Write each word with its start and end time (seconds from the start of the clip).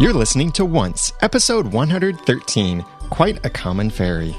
You're 0.00 0.14
listening 0.14 0.50
to 0.52 0.64
Once, 0.64 1.12
episode 1.20 1.66
113 1.66 2.82
Quite 3.10 3.44
a 3.44 3.50
Common 3.50 3.90
Fairy. 3.90 4.34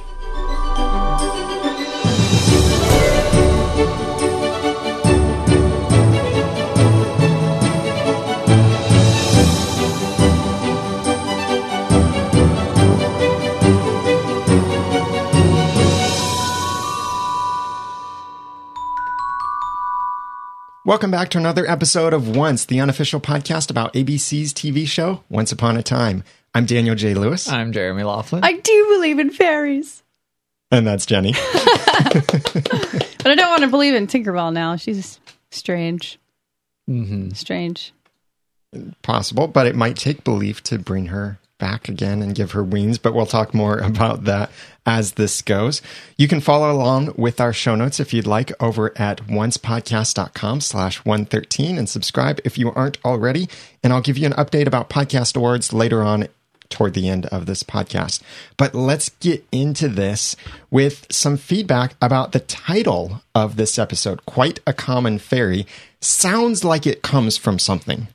Welcome 20.91 21.09
back 21.09 21.29
to 21.29 21.37
another 21.37 21.65
episode 21.71 22.13
of 22.13 22.35
Once, 22.35 22.65
the 22.65 22.81
unofficial 22.81 23.21
podcast 23.21 23.71
about 23.71 23.93
ABC's 23.93 24.53
TV 24.53 24.85
show, 24.85 25.23
Once 25.29 25.53
Upon 25.53 25.77
a 25.77 25.81
Time. 25.81 26.21
I'm 26.53 26.65
Daniel 26.65 26.95
J. 26.95 27.13
Lewis, 27.13 27.47
I'm 27.49 27.71
Jeremy 27.71 28.03
Laughlin. 28.03 28.43
I 28.43 28.59
do 28.59 28.87
believe 28.89 29.17
in 29.17 29.29
fairies. 29.29 30.03
and 30.69 30.85
that's 30.85 31.05
Jenny. 31.05 31.33
But 33.23 33.31
I 33.31 33.35
don't 33.35 33.49
want 33.51 33.61
to 33.61 33.69
believe 33.69 33.93
in 33.93 34.05
Tinkerbell 34.05 34.51
now. 34.51 34.75
She's 34.75 35.21
strange. 35.49 36.19
hmm 36.87 37.29
Strange. 37.29 37.93
Possible, 39.01 39.47
but 39.47 39.67
it 39.67 39.75
might 39.77 39.95
take 39.95 40.25
belief 40.25 40.61
to 40.63 40.77
bring 40.77 41.05
her 41.05 41.39
back 41.61 41.87
again 41.87 42.21
and 42.21 42.35
give 42.35 42.51
her 42.51 42.63
wings, 42.63 42.97
but 42.97 43.13
we'll 43.13 43.25
talk 43.25 43.53
more 43.53 43.77
about 43.91 44.25
that 44.25 44.51
as 44.85 45.13
this 45.13 45.41
goes. 45.41 45.81
You 46.17 46.27
can 46.27 46.41
follow 46.41 46.69
along 46.69 47.13
with 47.15 47.39
our 47.39 47.53
show 47.53 47.75
notes 47.75 48.01
if 48.01 48.13
you'd 48.13 48.27
like 48.27 48.51
over 48.59 48.91
at 48.99 49.25
oncepodcast.com 49.27 50.59
slash 50.59 51.05
113 51.05 51.77
and 51.77 51.87
subscribe 51.87 52.41
if 52.43 52.57
you 52.57 52.71
aren't 52.73 52.97
already. 53.05 53.47
And 53.83 53.93
I'll 53.93 54.01
give 54.01 54.17
you 54.17 54.25
an 54.25 54.33
update 54.33 54.67
about 54.67 54.89
podcast 54.89 55.37
awards 55.37 55.71
later 55.71 56.01
on 56.01 56.27
toward 56.69 56.93
the 56.93 57.07
end 57.07 57.27
of 57.27 57.45
this 57.45 57.63
podcast. 57.63 58.21
But 58.57 58.73
let's 58.73 59.09
get 59.19 59.45
into 59.51 59.87
this 59.87 60.35
with 60.71 61.05
some 61.11 61.37
feedback 61.37 61.95
about 62.01 62.31
the 62.31 62.39
title 62.39 63.21
of 63.35 63.57
this 63.57 63.77
episode. 63.77 64.25
Quite 64.25 64.59
a 64.65 64.73
common 64.73 65.19
fairy 65.19 65.67
sounds 65.99 66.63
like 66.63 66.87
it 66.87 67.03
comes 67.03 67.37
from 67.37 67.59
something. 67.59 68.07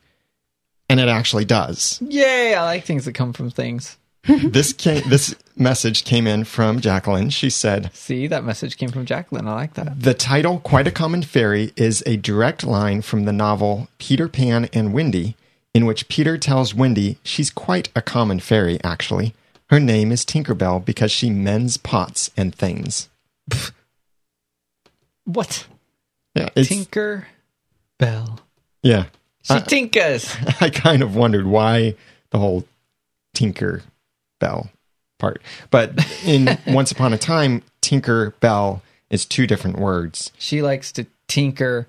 And 0.88 1.00
it 1.00 1.08
actually 1.08 1.44
does. 1.44 2.00
Yay! 2.00 2.54
I 2.54 2.64
like 2.64 2.84
things 2.84 3.04
that 3.04 3.12
come 3.12 3.32
from 3.32 3.50
things. 3.50 3.96
this 4.24 4.72
came, 4.72 5.08
this 5.08 5.34
message 5.56 6.04
came 6.04 6.26
in 6.26 6.44
from 6.44 6.80
Jacqueline. 6.80 7.30
She 7.30 7.48
said, 7.50 7.90
See, 7.94 8.26
that 8.26 8.44
message 8.44 8.76
came 8.76 8.88
from 8.90 9.06
Jacqueline. 9.06 9.46
I 9.46 9.54
like 9.54 9.74
that. 9.74 10.00
The 10.00 10.14
title, 10.14 10.58
Quite 10.60 10.86
a 10.86 10.92
Common 10.92 11.22
Fairy, 11.22 11.72
is 11.76 12.02
a 12.06 12.16
direct 12.16 12.64
line 12.64 13.02
from 13.02 13.24
the 13.24 13.32
novel 13.32 13.88
Peter 13.98 14.28
Pan 14.28 14.68
and 14.72 14.92
Wendy, 14.92 15.36
in 15.74 15.86
which 15.86 16.08
Peter 16.08 16.38
tells 16.38 16.74
Wendy 16.74 17.18
she's 17.22 17.50
quite 17.50 17.88
a 17.94 18.02
common 18.02 18.40
fairy, 18.40 18.78
actually. 18.82 19.34
Her 19.70 19.80
name 19.80 20.12
is 20.12 20.24
Tinkerbell 20.24 20.84
because 20.84 21.10
she 21.10 21.30
mends 21.30 21.76
pots 21.76 22.30
and 22.36 22.54
things. 22.54 23.08
What? 25.24 25.66
Yeah, 26.34 26.48
it's, 26.54 26.68
Tinker 26.68 27.26
Bell. 27.98 28.40
yeah. 28.82 29.06
She 29.46 29.54
Uh, 29.54 29.60
tinkers. 29.60 30.34
I 30.60 30.70
kind 30.70 31.02
of 31.02 31.14
wondered 31.16 31.46
why 31.46 31.94
the 32.30 32.38
whole 32.38 32.64
Tinker 33.34 33.82
Bell 34.40 34.70
part. 35.18 35.40
But 35.70 35.92
in 36.24 36.58
Once 36.66 36.90
Upon 36.92 37.12
a 37.12 37.18
Time, 37.18 37.62
Tinker 37.80 38.30
Bell 38.40 38.82
is 39.10 39.24
two 39.24 39.46
different 39.46 39.78
words. 39.78 40.32
She 40.38 40.62
likes 40.62 40.90
to 40.92 41.06
tinker 41.28 41.86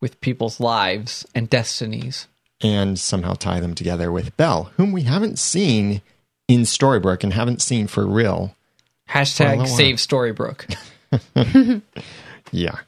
with 0.00 0.20
people's 0.20 0.58
lives 0.60 1.26
and 1.34 1.48
destinies. 1.50 2.28
and 2.62 2.98
somehow 2.98 3.34
tie 3.34 3.60
them 3.60 3.74
together 3.74 4.10
with 4.10 4.34
Belle, 4.36 4.70
whom 4.76 4.90
we 4.92 5.02
haven't 5.02 5.38
seen 5.38 6.00
in 6.48 6.62
Storybrooke 6.62 7.22
and 7.22 7.32
haven't 7.34 7.60
seen 7.60 7.86
for 7.86 8.06
real. 8.06 8.54
Hashtag 9.10 9.66
save 9.68 9.96
Storybrooke. 9.96 10.74
Yeah. 12.52 12.78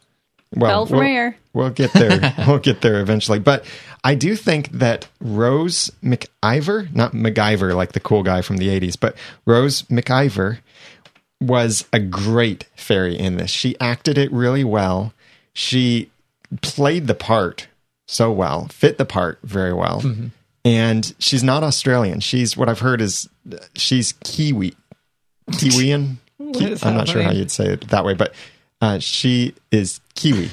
Well, 0.55 0.71
Belle 0.71 0.87
from 0.87 0.99
we'll, 0.99 1.07
air. 1.07 1.37
we'll 1.53 1.71
get 1.71 1.93
there. 1.93 2.35
we'll 2.47 2.59
get 2.59 2.81
there 2.81 3.01
eventually. 3.01 3.39
But 3.39 3.65
I 4.03 4.15
do 4.15 4.35
think 4.35 4.71
that 4.71 5.09
Rose 5.21 5.91
McIver, 6.03 6.95
not 6.95 7.13
MacGyver 7.13 7.75
like 7.75 7.93
the 7.93 8.01
cool 8.01 8.23
guy 8.23 8.41
from 8.43 8.57
the 8.57 8.69
80s, 8.69 8.99
but 8.99 9.17
Rose 9.45 9.83
McIver 9.83 10.59
was 11.41 11.87
a 11.93 12.01
great 12.01 12.65
fairy 12.75 13.17
in 13.19 13.37
this. 13.37 13.51
She 13.51 13.79
acted 13.81 14.17
it 14.19 14.33
really 14.33 14.65
well. 14.65 15.13
She 15.53 16.11
played 16.63 17.07
the 17.07 17.15
part 17.15 17.69
so 18.07 18.33
well, 18.33 18.69
fit 18.69 18.97
the 18.97 19.05
part 19.05 19.39
very 19.43 19.73
well. 19.75 20.03
And 20.65 21.15
she's 21.19 21.45
not 21.45 21.63
Australian. 21.63 22.21
She's 22.21 22.57
what 22.57 22.69
I've 22.69 22.81
heard 22.81 23.01
is 23.01 23.29
she's 23.75 24.13
Kiwi. 24.25 24.75
Kiwian? 25.51 26.17
Ki- 26.55 26.77
I'm 26.83 26.95
not 26.95 27.09
sure 27.09 27.23
how 27.23 27.33
you'd 27.33 27.51
say 27.51 27.73
it 27.73 27.89
that 27.89 28.05
way, 28.05 28.15
but 28.15 28.35
uh, 28.81 28.99
she 28.99 29.55
is 29.71 30.01
Kiwi. 30.15 30.51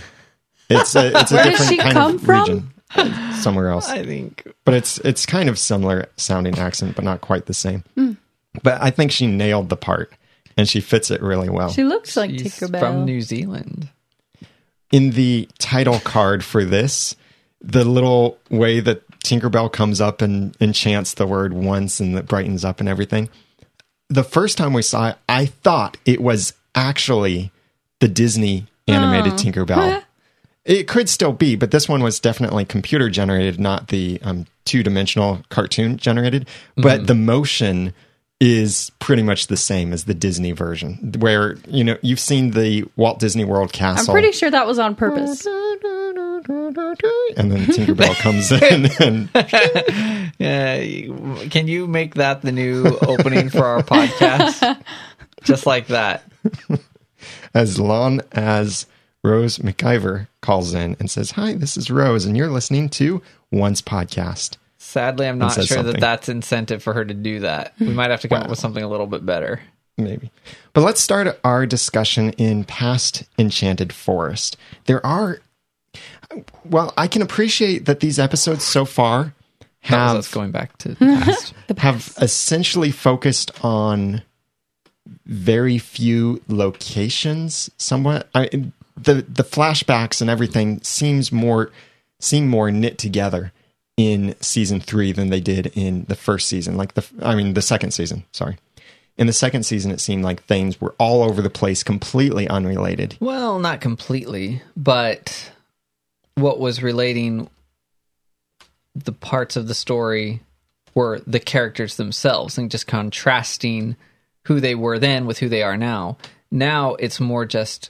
It's 0.69 0.95
a, 0.95 1.07
it's 1.19 1.31
a 1.31 1.43
different 1.43 1.69
she 1.69 1.77
kind 1.77 1.93
come 1.93 2.15
of 2.15 2.21
from? 2.21 2.39
region. 2.41 2.73
uh, 2.95 3.35
Somewhere 3.35 3.69
else 3.69 3.87
I 3.89 4.03
think. 4.03 4.47
but 4.63 4.73
it's 4.73 4.97
it's 4.99 5.25
kind 5.25 5.49
of 5.49 5.59
similar 5.59 6.07
sounding 6.17 6.57
accent, 6.57 6.95
but 6.95 7.03
not 7.05 7.21
quite 7.21 7.45
the 7.45 7.53
same. 7.53 7.83
Hmm. 7.95 8.13
But 8.63 8.81
I 8.81 8.89
think 8.89 9.11
she 9.11 9.27
nailed 9.27 9.69
the 9.69 9.75
part, 9.77 10.13
and 10.57 10.67
she 10.67 10.79
fits 10.81 11.11
it 11.11 11.21
really 11.21 11.49
well. 11.49 11.69
She 11.71 11.83
looks 11.83 12.15
like 12.15 12.31
She's 12.31 12.57
Tinkerbell. 12.57 12.79
from 12.79 13.05
New 13.05 13.21
Zealand. 13.21 13.89
In 14.91 15.11
the 15.11 15.49
title 15.59 15.99
card 15.99 16.43
for 16.43 16.63
this, 16.63 17.15
the 17.59 17.83
little 17.83 18.37
way 18.49 18.79
that 18.79 19.01
Tinkerbell 19.19 19.71
comes 19.73 19.99
up 19.99 20.21
and 20.21 20.55
enchants 20.61 21.15
the 21.15 21.27
word 21.27 21.51
once 21.53 21.99
and 21.99 22.15
that 22.15 22.27
brightens 22.27 22.63
up 22.63 22.79
and 22.79 22.87
everything. 22.87 23.27
The 24.09 24.23
first 24.23 24.57
time 24.57 24.71
we 24.73 24.83
saw 24.83 25.09
it, 25.09 25.15
I 25.27 25.47
thought 25.47 25.97
it 26.05 26.21
was 26.21 26.53
actually 26.75 27.51
the 28.05 28.13
Disney 28.13 28.67
animated 28.87 29.33
Oh. 29.33 29.35
Tinkerbell. 29.35 30.03
It 30.63 30.87
could 30.87 31.09
still 31.09 31.31
be, 31.31 31.55
but 31.55 31.69
this 31.69 31.87
one 31.87 32.01
was 32.01 32.19
definitely 32.19 32.65
computer 32.65 33.07
generated, 33.07 33.59
not 33.59 33.89
the 33.89 34.19
um, 34.23 34.47
two 34.65 34.81
dimensional 34.81 35.43
cartoon 35.49 35.97
generated. 35.97 36.47
But 36.75 37.05
the 37.05 37.13
motion 37.13 37.93
is 38.39 38.89
pretty 38.97 39.21
much 39.21 39.45
the 39.45 39.57
same 39.57 39.93
as 39.93 40.05
the 40.05 40.15
Disney 40.15 40.53
version, 40.53 41.13
where 41.19 41.57
you 41.67 41.83
know 41.83 41.99
you've 42.01 42.19
seen 42.19 42.49
the 42.51 42.83
Walt 42.95 43.19
Disney 43.19 43.45
World 43.45 43.73
castle. 43.73 44.09
I'm 44.09 44.13
pretty 44.19 44.31
sure 44.35 44.49
that 44.49 44.65
was 44.65 44.79
on 44.79 44.95
purpose. 44.95 45.45
and 45.45 45.81
then 47.51 47.65
Tinkerbell 47.67 48.15
comes 48.21 48.51
in, 48.51 48.89
and 48.99 49.29
Yeah, 50.39 50.79
can 51.49 51.67
you 51.67 51.85
make 51.85 52.15
that 52.15 52.41
the 52.41 52.51
new 52.51 52.85
opening 53.03 53.49
for 53.49 53.63
our 53.65 53.83
podcast? 53.83 54.81
Just 55.43 55.67
like 55.67 55.85
that. 55.87 56.23
As 57.53 57.79
long 57.79 58.21
as 58.31 58.85
Rose 59.23 59.57
McIver 59.59 60.27
calls 60.41 60.73
in 60.73 60.95
and 60.99 61.09
says, 61.09 61.31
"Hi, 61.31 61.53
this 61.53 61.77
is 61.77 61.89
Rose, 61.89 62.25
and 62.25 62.37
you're 62.37 62.49
listening 62.49 62.89
to 62.89 63.21
Once 63.51 63.81
Podcast." 63.81 64.57
Sadly, 64.77 65.27
I'm 65.27 65.39
not 65.39 65.53
sure 65.53 65.63
something. 65.63 65.93
that 65.93 65.99
that's 65.99 66.29
incentive 66.29 66.83
for 66.83 66.93
her 66.93 67.03
to 67.03 67.13
do 67.13 67.39
that. 67.39 67.73
We 67.79 67.87
might 67.87 68.11
have 68.11 68.21
to 68.21 68.27
come 68.27 68.43
up 68.43 68.49
with 68.49 68.59
something 68.59 68.83
a 68.83 68.87
little 68.87 69.07
bit 69.07 69.25
better. 69.25 69.61
maybe. 69.97 70.29
But 70.73 70.81
let's 70.81 71.01
start 71.01 71.39
our 71.43 71.65
discussion 71.65 72.31
in 72.33 72.65
past 72.65 73.23
Enchanted 73.39 73.91
Forest. 73.93 74.57
There 74.85 75.03
are, 75.05 75.39
well, 76.65 76.93
I 76.97 77.07
can 77.07 77.21
appreciate 77.21 77.85
that 77.85 77.99
these 78.01 78.19
episodes 78.19 78.63
so 78.63 78.85
far 78.85 79.33
have 79.81 80.29
going 80.31 80.51
back 80.51 80.77
to 80.79 80.89
the 80.89 80.95
past. 80.95 81.53
have 81.77 82.13
essentially 82.21 82.91
focused 82.91 83.51
on 83.63 84.21
very 85.25 85.77
few 85.77 86.41
locations. 86.47 87.69
Somewhat, 87.77 88.29
I, 88.33 88.49
the 88.97 89.13
the 89.21 89.43
flashbacks 89.43 90.21
and 90.21 90.29
everything 90.29 90.81
seems 90.81 91.31
more 91.31 91.71
seem 92.19 92.47
more 92.47 92.71
knit 92.71 92.97
together 92.97 93.51
in 93.97 94.35
season 94.41 94.79
three 94.79 95.11
than 95.11 95.29
they 95.29 95.39
did 95.39 95.71
in 95.75 96.05
the 96.07 96.15
first 96.15 96.47
season. 96.47 96.75
Like 96.77 96.93
the, 96.93 97.05
I 97.21 97.35
mean, 97.35 97.53
the 97.53 97.61
second 97.61 97.91
season. 97.91 98.25
Sorry. 98.31 98.57
In 99.17 99.27
the 99.27 99.33
second 99.33 99.63
season, 99.63 99.91
it 99.91 100.01
seemed 100.01 100.25
like 100.25 100.43
things 100.43 100.81
were 100.81 100.93
all 100.99 101.23
over 101.23 101.41
the 101.41 101.49
place, 101.49 101.83
completely 101.83 102.49
unrelated. 102.49 103.15
well, 103.21 103.59
not 103.59 103.79
completely, 103.79 104.61
but 104.75 105.51
what 106.35 106.59
was 106.59 106.83
relating 106.83 107.49
the 108.93 109.13
parts 109.13 109.55
of 109.55 109.67
the 109.67 109.73
story 109.73 110.41
were 110.93 111.21
the 111.25 111.39
characters 111.39 111.95
themselves 111.95 112.57
and 112.57 112.71
just 112.71 112.87
contrasting 112.87 113.95
who 114.45 114.59
they 114.59 114.75
were 114.75 114.99
then 114.99 115.25
with 115.25 115.39
who 115.39 115.49
they 115.49 115.63
are 115.63 115.77
now. 115.77 116.17
Now 116.51 116.95
it's 116.95 117.19
more 117.19 117.45
just 117.45 117.89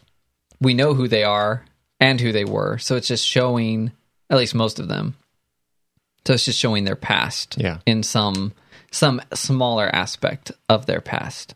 we 0.61 0.73
know 0.73 0.93
who 0.93 1.07
they 1.07 1.23
are 1.23 1.65
and 1.99 2.19
who 2.19 2.31
they 2.31 2.45
were. 2.45 2.77
So 2.77 2.95
it's 2.95 3.07
just 3.07 3.25
showing 3.25 3.91
at 4.29 4.37
least 4.37 4.55
most 4.55 4.79
of 4.79 4.87
them. 4.87 5.15
So 6.25 6.33
it's 6.33 6.45
just 6.45 6.59
showing 6.59 6.85
their 6.85 6.95
past 6.95 7.55
Yeah. 7.59 7.79
in 7.85 8.03
some 8.03 8.53
some 8.91 9.21
smaller 9.33 9.93
aspect 9.93 10.51
of 10.69 10.85
their 10.85 11.01
past. 11.01 11.53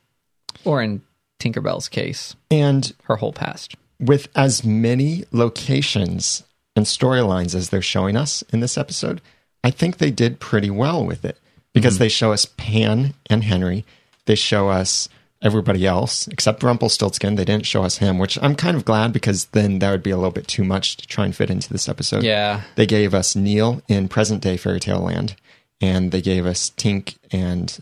Or 0.66 0.82
in 0.82 1.02
Tinkerbell's 1.40 1.88
case, 1.88 2.36
And 2.52 2.94
her 3.06 3.16
whole 3.16 3.32
past. 3.32 3.76
with 4.00 4.28
as 4.36 4.66
many 4.66 5.24
locations 5.32 6.44
and 6.76 6.86
storylines 6.86 7.56
as 7.56 7.70
they're 7.70 7.82
showing 7.82 8.18
us 8.18 8.44
in 8.52 8.60
this 8.60 8.78
episode, 8.78 9.22
I 9.64 9.72
think 9.72 9.98
they 9.98 10.12
did 10.12 10.40
pretty 10.42 10.70
well 10.70 11.06
with 11.06 11.24
it. 11.24 11.38
because 11.72 11.94
mm-hmm. 11.96 12.04
they 12.04 12.10
show 12.10 12.34
us 12.34 12.46
Pan 12.58 13.14
and 13.30 13.44
Henry. 13.44 13.86
They 14.30 14.36
show 14.36 14.70
us 14.70 15.10
everybody 15.42 15.88
else 15.88 16.28
except 16.28 16.62
Rumpelstiltskin. 16.62 17.34
They 17.34 17.46
didn't 17.46 17.66
show 17.66 17.84
us 17.84 17.98
him, 17.98 18.20
which 18.20 18.38
I'm 18.44 18.54
kind 18.54 18.78
of 18.78 18.86
glad 18.86 19.12
because 19.12 19.46
then 19.46 19.80
that 19.80 19.90
would 19.90 20.04
be 20.04 20.12
a 20.12 20.18
little 20.18 20.30
bit 20.30 20.48
too 20.48 20.64
much 20.64 20.98
to 20.98 21.08
try 21.08 21.26
and 21.26 21.36
fit 21.36 21.50
into 21.50 21.74
this 21.74 21.90
episode. 21.90 22.22
Yeah. 22.22 22.62
They 22.76 22.86
gave 22.86 23.16
us 23.16 23.36
Neil 23.36 23.82
in 23.88 24.08
present 24.08 24.44
day 24.44 24.56
fairy 24.56 24.80
tale 24.80 25.00
land, 25.00 25.36
and 25.82 26.12
they 26.12 26.22
gave 26.22 26.46
us 26.46 26.70
Tink 26.78 27.18
and 27.32 27.80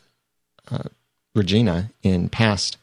uh, 0.71 0.83
Regina 1.35 1.91
in 2.01 2.29
past 2.29 2.77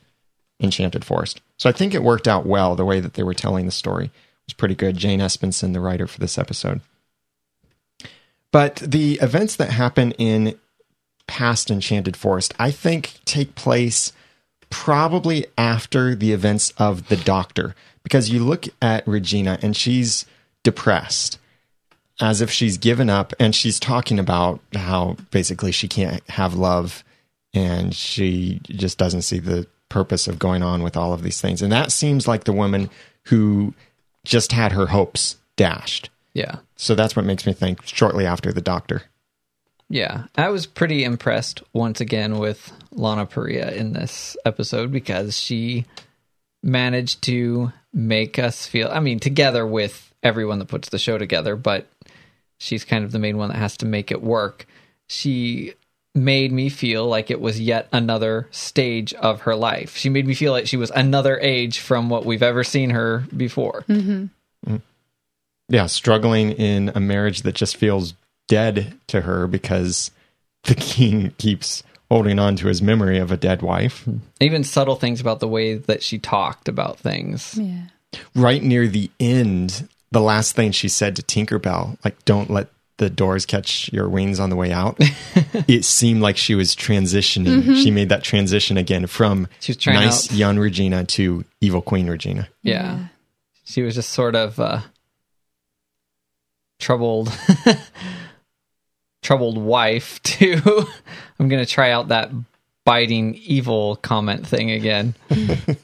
Enchanted 0.61 1.03
Forest. 1.03 1.41
So 1.57 1.71
I 1.71 1.73
think 1.73 1.95
it 1.95 2.03
worked 2.03 2.29
out 2.29 2.45
well 2.45 2.77
the 2.77 2.85
way 2.85 3.01
that 3.01 3.15
they 3.15 3.23
were 3.23 3.33
telling 3.33 3.65
the 3.65 3.73
story. 3.73 4.05
It 4.05 4.49
was 4.49 4.53
pretty 4.53 4.75
good. 4.75 4.99
Jane 4.99 5.21
Espenson, 5.21 5.73
the 5.73 5.81
writer 5.81 6.07
for 6.07 6.21
this 6.21 6.37
episode. 6.37 6.83
But 8.53 8.77
the 8.77 9.15
events 9.23 9.57
that 9.57 9.71
happen 9.71 10.11
in 10.19 10.59
past 11.27 11.71
Enchanted 11.71 12.17
Forest, 12.17 12.55
I 12.59 12.71
think, 12.71 13.21
take 13.25 13.55
place 13.55 14.13
probably 14.71 15.47
after 15.57 16.15
the 16.15 16.33
events 16.33 16.73
of 16.79 17.09
the 17.09 17.17
Doctor. 17.17 17.75
Because 18.03 18.29
you 18.29 18.45
look 18.45 18.67
at 18.83 19.07
Regina 19.07 19.59
and 19.63 19.77
she's 19.77 20.27
depressed, 20.63 21.39
as 22.21 22.41
if 22.41 22.51
she's 22.51 22.77
given 22.77 23.09
up, 23.09 23.33
and 23.41 23.55
she's 23.55 23.81
talking 23.81 24.19
about 24.19 24.61
how 24.75 25.17
basically 25.31 25.73
she 25.73 25.89
can't 25.89 26.23
have 26.29 26.55
love 26.55 27.03
and 27.55 27.95
she 27.95 28.61
just 28.65 28.99
doesn't 28.99 29.23
see 29.23 29.39
the 29.39 29.67
purpose 29.89 30.27
of 30.27 30.39
going 30.39 30.63
on 30.63 30.83
with 30.83 30.97
all 30.97 31.13
of 31.13 31.23
these 31.23 31.41
things. 31.41 31.63
And 31.63 31.73
that 31.73 31.93
seems 31.93 32.27
like 32.27 32.45
the 32.45 32.53
woman 32.53 32.91
who 33.27 33.75
just 34.25 34.53
had 34.53 34.73
her 34.73 34.87
hopes 34.87 35.37
dashed. 35.57 36.11
Yeah. 36.35 36.59
So 36.77 36.95
that's 36.95 37.15
what 37.15 37.25
makes 37.25 37.47
me 37.47 37.53
think 37.53 37.87
shortly 37.87 38.27
after 38.27 38.53
the 38.53 38.61
doctor. 38.61 39.03
Yeah. 39.89 40.25
I 40.37 40.49
was 40.49 40.67
pretty 40.67 41.05
impressed 41.05 41.63
once 41.73 42.01
again 42.01 42.39
with 42.39 42.73
Lana 42.91 43.27
Parrilla 43.27 43.73
in 43.73 43.93
this 43.93 44.37
episode 44.45 44.91
because 44.91 45.39
she 45.39 45.87
managed 46.63 47.23
to 47.23 47.73
make 47.93 48.39
us 48.39 48.67
feel, 48.67 48.89
I 48.91 49.01
mean, 49.01 49.21
together 49.21 49.67
with 49.67 50.13
everyone 50.23 50.59
that 50.59 50.69
puts 50.69 50.89
the 50.89 50.99
show 50.99 51.19
together, 51.19 51.55
but 51.55 51.87
she's 52.59 52.85
kind 52.85 53.05
of 53.05 53.13
the 53.13 53.19
main 53.19 53.37
one 53.37 53.51
that 53.51 53.59
has 53.59 53.77
to 53.79 53.87
make 53.87 54.11
it 54.11 54.23
work. 54.23 54.67
She 55.07 55.75
made 56.15 56.53
me 56.53 56.69
feel 56.69 57.07
like 57.07 57.31
it 57.31 57.41
was 57.41 57.61
yet 57.61 57.89
another 57.93 58.49
stage 58.51 59.13
of 59.15 59.43
her 59.43 59.55
life. 59.55 59.97
She 59.97 60.09
made 60.09 60.27
me 60.27 60.35
feel 60.35 60.53
like 60.53 60.67
she 60.67 60.77
was 60.77 60.91
another 60.91 61.39
age 61.41 61.81
from 61.81 62.09
what 62.09 62.25
we've 62.25 62.43
ever 62.43 62.65
seen 62.65 62.91
her 62.91 63.25
before. 63.37 63.85
Mm-hmm. 63.89 64.73
Mm. 64.73 64.83
Yeah, 65.69 65.87
struggling 65.87 66.53
in 66.53 66.93
a 66.95 67.01
marriage 67.01 67.43
that 67.43 67.55
just 67.55 67.77
feels 67.77 68.15
dead 68.49 68.99
to 69.09 69.23
her 69.23 69.47
because 69.47 70.11
the 70.65 70.75
king 70.75 71.33
keeps 71.39 71.83
holding 72.11 72.39
on 72.39 72.57
to 72.57 72.69
his 72.69 72.83
memory 72.83 73.19
of 73.19 73.33
a 73.33 73.37
dead 73.37 73.63
wife. 73.63 74.07
Even 74.41 74.63
subtle 74.65 74.97
things 74.97 75.21
about 75.21 75.41
the 75.41 75.49
way 75.49 75.75
that 75.75 76.03
she 76.03 76.19
talked 76.19 76.69
about 76.69 76.99
things. 76.99 77.59
Yeah. 77.59 77.87
Right 78.35 78.63
near 78.63 78.87
the 78.87 79.11
end, 79.19 79.89
the 80.13 80.21
last 80.21 80.55
thing 80.55 80.71
she 80.71 80.89
said 80.89 81.17
to 81.17 81.23
Tinkerbell, 81.23 81.97
like, 82.05 82.25
don't 82.25 82.51
let 82.51 82.69
the 82.99 83.11
doors 83.11 83.45
catch 83.45 83.93
your 83.93 84.09
wings 84.09 84.39
on 84.39 84.51
the 84.51 84.57
way 84.57 84.71
out. 84.71 84.97
it 85.67 85.85
seemed 85.85 86.21
like 86.21 86.37
she 86.37 86.55
was 86.55 86.77
transitioning. 86.77 87.83
She 87.83 87.91
made 87.91 88.11
that 88.11 88.23
transition 88.23 88.77
again 88.77 89.09
from 89.09 89.49
She 89.59 89.73
was 89.73 89.85
nice 89.87 90.31
out- 90.31 90.37
young 90.37 90.59
Regina 90.61 91.05
to 91.05 91.45
evil 91.61 91.83
Queen 91.83 92.09
Regina. 92.09 92.49
Yeah. 92.63 92.73
Yeah. 92.99 93.05
She 93.65 93.83
was 93.83 93.97
just 93.97 94.11
sort 94.11 94.37
of 94.37 94.61
uh 94.61 94.81
troubled 96.79 97.33
troubled 99.25 99.59
wife 99.59 100.23
too. 100.23 100.61
I'm 101.41 101.49
going 101.49 101.65
to 101.65 101.69
try 101.71 101.91
out 101.91 102.09
that 102.09 102.31
biting 102.85 103.35
evil 103.35 103.97
comment 103.97 104.47
thing 104.47 104.71
again. 104.71 105.15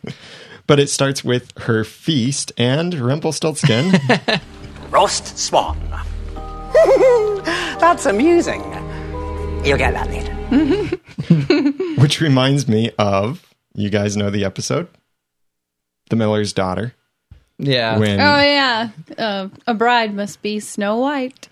But 0.66 0.78
it 0.78 0.88
starts 0.88 1.24
with 1.24 1.50
her 1.62 1.82
feast 1.82 2.52
and 2.56 2.94
Rumpelstiltskin. 2.94 3.92
Roast 4.90 5.36
swan. 5.36 5.76
That's 7.80 8.06
amusing. 8.06 8.60
You'll 9.64 9.78
get 9.78 9.94
that 9.94 10.08
later. 10.08 10.32
which 12.00 12.20
reminds 12.20 12.68
me 12.68 12.92
of 13.00 13.52
you 13.74 13.90
guys 13.90 14.16
know 14.16 14.30
the 14.30 14.44
episode 14.44 14.86
the 16.10 16.14
miller's 16.14 16.52
daughter 16.52 16.94
Yeah. 17.58 17.98
when 17.98 18.20
Oh 18.20 18.40
yeah, 18.40 18.90
uh, 19.18 19.48
a 19.66 19.74
bride 19.74 20.14
must 20.14 20.40
be 20.40 20.60
Snow 20.60 20.98
White. 20.98 21.48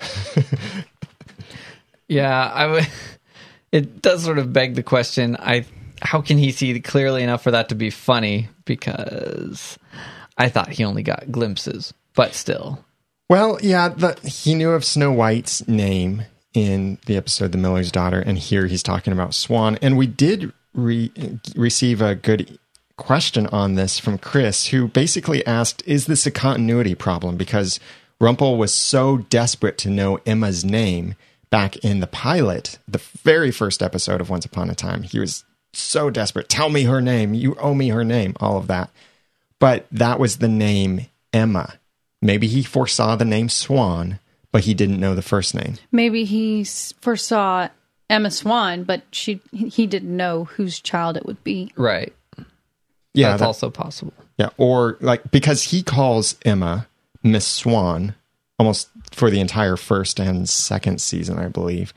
Yeah, 2.09 2.51
I 2.53 2.67
would 2.67 2.89
it 3.73 4.03
does 4.03 4.25
sort 4.25 4.39
of 4.39 4.53
beg 4.53 4.75
the 4.75 4.83
question, 4.83 5.37
I 5.39 5.65
how 6.01 6.21
can 6.21 6.39
he 6.39 6.53
see 6.53 6.79
clearly 6.81 7.23
enough 7.23 7.43
for 7.43 7.51
that 7.51 7.69
to 7.71 7.75
be 7.75 7.91
funny? 7.91 8.49
Because 8.65 9.79
I 10.37 10.49
thought 10.49 10.71
he 10.71 10.85
only 10.85 11.03
got 11.03 11.31
glimpses, 11.31 11.93
but 12.15 12.35
still. 12.35 12.85
well 13.29 13.59
yeah 13.63 13.89
the, 13.89 14.19
he 14.25 14.55
knew 14.55 14.71
of 14.71 14.85
snow 14.85 15.13
white's 15.13 15.67
name 15.69 16.23
in 16.55 16.99
the 17.07 17.17
episode 17.17 17.53
the 17.53 17.59
miller's 17.59 17.93
daughter 17.93 18.21
and 18.21 18.39
here 18.39 18.67
he's 18.67 18.83
talking 18.83 19.13
about 19.13 19.35
swan. 19.35 19.79
And 19.83 19.99
we 19.99 20.07
did 20.07 20.53
re- 20.75 21.13
receive 21.55 22.01
a 22.01 22.15
good 22.15 22.59
question 22.97 23.47
on 23.49 23.75
this 23.75 23.99
from 23.99 24.19
chris 24.19 24.67
who 24.67 24.89
basically 24.89 25.47
asked 25.47 25.83
is 25.87 26.07
this 26.07 26.27
a 26.27 26.31
continuity 26.31 26.95
problem? 26.95 27.37
Because 27.37 27.79
rumpel 28.21 28.57
was 28.57 28.73
so 28.73 29.19
desperate 29.19 29.79
to 29.79 29.91
know 29.91 30.19
emma's 30.27 30.65
name 30.65 31.15
back 31.51 31.77
in 31.79 32.01
the 32.01 32.07
pilot 32.07 32.79
the 32.87 32.99
very 33.23 33.51
first 33.51 33.83
episode 33.83 34.21
of 34.21 34.29
once 34.31 34.45
upon 34.45 34.69
a 34.71 34.75
time 34.75 35.03
he 35.03 35.19
was 35.19 35.45
so 35.73 36.11
desperate 36.11 36.49
tell 36.49 36.69
me 36.71 36.85
her 36.85 37.01
name 37.01 37.35
you 37.35 37.55
owe 37.57 37.75
me 37.75 37.89
her 37.89 38.05
name 38.05 38.35
all 38.41 38.57
of 38.57 38.67
that 38.67 38.91
but 39.61 39.87
that 39.91 40.19
was 40.21 40.39
the 40.39 40.49
name 40.49 41.07
Emma. 41.33 41.75
Maybe 42.23 42.47
he 42.47 42.63
foresaw 42.63 43.17
the 43.17 43.25
name 43.25 43.49
Swan, 43.49 44.19
but 44.53 44.65
he 44.65 44.73
didn't 44.73 44.99
know 45.01 45.15
the 45.15 45.21
first 45.23 45.55
name. 45.55 45.75
Maybe 45.93 46.25
he 46.25 46.65
foresaw 46.65 47.69
Emma 48.09 48.31
Swan, 48.31 48.85
but 48.85 49.03
she 49.11 49.41
he 49.53 49.87
didn't 49.87 50.17
know 50.17 50.45
whose 50.45 50.81
child 50.81 51.17
it 51.17 51.27
would 51.27 51.43
be. 51.45 51.73
Right. 51.77 52.15
Yeah, 53.15 53.31
That's 53.31 53.41
that- 53.41 53.47
also 53.47 53.71
possible. 53.71 54.13
yeah, 54.39 54.51
or 54.57 54.97
like 55.01 55.31
because 55.31 55.65
he 55.65 55.83
calls 55.83 56.37
Emma 56.45 56.87
Miss 57.23 57.47
Swan 57.47 58.15
almost 58.59 58.89
for 59.13 59.31
the 59.31 59.41
entire 59.41 59.77
first 59.77 60.19
and 60.19 60.49
second 60.49 61.01
season, 61.01 61.39
I 61.39 61.49
believe. 61.49 61.93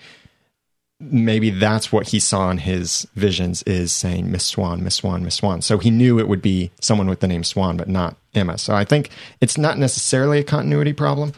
Maybe 1.00 1.50
that's 1.50 1.92
what 1.92 2.10
he 2.10 2.20
saw 2.20 2.52
in 2.52 2.60
his 2.60 3.08
visions 3.16 3.64
is 3.64 3.92
saying 3.92 4.32
Miss 4.32 4.46
Swan, 4.46 4.84
Miss 4.84 4.96
Swan, 4.96 5.24
Miss 5.24 5.36
Swan. 5.36 5.62
So 5.62 5.80
he 5.80 5.90
knew 5.90 6.20
it 6.20 6.28
would 6.28 6.44
be 6.44 6.72
someone 6.80 7.08
with 7.08 7.22
the 7.22 7.28
name 7.28 7.44
Swan, 7.44 7.76
but 7.76 7.90
not 7.90 8.18
Emma. 8.36 8.58
So 8.58 8.76
I 8.76 8.86
think 8.86 9.10
it's 9.40 9.58
not 9.58 9.80
necessarily 9.80 10.40
a 10.40 10.44
continuity 10.44 10.94
problem, 10.94 11.34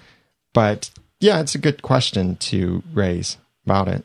but 0.54 0.92
yeah, 1.22 1.40
it's 1.40 1.56
a 1.56 1.60
good 1.60 1.82
question 1.82 2.36
to 2.38 2.84
raise 2.94 3.38
about 3.66 3.88
it. 3.88 4.04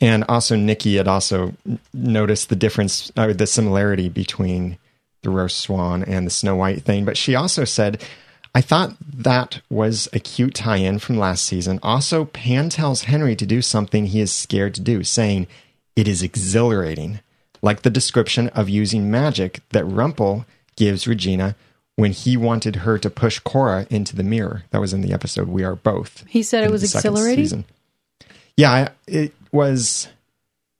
And 0.00 0.24
also, 0.28 0.56
Nikki 0.56 0.96
had 0.96 1.06
also 1.06 1.54
noticed 1.92 2.48
the 2.48 2.56
difference, 2.56 3.12
or 3.16 3.32
the 3.32 3.46
similarity 3.46 4.08
between 4.08 4.78
the 5.22 5.30
roast 5.30 5.58
swan 5.58 6.02
and 6.02 6.26
the 6.26 6.30
Snow 6.30 6.56
White 6.56 6.82
thing. 6.82 7.04
But 7.04 7.16
she 7.16 7.34
also 7.34 7.64
said, 7.64 8.02
I 8.54 8.60
thought 8.60 8.94
that 9.00 9.60
was 9.68 10.08
a 10.12 10.20
cute 10.20 10.54
tie 10.54 10.76
in 10.76 11.00
from 11.00 11.18
last 11.18 11.44
season. 11.44 11.80
Also, 11.82 12.24
Pan 12.24 12.68
tells 12.68 13.04
Henry 13.04 13.34
to 13.34 13.46
do 13.46 13.60
something 13.60 14.06
he 14.06 14.20
is 14.20 14.32
scared 14.32 14.74
to 14.74 14.80
do, 14.80 15.02
saying, 15.02 15.48
It 15.96 16.06
is 16.06 16.22
exhilarating, 16.22 17.20
like 17.62 17.82
the 17.82 17.90
description 17.90 18.48
of 18.48 18.68
using 18.68 19.10
magic 19.10 19.60
that 19.70 19.84
Rumpel 19.84 20.44
gives 20.76 21.08
Regina 21.08 21.56
when 21.96 22.12
he 22.12 22.36
wanted 22.36 22.76
her 22.76 22.98
to 22.98 23.10
push 23.10 23.38
Cora 23.40 23.86
into 23.90 24.14
the 24.14 24.22
mirror. 24.22 24.64
That 24.70 24.80
was 24.80 24.92
in 24.92 25.00
the 25.00 25.12
episode 25.12 25.48
We 25.48 25.64
Are 25.64 25.76
Both. 25.76 26.24
He 26.28 26.42
said 26.42 26.62
it 26.64 26.70
was 26.70 26.84
exhilarating. 26.84 27.44
season. 27.44 27.64
Yeah, 28.56 28.90
it 29.06 29.32
was. 29.52 30.08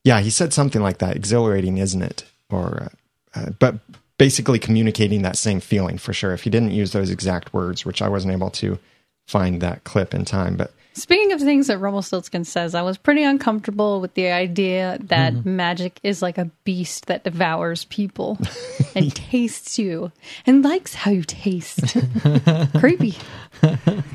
Yeah, 0.05 0.21
he 0.21 0.31
said 0.31 0.53
something 0.53 0.83
like 0.83 0.99
that. 0.99 1.17
Exhilarating, 1.17 1.79
isn't 1.79 2.03
it? 2.03 2.25
Or, 2.51 2.91
uh, 3.35 3.41
uh, 3.41 3.51
but 3.59 3.77
basically 4.19 4.59
communicating 4.59 5.23
that 5.23 5.37
same 5.37 5.61
feeling 5.61 5.99
for 5.99 6.13
sure. 6.13 6.33
If 6.33 6.45
he 6.45 6.51
didn't 6.51 6.73
use 6.73 6.93
those 6.93 7.11
exact 7.11 7.53
words, 7.53 7.85
which 7.85 8.03
I 8.03 8.09
wasn't 8.09 8.33
able 8.33 8.51
to 8.51 8.79
find 9.27 9.61
that 9.61 9.85
clip 9.85 10.15
in 10.15 10.25
time, 10.25 10.57
but 10.57 10.73
Speaking 10.97 11.33
of 11.33 11.41
things 11.41 11.67
that 11.67 11.79
Rumpelstiltskin 11.79 12.45
says, 12.45 12.73
I 12.73 12.83
was 12.83 12.97
pretty 12.99 13.25
uncomfortable 13.25 14.01
with 14.01 14.15
the 14.15 14.29
idea 14.29 14.97
that 15.01 15.33
mm-hmm. 15.33 15.57
magic 15.57 15.99
is 16.05 16.23
like 16.23 16.39
a 16.39 16.45
beast 16.63 17.07
that 17.07 17.25
devours 17.25 17.85
people 17.87 18.39
and 18.95 19.13
tastes 19.13 19.77
you 19.77 20.13
and 20.47 20.63
likes 20.63 20.95
how 20.95 21.11
you 21.11 21.25
taste. 21.25 21.97
Creepy. 22.79 23.17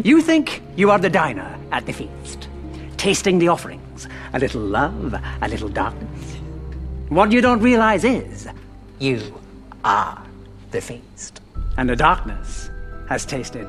You 0.03 0.21
think 0.21 0.61
you 0.77 0.89
are 0.89 0.99
the 0.99 1.09
diner 1.09 1.59
at 1.73 1.85
the 1.85 1.91
feast, 1.91 2.47
tasting 2.95 3.39
the 3.39 3.49
offerings, 3.49 4.07
a 4.31 4.39
little 4.39 4.61
love, 4.61 5.13
a 5.41 5.49
little 5.49 5.67
darkness. 5.67 6.35
What 7.09 7.33
you 7.33 7.41
don't 7.41 7.59
realize 7.59 8.05
is, 8.05 8.47
you 8.99 9.37
are 9.83 10.23
the 10.71 10.81
feast. 10.81 11.41
And 11.77 11.89
the 11.89 11.95
darkness 11.95 12.69
has 13.07 13.25
tasted 13.25 13.67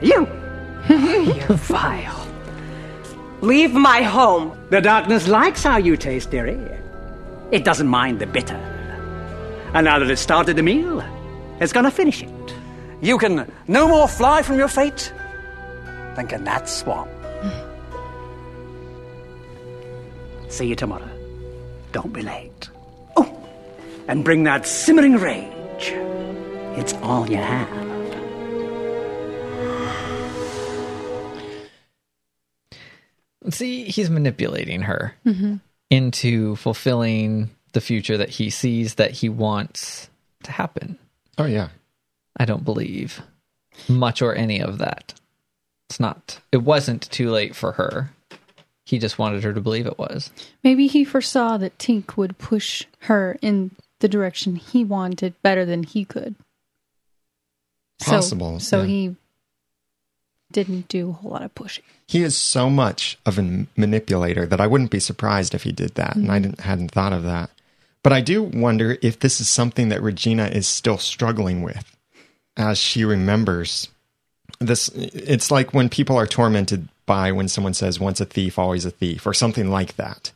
you. 0.00 0.26
you 0.88 1.42
vile. 1.48 2.26
Leave 3.40 3.72
my 3.72 4.02
home. 4.02 4.56
The 4.70 4.80
darkness 4.80 5.28
likes 5.28 5.62
how 5.62 5.76
you 5.76 5.96
taste, 5.96 6.30
dearie. 6.30 6.58
It 7.50 7.64
doesn't 7.64 7.88
mind 7.88 8.20
the 8.20 8.26
bitter. 8.26 8.56
And 9.74 9.84
now 9.84 9.98
that 9.98 10.10
it's 10.10 10.20
started 10.20 10.56
the 10.56 10.62
meal, 10.62 11.04
it's 11.60 11.72
gonna 11.72 11.90
finish 11.90 12.22
it. 12.22 12.54
You 13.00 13.18
can 13.18 13.50
no 13.68 13.86
more 13.86 14.08
fly 14.08 14.42
from 14.42 14.58
your 14.58 14.68
fate 14.68 15.12
than 16.16 16.26
can 16.26 16.44
that 16.44 16.68
swamp. 16.68 17.10
See 20.48 20.66
you 20.66 20.74
tomorrow. 20.74 21.08
Don't 21.92 22.12
be 22.12 22.22
late. 22.22 22.57
And 24.08 24.24
bring 24.24 24.44
that 24.44 24.66
simmering 24.66 25.16
rage. 25.16 25.92
It's 26.78 26.94
all 26.94 27.28
you 27.30 27.36
have. 27.36 27.68
See, 33.50 33.84
he's 33.84 34.08
manipulating 34.08 34.82
her 34.82 35.14
mm-hmm. 35.26 35.56
into 35.90 36.56
fulfilling 36.56 37.50
the 37.72 37.82
future 37.82 38.16
that 38.16 38.30
he 38.30 38.48
sees 38.50 38.94
that 38.94 39.10
he 39.10 39.28
wants 39.28 40.08
to 40.44 40.52
happen. 40.52 40.98
Oh 41.36 41.44
yeah. 41.46 41.68
I 42.36 42.46
don't 42.46 42.64
believe 42.64 43.20
much 43.88 44.22
or 44.22 44.34
any 44.34 44.60
of 44.60 44.78
that. 44.78 45.14
It's 45.90 46.00
not, 46.00 46.40
it 46.50 46.62
wasn't 46.62 47.10
too 47.10 47.30
late 47.30 47.54
for 47.54 47.72
her. 47.72 48.10
He 48.84 48.98
just 48.98 49.18
wanted 49.18 49.44
her 49.44 49.52
to 49.52 49.60
believe 49.60 49.86
it 49.86 49.98
was. 49.98 50.30
Maybe 50.64 50.86
he 50.86 51.04
foresaw 51.04 51.58
that 51.58 51.76
Tink 51.78 52.16
would 52.16 52.38
push 52.38 52.86
her 53.00 53.36
in 53.42 53.72
the 54.00 54.08
direction 54.08 54.56
he 54.56 54.84
wanted 54.84 55.40
better 55.42 55.64
than 55.64 55.82
he 55.82 56.04
could. 56.04 56.34
Possible, 58.00 58.60
So, 58.60 58.82
yeah. 58.82 58.86
he 58.86 59.16
didn't 60.52 60.88
do 60.88 61.10
a 61.10 61.12
whole 61.12 61.32
lot 61.32 61.42
of 61.42 61.54
pushing. 61.54 61.84
He 62.06 62.22
is 62.22 62.36
so 62.36 62.70
much 62.70 63.18
of 63.26 63.38
a 63.38 63.66
manipulator 63.76 64.46
that 64.46 64.60
I 64.60 64.66
wouldn't 64.66 64.90
be 64.90 65.00
surprised 65.00 65.54
if 65.54 65.64
he 65.64 65.72
did 65.72 65.94
that, 65.96 66.16
and 66.16 66.30
I 66.30 66.36
mm-hmm. 66.36 66.42
didn't 66.42 66.60
hadn't 66.60 66.90
thought 66.92 67.12
of 67.12 67.22
that. 67.24 67.50
But 68.02 68.12
I 68.12 68.20
do 68.20 68.42
wonder 68.42 68.96
if 69.02 69.18
this 69.18 69.40
is 69.40 69.48
something 69.48 69.88
that 69.90 70.02
Regina 70.02 70.46
is 70.46 70.66
still 70.66 70.98
struggling 70.98 71.62
with, 71.62 71.96
as 72.56 72.78
she 72.78 73.04
remembers 73.04 73.88
this. 74.60 74.88
It's 74.94 75.50
like 75.50 75.74
when 75.74 75.88
people 75.88 76.16
are 76.16 76.26
tormented 76.26 76.88
by 77.04 77.32
when 77.32 77.48
someone 77.48 77.74
says 77.74 78.00
"once 78.00 78.20
a 78.20 78.24
thief, 78.24 78.58
always 78.58 78.86
a 78.86 78.90
thief" 78.90 79.26
or 79.26 79.34
something 79.34 79.70
like 79.70 79.96
that. 79.96 80.32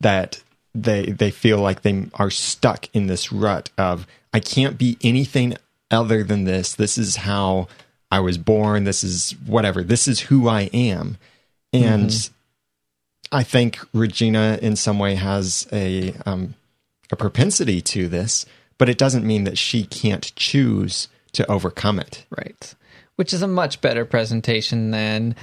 That 0.00 0.42
they 0.82 1.06
they 1.06 1.30
feel 1.30 1.58
like 1.58 1.82
they 1.82 2.06
are 2.14 2.30
stuck 2.30 2.88
in 2.94 3.06
this 3.06 3.32
rut 3.32 3.70
of 3.78 4.06
I 4.32 4.40
can't 4.40 4.76
be 4.76 4.98
anything 5.02 5.56
other 5.90 6.22
than 6.22 6.44
this. 6.44 6.74
This 6.74 6.98
is 6.98 7.16
how 7.16 7.68
I 8.10 8.20
was 8.20 8.38
born. 8.38 8.84
This 8.84 9.02
is 9.02 9.32
whatever. 9.46 9.82
This 9.82 10.06
is 10.06 10.20
who 10.20 10.48
I 10.48 10.62
am. 10.72 11.16
And 11.72 12.30
I 13.32 13.42
think 13.42 13.78
Regina, 13.92 14.58
in 14.62 14.76
some 14.76 14.98
way, 14.98 15.14
has 15.14 15.66
a 15.72 16.14
um, 16.24 16.54
a 17.10 17.16
propensity 17.16 17.80
to 17.80 18.08
this, 18.08 18.46
but 18.78 18.88
it 18.88 18.98
doesn't 18.98 19.26
mean 19.26 19.44
that 19.44 19.58
she 19.58 19.84
can't 19.84 20.34
choose 20.36 21.08
to 21.32 21.50
overcome 21.50 21.98
it. 21.98 22.24
Right. 22.30 22.74
Which 23.16 23.32
is 23.32 23.42
a 23.42 23.48
much 23.48 23.80
better 23.80 24.04
presentation 24.04 24.90
than 24.90 25.34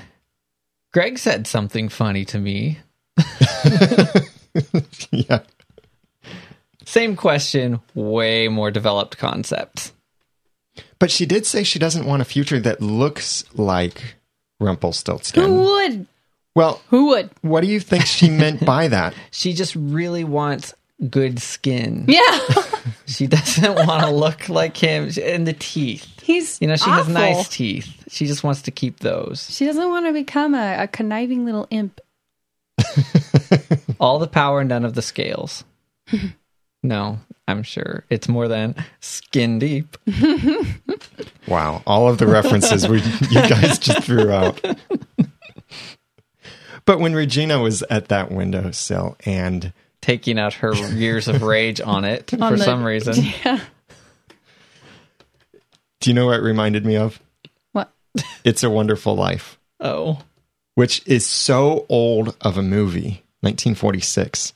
Greg 0.92 1.18
said 1.18 1.48
something 1.48 1.90
funny 1.90 2.26
to 2.26 2.40
me. 2.40 2.80
yeah, 5.12 5.40
Same 6.86 7.16
question, 7.16 7.80
way 7.96 8.48
more 8.48 8.72
developed 8.72 9.18
concept. 9.18 9.92
but 11.00 11.10
she 11.12 11.26
did 11.26 11.46
say 11.46 11.64
she 11.64 11.80
doesn't 11.80 12.06
want 12.06 12.22
a 12.22 12.26
future 12.26 12.60
that 12.60 12.82
looks 12.82 13.44
like 13.56 14.16
Rumpelstiltskin. 14.60 15.44
Who 15.44 15.62
would? 15.64 16.08
Well, 16.56 16.82
Who 16.90 17.08
would? 17.08 17.32
what 17.42 17.62
do 17.62 17.68
you 17.68 17.80
think 17.80 18.06
she 18.06 18.30
meant 18.30 18.64
by 18.66 18.88
that? 18.90 19.14
She 19.32 19.54
just 19.54 19.76
really 19.76 20.24
wants 20.24 20.74
good 21.10 21.40
skin. 21.42 22.06
Yeah. 22.08 22.22
She 23.06 23.28
doesn't 23.28 23.76
want 23.88 24.04
to 24.04 24.10
look 24.10 24.50
like 24.50 24.76
him. 24.76 25.10
And 25.22 25.48
the 25.48 25.54
teeth. 25.54 26.06
He's 26.22 26.60
You 26.60 26.68
know, 26.68 26.76
she 26.76 26.90
has 26.90 27.08
nice 27.08 27.48
teeth. 27.48 27.88
She 28.10 28.26
just 28.26 28.44
wants 28.44 28.62
to 28.64 28.72
keep 28.72 29.00
those. 29.00 29.50
She 29.54 29.66
doesn't 29.66 29.88
want 29.90 30.06
to 30.08 30.12
become 30.14 30.54
a, 30.54 30.84
a 30.84 30.88
conniving 30.88 31.46
little 31.46 31.66
imp. 31.70 32.02
All 34.04 34.20
the 34.20 34.28
power, 34.28 34.64
none 34.66 34.84
of 34.84 34.96
the 34.96 35.02
scales. 35.02 35.64
no, 36.84 37.20
I'm 37.48 37.64
sure 37.64 38.04
it's 38.10 38.28
more 38.28 38.48
than 38.50 38.76
skin 39.00 39.60
deep. 39.60 39.98
Wow, 41.48 41.84
all 41.86 42.08
of 42.10 42.18
the 42.20 42.26
references 42.28 42.88
we 42.88 43.02
you 43.02 43.50
guys 43.50 43.78
just 43.80 44.04
threw 44.04 44.30
out. 44.32 44.62
But 46.86 47.00
when 47.00 47.14
Regina 47.14 47.60
was 47.62 47.82
at 47.84 48.10
that 48.10 48.30
windowsill 48.32 49.16
and 49.26 49.72
Taking 50.02 50.38
out 50.38 50.54
her 50.56 50.74
years 50.94 51.28
of 51.30 51.42
rage 51.44 51.80
on 51.80 52.04
it 52.04 52.30
for 52.30 52.38
the- 52.38 52.58
some 52.58 52.84
reason. 52.84 53.16
Yeah. 53.46 53.60
do 56.02 56.10
you 56.10 56.14
know 56.14 56.26
what 56.28 56.40
it 56.40 56.44
reminded 56.44 56.86
me 56.86 56.98
of? 56.98 57.22
What? 57.72 57.90
It's 58.44 58.64
a 58.64 58.70
Wonderful 58.70 59.16
Life, 59.16 59.58
Oh, 59.80 60.20
which 60.76 61.02
is 61.08 61.26
so 61.26 61.86
old 61.88 62.36
of 62.42 62.58
a 62.58 62.62
movie, 62.64 63.23
1946, 63.44 64.54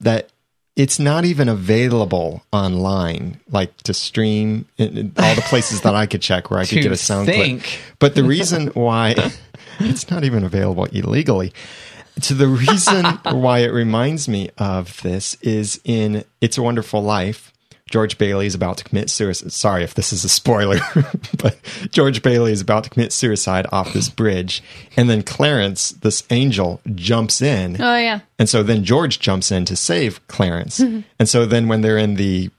that 0.00 0.30
it's 0.76 0.98
not 0.98 1.24
even 1.24 1.48
available 1.48 2.42
online, 2.52 3.40
like 3.50 3.76
to 3.82 3.92
stream 3.92 4.66
in, 4.78 4.96
in 4.96 5.12
all 5.18 5.34
the 5.34 5.42
places 5.42 5.82
that 5.82 5.94
I 5.94 6.06
could 6.06 6.22
check 6.22 6.50
where 6.50 6.60
I 6.60 6.64
could 6.66 6.82
get 6.82 6.92
a 6.92 6.96
sound 6.96 7.28
clip. 7.28 7.62
But 7.98 8.14
the 8.14 8.24
reason 8.24 8.68
why 8.68 9.14
it's 9.80 10.10
not 10.10 10.24
even 10.24 10.44
available 10.44 10.84
illegally. 10.86 11.52
So 12.20 12.34
the 12.34 12.48
reason 12.48 13.04
why 13.40 13.60
it 13.60 13.72
reminds 13.72 14.28
me 14.28 14.50
of 14.58 15.00
this 15.02 15.34
is 15.42 15.80
in 15.84 16.24
It's 16.40 16.58
a 16.58 16.62
Wonderful 16.62 17.02
Life. 17.02 17.52
George 17.90 18.18
Bailey 18.18 18.46
is 18.46 18.54
about 18.54 18.78
to 18.78 18.84
commit 18.84 19.10
suicide. 19.10 19.52
Sorry 19.52 19.82
if 19.82 19.94
this 19.94 20.12
is 20.12 20.24
a 20.24 20.28
spoiler, 20.28 20.78
but 21.36 21.58
George 21.90 22.22
Bailey 22.22 22.52
is 22.52 22.60
about 22.60 22.84
to 22.84 22.90
commit 22.90 23.12
suicide 23.12 23.66
off 23.72 23.92
this 23.92 24.08
bridge. 24.08 24.62
And 24.96 25.10
then 25.10 25.22
Clarence, 25.22 25.90
this 25.90 26.22
angel, 26.30 26.80
jumps 26.94 27.42
in. 27.42 27.80
Oh 27.80 27.96
yeah. 27.96 28.20
And 28.38 28.48
so 28.48 28.62
then 28.62 28.84
George 28.84 29.18
jumps 29.18 29.50
in 29.50 29.64
to 29.66 29.76
save 29.76 30.26
Clarence. 30.28 30.78
Mm-hmm. 30.78 31.00
and 31.18 31.28
so 31.28 31.44
then 31.44 31.66
when 31.68 31.80
they're 31.80 31.98
in 31.98 32.14
the 32.14 32.50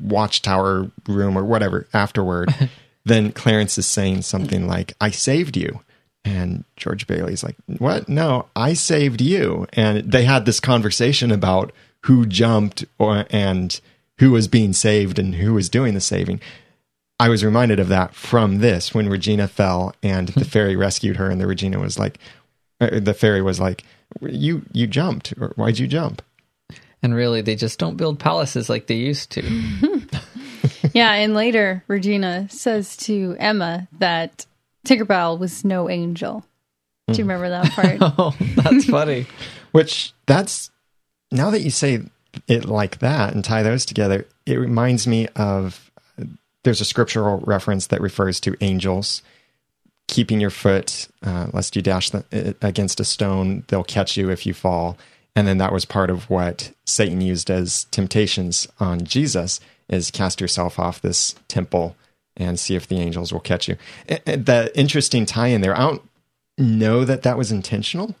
watchtower 0.00 0.90
room 1.08 1.36
or 1.36 1.44
whatever 1.44 1.88
afterward, 1.92 2.54
then 3.04 3.32
Clarence 3.32 3.78
is 3.78 3.86
saying 3.86 4.22
something 4.22 4.66
like, 4.68 4.94
I 5.00 5.10
saved 5.10 5.56
you. 5.56 5.80
And 6.24 6.64
George 6.76 7.06
Bailey's 7.08 7.42
like, 7.42 7.56
What? 7.78 8.08
No, 8.08 8.46
I 8.54 8.74
saved 8.74 9.20
you. 9.20 9.66
And 9.72 10.10
they 10.10 10.24
had 10.24 10.44
this 10.44 10.60
conversation 10.60 11.32
about 11.32 11.72
who 12.02 12.26
jumped 12.26 12.84
or 12.98 13.26
and 13.30 13.80
who 14.18 14.30
was 14.32 14.48
being 14.48 14.72
saved 14.72 15.18
and 15.18 15.36
who 15.36 15.54
was 15.54 15.68
doing 15.68 15.94
the 15.94 16.00
saving. 16.00 16.40
I 17.20 17.28
was 17.28 17.44
reminded 17.44 17.80
of 17.80 17.88
that 17.88 18.14
from 18.14 18.58
this 18.58 18.94
when 18.94 19.08
Regina 19.08 19.48
fell 19.48 19.94
and 20.02 20.28
the 20.28 20.44
fairy 20.44 20.76
rescued 20.76 21.16
her, 21.16 21.28
and 21.30 21.40
the 21.40 21.46
Regina 21.46 21.78
was 21.78 21.98
like, 21.98 22.18
uh, 22.80 23.00
the 23.00 23.14
fairy 23.14 23.42
was 23.42 23.58
like, 23.58 23.84
"You 24.20 24.62
you 24.72 24.86
jumped, 24.86 25.34
or 25.40 25.52
why'd 25.56 25.78
you 25.78 25.88
jump?" 25.88 26.22
and 27.02 27.14
really, 27.14 27.40
they 27.42 27.54
just 27.56 27.78
don't 27.78 27.96
build 27.96 28.18
palaces 28.18 28.68
like 28.68 28.86
they 28.86 28.96
used 28.96 29.30
to. 29.32 30.02
Yeah, 30.94 31.12
and 31.12 31.34
later 31.34 31.84
Regina 31.86 32.48
says 32.50 32.96
to 32.98 33.36
Emma 33.38 33.88
that 33.98 34.46
Tinkerbell 34.86 35.38
was 35.38 35.64
no 35.64 35.88
angel. 35.88 36.44
Do 37.08 37.18
you 37.18 37.24
remember 37.24 37.48
that 37.48 37.72
part? 37.72 37.98
oh, 38.00 38.36
that's 38.56 38.84
funny. 38.84 39.26
Which 39.72 40.12
that's 40.26 40.70
now 41.30 41.50
that 41.50 41.60
you 41.60 41.70
say 41.70 42.02
it 42.46 42.64
like 42.64 42.98
that 42.98 43.34
and 43.34 43.44
tie 43.44 43.62
those 43.62 43.84
together, 43.84 44.26
it 44.46 44.56
reminds 44.56 45.06
me 45.06 45.28
of 45.36 45.90
there's 46.64 46.80
a 46.80 46.84
scriptural 46.84 47.38
reference 47.46 47.86
that 47.88 48.00
refers 48.00 48.40
to 48.40 48.56
angels 48.60 49.22
keeping 50.06 50.40
your 50.40 50.50
foot 50.50 51.08
uh, 51.22 51.48
lest 51.52 51.76
you 51.76 51.82
dash 51.82 52.10
the, 52.10 52.56
against 52.62 53.00
a 53.00 53.04
stone; 53.04 53.64
they'll 53.68 53.84
catch 53.84 54.16
you 54.16 54.30
if 54.30 54.46
you 54.46 54.54
fall. 54.54 54.96
And 55.36 55.46
then 55.46 55.58
that 55.58 55.72
was 55.72 55.84
part 55.84 56.10
of 56.10 56.28
what 56.30 56.72
Satan 56.84 57.20
used 57.20 57.50
as 57.50 57.84
temptations 57.84 58.66
on 58.80 59.04
Jesus: 59.04 59.60
is 59.88 60.10
cast 60.10 60.40
yourself 60.40 60.78
off 60.78 61.02
this 61.02 61.34
temple 61.46 61.94
and 62.36 62.58
see 62.58 62.74
if 62.74 62.86
the 62.86 63.00
angels 63.00 63.32
will 63.32 63.40
catch 63.40 63.68
you. 63.68 63.76
The 64.06 64.70
interesting 64.74 65.26
tie-in 65.26 65.60
there. 65.60 65.76
I 65.76 65.80
don't 65.80 66.02
know 66.56 67.04
that 67.04 67.22
that 67.22 67.36
was 67.36 67.52
intentional 67.52 68.14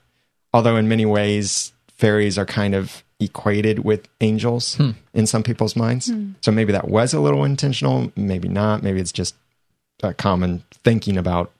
although 0.52 0.76
in 0.76 0.88
many 0.88 1.06
ways 1.06 1.72
fairies 1.96 2.38
are 2.38 2.46
kind 2.46 2.74
of 2.74 3.02
equated 3.20 3.80
with 3.80 4.08
angels 4.20 4.80
in 5.12 5.26
some 5.26 5.42
people's 5.42 5.74
minds 5.74 6.12
so 6.40 6.52
maybe 6.52 6.72
that 6.72 6.88
was 6.88 7.12
a 7.12 7.20
little 7.20 7.44
intentional 7.44 8.12
maybe 8.14 8.48
not 8.48 8.82
maybe 8.82 9.00
it's 9.00 9.10
just 9.12 9.34
a 10.04 10.14
common 10.14 10.62
thinking 10.84 11.16
about 11.18 11.50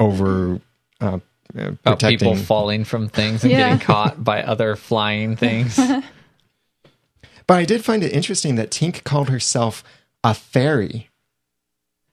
over 0.00 0.60
uh, 1.00 1.18
uh, 1.56 1.70
About 1.84 2.00
people 2.00 2.34
falling 2.34 2.84
from 2.84 3.08
things 3.08 3.44
and 3.44 3.52
Yeah. 3.52 3.58
getting 3.58 3.78
caught 3.86 4.22
by 4.24 4.42
other 4.42 4.74
flying 4.76 5.36
things. 5.36 5.76
but 7.46 7.54
i 7.54 7.64
did 7.64 7.84
find 7.84 8.02
it 8.02 8.12
interesting 8.12 8.56
that 8.56 8.70
tink 8.70 9.04
called 9.04 9.28
herself 9.30 9.84
a 10.24 10.34
fairy 10.34 11.08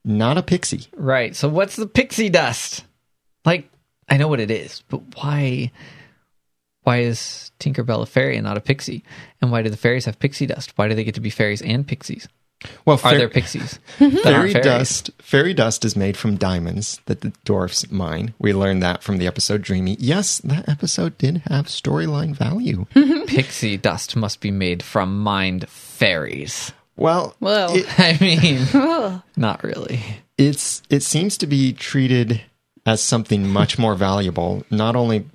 not 0.05 0.37
a 0.37 0.43
pixie 0.43 0.87
right. 0.97 1.33
So, 1.33 1.47
what's 1.47 1.77
the 1.77 1.87
pixie 1.87 2.29
dust? 2.29 2.83
Like, 3.45 3.69
I 4.09 4.17
know 4.17 4.27
what 4.27 4.41
it 4.41 4.51
is, 4.51 4.83
but 4.89 5.01
why? 5.15 5.71
Why 6.83 6.99
is 6.99 7.51
Tinkerbell 7.59 8.01
a 8.03 8.05
fairy 8.05 8.35
and 8.37 8.43
not 8.45 8.57
a 8.57 8.61
pixie? 8.61 9.03
And 9.41 9.51
why 9.51 9.61
do 9.61 9.69
the 9.69 9.77
fairies 9.77 10.05
have 10.05 10.19
pixie 10.19 10.45
dust? 10.45 10.73
Why 10.77 10.87
do 10.87 10.95
they 10.95 11.03
get 11.03 11.15
to 11.15 11.21
be 11.21 11.29
fairies 11.29 11.61
and 11.61 11.87
pixies? 11.87 12.27
Well, 12.85 12.95
Are 12.95 12.99
fair- 12.99 13.17
there 13.17 13.29
pixies? 13.29 13.77
fairy 13.97 14.53
fairies? 14.53 14.53
dust 14.63 15.11
fairy 15.19 15.53
dust 15.53 15.83
is 15.83 15.97
made 15.97 16.15
from 16.15 16.37
diamonds 16.37 17.01
that 17.07 17.19
the 17.19 17.33
dwarfs 17.43 17.91
mine 17.91 18.33
we 18.39 18.53
learned 18.53 18.81
that 18.81 19.03
from 19.03 19.17
the 19.17 19.27
episode 19.27 19.61
dreamy 19.61 19.97
yes 19.99 20.37
that 20.45 20.69
episode 20.69 21.17
did 21.17 21.41
have 21.49 21.65
storyline 21.65 22.33
value 22.33 22.85
Pixie 23.27 23.75
dust 23.75 24.15
must 24.15 24.39
be 24.39 24.49
made 24.49 24.81
from 24.81 25.19
mined 25.19 25.67
fairies. 25.67 26.71
well 26.95 27.35
Whoa. 27.39 27.67
it- 27.71 27.99
I 27.99 28.17
mean, 28.21 29.21
not 29.35 29.61
really. 29.63 29.99
it's 30.37 30.81
it 30.89 31.03
seems 31.03 31.37
to 31.39 31.47
be 31.47 31.73
treated 31.73 32.41
as 32.85 33.01
something 33.01 33.45
much 33.47 33.77
more 33.77 33.95
valuable 33.95 34.63
not 34.69 34.95
only 34.95 35.25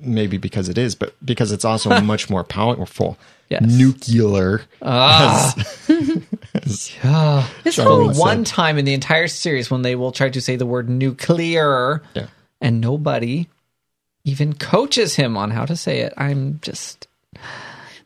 maybe 0.00 0.36
because 0.38 0.68
it 0.68 0.76
is 0.78 0.94
but 0.94 1.14
because 1.24 1.52
it's 1.52 1.64
also 1.64 2.00
much 2.02 2.28
more 2.30 2.44
powerful 2.44 3.16
Yes. 3.48 3.62
nuclear 3.62 4.62
Ah. 4.82 5.54
This 6.64 6.88
Charlie 6.88 7.54
whole 7.76 8.14
said- 8.14 8.20
One 8.20 8.44
time 8.44 8.78
in 8.78 8.84
the 8.84 8.94
entire 8.94 9.28
series 9.28 9.70
when 9.70 9.82
they 9.82 9.94
will 9.94 10.10
try 10.12 10.30
to 10.30 10.40
say 10.40 10.56
the 10.56 10.66
word 10.66 10.88
nuclear, 10.88 12.02
yeah 12.14 12.26
and 12.60 12.80
nobody 12.80 13.46
even 14.24 14.54
coaches 14.54 15.14
him 15.14 15.36
on 15.36 15.50
how 15.50 15.66
to 15.66 15.76
say 15.76 16.00
it. 16.00 16.12
I'm 16.16 16.58
just 16.62 17.06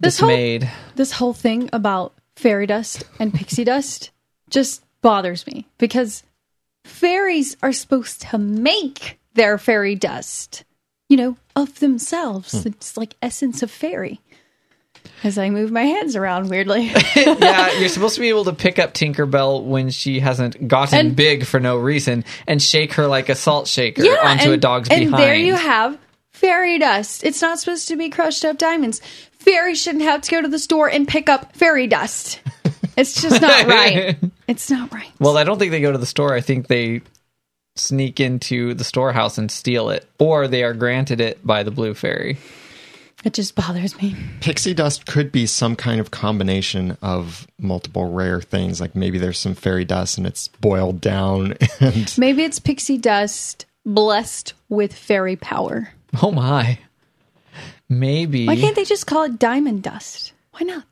This 0.01 0.19
whole- 0.19 0.29
dismayed. 0.29 0.69
this 0.97 1.13
whole 1.13 1.33
thing 1.33 1.71
about 1.73 2.13
fairy 2.37 2.67
dust 2.67 3.05
and 3.19 3.33
pixie 3.33 3.65
dust 3.65 4.11
just 4.51 4.83
bothers 5.03 5.47
me 5.47 5.67
because 5.79 6.23
fairies 6.85 7.57
are 7.63 7.73
supposed 7.73 8.23
to 8.23 8.39
make 8.39 9.19
their 9.35 9.57
fairy 9.57 9.95
dust, 9.95 10.65
you 11.11 11.17
know, 11.19 11.37
of 11.57 11.79
themselves. 11.81 12.53
Hmm. 12.63 12.69
It's 12.69 12.97
like 12.97 13.17
essence 13.21 13.63
of 13.63 13.71
fairy. 13.71 14.21
As 15.25 15.37
I 15.39 15.51
move 15.51 15.71
my 15.71 15.83
hands 15.83 16.15
around 16.17 16.49
weirdly. 16.49 16.85
yeah, 17.17 17.73
you're 17.79 17.89
supposed 17.89 18.15
to 18.15 18.21
be 18.21 18.29
able 18.29 18.45
to 18.45 18.53
pick 18.53 18.79
up 18.79 18.95
Tinkerbell 18.95 19.65
when 19.65 19.91
she 19.91 20.21
hasn't 20.21 20.67
gotten 20.69 20.99
And- 20.99 21.17
big 21.17 21.45
for 21.45 21.59
no 21.61 21.77
reason 21.77 22.25
and 22.47 22.63
shake 22.63 22.95
her 22.95 23.07
like 23.07 23.29
a 23.29 23.35
salt 23.35 23.67
shaker 23.67 24.03
yeah, 24.05 24.17
onto 24.23 24.45
and, 24.45 24.53
a 24.53 24.57
dog's 24.57 24.89
and 24.89 25.01
behind. 25.01 25.23
there 25.23 25.35
you 25.35 25.55
have 25.57 25.99
fairy 26.33 26.79
dust. 26.79 27.25
It's 27.25 27.43
not 27.43 27.59
supposed 27.59 27.89
to 27.89 27.97
be 27.97 28.09
crushed 28.09 28.45
up 28.45 28.57
diamonds. 28.57 29.01
Fairies 29.33 29.83
shouldn't 29.83 30.05
have 30.05 30.21
to 30.23 30.31
go 30.31 30.41
to 30.43 30.49
the 30.49 30.59
store 30.59 30.89
and 30.89 31.09
pick 31.09 31.29
up 31.29 31.57
fairy 31.57 31.87
dust. 31.87 32.41
It's 32.97 33.21
just 33.21 33.41
not 33.43 33.67
right. 33.67 34.17
It's 34.47 34.71
not 34.71 34.93
right. 34.93 35.11
well, 35.19 35.37
I 35.37 35.45
don't 35.45 35.59
think 35.59 35.71
they 35.73 35.81
go 35.81 35.93
to 35.93 35.99
the 35.99 36.07
store. 36.07 36.35
I 36.35 36.41
think 36.41 36.67
they 36.69 37.01
sneak 37.81 38.21
into 38.21 38.75
the 38.75 38.85
storehouse 38.85 39.39
and 39.39 39.51
steal 39.51 39.91
it, 39.91 40.07
or 40.19 40.47
they 40.49 40.63
are 40.63 40.75
granted 40.75 41.21
it 41.21 41.45
by 41.47 41.63
the 41.63 41.71
blue 41.71 41.95
fairy. 41.95 42.39
It 43.25 43.35
just 43.35 43.55
bothers 43.55 44.01
me. 44.01 44.17
pixie 44.41 44.73
dust 44.73 45.05
could 45.07 45.31
be 45.31 45.45
some 45.47 45.77
kind 45.77 46.01
of 46.01 46.11
combination 46.11 46.97
of 47.03 47.47
multiple 47.59 48.11
rare 48.11 48.41
things 48.41 48.81
like 48.81 48.97
maybe 48.97 49.19
there's 49.19 49.39
some 49.39 49.55
fairy 49.55 49.85
dust 49.85 50.17
and 50.17 50.27
it's 50.27 50.49
boiled 50.49 51.03
down 51.03 51.55
and 51.81 52.17
Maybe 52.17 52.45
it's 52.45 52.59
pixie 52.59 52.97
dust 52.97 53.67
blessed 53.85 54.55
with 54.71 54.95
fairy 54.95 55.37
power. 55.37 55.91
Oh 56.23 56.31
my. 56.31 56.79
Maybe 57.91 58.47
Why 58.47 58.57
can't 58.57 58.77
they 58.77 58.85
just 58.85 59.07
call 59.07 59.25
it 59.25 59.39
diamond 59.39 59.83
dust? 59.83 60.33
Why 60.53 60.61
not? 60.63 60.87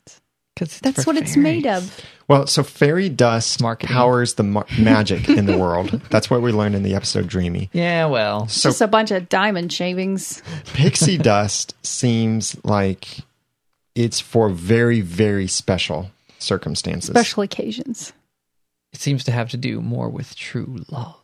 Because 0.55 0.81
That's 0.81 1.05
for 1.05 1.11
what 1.11 1.17
it's 1.17 1.37
made 1.37 1.67
of. 1.67 1.99
Well, 2.29 2.47
so 2.47 2.63
fairy 2.63 3.09
dust 3.09 3.63
Marketing. 3.63 3.95
powers 3.95 4.35
the 4.35 4.43
ma- 4.43 4.65
magic 4.79 5.29
in 5.31 5.47
the 5.47 5.57
world. 5.57 5.89
That's 6.11 6.29
what 6.31 6.43
we 6.43 6.53
learned 6.53 6.75
in 6.75 6.83
the 6.83 6.95
episode 6.95 7.27
Dreamy. 7.27 7.71
Yeah, 7.73 8.05
well, 8.07 8.47
So 8.49 8.69
just 8.69 8.83
a 8.83 8.87
bunch 8.87 9.11
of 9.11 9.29
diamond 9.31 9.73
shavings. 9.73 10.43
pixie 10.75 11.17
dust 11.33 11.75
seems 11.85 12.63
like 12.65 13.21
it's 13.95 14.21
for 14.21 14.51
very, 14.51 15.01
very 15.01 15.47
special 15.47 16.11
circumstances. 16.39 17.11
Special 17.11 17.43
occasions. 17.43 18.13
it 18.93 19.01
seems 19.01 19.25
to 19.25 19.33
have 19.33 19.49
to 19.51 19.57
do 19.57 19.81
more 19.81 20.09
with 20.11 20.37
true 20.37 20.85
love. 20.91 21.17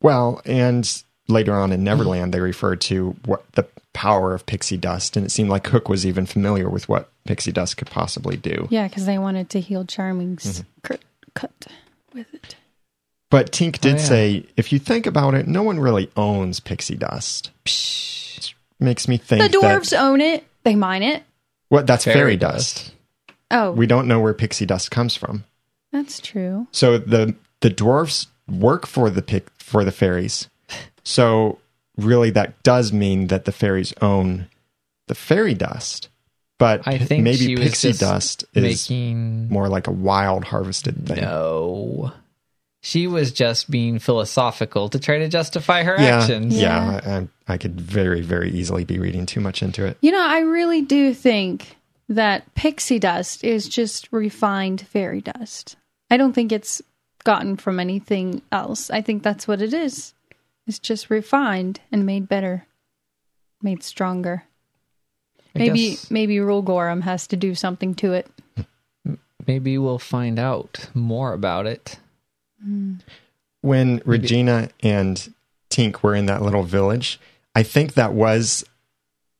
Well, 0.00 0.42
and 0.44 1.02
later 1.28 1.54
on 1.54 1.70
in 1.72 1.84
Neverland, 1.84 2.34
they 2.34 2.40
refer 2.40 2.74
to 2.76 3.14
what 3.24 3.44
the 3.52 3.66
power 3.92 4.34
of 4.34 4.46
pixie 4.46 4.76
dust, 4.76 5.16
and 5.16 5.26
it 5.26 5.30
seemed 5.30 5.50
like 5.50 5.66
Hook 5.66 5.88
was 5.88 6.06
even 6.06 6.26
familiar 6.26 6.68
with 6.68 6.88
what 6.88 7.10
pixie 7.24 7.52
dust 7.52 7.76
could 7.76 7.90
possibly 7.90 8.36
do. 8.36 8.66
Yeah, 8.70 8.88
because 8.88 9.06
they 9.06 9.18
wanted 9.18 9.50
to 9.50 9.60
heal 9.60 9.84
Charming's 9.84 10.44
Mm-hmm. 10.62 10.68
cut, 10.82 11.00
cut 11.34 11.66
with 12.14 12.32
it. 12.34 12.56
But 13.30 13.50
Tink 13.52 13.78
did 13.80 13.94
Oh, 13.94 13.98
yeah. 13.98 14.02
say, 14.04 14.46
if 14.56 14.72
you 14.72 14.78
think 14.78 15.06
about 15.06 15.34
it, 15.34 15.46
no 15.48 15.62
one 15.62 15.80
really 15.80 16.10
owns 16.16 16.60
pixie 16.60 16.96
dust. 16.96 17.50
Which 17.64 18.54
makes 18.78 19.08
me 19.08 19.16
think 19.16 19.50
The 19.50 19.56
dwarves 19.58 19.90
that 19.90 20.02
own 20.02 20.20
it. 20.20 20.44
They 20.64 20.74
mine 20.74 21.02
it. 21.02 21.22
what 21.68 21.86
that's 21.86 22.04
fairy, 22.04 22.16
Fairy 22.18 22.36
dust. 22.36 22.92
Oh, 23.50 23.72
We 23.72 23.86
don't 23.86 24.06
know 24.08 24.20
where 24.20 24.34
pixie 24.34 24.66
dust 24.66 24.90
comes 24.90 25.14
from. 25.16 25.44
that's 25.92 26.20
true. 26.20 26.66
So 26.72 26.98
the 26.98 27.34
the 27.60 27.70
dwarfs 27.70 28.26
work 28.48 28.86
for 28.86 29.08
the 29.10 29.22
pic, 29.22 29.48
for 29.58 29.84
the 29.84 29.92
fairies. 29.92 30.48
So 31.04 31.58
really, 31.96 32.30
that 32.30 32.62
does 32.62 32.92
mean 32.92 33.26
that 33.28 33.44
the 33.44 33.52
fairies 33.52 33.92
own 34.00 34.48
the 35.08 35.14
fairy 35.14 35.54
dust. 35.54 36.08
But 36.58 36.86
I 36.86 36.98
p- 36.98 37.04
think 37.06 37.24
maybe 37.24 37.56
pixie 37.56 37.92
dust 37.92 38.44
is 38.54 38.62
Making 38.88 39.48
more 39.48 39.68
like 39.68 39.86
a 39.88 39.92
wild 39.92 40.44
harvested 40.44 41.06
thing. 41.06 41.20
no. 41.22 42.12
She 42.84 43.06
was 43.06 43.30
just 43.30 43.70
being 43.70 44.00
philosophical 44.00 44.88
to 44.88 44.98
try 44.98 45.18
to 45.18 45.28
justify 45.28 45.84
her 45.84 45.94
Yeah, 46.00 46.18
actions. 46.20 46.56
yeah. 46.58 47.28
I, 47.48 47.52
I 47.54 47.56
could 47.56 47.80
very, 47.80 48.22
very 48.22 48.50
easily 48.50 48.84
be 48.84 48.98
reading 48.98 49.24
too 49.24 49.40
much 49.40 49.62
into 49.62 49.84
it. 49.86 49.96
You 50.00 50.10
know, 50.10 50.20
I 50.26 50.40
really 50.40 50.82
do 50.82 51.14
think 51.14 51.76
that 52.08 52.52
pixie 52.56 52.98
dust 52.98 53.44
is 53.44 53.68
just 53.68 54.08
refined 54.12 54.80
fairy 54.80 55.20
dust. 55.20 55.76
I 56.10 56.16
don't 56.16 56.32
think 56.32 56.50
it's 56.50 56.82
gotten 57.22 57.56
from 57.56 57.78
anything 57.78 58.42
else. 58.50 58.90
I 58.90 59.00
think 59.00 59.22
that's 59.22 59.46
what 59.46 59.62
it 59.62 59.72
is. 59.72 60.12
It's 60.72 60.78
just 60.78 61.10
refined 61.10 61.80
and 61.92 62.06
made 62.06 62.30
better, 62.30 62.66
made 63.60 63.82
stronger. 63.82 64.44
I 65.54 65.58
Maybe 65.58 65.90
guess 65.90 66.10
maybe 66.10 66.36
Reul 66.36 66.64
Ghorm 66.64 67.02
has 67.02 67.26
to 67.26 67.36
do 67.36 67.54
something 67.54 67.94
to 67.96 68.14
it. 68.14 68.26
maybe 69.46 69.76
we'll 69.76 69.98
find 69.98 70.38
out 70.38 70.88
more 70.94 71.34
about 71.34 71.66
it. 71.66 71.98
Hmm. 72.64 72.94
When 73.60 74.00
Regina 74.06 74.70
and 74.82 75.34
Tink 75.68 76.02
were 76.02 76.14
in 76.14 76.24
that 76.24 76.40
little 76.40 76.62
village, 76.62 77.20
I 77.54 77.64
think 77.64 77.92
that 77.92 78.14
was 78.14 78.64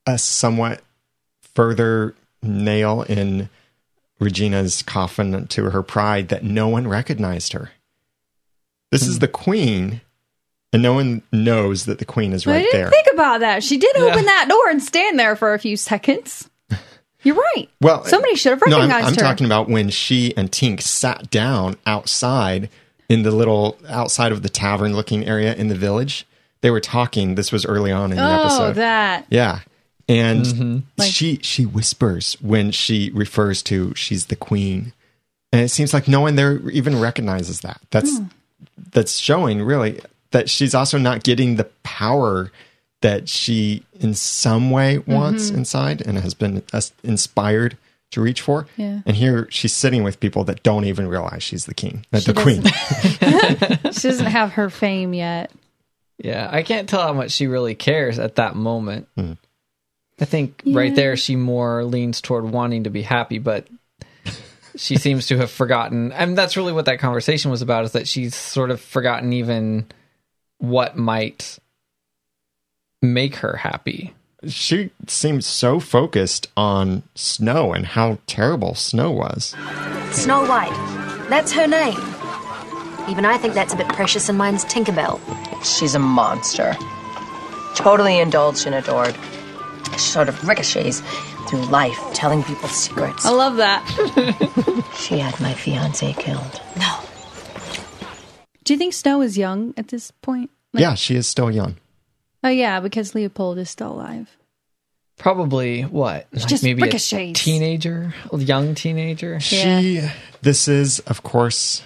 a 0.07 0.19
somewhat 0.19 0.83
further 1.41 2.15
nail 2.43 3.07
in 3.09 3.49
Regina's 4.21 4.83
coffin 4.83 5.47
to 5.47 5.71
her 5.71 5.83
pride 5.83 6.29
that 6.29 6.45
no 6.45 6.69
one 6.69 6.87
recognized 6.87 7.55
her. 7.55 7.71
This 8.91 9.07
is 9.07 9.15
hmm. 9.15 9.21
the 9.21 9.29
queen, 9.29 10.03
and 10.73 10.83
no 10.83 10.93
one 10.95 11.23
knows 11.33 11.85
that 11.87 11.99
the 11.99 12.05
queen 12.05 12.33
is 12.33 12.45
But 12.45 12.53
I 12.53 12.55
right 12.57 12.63
didn't 12.65 12.81
there. 12.81 12.91
think 12.91 13.09
about 13.13 13.41
that. 13.41 13.63
She 13.63 13.77
did 13.79 13.95
Yeah. 13.97 14.05
open 14.05 14.25
that 14.25 14.47
door 14.49 14.69
and 14.71 14.83
stand 14.83 15.19
there 15.19 15.37
for 15.37 15.55
a 15.55 15.59
few 15.59 15.77
seconds. 15.77 16.49
You're 17.23 17.37
right. 17.37 17.69
Well, 17.81 18.05
somebody 18.05 18.35
should 18.37 18.51
have 18.59 18.63
no, 18.67 18.81
I'm, 18.81 18.91
I'm 18.91 19.15
her. 19.15 19.21
talking 19.21 19.47
about 19.47 19.69
when 19.69 19.91
she 19.91 20.37
and 20.37 20.51
Tink 20.51 20.81
sat 20.83 21.31
down 21.31 21.77
outside 21.87 22.69
in 23.09 23.23
the 23.23 23.31
little 23.31 23.79
outside 23.89 24.33
of 24.33 24.43
the 24.43 24.49
tavern 24.49 24.95
looking 24.97 25.25
area 25.27 25.55
in 25.55 25.69
the 25.69 25.75
village. 25.77 26.27
They 26.63 26.71
were 26.71 26.81
talking. 26.81 27.35
This 27.37 27.53
was 27.53 27.65
early 27.67 27.93
on 27.93 28.11
in 28.13 28.17
the 28.17 28.25
oh, 28.25 28.41
episode. 28.45 28.73
that. 28.77 29.27
Yeah. 29.31 29.61
And 30.09 30.45
Mm-hmm. 30.45 30.79
Like- 30.99 31.13
she 31.13 31.39
she 31.43 31.65
whispers 31.65 32.35
when 32.41 32.71
she 32.73 33.11
refers 33.15 33.63
to 33.65 33.95
she's 33.95 34.27
the 34.27 34.37
queen. 34.37 34.93
And 35.53 35.61
it 35.61 35.69
seems 35.69 35.93
like 35.95 36.09
no 36.09 36.21
one 36.23 36.35
there 36.37 36.69
even 36.71 36.99
recognizes 37.01 37.61
that. 37.61 37.81
That's 37.91 38.17
Hmm. 38.19 38.25
that's 38.93 39.17
showing 39.19 39.63
really 39.63 40.01
that 40.33 40.51
she's 40.51 40.75
also 40.75 40.99
not 40.99 41.23
getting 41.23 41.57
the 41.57 41.65
power 41.83 42.51
that 43.01 43.29
she 43.29 43.85
in 44.01 44.15
some 44.15 44.71
way 44.71 44.99
wants 44.99 45.47
Mm-hmm. 45.49 45.59
inside 45.59 46.01
and 46.07 46.19
has 46.19 46.35
been 46.35 46.63
inspired 47.03 47.77
to 48.11 48.21
reach 48.21 48.41
for. 48.43 48.67
Yeah. 48.77 49.01
And 49.07 49.17
here 49.17 49.49
she's 49.51 49.73
sitting 49.73 50.03
with 50.05 50.21
people 50.21 50.45
that 50.45 50.63
don't 50.63 50.85
even 50.85 51.09
realize 51.09 51.43
she's 51.43 51.65
the 51.67 51.75
king, 51.75 52.05
uh, 52.13 52.21
She 52.21 52.33
the 52.33 52.41
queen. 52.41 52.63
She 53.93 54.09
doesn't 54.09 54.27
have 54.27 54.53
her 54.53 54.69
fame 54.71 55.15
yet. 55.15 55.51
Yeah, 56.19 56.49
I 56.53 56.63
can't 56.63 56.89
tell 56.89 57.03
how 57.03 57.13
much 57.13 57.33
she 57.33 57.47
really 57.47 57.75
cares 57.75 58.19
at 58.19 58.37
that 58.37 58.55
moment. 58.55 59.09
Hmm. 59.17 59.33
I 60.21 60.25
think 60.25 60.63
right 60.67 60.95
there 60.95 61.17
she 61.17 61.35
more 61.37 61.85
leans 61.85 62.21
toward 62.21 62.45
wanting 62.45 62.85
to 62.85 62.91
be 62.91 63.03
happy, 63.03 63.39
but 63.39 63.67
she 64.77 64.97
seems 64.97 65.27
to 65.29 65.39
have 65.39 65.51
forgotten. 65.51 66.13
I 66.13 66.25
mean, 66.27 66.35
that's 66.37 66.57
really 66.57 66.73
what 66.73 66.85
that 66.85 67.01
conversation 67.01 67.51
was 67.51 67.61
about. 67.63 67.85
Is 67.85 67.93
that 67.93 68.07
she's 68.07 68.35
sort 68.37 68.71
of 68.71 68.81
forgotten 68.81 69.33
even 69.33 69.87
what 70.63 70.97
might 70.97 71.59
make 73.03 73.35
her 73.37 73.57
happy. 73.57 74.15
she 74.47 74.91
seemed 75.09 75.45
so 75.45 75.81
focused 75.81 76.47
on 76.57 77.03
Snow 77.17 77.73
and 77.73 77.85
how 77.85 78.19
terrible 78.29 78.77
Snow 78.77 79.11
was. 79.11 79.57
Snow 80.13 80.47
White. 80.47 80.71
That's 81.29 81.51
her 81.53 81.67
name. 81.67 81.99
Even 83.09 83.25
I 83.25 83.39
think 83.39 83.55
that's 83.55 83.75
a 83.75 83.77
bit 83.77 83.89
precious, 83.89 84.29
and 84.29 84.39
mine's 84.39 84.65
Tinkerbell. 84.65 85.19
She's 85.65 85.97
a 85.97 85.99
monster. 85.99 86.77
Totally 87.75 88.21
indulged 88.21 88.65
and 88.67 88.75
adored. 88.77 89.17
She 89.95 89.99
sort 89.99 90.29
of 90.29 90.47
ricochets 90.47 91.03
through 91.49 91.65
life, 91.67 91.99
telling 92.15 92.45
people 92.45 92.69
secrets. 92.69 93.27
I 93.27 93.31
love 93.31 93.57
that. 93.57 93.83
She 94.97 95.19
had 95.19 95.39
my 95.41 95.53
fiance 95.55 96.13
killed. 96.13 96.61
No. 96.79 96.99
Do 98.65 98.73
you 98.73 98.79
think 98.79 98.95
Snow 98.95 99.23
is 99.23 99.37
young 99.39 99.75
at 99.77 99.89
this 99.89 100.11
point? 100.23 100.51
yeah, 100.75 100.95
she 100.95 101.17
is 101.17 101.27
still 101.27 101.51
young. 101.51 101.77
Oh 102.45 102.49
yeah, 102.49 102.81
because 102.81 103.15
Leopold 103.15 103.59
is 103.59 103.71
still 103.71 103.93
alive. 103.93 104.37
Probably 105.19 105.83
what? 105.83 106.27
Like 106.33 106.47
just 106.49 106.65
maybe 106.65 106.83
a 106.89 107.33
teenager, 107.35 108.15
a 108.33 108.39
young 108.39 108.75
teenager. 108.75 109.39
She, 109.41 110.01
this 110.41 110.67
is, 110.67 110.99
of 111.01 111.23
course, 111.23 111.83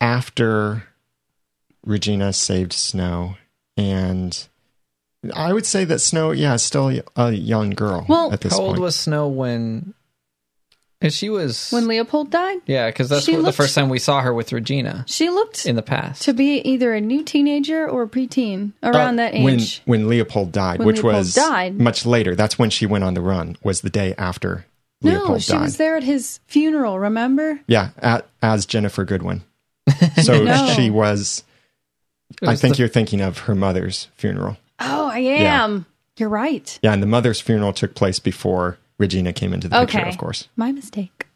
after 0.00 0.84
Regina 1.84 2.32
saved 2.32 2.72
Snow. 2.72 3.36
And 3.76 4.46
I 5.34 5.52
would 5.52 5.66
say 5.66 5.84
that 5.86 5.98
Snow, 6.00 6.30
yeah, 6.32 6.54
is 6.54 6.62
still 6.62 6.92
a 7.16 7.32
young 7.32 7.70
girl 7.70 8.04
Well- 8.08 8.32
at 8.32 8.42
this 8.42 8.52
How 8.52 8.60
old 8.60 8.70
point. 8.72 8.82
was 8.82 8.96
Snow 8.96 9.26
when? 9.28 9.94
And 11.02 11.12
she 11.12 11.30
was 11.30 11.70
When 11.70 11.86
Leopold 11.88 12.30
died, 12.30 12.58
yeah, 12.66 12.88
because 12.88 13.08
that's 13.08 13.24
She 13.24 13.34
what, 13.34 13.44
the 13.46 13.52
first 13.52 13.74
time 13.74 13.88
we 13.88 13.98
saw 13.98 14.20
her 14.20 14.34
with 14.34 14.52
Regina 14.52 15.04
she 15.08 15.30
looked 15.30 15.64
in 15.64 15.74
the 15.76 15.82
past. 15.82 16.22
to 16.22 16.34
be 16.34 16.56
either 16.58 16.92
a 16.94 17.00
new 17.00 17.22
teenager 17.24 17.88
or 17.88 18.02
a 18.02 18.06
preteen 18.08 18.72
around 18.82 19.18
Uh, 19.18 19.24
that 19.24 19.34
age. 19.34 19.42
when 19.44 19.60
when 19.86 20.08
Leopold 20.08 20.52
died, 20.52 20.78
When 20.78 20.86
which 20.88 20.96
Leopold 20.98 21.14
was 21.14 21.34
died. 21.34 21.78
much 21.80 22.04
later. 22.04 22.34
That's 22.34 22.58
when 22.58 22.68
she 22.68 22.84
went 22.84 23.04
on 23.04 23.14
the 23.14 23.22
run, 23.22 23.56
was 23.62 23.80
the 23.80 23.88
day 23.90 24.14
after 24.18 24.66
no, 25.00 25.12
Leopold 25.12 25.42
she 25.42 25.52
died. 25.52 25.62
was 25.62 25.76
there 25.78 25.96
at 25.96 26.02
his 26.02 26.40
funeral. 26.46 26.98
Remember? 26.98 27.60
Yeah, 27.66 27.90
at, 27.98 28.26
as 28.42 28.66
Ginnifer 28.66 29.06
Goodwin. 29.06 29.42
So 30.22 30.44
No. 30.44 30.72
she 30.76 30.90
was, 30.90 31.44
It 32.42 32.46
I 32.48 32.56
think 32.56 32.74
the- 32.76 32.80
you're 32.80 32.88
thinking 32.88 33.22
of 33.22 33.38
her 33.38 33.54
mother's 33.54 34.08
funeral. 34.16 34.58
Oh, 34.78 35.08
I 35.08 35.18
am. 35.20 35.86
You're 36.18 36.28
right. 36.28 36.78
Yeah, 36.82 36.92
and 36.92 37.02
the 37.02 37.06
mother's 37.06 37.40
funeral 37.40 37.72
took 37.72 37.94
place 37.94 38.18
before 38.18 38.76
Regina 39.00 39.32
came 39.32 39.52
into 39.52 39.66
the 39.68 39.80
picture, 39.80 39.98
of 40.06 40.16
course. 40.18 40.46
My 40.56 40.70
mistake. 40.70 41.26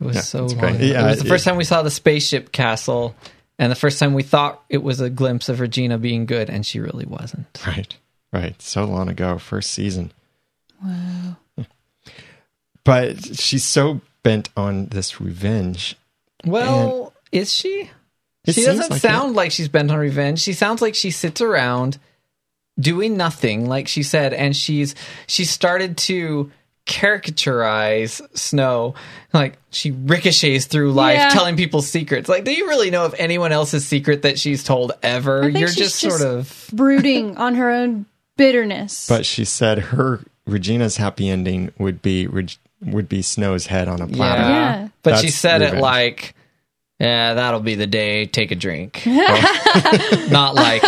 It 0.00 0.04
was 0.06 0.16
Yeah, 0.16 0.22
so 0.22 0.46
long. 0.46 0.80
Yeah, 0.80 1.06
it 1.06 1.10
was 1.10 1.18
the 1.20 1.24
it- 1.26 1.28
first 1.28 1.44
time 1.44 1.56
we 1.56 1.64
saw 1.64 1.80
the 1.82 1.90
spaceship 1.90 2.50
castle, 2.52 3.14
and 3.58 3.70
the 3.70 3.76
first 3.76 3.98
time 4.00 4.12
we 4.12 4.24
thought 4.24 4.62
it 4.68 4.82
was 4.82 5.00
a 5.00 5.08
glimpse 5.08 5.48
of 5.48 5.60
Regina 5.60 5.96
being 5.98 6.26
good, 6.26 6.50
and 6.50 6.66
she 6.66 6.80
really 6.80 7.06
wasn't. 7.06 7.46
Right, 7.66 7.96
right. 8.32 8.60
So 8.60 8.84
long 8.84 9.08
ago, 9.08 9.38
first 9.38 9.70
season. 9.70 10.12
Wow. 10.84 11.36
But 12.84 13.36
she's 13.38 13.64
so 13.64 14.02
bent 14.22 14.50
on 14.56 14.86
this 14.86 15.18
revenge. 15.20 15.96
Well, 16.44 17.14
is 17.32 17.50
she? 17.50 17.90
She 18.46 18.62
doesn't 18.62 18.90
like 18.90 19.00
sound 19.00 19.34
like 19.34 19.52
she's 19.52 19.68
bent 19.68 19.90
on 19.90 19.96
revenge. 19.98 20.40
She 20.40 20.52
sounds 20.52 20.82
like 20.82 20.94
she 20.94 21.10
sits 21.10 21.40
around 21.40 21.96
doing 22.78 23.16
nothing, 23.16 23.66
like 23.66 23.88
she 23.88 24.02
said, 24.02 24.34
and 24.34 24.54
she's 24.54 24.94
she 25.26 25.46
started 25.46 25.96
to 25.96 26.52
caricaturize 26.86 28.20
Snow. 28.36 28.94
Like 29.32 29.58
she 29.70 29.90
ricochets 29.90 30.66
through 30.66 30.92
life, 30.92 31.16
Yeah. 31.16 31.28
telling 31.30 31.56
people 31.56 31.82
secrets. 31.82 32.28
Like, 32.28 32.44
do 32.44 32.52
you 32.52 32.68
really 32.68 32.90
know 32.90 33.04
of 33.04 33.14
anyone 33.18 33.52
else's 33.52 33.86
secret 33.86 34.22
that 34.22 34.38
she's 34.38 34.62
told 34.64 34.92
ever? 35.02 35.44
think 35.44 35.58
You're 35.58 35.68
she's 35.68 35.76
just, 35.76 36.00
just- 36.02 36.18
sort 36.18 36.28
of 36.30 36.68
Brooding 36.72 37.36
on 37.36 37.54
her 37.56 37.70
own 37.70 38.06
bitterness. 38.36 39.06
But 39.08 39.24
she 39.26 39.44
said 39.44 39.78
her 39.78 40.20
Regina's 40.46 40.96
happy 40.98 41.28
ending 41.28 41.72
would 41.78 42.02
be 42.02 42.26
would 42.26 43.08
be 43.08 43.22
Snow's 43.22 43.66
head 43.66 43.88
on 43.88 44.00
a 44.02 44.06
platter. 44.06 44.42
yeah. 44.42 44.48
Yeah. 44.82 44.88
But 45.02 45.16
she 45.18 45.26
That's 45.28 45.36
said 45.36 45.62
it 45.62 45.74
like, 45.80 46.34
"Yeah, 47.00 47.34
that'll 47.34 47.60
be 47.60 47.76
the 47.76 47.86
day. 47.86 48.26
Take 48.26 48.50
a 48.50 48.54
drink." 48.54 49.02
Not 49.06 50.54
like, 50.54 50.82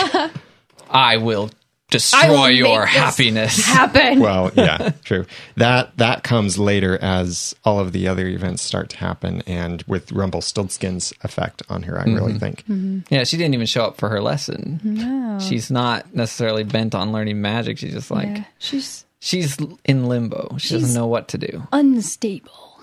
"I 0.90 1.16
will 1.18 1.50
destroy 1.90 2.48
your 2.48 2.86
happiness." 2.86 3.56
happen. 3.64 4.20
Well, 4.20 4.50
yeah, 4.54 4.90
true. 5.04 5.26
That 5.56 5.96
that 5.96 6.22
comes 6.22 6.58
later 6.58 6.98
as 6.98 7.54
all 7.64 7.80
of 7.80 7.92
the 7.92 8.08
other 8.08 8.26
events 8.26 8.62
start 8.62 8.90
to 8.90 8.96
happen, 8.98 9.42
and 9.46 9.82
with 9.86 10.12
Rumble 10.12 10.40
Rumpelstiltskin's 10.40 11.12
effect 11.22 11.62
on 11.68 11.84
her, 11.84 11.98
I 11.98 12.04
mm-hmm. 12.04 12.14
really 12.14 12.38
think. 12.38 12.64
Mm-hmm. 12.66 13.12
Yeah, 13.14 13.24
she 13.24 13.36
didn't 13.36 13.54
even 13.54 13.66
show 13.66 13.84
up 13.84 13.96
for 13.98 14.08
her 14.08 14.20
lesson. 14.20 14.80
no. 14.82 15.38
She's 15.40 15.70
not 15.70 16.14
necessarily 16.14 16.64
bent 16.64 16.94
on 16.94 17.12
learning 17.12 17.40
magic. 17.40 17.78
She's 17.78 17.92
just 17.92 18.10
like 18.10 18.28
Yeah. 18.28 18.44
She's 18.58 19.04
she's 19.20 19.56
in 19.84 20.06
limbo. 20.06 20.56
She 20.58 20.68
She's- 20.68 20.80
doesn't 20.82 20.94
know 21.00 21.06
what 21.06 21.28
to 21.28 21.38
do. 21.38 21.66
unstable 21.72 22.80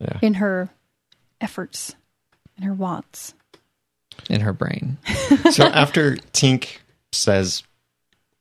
Yeah. 0.00 0.18
in 0.22 0.34
her 0.34 0.70
efforts, 1.40 1.94
in 2.56 2.64
her 2.64 2.74
wants. 2.74 3.34
in 4.28 4.40
her 4.40 4.52
brain. 4.52 4.98
so 5.52 5.64
after 5.64 6.16
Tink 6.32 6.78
says 7.12 7.62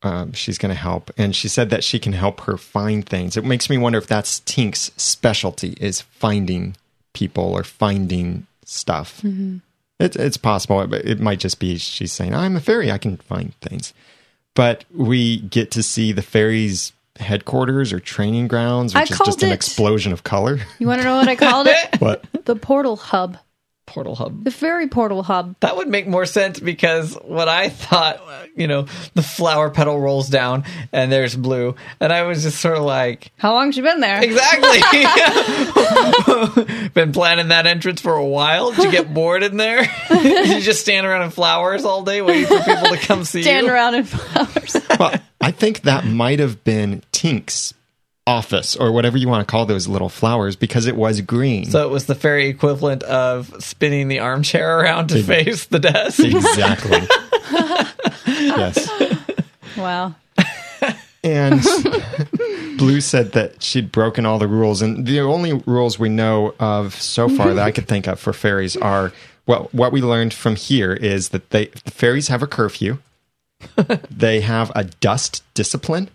um, 0.04 0.32
she's 0.34 0.58
going 0.58 0.74
to 0.74 0.80
help, 0.80 1.12
and 1.18 1.36
she 1.36 1.48
said 1.48 1.70
that 1.70 1.84
she 1.84 2.00
can 2.00 2.14
help 2.14 2.42
her 2.42 2.58
find 2.58 3.06
things, 3.08 3.36
it 3.36 3.44
makes 3.44 3.70
me 3.70 3.78
wonder 3.78 3.98
if 3.98 4.08
that's 4.08 4.40
Tink's 4.42 4.92
specialty 4.98 5.76
is 5.80 6.02
finding 6.02 6.76
people 7.14 7.44
or 7.44 7.64
finding 7.64 8.46
stuff. 8.64 9.24
It, 10.00 10.16
it's 10.16 10.38
possible, 10.38 10.86
but 10.86 11.06
it 11.06 11.20
might 11.20 11.40
just 11.40 11.60
be 11.60 11.78
she's 11.78 12.12
saying, 12.12 12.36
"I'm 12.36 12.56
a 12.56 12.60
fairy; 12.60 12.92
I 12.92 13.00
can 13.00 13.18
find 13.18 13.54
things." 13.62 13.94
But 14.54 14.86
we 14.94 15.40
get 15.40 15.72
to 15.72 15.84
see 15.84 16.12
the 16.12 16.22
fairies' 16.22 16.92
headquarters 17.20 17.92
or 17.92 18.00
training 18.00 18.48
grounds, 18.48 18.94
I 18.94 19.02
which 19.02 19.12
is 19.12 19.20
just 19.20 19.44
an 19.44 19.50
it- 19.50 19.54
explosion 19.54 20.14
of 20.14 20.24
color. 20.24 20.60
You 20.78 20.88
want 20.88 21.02
to 21.02 21.06
know 21.06 21.16
what 21.18 21.28
I 21.28 21.36
called 21.36 21.68
it? 21.68 21.96
what? 22.00 22.24
the 22.46 22.56
portal 22.56 22.98
hub. 22.98 23.38
Portal 23.88 24.16
hub. 24.16 24.44
The 24.44 24.52
fairy 24.52 24.88
portal 24.88 25.24
hub. 25.24 25.56
That 25.62 25.78
would 25.78 25.88
make 25.88 26.08
more 26.08 26.26
sense 26.28 26.60
because 26.60 27.16
what 27.24 27.48
I 27.48 27.70
thought, 27.70 28.22
you 28.56 28.68
know, 28.68 28.86
the 29.16 29.24
flower 29.24 29.70
petal 29.72 29.98
rolls 30.00 30.28
down 30.30 30.66
and 30.92 31.10
there's 31.12 31.36
blue, 31.36 31.74
and 32.00 32.12
I 32.14 32.24
was 32.24 32.44
just 32.44 32.60
sort 32.60 32.78
of 32.78 32.84
like, 32.84 33.32
How 33.38 33.54
long 33.54 33.72
she 33.72 33.82
been 33.82 34.00
there? 34.02 34.22
exactly. 34.24 34.82
Been 36.94 37.12
planning 37.12 37.48
that 37.50 37.66
entrance 37.68 38.02
for 38.02 38.14
a 38.14 38.26
while. 38.26 38.72
Did 38.72 38.86
you 38.86 38.92
get 38.92 39.14
bored 39.14 39.44
in 39.44 39.58
there? 39.58 39.88
Did 40.10 40.48
you 40.50 40.62
just 40.62 40.82
stand 40.82 41.06
around 41.08 41.24
in 41.24 41.30
flowers 41.30 41.86
all 41.86 42.04
day 42.04 42.22
waiting 42.22 42.46
for 42.46 42.60
people 42.64 42.90
to 42.90 42.98
come 42.98 43.24
see 43.24 43.42
Stand 43.44 43.68
you? 43.68 43.72
around 43.74 43.96
in 43.96 44.04
flowers. 44.04 44.76
well, 45.00 45.14
I 45.42 45.52
think 45.52 45.82
that 45.82 46.06
might 46.06 46.40
have 46.40 46.64
been 46.64 47.04
Tink's 47.12 47.74
office 48.28 48.76
or 48.76 48.92
whatever 48.92 49.18
you 49.18 49.28
want 49.28 49.48
to 49.48 49.50
call 49.52 49.66
those 49.66 49.88
little 49.88 50.10
flowers 50.10 50.56
because 50.56 50.86
it 50.86 50.96
was 50.96 51.22
green. 51.22 51.66
So 51.66 51.88
it 51.88 51.90
was 51.90 52.06
the 52.06 52.14
fairy 52.14 52.48
equivalent 52.48 53.02
of 53.04 53.56
spinning 53.64 54.10
the 54.10 54.20
armchair 54.20 54.80
around 54.80 55.08
to 55.08 55.24
face 55.24 55.66
the 55.66 55.80
desk. 55.80 56.20
exactly. 56.20 57.00
yes. 58.28 58.90
wow. 59.78 60.14
And 61.24 61.62
Blue 62.78 63.02
said 63.02 63.32
that 63.32 63.64
she'd 63.64 63.92
broken 63.92 64.26
all 64.26 64.40
the 64.40 64.48
rules, 64.48 64.82
and 64.82 65.06
the 65.06 65.20
only 65.22 65.54
rules 65.66 65.98
we 65.98 66.10
know 66.10 66.54
of 66.60 66.94
so 66.94 67.28
far 67.28 67.54
that 67.54 67.66
I 67.66 67.72
could 67.72 67.88
think 67.88 68.08
of 68.08 68.20
for 68.20 68.34
fairies 68.34 68.78
are 68.78 69.12
well, 69.46 69.70
what 69.72 69.92
we 69.92 70.02
learned 70.02 70.34
from 70.34 70.56
here 70.56 70.94
is 70.94 71.30
that 71.30 71.50
they 71.50 71.68
the 71.68 71.92
fairies 71.92 72.28
have 72.28 72.44
a 72.44 72.48
curfew. 72.48 73.00
they 74.12 74.42
have 74.42 74.72
a 74.76 74.84
dust 74.84 75.44
discipline. 75.54 76.10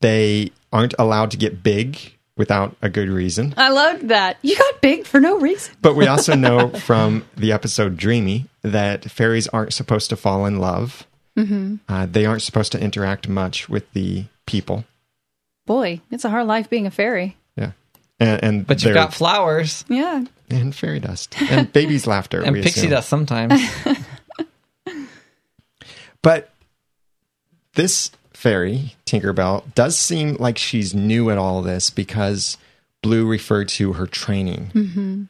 They 0.00 0.52
aren't 0.72 0.94
allowed 0.98 1.30
to 1.32 1.36
get 1.36 1.62
big 1.62 1.98
without 2.36 2.74
a 2.80 2.88
good 2.88 3.08
reason. 3.10 3.52
I 3.56 3.70
loved 3.70 4.08
that. 4.08 4.38
You 4.42 4.56
got 4.56 4.80
big 4.80 5.04
for 5.06 5.20
no 5.20 5.38
reason. 5.38 5.74
But 5.82 5.94
we 5.94 6.06
also 6.06 6.34
know 6.36 6.70
from 6.70 7.26
the 7.36 7.52
episode 7.52 7.96
Dreamy 7.96 8.46
that 8.62 9.10
fairies 9.10 9.46
aren't 9.48 9.72
supposed 9.74 10.08
to 10.10 10.16
fall 10.16 10.46
in 10.46 10.58
love. 10.58 11.06
Mm-hmm. 11.36 11.76
Uh, 11.88 12.06
they 12.06 12.24
aren't 12.26 12.42
supposed 12.42 12.72
to 12.72 12.80
interact 12.80 13.28
much 13.28 13.68
with 13.68 13.90
the 13.92 14.24
people. 14.46 14.84
Boy, 15.66 16.00
it's 16.10 16.24
a 16.24 16.30
hard 16.30 16.46
life 16.46 16.68
being 16.70 16.86
a 16.86 16.90
fairy. 16.90 17.36
Yeah. 17.56 17.72
And, 18.18 18.42
and 18.44 18.66
But 18.66 18.82
you've 18.82 18.94
got 18.94 19.14
flowers 19.14 19.84
Yeah. 19.88 20.24
and 20.50 20.74
fairy 20.74 20.98
dust 21.00 21.40
and 21.42 21.72
baby's 21.72 22.06
laughter 22.08 22.40
and 22.42 22.52
we 22.56 22.62
pixie 22.62 22.80
assume. 22.80 22.90
dust 22.90 23.08
sometimes. 23.08 23.60
But 26.22 26.50
this 27.74 28.10
fairy, 28.32 28.94
Tinkerbell, 29.06 29.74
does 29.74 29.98
seem 29.98 30.36
like 30.36 30.58
she's 30.58 30.94
new 30.94 31.30
at 31.30 31.38
all 31.38 31.62
this 31.62 31.90
because 31.90 32.56
Blue 33.02 33.26
referred 33.26 33.68
to 33.70 33.94
her 33.94 34.06
training. 34.06 34.70
Mm-hmm. 34.74 35.22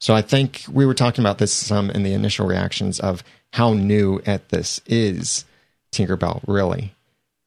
So 0.00 0.14
I 0.14 0.22
think 0.22 0.64
we 0.70 0.86
were 0.86 0.94
talking 0.94 1.22
about 1.22 1.38
this 1.38 1.52
some 1.52 1.90
in 1.90 2.02
the 2.02 2.12
initial 2.12 2.46
reactions 2.46 3.00
of 3.00 3.22
how 3.52 3.72
new 3.72 4.20
at 4.26 4.50
this 4.50 4.80
is 4.86 5.44
Tinkerbell 5.92 6.42
really. 6.46 6.94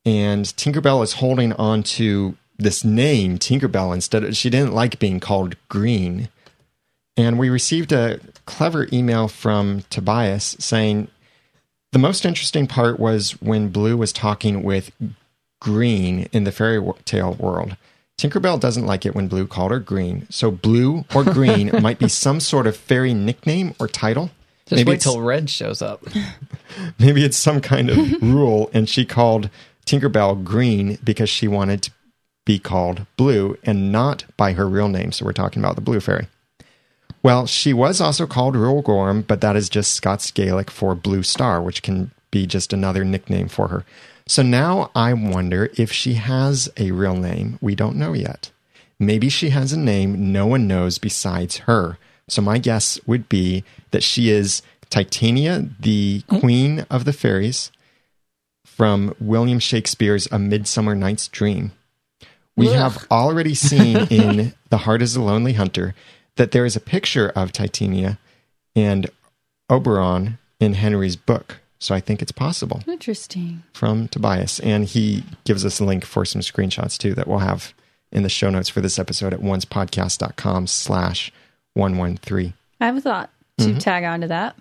And 0.06 0.46
Tinkerbell 0.46 1.04
is 1.04 1.14
holding 1.14 1.54
on 1.54 1.84
to 1.84 2.36
this 2.58 2.84
name, 2.84 3.38
Tinkerbell, 3.38 3.94
instead 3.94 4.24
of 4.24 4.36
she 4.36 4.50
didn't 4.50 4.74
like 4.74 5.00
being 5.00 5.20
called 5.20 5.56
Green. 5.70 6.30
And 7.18 7.38
we 7.38 7.50
received 7.50 7.92
a 7.92 8.20
clever 8.46 8.88
email 8.92 9.28
from 9.28 9.84
Tobias 9.90 10.56
saying 10.60 11.08
the 11.92 12.00
most 12.00 12.26
interesting 12.26 12.68
part 12.68 13.00
was 13.00 13.32
when 13.42 13.70
Blue 13.70 13.98
was 13.98 14.14
talking 14.14 14.64
with 14.64 14.92
Green 15.60 16.28
in 16.32 16.44
the 16.44 16.52
fairy 16.52 16.82
tale 17.06 17.34
world. 17.34 17.78
Tinkerbell 18.18 18.60
doesn't 18.60 18.86
like 18.86 19.06
it 19.06 19.16
when 19.16 19.28
Blue 19.28 19.48
called 19.48 19.72
her 19.72 19.80
Green, 19.80 20.28
so 20.30 20.52
Blue 20.52 21.06
or 21.14 21.24
Green 21.24 21.72
might 21.82 22.00
be 22.00 22.08
some 22.08 22.40
sort 22.40 22.68
of 22.68 22.78
fairy 22.78 23.14
nickname 23.14 23.74
or 23.80 23.88
title. 23.88 24.30
Just 24.68 24.80
Maybe 24.80 24.92
wait 24.92 25.02
till 25.02 25.22
Red 25.22 25.50
shows 25.50 25.82
up. 25.82 26.04
Maybe 27.00 27.26
it's 27.26 27.38
some 27.38 27.62
kind 27.62 27.90
of 27.90 27.98
rule, 28.22 28.70
and 28.74 28.88
she 28.88 29.06
called 29.06 29.50
Tinkerbell 29.86 30.44
Green 30.44 30.98
because 31.04 31.30
she 31.30 31.48
wanted 31.48 31.82
to 31.84 31.92
be 32.46 32.60
called 32.60 33.06
Blue 33.18 33.58
and 33.64 33.92
not 33.92 34.26
by 34.38 34.54
her 34.54 34.68
real 34.68 34.88
name. 34.88 35.12
So 35.12 35.26
we're 35.26 35.34
talking 35.34 35.62
about 35.62 35.76
the 35.76 35.82
Blue 35.82 36.00
Fairy. 36.00 36.28
Well, 37.24 37.46
she 37.46 37.74
was 37.74 38.02
also 38.02 38.26
called 38.26 38.56
Reul 38.56 38.84
Ghorm, 38.84 39.26
but 39.26 39.42
that 39.42 39.56
is 39.56 39.70
just 39.70 39.94
Scots 39.94 40.32
Gaelic 40.32 40.72
for 40.72 40.96
Blue 40.96 41.24
Star, 41.24 41.62
which 41.62 41.84
can 41.84 42.12
be 42.32 42.48
just 42.48 42.74
another 42.74 43.04
nickname 43.04 43.48
for 43.48 43.68
her. 43.68 43.86
So 44.28 44.42
now 44.42 44.90
I 44.96 45.14
wonder 45.14 45.70
if 45.78 45.92
she 45.92 46.16
has 46.16 46.70
a 46.78 46.92
real 46.92 47.16
name. 47.16 47.60
We 47.62 47.76
don't 47.76 47.98
know 47.98 48.14
yet. 48.14 48.52
Maybe 49.00 49.30
she 49.30 49.50
has 49.50 49.74
a 49.74 49.80
name 49.80 50.32
no 50.32 50.46
one 50.46 50.68
knows 50.68 50.98
besides 50.98 51.58
her. 51.58 51.98
So 52.28 52.42
my 52.42 52.58
guess 52.60 53.00
would 53.06 53.28
be 53.28 53.64
that 53.92 54.04
she 54.04 54.30
is 54.30 54.62
Titania, 54.90 55.68
the 55.80 56.24
Queen 56.28 56.86
of 56.90 57.06
the 57.06 57.14
Fairies, 57.14 57.72
from 58.66 59.16
William 59.20 59.60
Shakespeare's 59.60 60.28
A 60.32 60.40
Midsummer 60.40 60.96
Night's 60.96 61.28
Dream. 61.28 61.72
We 62.56 62.68
have 62.68 63.08
already 63.10 63.56
seen 63.56 63.98
in 64.10 64.54
The 64.70 64.78
Heart 64.78 65.02
is 65.02 65.16
a 65.16 65.22
Lonely 65.22 65.54
Hunter 65.54 65.96
that 66.42 66.50
there 66.50 66.66
is 66.66 66.76
a 66.76 66.80
picture 66.80 67.30
of 67.36 67.52
Titania 67.52 68.18
and 68.76 69.08
Oberon 69.70 70.40
in 70.60 70.74
Henry's 70.74 71.16
book. 71.16 71.60
So 71.78 71.94
I 71.94 72.00
think 72.00 72.20
it's 72.20 72.32
possible 72.32 72.82
Interesting. 72.88 73.62
from 73.74 74.08
Tobias. 74.08 74.60
And 74.62 74.86
he 74.86 75.24
gives 75.46 75.64
us 75.64 75.80
a 75.80 75.86
link 75.86 76.04
for 76.04 76.26
some 76.26 76.42
screenshots 76.42 76.98
too 76.98 77.14
that 77.14 77.28
we'll 77.28 77.38
have 77.38 77.76
in 78.12 78.24
the 78.24 78.30
show 78.30 78.50
notes 78.50 78.70
for 78.70 78.82
this 78.82 78.98
episode 78.98 79.36
at 79.36 79.40
oncepodcast.com 79.40 80.66
slash 80.66 81.32
113. 81.76 82.54
I 82.80 82.86
have 82.88 82.98
a 82.98 83.02
thought 83.02 83.30
to 83.60 83.66
mm-hmm. 83.66 83.78
tag 83.78 84.04
on 84.04 84.22
to 84.22 84.28
that. 84.30 84.56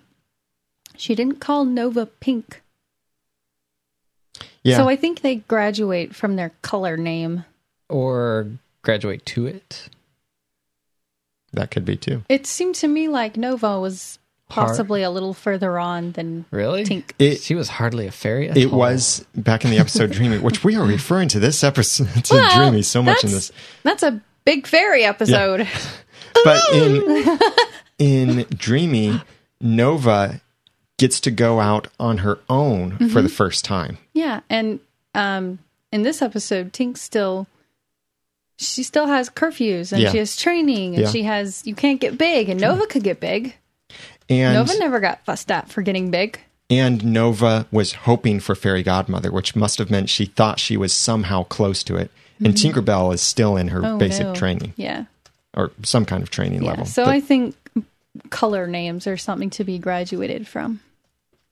She 0.97 1.15
didn't 1.15 1.39
call 1.39 1.65
Nova 1.65 2.05
pink. 2.05 2.61
Yeah. 4.61 4.77
So 4.77 4.87
I 4.87 4.95
think 4.95 5.21
they 5.21 5.37
graduate 5.37 6.13
from 6.13 6.35
their 6.35 6.51
color 6.61 6.95
name. 6.95 7.43
Or 7.89 8.51
graduate 8.83 9.25
to 9.25 9.47
it. 9.47 9.89
That 11.53 11.71
could 11.71 11.85
be 11.85 11.97
too. 11.97 12.23
It 12.29 12.45
seemed 12.47 12.75
to 12.75 12.87
me 12.87 13.07
like 13.07 13.37
Nova 13.37 13.79
was 13.79 14.19
Har- 14.49 14.65
possibly 14.67 15.01
a 15.03 15.09
little 15.09 15.33
further 15.33 15.77
on 15.79 16.11
than 16.13 16.45
Really? 16.51 16.83
Tink. 16.83 17.11
It, 17.19 17.41
she 17.41 17.55
was 17.55 17.69
hardly 17.69 18.07
a 18.07 18.11
fairy. 18.11 18.49
At 18.49 18.57
it 18.57 18.71
all. 18.71 18.77
was 18.79 19.25
back 19.35 19.63
in 19.65 19.71
the 19.71 19.77
episode 19.79 20.11
Dreamy, 20.13 20.39
which 20.39 20.63
we 20.63 20.75
are 20.75 20.85
referring 20.85 21.29
to 21.29 21.39
this 21.39 21.63
episode 21.63 22.07
to 22.25 22.33
Well, 22.35 22.57
Dreamy 22.69 22.81
so 22.81 23.01
much 23.03 23.23
in 23.23 23.31
this. 23.31 23.51
That's 23.83 24.03
a 24.03 24.21
big 24.45 24.67
fairy 24.67 25.03
episode. 25.05 25.67
But 26.43 26.61
in 26.73 27.39
in 27.99 28.45
Dreamy, 28.55 29.21
Nova 29.59 30.41
gets 30.97 31.19
to 31.21 31.31
go 31.31 31.59
out 31.59 31.87
on 31.99 32.19
her 32.19 32.39
own 32.49 32.91
Mm-hmm. 32.93 33.07
for 33.09 33.21
the 33.21 33.29
first 33.29 33.63
time. 33.65 33.97
Yeah, 34.13 34.41
and 34.49 34.79
um, 35.15 35.59
in 35.91 36.03
this 36.03 36.21
episode, 36.21 36.73
Tink 36.73 36.97
still 36.97 37.47
she 38.61 38.83
still 38.83 39.07
has 39.07 39.29
curfews 39.29 39.91
and 39.91 40.01
Yeah. 40.01 40.11
she 40.11 40.17
has 40.19 40.35
training 40.35 40.95
and 40.95 41.03
Yeah. 41.05 41.09
she 41.11 41.23
has 41.23 41.61
you 41.65 41.75
can't 41.75 41.99
get 41.99 42.17
big 42.17 42.49
and 42.49 42.59
Nova 42.61 42.85
could 42.85 43.03
get 43.03 43.19
big. 43.19 43.55
And 44.29 44.53
Nova 44.53 44.77
never 44.79 44.99
got 44.99 45.25
fussed 45.25 45.51
at 45.51 45.69
for 45.69 45.81
getting 45.81 46.11
big. 46.11 46.39
and 46.69 47.03
Nova 47.03 47.67
was 47.71 47.91
hoping 47.93 48.39
for 48.39 48.55
Fairy 48.55 48.81
Godmother, 48.83 49.29
which 49.31 49.55
must 49.57 49.77
have 49.79 49.89
meant 49.91 50.09
she 50.09 50.25
thought 50.25 50.57
she 50.59 50.77
was 50.77 50.93
somehow 50.93 51.43
close 51.43 51.83
to 51.83 51.97
it. 51.97 52.09
And 52.43 52.53
Tinkerbell 52.55 53.13
is 53.13 53.21
still 53.21 53.57
in 53.57 53.67
her 53.69 53.81
Mm-hmm. 53.81 53.95
Oh, 53.95 53.97
basic 53.97 54.25
no. 54.27 54.33
training 54.33 54.73
Yeah. 54.77 55.05
or 55.53 55.71
some 55.83 56.05
kind 56.05 56.23
of 56.23 56.29
training 56.29 56.63
Yeah. 56.63 56.69
level. 56.69 56.85
So 56.85 57.03
But- 57.05 57.11
I 57.15 57.19
think 57.19 57.55
color 58.29 58.67
names 58.67 59.05
are 59.07 59.17
something 59.17 59.49
to 59.51 59.63
be 59.63 59.77
graduated 59.79 60.47
from. 60.47 60.79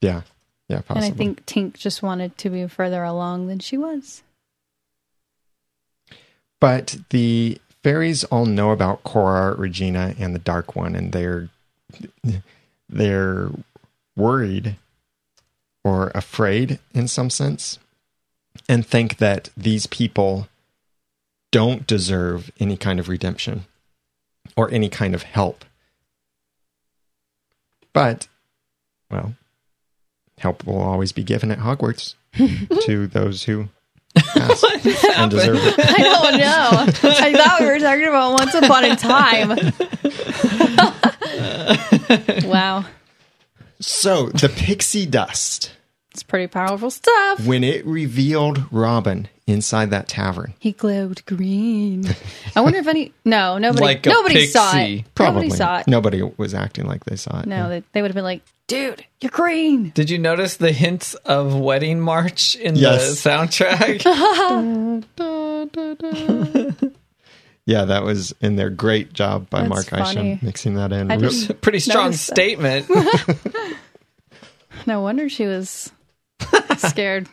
yeah, 0.02 0.22
yeah, 0.70 0.82
possibly. 0.82 1.08
And 1.08 1.14
I 1.14 1.18
think 1.18 1.46
Tink 1.46 1.74
just 1.78 2.02
wanted 2.02 2.38
to 2.38 2.50
be 2.50 2.66
further 2.68 3.04
along 3.04 3.48
than 3.48 3.60
she 3.60 3.78
was. 3.78 4.22
But 6.60 6.98
the 7.10 7.60
fairies 7.84 8.24
all 8.26 8.46
know 8.46 8.72
about 8.72 9.04
Cora, 9.04 9.56
Regina, 9.56 10.16
and 10.20 10.36
the 10.36 10.40
Dark 10.40 10.76
One, 10.76 10.96
and 10.96 11.12
they're 11.12 11.50
they're 12.90 13.50
worried 14.16 14.76
or 15.84 16.12
afraid 16.14 16.80
in 16.94 17.08
some 17.08 17.30
sense, 17.30 17.80
and 18.68 18.86
think 18.86 19.18
that 19.18 19.50
these 19.56 19.88
people 19.88 20.48
don't 21.52 21.88
deserve 21.88 22.52
any 22.60 22.78
kind 22.78 23.00
of 23.00 23.10
redemption 23.10 23.66
or 24.56 24.70
any 24.72 24.90
kind 24.90 25.16
of 25.16 25.24
help. 25.24 25.66
But, 27.94 28.28
well, 29.10 29.34
help 30.38 30.66
will 30.66 30.80
always 30.80 31.12
be 31.12 31.24
given 31.24 31.52
at 31.52 31.60
Hogwarts 31.60 32.16
to 32.86 33.08
those 33.08 33.44
who 33.44 33.70
and 34.16 35.34
it. 35.34 35.76
I 35.80 35.98
don't 36.04 36.38
know. 36.38 36.70
I 37.10 37.34
thought 37.34 37.58
we 37.60 37.66
were 37.68 37.80
talking 37.80 38.08
about 38.08 38.40
once 38.40 38.54
upon 38.56 38.86
a 38.86 38.96
time. 38.96 39.50
wow. 42.50 42.86
So 43.80 44.30
the 44.30 44.50
pixie 44.50 45.06
dust, 45.06 45.72
It's 46.12 46.24
pretty 46.24 46.48
powerful 46.48 46.90
stuff. 46.90 47.46
when 47.46 47.64
it 47.64 47.86
revealed 47.86 48.64
Robin 48.72 49.28
inside 49.52 49.90
that 49.92 50.08
tavern, 50.08 50.54
He 50.60 50.72
glowed 50.72 51.26
green. 51.26 52.06
I 52.56 52.62
wonder 52.62 52.80
if 52.80 52.88
any. 52.88 53.14
No, 53.26 53.58
nobody. 53.58 53.84
Like 53.84 54.06
a 54.06 54.10
nobody 54.10 54.46
saw 54.48 54.72
pixie. 54.72 55.00
it. 55.00 55.16
probably 55.16 55.48
Nobody 55.48 55.58
saw 55.58 55.78
it. 55.80 55.88
Nobody 55.88 56.22
was 56.38 56.54
acting 56.54 56.86
like 56.86 57.04
they 57.06 57.16
saw 57.16 57.40
it. 57.42 57.46
No, 57.46 57.70
they, 57.70 57.84
they 57.94 58.02
would 58.02 58.10
have 58.10 58.16
been 58.16 58.24
like, 58.24 58.42
"Dude, 58.68 59.06
you're 59.22 59.32
green." 59.32 59.90
Did 59.92 60.10
you 60.10 60.18
notice 60.18 60.58
the 60.58 60.72
hints 60.72 61.14
of 61.16 61.56
Wedding 61.60 62.00
March 62.00 62.56
in 62.56 62.76
Yes. 62.76 63.24
the 63.24 63.30
soundtrack? 63.30 64.04
Yeah, 67.66 67.86
that 67.86 68.02
was 68.04 68.34
in 68.42 68.56
there. 68.56 68.72
Great 68.72 69.14
job 69.14 69.48
by 69.52 69.60
That's 69.60 69.70
Mark 69.70 69.86
funny. 69.90 70.32
Isham 70.32 70.40
mixing 70.42 70.74
that 70.74 70.92
in. 70.92 71.12
I 71.12 71.16
Real- 71.18 71.30
just- 71.30 71.62
Pretty 71.62 71.78
strong 71.80 72.06
Noticed 72.06 72.28
that. 72.30 72.36
statement. 72.36 72.90
No 74.88 75.02
wonder 75.02 75.30
she 75.30 75.46
was 75.46 75.92
scared. 76.78 77.28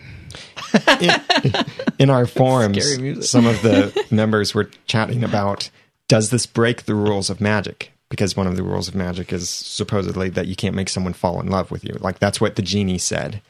In 1.99 2.11
our 2.11 2.27
forums, 2.27 3.29
some 3.29 3.47
of 3.47 3.63
the 3.63 4.07
members 4.11 4.55
were 4.55 4.71
chatting 4.87 5.25
about 5.25 5.71
does 6.09 6.31
this 6.31 6.47
break 6.47 6.85
the 6.85 6.95
rules 6.95 7.31
of 7.31 7.41
magic? 7.41 7.93
Because 8.09 8.37
one 8.37 8.47
of 8.47 8.55
the 8.57 8.63
rules 8.63 8.87
of 8.87 8.95
magic 8.95 9.33
is 9.33 9.49
supposedly 9.51 10.29
that 10.31 10.47
you 10.47 10.55
can't 10.55 10.77
make 10.77 10.89
someone 10.89 11.13
fall 11.13 11.41
in 11.41 11.49
love 11.49 11.71
with 11.73 11.85
you. 11.85 11.97
Like 12.01 12.19
that's 12.21 12.41
what 12.41 12.55
the 12.57 12.63
genie 12.63 12.99
said. 12.99 13.43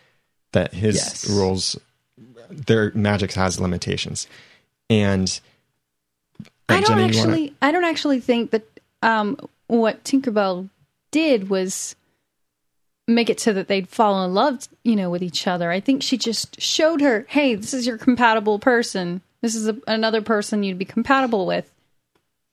That 0.53 0.73
his 0.73 0.97
Yes. 0.97 1.29
rules, 1.29 1.79
their 2.51 2.91
magic 2.95 3.33
has 3.35 3.61
limitations, 3.61 4.27
and 4.89 5.39
I 6.69 6.81
don't 6.81 6.87
Jenny, 6.87 7.13
you 7.13 7.19
wanna- 7.19 7.33
actually. 7.33 7.55
I 7.61 7.73
don't 7.73 7.85
actually 7.85 8.21
think 8.21 8.53
that 8.53 8.65
um, 9.03 9.39
what 9.67 10.03
Tinkerbell 10.05 10.71
did 11.11 11.51
was 11.51 11.95
make 13.09 13.31
it 13.31 13.39
so 13.41 13.53
that 13.53 13.69
they'd 13.69 13.89
fall 13.89 14.25
in 14.25 14.35
love, 14.35 14.67
you 14.83 14.97
know, 14.97 15.11
with 15.11 15.23
each 15.23 15.47
other. 15.47 15.71
I 15.71 15.81
think 15.81 16.03
she 16.03 16.17
just 16.19 16.61
showed 16.61 17.01
her, 17.01 17.25
"Hey, 17.29 17.55
this 17.55 17.73
is 17.75 17.87
your 17.87 17.99
compatible 17.99 18.59
person. 18.59 19.21
This 19.43 19.55
is 19.55 19.69
a, 19.69 19.77
another 19.87 20.23
person 20.23 20.63
you'd 20.63 20.79
be 20.79 20.85
compatible 20.85 21.47
with." 21.47 21.71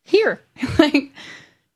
Here, 0.04 0.42
like 0.80 1.12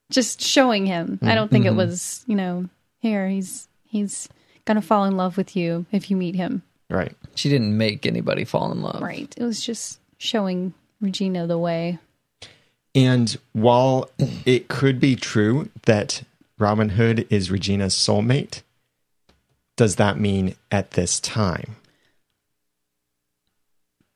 just 0.10 0.42
showing 0.42 0.86
him. 0.86 1.20
I 1.22 1.34
don't 1.36 1.50
think 1.50 1.66
Mm-hmm. 1.66 1.80
it 1.80 1.86
was, 1.86 2.24
you 2.28 2.36
know, 2.36 2.68
here 3.00 3.28
he's 3.30 3.68
he's 3.86 4.28
gonna 4.66 4.82
fall 4.82 5.06
in 5.06 5.16
love 5.18 5.38
with 5.38 5.56
you 5.56 5.86
if 5.92 6.10
you 6.12 6.18
meet 6.18 6.36
him. 6.36 6.62
right. 6.90 7.16
she 7.36 7.48
didn't 7.50 7.78
make 7.78 8.06
anybody 8.06 8.44
fall 8.44 8.72
in 8.72 8.82
love. 8.82 9.02
Right. 9.02 9.34
It 9.38 9.44
was 9.44 9.63
just 9.66 10.00
showing 10.18 10.74
Regina 11.02 11.48
the 11.48 11.58
way. 11.58 12.00
And 12.96 13.38
while 13.54 14.10
it 14.46 14.68
could 14.68 15.00
be 15.00 15.16
true 15.16 15.70
that 15.86 16.24
Robin 16.58 16.90
Hood 16.90 17.28
is 17.30 17.52
Regina's 17.52 17.94
soulmate, 17.96 18.62
does 19.78 19.96
that 19.96 20.20
mean 20.20 20.56
at 20.72 20.92
this 20.92 21.20
time? 21.22 21.78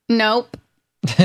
Nope. 0.10 0.58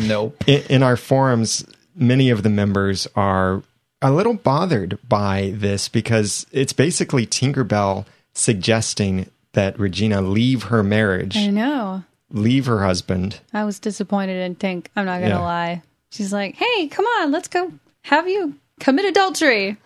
Nope. 0.00 0.44
In, 0.46 0.62
in 0.68 0.82
our 0.82 0.96
forums, 0.96 1.64
many 1.96 2.30
of 2.30 2.42
the 2.42 2.50
members 2.50 3.08
are 3.16 3.62
a 4.02 4.12
little 4.12 4.34
bothered 4.34 4.98
by 5.08 5.52
this 5.56 5.88
because 5.88 6.46
it's 6.52 6.72
basically 6.74 7.26
Tinkerbell 7.26 8.04
suggesting 8.34 9.30
that 9.54 9.78
Regina 9.80 10.20
leave 10.20 10.64
her 10.64 10.82
marriage, 10.82 11.36
I 11.36 11.46
know. 11.48 12.04
leave 12.30 12.66
her 12.66 12.84
husband. 12.84 13.40
I 13.54 13.64
was 13.64 13.78
disappointed 13.78 14.36
in 14.44 14.54
Tink. 14.54 14.88
I'm 14.94 15.06
not 15.06 15.20
gonna 15.20 15.30
Yeah. 15.36 15.40
lie. 15.40 15.82
She's 16.10 16.32
like, 16.32 16.54
"Hey, 16.56 16.88
come 16.88 17.06
on, 17.06 17.32
let's 17.32 17.48
go 17.48 17.72
have 18.02 18.28
you 18.28 18.54
commit 18.80 19.06
adultery." 19.06 19.76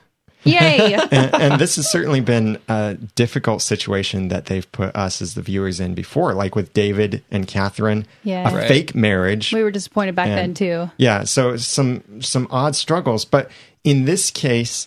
Yay! 0.44 0.94
and, 1.10 1.34
and 1.34 1.60
this 1.60 1.76
has 1.76 1.90
certainly 1.90 2.20
been 2.20 2.58
a 2.68 2.96
difficult 3.14 3.62
situation 3.62 4.28
that 4.28 4.46
they've 4.46 4.70
put 4.72 4.94
us 4.96 5.20
as 5.20 5.34
the 5.34 5.42
viewers 5.42 5.80
in 5.80 5.94
before, 5.94 6.34
like 6.34 6.54
with 6.56 6.72
David 6.72 7.22
and 7.30 7.46
Catherine, 7.46 8.06
Yeah. 8.24 8.48
a 8.50 8.54
Right. 8.54 8.68
fake 8.68 8.94
marriage. 8.94 9.52
we 9.52 9.62
were 9.62 9.70
disappointed 9.70 10.14
back 10.14 10.28
then 10.28 10.54
too. 10.54 10.90
Yeah, 10.96 11.24
so 11.24 11.56
some 11.56 12.22
some 12.22 12.46
odd 12.50 12.74
struggles, 12.76 13.24
but 13.24 13.50
in 13.84 14.04
this 14.04 14.30
case, 14.30 14.86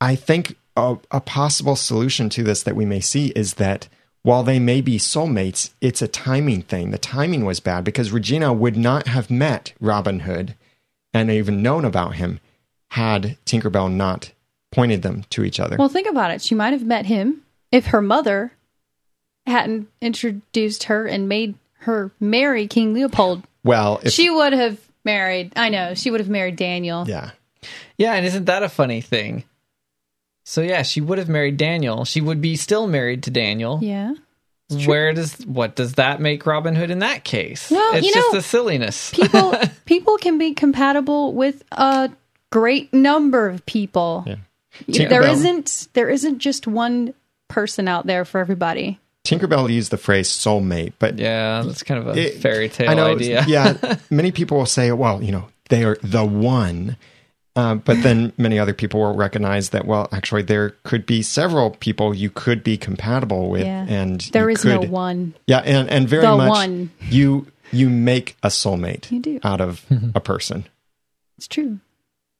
I 0.00 0.14
think 0.14 0.56
a, 0.76 0.96
a 1.10 1.20
possible 1.20 1.76
solution 1.76 2.28
to 2.30 2.42
this 2.42 2.62
that 2.64 2.76
we 2.76 2.84
may 2.84 3.00
see 3.00 3.28
is 3.28 3.54
that 3.54 3.88
while 4.22 4.42
they 4.42 4.58
may 4.58 4.80
be 4.80 4.98
soulmates, 4.98 5.70
it's 5.80 6.02
a 6.02 6.08
timing 6.08 6.62
thing. 6.62 6.90
The 6.90 6.98
timing 6.98 7.44
was 7.44 7.60
bad 7.60 7.84
because 7.84 8.10
Regina 8.10 8.52
would 8.52 8.76
not 8.76 9.06
have 9.06 9.30
met 9.30 9.72
Robin 9.80 10.20
Hood 10.20 10.54
and 11.14 11.30
even 11.30 11.62
known 11.62 11.84
about 11.84 12.16
him 12.16 12.40
had 12.90 13.38
Tinkerbell 13.46 13.90
not 13.92 14.32
pointed 14.76 15.00
them 15.02 15.24
to 15.30 15.42
each 15.42 15.58
other. 15.58 15.76
Well, 15.78 15.88
think 15.88 16.06
about 16.06 16.30
it. 16.30 16.42
She 16.42 16.54
might 16.54 16.74
have 16.74 16.84
met 16.84 17.06
him 17.06 17.42
if 17.72 17.86
her 17.86 18.02
mother 18.02 18.52
hadn't 19.46 19.88
introduced 20.02 20.84
her 20.84 21.06
and 21.06 21.28
made 21.28 21.54
her 21.78 22.12
marry 22.20 22.68
King 22.68 22.92
Leopold. 22.92 23.42
well, 23.64 24.00
if, 24.02 24.12
she 24.12 24.28
would 24.28 24.52
have 24.52 24.78
married. 25.04 25.52
I 25.56 25.70
know 25.70 25.94
she 25.94 26.10
would 26.10 26.20
have 26.20 26.28
married 26.28 26.56
Daniel. 26.56 27.08
yeah. 27.08 27.30
Yeah, 27.98 28.12
and 28.12 28.26
isn't 28.26 28.44
that 28.44 28.62
a 28.62 28.68
funny 28.68 29.00
thing? 29.00 29.44
So 30.44 30.60
yeah, 30.60 30.82
she 30.82 31.00
would 31.00 31.18
have 31.18 31.28
married 31.28 31.56
Daniel. 31.56 32.04
She 32.04 32.20
would 32.20 32.40
be 32.40 32.54
still 32.54 32.86
married 32.86 33.24
to 33.24 33.30
Daniel. 33.30 33.80
Yeah. 33.82 34.14
Where 34.84 35.12
does 35.12 35.34
what 35.46 35.74
does 35.74 35.94
that 35.94 36.20
make 36.20 36.44
Robin 36.44 36.74
Hood 36.76 36.90
in 36.90 36.98
that 37.00 37.24
case? 37.24 37.70
Well, 37.70 37.94
it's 37.96 38.06
you 38.06 38.12
just 38.12 38.32
know, 38.32 38.38
a 38.38 38.42
silliness. 38.42 39.10
People 39.10 39.54
people 39.86 40.18
can 40.18 40.38
be 40.38 40.54
compatible 40.54 41.32
with 41.32 41.64
a 41.72 42.10
great 42.50 42.92
number 42.92 43.48
of 43.48 43.64
people. 43.66 44.24
Yeah. 44.26 44.36
You- 44.86 45.08
There 45.08 45.22
Tinkerbell- 45.22 45.32
isn't 45.32 45.88
there 45.94 46.08
isn't 46.10 46.38
just 46.38 46.66
one 46.66 47.14
person 47.48 47.88
out 47.88 48.06
there 48.06 48.24
for 48.24 48.40
everybody. 48.40 48.98
Tinkerbell 49.24 49.72
used 49.72 49.90
the 49.90 49.96
phrase 49.96 50.28
soulmate, 50.28 50.92
but 50.98 51.18
yeah, 51.18 51.62
that's 51.64 51.82
kind 51.82 52.00
of 52.00 52.16
a 52.16 52.20
it- 52.20 52.40
fairy 52.40 52.68
tale 52.68 52.90
I 52.90 52.94
know, 52.94 53.06
idea. 53.14 53.44
yeah, 53.48 53.96
many 54.10 54.30
people 54.30 54.56
will 54.58 54.66
say, 54.66 54.92
well, 54.92 55.22
you 55.22 55.32
know, 55.32 55.48
they 55.68 55.84
are 55.84 55.96
the 56.02 56.24
one. 56.24 56.96
Uh, 57.56 57.74
but 57.76 58.02
then 58.02 58.32
many 58.36 58.58
other 58.58 58.74
people 58.74 59.00
will 59.00 59.14
recognize 59.16 59.70
that, 59.70 59.86
well, 59.86 60.08
actually, 60.12 60.42
there 60.42 60.70
could 60.84 61.06
be 61.06 61.22
several 61.22 61.70
people 61.70 62.14
you 62.14 62.28
could 62.28 62.62
be 62.62 62.76
compatible 62.76 63.48
with, 63.48 63.62
Yeah. 63.64 63.86
and 63.88 64.20
there 64.32 64.50
is 64.50 64.62
you 64.62 64.72
is 64.72 64.80
no 64.82 64.90
one. 64.90 65.32
Yeah, 65.46 65.60
and 65.60 65.88
and 65.88 66.06
very 66.06 66.22
The 66.26 66.36
much 66.36 66.50
one. 66.50 66.90
you 67.08 67.46
you 67.72 67.88
make 67.88 68.36
a 68.42 68.48
soulmate 68.48 69.10
You 69.10 69.20
do. 69.20 69.40
out 69.42 69.60
of 69.62 69.84
a 70.14 70.20
person. 70.20 70.66
It's 71.38 71.48
true. 71.48 71.80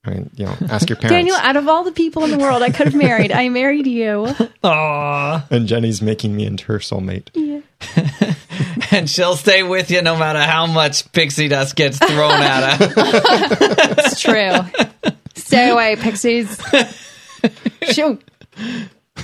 I 0.06 0.10
mean, 0.10 0.30
you 0.36 0.46
know, 0.46 0.56
ask 0.70 0.88
your 0.88 0.96
parents. 0.96 1.10
Daniel, 1.10 1.36
out 1.36 1.56
of 1.56 1.68
all 1.68 1.84
the 1.84 1.92
people 1.92 2.24
in 2.24 2.30
the 2.30 2.38
world 2.38 2.62
I 2.62 2.70
could 2.70 2.86
have 2.86 2.94
married, 2.94 3.32
I 3.32 3.48
married 3.48 3.86
you. 3.86 4.28
Aw. 4.64 5.46
and 5.50 5.66
Jenny's 5.66 6.00
making 6.00 6.36
me 6.36 6.46
into 6.46 6.66
her 6.66 6.78
soulmate. 6.78 7.28
Yeah. 7.34 7.60
and 8.90 9.08
she'll 9.10 9.36
stay 9.36 9.62
with 9.62 9.90
you 9.90 10.02
no 10.02 10.16
matter 10.16 10.40
how 10.40 10.66
much 10.66 11.10
pixie 11.12 11.48
dust 11.48 11.76
gets 11.76 11.98
thrown 11.98 12.32
at 12.32 12.76
her. 12.78 12.88
It's 13.98 14.20
true. 14.20 15.12
Stay 15.34 15.70
away, 15.70 15.96
pixies. 15.96 16.60
Shoot. 17.92 18.22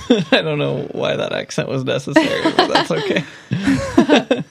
I 0.09 0.41
don't 0.41 0.59
know 0.59 0.87
why 0.91 1.15
that 1.15 1.33
accent 1.33 1.69
was 1.69 1.83
necessary, 1.83 2.43
but 2.43 2.67
that's 2.67 2.91
okay. 2.91 4.43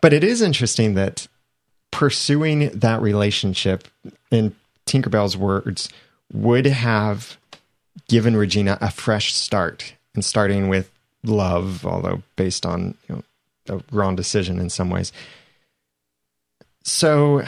But 0.00 0.12
it 0.12 0.22
is 0.22 0.42
interesting 0.42 0.94
that 0.94 1.26
pursuing 1.90 2.68
that 2.70 3.00
relationship, 3.02 3.88
in 4.30 4.54
Tinkerbell's 4.88 5.36
words, 5.36 5.88
would 6.32 6.66
have 6.66 7.36
given 8.08 8.36
Regina 8.36 8.78
a 8.80 8.90
fresh 8.90 9.34
start 9.34 9.94
and 10.14 10.24
starting 10.24 10.68
with 10.68 10.90
love, 11.24 11.86
although 11.86 12.22
based 12.36 12.66
on 12.66 12.96
you 13.08 13.22
know, 13.68 13.76
a 13.76 13.82
wrong 13.94 14.16
decision 14.16 14.58
in 14.58 14.70
some 14.70 14.90
ways. 14.90 15.12
So 16.82 17.42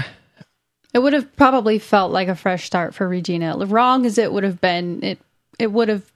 It 0.93 0.99
would 0.99 1.13
have 1.13 1.35
probably 1.37 1.79
felt 1.79 2.13
like 2.13 2.29
a 2.29 2.35
fresh 2.35 2.67
start 2.67 2.95
for 2.95 3.09
Regina. 3.09 3.57
Wrong 3.57 4.05
as 4.07 4.19
it 4.19 4.33
would 4.33 4.45
have 4.45 4.61
been, 4.61 5.03
it 5.03 5.19
it 5.59 5.73
would 5.73 5.89
have 5.89 6.11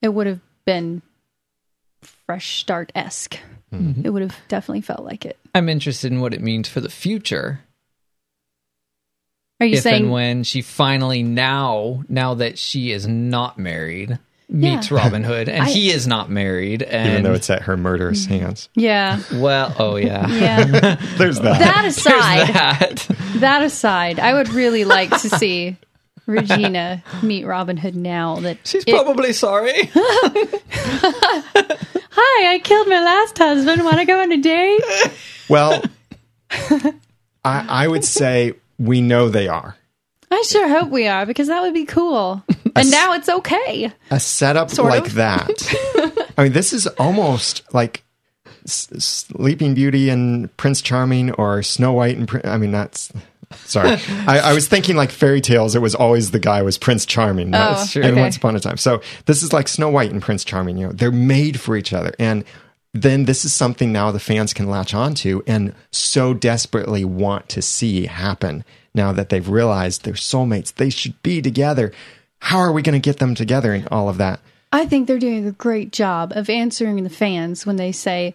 it 0.00 0.08
would 0.08 0.26
have 0.26 0.40
been 0.64 1.02
fresh 2.26 2.60
start 2.60 2.90
esque. 2.94 3.38
Mm-hmm. 3.72 4.04
It 4.04 4.10
would 4.10 4.22
have 4.22 4.36
definitely 4.48 4.82
felt 4.82 5.04
like 5.04 5.24
it. 5.24 5.38
I'm 5.54 5.68
interested 5.68 6.12
in 6.12 6.20
what 6.20 6.34
it 6.34 6.42
means 6.42 6.68
for 6.68 6.80
the 6.80 6.90
future. 6.90 7.60
Are 9.62 9.64
you 9.64 9.76
if 9.76 9.84
saying 9.84 10.02
and 10.02 10.12
when 10.12 10.42
she 10.42 10.60
finally 10.60 11.22
now, 11.22 12.02
now 12.08 12.34
that 12.34 12.58
she 12.58 12.90
is 12.90 13.06
not 13.06 13.60
married, 13.60 14.18
meets 14.48 14.90
Yeah. 14.90 14.96
Robin 14.96 15.22
Hood, 15.22 15.48
and 15.48 15.62
I- 15.66 15.68
he 15.70 15.92
is 15.92 16.04
not 16.04 16.28
married, 16.28 16.82
and 16.82 17.08
even 17.12 17.22
though 17.22 17.34
it's 17.34 17.48
at 17.48 17.62
her 17.62 17.76
murderous 17.76 18.26
mm-hmm. 18.26 18.44
hands, 18.44 18.68
Yeah. 18.74 19.20
well, 19.34 19.72
oh 19.78 19.94
yeah, 19.94 20.26
Yeah. 20.30 20.96
there's 21.16 21.38
that. 21.38 21.60
that 21.60 21.84
aside, 21.84 22.48
that. 22.48 23.06
that 23.36 23.62
aside, 23.62 24.18
I 24.18 24.34
would 24.34 24.48
really 24.48 24.84
like 24.84 25.10
to 25.10 25.30
see 25.30 25.76
Regina 26.26 27.04
meet 27.22 27.44
Robin 27.44 27.76
Hood 27.76 27.94
now 27.94 28.40
that 28.40 28.58
She's 28.64 28.82
it- 28.84 28.92
probably 28.92 29.32
sorry. 29.32 29.90
Hi, 32.14 32.54
I 32.54 32.58
killed 32.64 32.88
my 32.88 33.00
last 33.00 33.38
husband. 33.38 33.84
Want 33.84 33.98
to 33.98 34.06
go 34.06 34.20
on 34.22 34.32
a 34.32 34.38
date? 34.38 34.82
well, 35.48 35.84
I, 36.50 37.64
I 37.84 37.86
would 37.86 38.04
say 38.04 38.54
we 38.82 39.00
know 39.00 39.28
they 39.28 39.48
are. 39.48 39.76
I 40.30 40.42
sure 40.48 40.66
hope 40.68 40.88
we 40.90 41.06
are 41.06 41.26
because 41.26 41.48
that 41.48 41.62
would 41.62 41.74
be 41.74 41.84
cool. 41.84 42.42
And 42.74 42.90
now 42.90 43.12
it's 43.12 43.28
okay. 43.28 43.92
a 44.10 44.18
setup 44.18 44.70
Sort 44.70 44.88
like 44.88 45.06
of. 45.08 45.14
that. 45.16 46.32
I 46.38 46.44
mean, 46.44 46.52
this 46.52 46.72
is 46.72 46.86
almost 46.86 47.62
like 47.74 48.02
S- 48.64 48.88
Sleeping 48.98 49.74
Beauty 49.74 50.08
and 50.08 50.56
Prince 50.56 50.80
Charming, 50.80 51.32
or 51.32 51.62
Snow 51.62 51.92
White 51.92 52.16
and 52.16 52.26
Prin- 52.26 52.46
I 52.46 52.56
mean, 52.56 52.72
that's 52.72 53.12
sorry. 53.66 53.90
I, 54.26 54.38
I 54.38 54.52
was 54.54 54.68
thinking 54.68 54.96
like 54.96 55.10
fairy 55.10 55.42
tales. 55.42 55.74
It 55.76 55.82
was 55.82 55.94
always 55.94 56.30
the 56.30 56.38
guy 56.38 56.62
was 56.62 56.78
Prince 56.78 57.04
Charming. 57.04 57.50
Oh, 57.54 57.84
true. 57.90 58.02
And 58.02 58.12
okay. 58.12 58.20
Once 58.22 58.38
Upon 58.38 58.56
a 58.56 58.60
Time. 58.60 58.78
So 58.78 59.02
this 59.26 59.42
is 59.42 59.52
like 59.52 59.68
Snow 59.68 59.90
White 59.90 60.10
and 60.10 60.22
Prince 60.22 60.42
Charming. 60.42 60.78
You 60.78 60.86
know, 60.86 60.92
they're 60.94 61.12
made 61.12 61.60
for 61.60 61.76
each 61.76 61.92
other, 61.92 62.14
and 62.18 62.42
then 62.94 63.24
this 63.24 63.44
is 63.44 63.52
something 63.52 63.90
now 63.92 64.10
the 64.10 64.20
fans 64.20 64.52
can 64.52 64.68
latch 64.68 64.92
onto 64.92 65.42
and 65.46 65.74
so 65.90 66.34
desperately 66.34 67.04
want 67.04 67.48
to 67.50 67.62
see 67.62 68.06
happen 68.06 68.64
now 68.94 69.12
that 69.12 69.30
they've 69.30 69.48
realized 69.48 70.04
they're 70.04 70.14
soulmates. 70.14 70.74
They 70.74 70.90
should 70.90 71.20
be 71.22 71.40
together. 71.40 71.92
How 72.38 72.58
are 72.58 72.72
we 72.72 72.82
going 72.82 73.00
to 73.00 73.04
get 73.04 73.18
them 73.18 73.34
together 73.34 73.72
and 73.72 73.88
all 73.88 74.08
of 74.08 74.18
that? 74.18 74.40
I 74.72 74.86
think 74.86 75.06
they're 75.06 75.18
doing 75.18 75.46
a 75.46 75.52
great 75.52 75.92
job 75.92 76.32
of 76.34 76.50
answering 76.50 77.02
the 77.04 77.10
fans 77.10 77.64
when 77.64 77.76
they 77.76 77.92
say, 77.92 78.34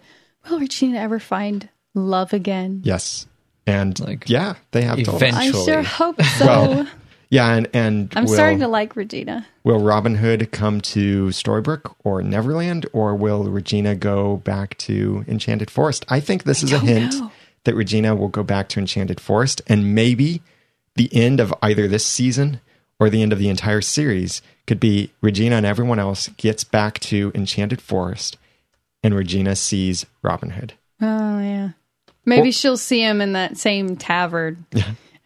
Will 0.49 0.59
Regina 0.59 0.99
ever 0.99 1.19
find 1.19 1.67
love 1.93 2.33
again? 2.33 2.81
Yes. 2.83 3.27
And 3.65 3.99
Like, 3.99 4.29
yeah, 4.29 4.55
they 4.71 4.83
have 4.83 5.03
to. 5.03 5.27
I 5.33 5.51
sure 5.51 5.83
hope 5.83 6.21
so. 6.37 6.45
Well, 6.45 6.87
Yeah, 7.29 7.53
and 7.53 7.67
and 7.73 8.13
I'm 8.15 8.25
will, 8.25 8.33
starting 8.33 8.59
to 8.59 8.67
like 8.67 8.95
Regina. 8.95 9.45
will 9.63 9.79
Robin 9.79 10.15
Hood 10.15 10.51
come 10.51 10.79
to 10.81 11.27
Storybrooke 11.27 11.93
or 12.03 12.21
Neverland, 12.23 12.85
or 12.93 13.15
will 13.15 13.43
Regina 13.43 13.95
go 13.95 14.37
back 14.37 14.77
to 14.79 15.25
Enchanted 15.27 15.69
Forest? 15.69 16.05
I 16.07 16.19
think 16.21 16.43
this 16.43 16.63
is 16.63 16.71
a 16.71 16.79
hint 16.79 17.13
know. 17.15 17.31
that 17.65 17.75
Regina 17.75 18.15
will 18.15 18.29
go 18.29 18.43
back 18.43 18.69
to 18.69 18.79
Enchanted 18.79 19.19
Forest, 19.19 19.61
and 19.67 19.93
maybe 19.93 20.41
the 20.95 21.09
end 21.13 21.39
of 21.39 21.53
either 21.61 21.87
this 21.87 22.05
season 22.05 22.61
or 22.99 23.09
the 23.09 23.21
end 23.21 23.33
of 23.33 23.39
the 23.39 23.49
entire 23.49 23.81
series 23.81 24.41
could 24.65 24.79
be 24.79 25.11
Regina 25.21 25.55
and 25.57 25.65
everyone 25.65 25.99
else 25.99 26.29
gets 26.37 26.63
back 26.63 26.99
to 26.99 27.31
Enchanted 27.35 27.81
Forest, 27.81 28.37
and 29.03 29.13
Regina 29.13 29.55
sees 29.55 30.05
Robin 30.23 30.51
Hood. 30.51 30.73
Oh 31.01 31.39
yeah. 31.39 31.69
Maybe 32.25 32.43
Well- 32.43 32.51
she'll 32.51 32.77
see 32.77 33.01
him 33.01 33.19
in 33.21 33.33
that 33.33 33.57
same 33.57 33.97
tavern 33.97 34.65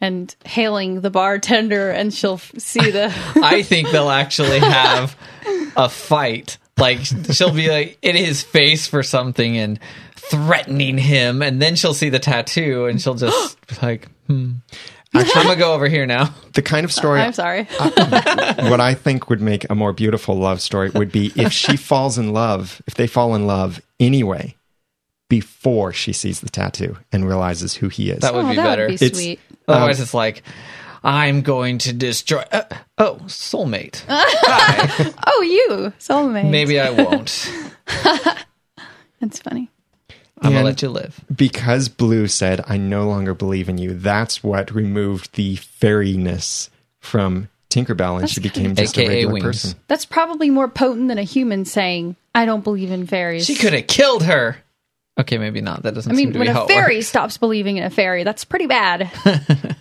and 0.02 0.34
hailing 0.44 1.00
the 1.00 1.10
bartender 1.10 1.90
and 1.90 2.12
she'll 2.12 2.38
see 2.38 2.90
the 2.90 3.06
I 3.36 3.62
think 3.62 3.90
they'll 3.90 4.10
actually 4.10 4.58
have 4.58 5.16
a 5.76 5.88
fight. 5.88 6.58
Like 6.76 6.98
she'll 7.00 7.54
be 7.54 7.70
like 7.70 7.98
in 8.02 8.16
his 8.16 8.42
face 8.42 8.88
for 8.88 9.02
something 9.02 9.56
and 9.56 9.78
threatening 10.16 10.98
him, 10.98 11.42
and 11.42 11.62
then 11.62 11.76
she'll 11.76 11.94
see 11.94 12.08
the 12.08 12.18
tattoo 12.18 12.86
and 12.86 13.00
she'll 13.00 13.14
just 13.14 13.56
like, 13.82 14.08
hmm. 14.26 14.52
I'm 15.14 15.26
gonna 15.26 15.56
go 15.56 15.74
over 15.74 15.88
here 15.88 16.06
now. 16.06 16.34
The 16.54 16.62
kind 16.62 16.84
of 16.84 16.92
story 16.92 17.20
I'm 17.20 17.34
sorry. 17.34 17.64
what 17.78 18.80
I 18.80 18.94
think 18.94 19.28
would 19.28 19.42
make 19.42 19.68
a 19.70 19.74
more 19.74 19.92
beautiful 19.92 20.36
love 20.36 20.60
story 20.60 20.90
would 20.90 21.12
be 21.12 21.32
if 21.36 21.52
she 21.52 21.76
falls 21.90 22.18
in 22.18 22.32
love, 22.32 22.82
if 22.86 22.94
they 22.94 23.06
fall 23.06 23.34
in 23.34 23.46
love 23.46 23.80
anyway, 24.00 24.56
before 25.28 25.92
she 25.92 26.12
sees 26.12 26.40
the 26.40 26.48
tattoo 26.48 26.96
and 27.12 27.28
realizes 27.28 27.74
who 27.74 27.88
he 27.88 28.10
is. 28.10 28.20
That 28.20 28.34
would 28.34 28.46
oh, 28.46 28.50
be 28.50 28.56
that 28.56 28.64
better. 28.64 28.82
would 28.88 28.98
be 28.98 29.06
It's- 29.06 29.12
sweet. 29.12 29.40
Otherwise, 29.72 30.00
it's 30.00 30.14
like, 30.14 30.42
I'm 31.04 31.42
going 31.42 31.78
to 31.78 31.92
destroy. 31.92 32.42
Uh, 32.52 32.62
oh, 32.98 33.16
soulmate. 33.26 34.04
Hi. 34.08 35.12
Oh, 35.26 35.42
you 35.42 35.92
soulmate. 35.98 36.50
Maybe 36.50 36.78
I 36.78 36.90
won't. 36.90 37.50
that's 39.20 39.38
funny. 39.40 39.68
I'm 40.40 40.52
gonna 40.52 40.64
let 40.64 40.82
you 40.82 40.88
live. 40.88 41.20
because 41.34 41.88
Blue 41.88 42.26
said, 42.26 42.64
I 42.66 42.76
no 42.76 43.06
longer 43.08 43.32
believe 43.32 43.68
in 43.68 43.78
you, 43.78 43.94
that's 43.94 44.42
what 44.42 44.72
removed 44.74 45.34
the 45.36 45.54
fairiness 45.56 46.68
from 46.98 47.48
Tinkerbell 47.70 48.18
and 48.20 48.28
she 48.28 48.40
became 48.40 48.74
just 48.74 48.98
a 48.98 49.06
regular 49.06 49.32
wings. 49.34 49.44
person. 49.44 49.78
That's 49.86 50.04
probably 50.04 50.50
more 50.50 50.66
potent 50.68 51.08
than 51.08 51.18
a 51.18 51.22
human 51.22 51.64
saying, 51.64 52.16
"I 52.34 52.44
don't 52.44 52.64
believe 52.64 52.90
in 52.90 53.06
fairies." 53.06 53.46
She 53.46 53.54
could 53.54 53.72
have 53.72 53.86
killed 53.86 54.24
her. 54.24 54.56
Okay, 55.22 55.38
maybe 55.38 55.60
not. 55.60 55.82
That 55.82 55.94
doesn't 55.94 56.12
I 56.12 56.14
seem 56.14 56.26
mean, 56.28 56.32
to 56.34 56.38
when 56.38 56.52
be 56.54 56.58
a 56.58 56.66
fairy 56.66 56.96
works. 56.96 57.06
stops 57.08 57.38
believing 57.38 57.78
in 57.78 57.84
a 57.84 57.90
fairy, 57.90 58.22
that's 58.24 58.44
pretty 58.44 58.66
bad. 58.66 59.10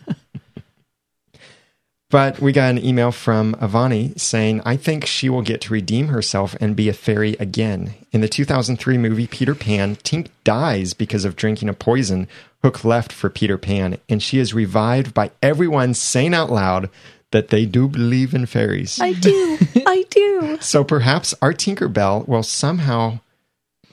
But 2.11 2.41
we 2.41 2.51
got 2.51 2.69
an 2.71 2.83
email 2.83 3.13
from 3.13 3.55
Avani 3.55 4.19
saying, 4.19 4.61
I 4.65 4.75
think 4.75 5.05
she 5.05 5.29
will 5.29 5.41
get 5.41 5.61
to 5.61 5.73
redeem 5.73 6.09
herself 6.09 6.57
and 6.59 6.75
be 6.75 6.89
a 6.89 6.93
fairy 6.93 7.37
again. 7.39 7.93
In 8.11 8.19
the 8.19 8.27
2003 8.27 8.97
movie 8.97 9.27
Peter 9.27 9.55
Pan, 9.55 9.95
Tink 9.95 10.27
dies 10.43 10.93
because 10.93 11.23
of 11.23 11.37
drinking 11.37 11.69
a 11.69 11.73
poison 11.73 12.27
Hook 12.63 12.83
left 12.83 13.13
for 13.13 13.29
Peter 13.29 13.57
Pan, 13.57 13.97
and 14.09 14.21
she 14.21 14.39
is 14.39 14.53
revived 14.53 15.13
by 15.13 15.31
everyone 15.41 15.93
saying 15.93 16.33
out 16.33 16.51
loud 16.51 16.89
that 17.31 17.47
they 17.47 17.65
do 17.65 17.87
believe 17.87 18.33
in 18.33 18.45
fairies. 18.45 18.99
I 18.99 19.13
do. 19.13 19.57
I 19.87 20.03
do. 20.09 20.57
So 20.59 20.83
perhaps 20.83 21.33
our 21.41 21.53
Tinkerbell 21.53 22.27
will 22.27 22.43
somehow 22.43 23.19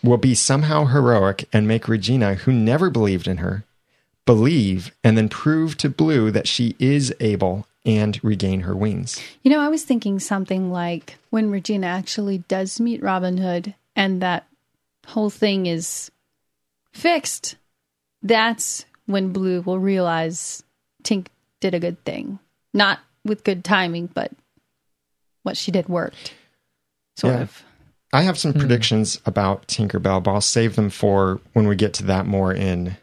will 0.02 0.16
be 0.16 0.34
somehow 0.34 0.86
heroic 0.86 1.48
and 1.52 1.66
make 1.68 1.88
Regina, 1.88 2.34
who 2.34 2.52
never 2.52 2.90
believed 2.90 3.26
in 3.28 3.38
her, 3.38 3.64
believe 4.26 4.92
and 5.02 5.16
then 5.16 5.28
prove 5.28 5.76
to 5.78 5.88
Blue 5.88 6.30
that 6.30 6.46
she 6.48 6.76
is 6.78 7.14
able 7.20 7.66
and 7.84 8.22
regain 8.22 8.60
her 8.60 8.76
wings. 8.76 9.20
You 9.42 9.50
know, 9.50 9.60
I 9.60 9.68
was 9.68 9.84
thinking 9.84 10.18
something 10.18 10.70
like 10.70 11.16
when 11.30 11.50
Regina 11.50 11.86
actually 11.86 12.38
does 12.48 12.78
meet 12.80 13.02
Robin 13.02 13.38
Hood 13.38 13.74
and 13.96 14.20
that 14.20 14.46
whole 15.06 15.30
thing 15.30 15.66
is 15.66 16.10
fixed, 16.92 17.56
that's 18.22 18.84
when 19.06 19.32
Blue 19.32 19.62
will 19.62 19.78
realize 19.78 20.62
Tink 21.02 21.28
did 21.60 21.72
a 21.74 21.80
good 21.80 22.04
thing. 22.04 22.38
Not 22.74 22.98
with 23.24 23.44
good 23.44 23.64
timing, 23.64 24.08
but 24.12 24.30
what 25.42 25.56
she 25.56 25.70
did 25.70 25.88
worked. 25.88 26.34
Sort 27.16 27.34
Yeah. 27.34 27.40
of. 27.42 27.62
I 28.12 28.22
have 28.22 28.38
some 28.38 28.52
hmm. 28.52 28.60
predictions 28.60 29.20
about 29.26 29.66
Tinkerbell, 29.66 30.22
but 30.22 30.32
I'll 30.32 30.40
save 30.40 30.76
them 30.76 30.90
for 30.90 31.40
when 31.52 31.68
we 31.68 31.76
get 31.76 31.94
to 31.94 32.04
that 32.04 32.26
more 32.26 32.52
in 32.52 32.96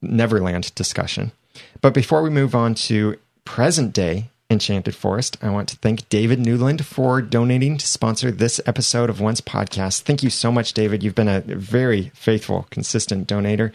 Neverland 0.00 0.74
discussion. 0.74 1.32
But 1.80 1.94
before 1.94 2.22
we 2.22 2.30
move 2.30 2.54
on 2.54 2.74
to 2.74 3.16
present 3.44 3.92
day 3.92 4.30
Enchanted 4.48 4.94
Forest, 4.94 5.38
I 5.42 5.50
want 5.50 5.68
to 5.70 5.76
thank 5.76 6.08
David 6.08 6.38
Newland 6.38 6.86
for 6.86 7.20
donating 7.20 7.78
to 7.78 7.86
sponsor 7.86 8.30
this 8.30 8.60
episode 8.66 9.10
of 9.10 9.20
Once 9.20 9.40
Podcast. 9.40 10.02
Thank 10.02 10.22
you 10.22 10.30
so 10.30 10.52
much, 10.52 10.72
David. 10.72 11.02
You've 11.02 11.14
been 11.14 11.28
a 11.28 11.40
very 11.40 12.10
faithful, 12.14 12.66
consistent 12.70 13.26
donator, 13.26 13.72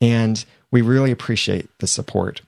and 0.00 0.44
we 0.70 0.80
really 0.80 1.10
appreciate 1.10 1.68
the 1.78 1.86
support. 1.86 2.40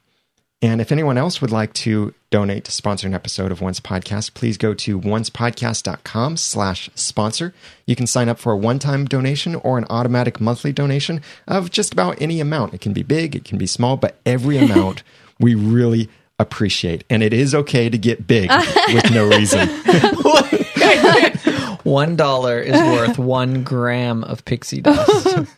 And 0.62 0.80
if 0.80 0.90
anyone 0.90 1.18
else 1.18 1.42
would 1.42 1.50
like 1.50 1.74
to 1.74 2.14
donate 2.30 2.64
to 2.64 2.72
sponsor 2.72 3.06
an 3.06 3.14
episode 3.14 3.52
of 3.52 3.60
Once 3.60 3.78
Podcast, 3.78 4.32
please 4.32 4.56
go 4.56 4.72
to 4.74 5.00
oncepodcast.com 5.00 6.38
slash 6.38 6.88
sponsor. 6.94 7.52
You 7.86 7.94
can 7.94 8.06
sign 8.06 8.30
up 8.30 8.38
for 8.38 8.52
a 8.52 8.56
one-time 8.56 9.04
donation 9.04 9.54
or 9.56 9.76
an 9.76 9.84
automatic 9.90 10.40
monthly 10.40 10.72
donation 10.72 11.20
of 11.46 11.70
just 11.70 11.92
about 11.92 12.20
any 12.22 12.40
amount. 12.40 12.72
It 12.72 12.80
can 12.80 12.94
be 12.94 13.02
big, 13.02 13.36
it 13.36 13.44
can 13.44 13.58
be 13.58 13.66
small, 13.66 13.98
but 13.98 14.18
every 14.24 14.56
amount 14.58 15.02
we 15.38 15.54
really 15.54 16.08
appreciate. 16.38 17.04
And 17.10 17.22
it 17.22 17.32
is 17.32 17.54
okay 17.54 17.90
to 17.90 17.98
get 17.98 18.26
big 18.26 18.50
with 18.92 19.10
no 19.10 19.28
reason. 19.28 19.68
One 21.86 22.16
dollar 22.16 22.58
is 22.58 22.72
worth 22.72 23.16
one 23.16 23.62
gram 23.62 24.24
of 24.24 24.44
pixie 24.44 24.80
dust. 24.80 25.28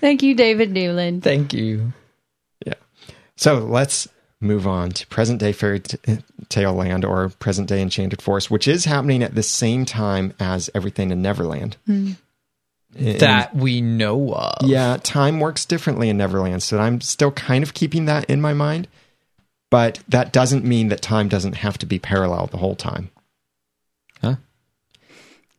Thank 0.00 0.22
you, 0.22 0.34
David 0.34 0.72
Newland. 0.72 1.22
Thank 1.22 1.52
you. 1.52 1.92
Yeah. 2.64 2.72
So 3.36 3.58
let's 3.58 4.08
move 4.40 4.66
on 4.66 4.90
to 4.90 5.06
present 5.06 5.40
day 5.40 5.52
fairy 5.52 5.80
t- 5.80 5.98
tale 6.48 6.74
land 6.74 7.04
or 7.04 7.30
present 7.38 7.68
day 7.68 7.80
enchanted 7.80 8.20
forest, 8.20 8.50
which 8.50 8.68
is 8.68 8.84
happening 8.84 9.22
at 9.22 9.34
the 9.34 9.42
same 9.42 9.84
time 9.84 10.32
as 10.38 10.68
everything 10.74 11.10
in 11.10 11.22
Neverland. 11.22 11.76
Hmm. 11.86 12.12
And- 12.98 13.20
That 13.20 13.54
we 13.54 13.80
know 13.80 14.32
of. 14.34 14.66
yeah, 14.68 14.96
time 15.02 15.40
works 15.40 15.64
differently 15.64 16.08
in 16.08 16.16
Neverland, 16.16 16.62
so 16.62 16.78
I'm 16.78 17.00
still 17.00 17.32
kind 17.32 17.62
of 17.62 17.74
keeping 17.74 18.04
that 18.06 18.24
in 18.26 18.40
my 18.40 18.52
mind. 18.54 18.88
But 19.70 20.00
that 20.08 20.32
doesn't 20.32 20.64
mean 20.64 20.88
that 20.88 21.02
time 21.02 21.28
doesn't 21.28 21.54
have 21.56 21.76
to 21.78 21.86
be 21.86 21.98
parallel 21.98 22.46
the 22.46 22.56
whole 22.58 22.76
time. 22.76 23.10
Huh? 24.22 24.36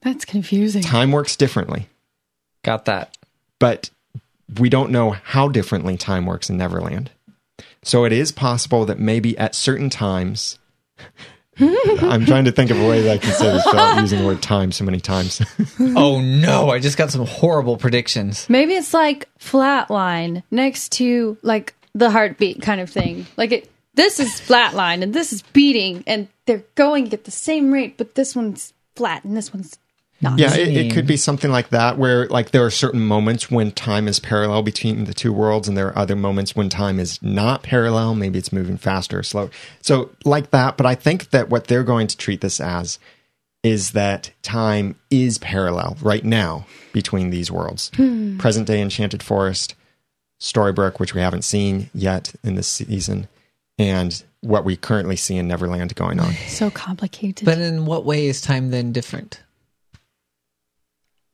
That's 0.01 0.23
confusing. 0.23 0.81
Time 0.81 1.11
works 1.11 1.35
differently, 1.35 1.89
Got 2.63 2.85
that. 2.85 3.17
but 3.59 3.89
we 4.57 4.69
don't 4.69 4.91
know 4.91 5.11
how 5.11 5.49
differently 5.49 5.97
time 5.97 6.25
works 6.25 6.49
in 6.49 6.57
Neverland. 6.57 7.11
So 7.87 8.03
it 8.03 8.11
is 8.11 8.33
possible 8.33 8.83
that 8.85 8.99
maybe 8.99 9.37
at 9.37 9.55
certain 9.55 9.89
times, 9.89 10.59
I'm 11.59 12.25
trying 12.25 12.43
to 12.43 12.51
think 12.51 12.69
of 12.69 12.79
a 12.79 12.85
way 12.85 13.01
that 13.03 13.11
I 13.13 13.17
can 13.17 13.31
say 13.31 13.45
this 13.45 13.65
without 13.65 13.97
using 14.01 14.19
the 14.19 14.25
word 14.25 14.41
time 14.41 14.73
so 14.73 14.83
many 14.83 14.99
times. 14.99 15.41
Oh 15.79 16.19
no, 16.19 16.69
I 16.69 16.79
just 16.79 16.97
got 16.97 17.11
some 17.11 17.25
horrible 17.25 17.77
predictions. 17.77 18.49
Maybe 18.49 18.73
it's 18.73 18.93
like 18.93 19.29
flatline 19.39 20.43
next 20.51 20.91
to 20.93 21.37
like 21.43 21.75
the 21.95 22.09
heartbeat 22.09 22.61
kind 22.61 22.81
of 22.81 22.89
thing. 22.89 23.25
Like 23.37 23.51
it 23.53 23.71
this 23.93 24.19
is 24.19 24.31
flatline 24.31 25.01
and 25.01 25.13
this 25.13 25.31
is 25.31 25.41
beating 25.53 26.03
and 26.05 26.27
they're 26.45 26.63
going 26.75 27.13
at 27.13 27.23
the 27.23 27.31
same 27.31 27.71
rate, 27.71 27.97
but 27.97 28.15
this 28.15 28.35
one's 28.35 28.73
flat 28.95 29.23
and 29.23 29.35
this 29.37 29.53
one's 29.53 29.77
not. 30.19 30.39
yeah, 30.39 30.55
it, 30.55 30.75
it 30.75 30.93
could 30.93 31.05
be 31.05 31.17
something 31.17 31.51
like 31.51 31.69
that 31.69 31.97
where 31.97 32.27
like 32.27 32.51
there 32.51 32.65
are 32.65 32.71
certain 32.71 33.01
moments 33.01 33.51
when 33.51 33.71
time 33.71 34.07
is 34.07 34.19
parallel 34.19 34.63
between 34.63 35.05
the 35.05 35.13
two 35.13 35.31
worlds 35.31 35.67
and 35.67 35.77
there 35.77 35.87
are 35.87 35.97
other 35.97 36.15
moments 36.15 36.55
when 36.55 36.69
time 36.69 36.99
is 36.99 37.21
not 37.21 37.61
parallel. 37.61 38.15
Maybe 38.15 38.39
it's 38.39 38.51
moving 38.51 38.77
faster 38.77 39.19
or 39.19 39.23
slow. 39.23 39.49
So 39.81 40.09
like 40.25 40.49
that, 40.51 40.75
but 40.75 40.85
I 40.85 40.95
think 40.95 41.29
that 41.29 41.49
what 41.49 41.67
they're 41.67 41.83
going 41.83 42.07
to 42.07 42.17
treat 42.17 42.41
this 42.41 42.59
as 42.59 42.97
is 43.63 43.91
that 43.91 44.31
time 44.41 44.95
is 45.09 45.37
parallel 45.37 45.97
right 46.01 46.23
now 46.23 46.65
between 46.93 47.29
these 47.29 47.51
worlds. 47.51 47.91
Hmm. 47.95 48.37
Present 48.37 48.67
day 48.67 48.81
Enchanted 48.81 49.21
Forest, 49.21 49.75
Storybrooke, 50.39 50.99
which 50.99 51.13
we 51.13 51.21
haven't 51.21 51.43
seen 51.43 51.89
yet 51.93 52.33
in 52.43 52.55
this 52.55 52.67
season, 52.67 53.27
and 53.77 54.23
what 54.41 54.63
we 54.63 54.77
currently 54.77 55.15
see 55.15 55.37
in 55.37 55.47
Neverland 55.47 55.93
going 55.95 56.19
on. 56.19 56.33
So 56.47 56.69
complicated. 56.69 57.45
But 57.45 57.57
in 57.57 57.85
what 57.85 58.05
way 58.05 58.27
is 58.27 58.41
time 58.41 58.71
then 58.71 58.91
different? 58.93 59.41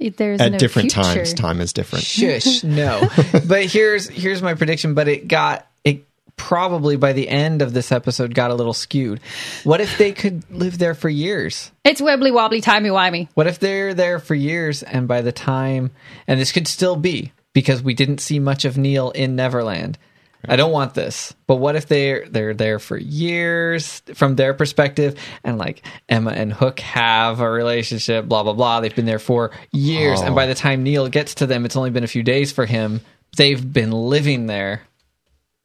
There's 0.10 0.42
At 0.42 0.54
no 0.54 0.58
different 0.58 0.92
future. 0.92 1.14
times, 1.14 1.34
time 1.34 1.62
is 1.62 1.74
different. 1.74 2.06
Shush, 2.06 2.64
no. 2.64 3.08
but 3.48 3.66
here's 3.66 4.08
here's 4.10 4.42
my 4.42 4.54
prediction, 4.54 4.94
but 4.94 5.08
it 5.08 5.28
got 5.28 5.68
it 5.84 6.06
probably 6.36 6.96
by 6.96 7.14
the 7.14 7.28
end 7.30 7.62
of 7.62 7.74
this 7.74 7.92
episode 7.92 8.34
got 8.34 8.52
a 8.52 8.56
little 8.56 8.74
skewed. 8.74 9.20
What 9.64 9.82
if 9.82 9.98
they 9.98 10.12
could 10.12 10.50
live 10.52 10.78
there 10.78 10.96
for 10.96 11.10
years? 11.10 11.72
It's 11.84 12.02
wibbly 12.02 12.34
wobbly 12.34 12.62
timey 12.62 12.90
wimey. 12.90 13.28
What 13.34 13.48
if 13.48 13.60
they're 13.60 13.94
there 13.94 14.20
for 14.20 14.36
years 14.36 14.84
and 14.84 15.08
by 15.08 15.22
the 15.22 15.32
time 15.32 15.92
and 16.28 16.40
this 16.40 16.52
could 16.52 16.68
still 16.68 16.96
be 16.96 17.32
because 17.54 17.84
we 17.84 17.94
didn't 17.94 18.20
see 18.20 18.40
much 18.40 18.66
of 18.66 18.78
Neil 18.78 19.12
in 19.12 19.36
Neverland. 19.36 19.98
I 20.48 20.56
don't 20.56 20.72
want 20.72 20.94
this. 20.94 21.34
But 21.48 21.56
what 21.56 21.76
if 21.76 21.88
they're 21.88 22.28
they're 22.28 22.54
there 22.54 22.80
for 22.80 22.98
years 22.98 24.02
from 24.14 24.36
their 24.36 24.54
perspective 24.54 25.16
and 25.44 25.58
like 25.58 25.86
Emma 26.10 26.32
and 26.32 26.52
Hook 26.52 26.80
have 26.82 27.40
a 27.40 27.50
relationship, 27.50 28.28
blah 28.28 28.44
blah 28.44 28.54
blah. 28.54 28.82
They've 28.82 28.96
been 28.96 29.06
there 29.06 29.20
for 29.20 29.52
years 29.72 30.22
and 30.22 30.36
by 30.36 30.46
the 30.48 30.56
time 30.56 30.84
Neil 30.84 31.08
gets 31.08 31.36
to 31.36 31.46
them 31.46 31.66
it's 31.66 31.76
only 31.76 31.92
been 31.92 32.04
a 32.04 32.08
few 32.08 32.24
days 32.24 32.52
for 32.52 32.66
him. 32.66 33.02
They've 33.38 33.74
been 33.74 33.92
living 33.92 34.46
there 34.48 34.82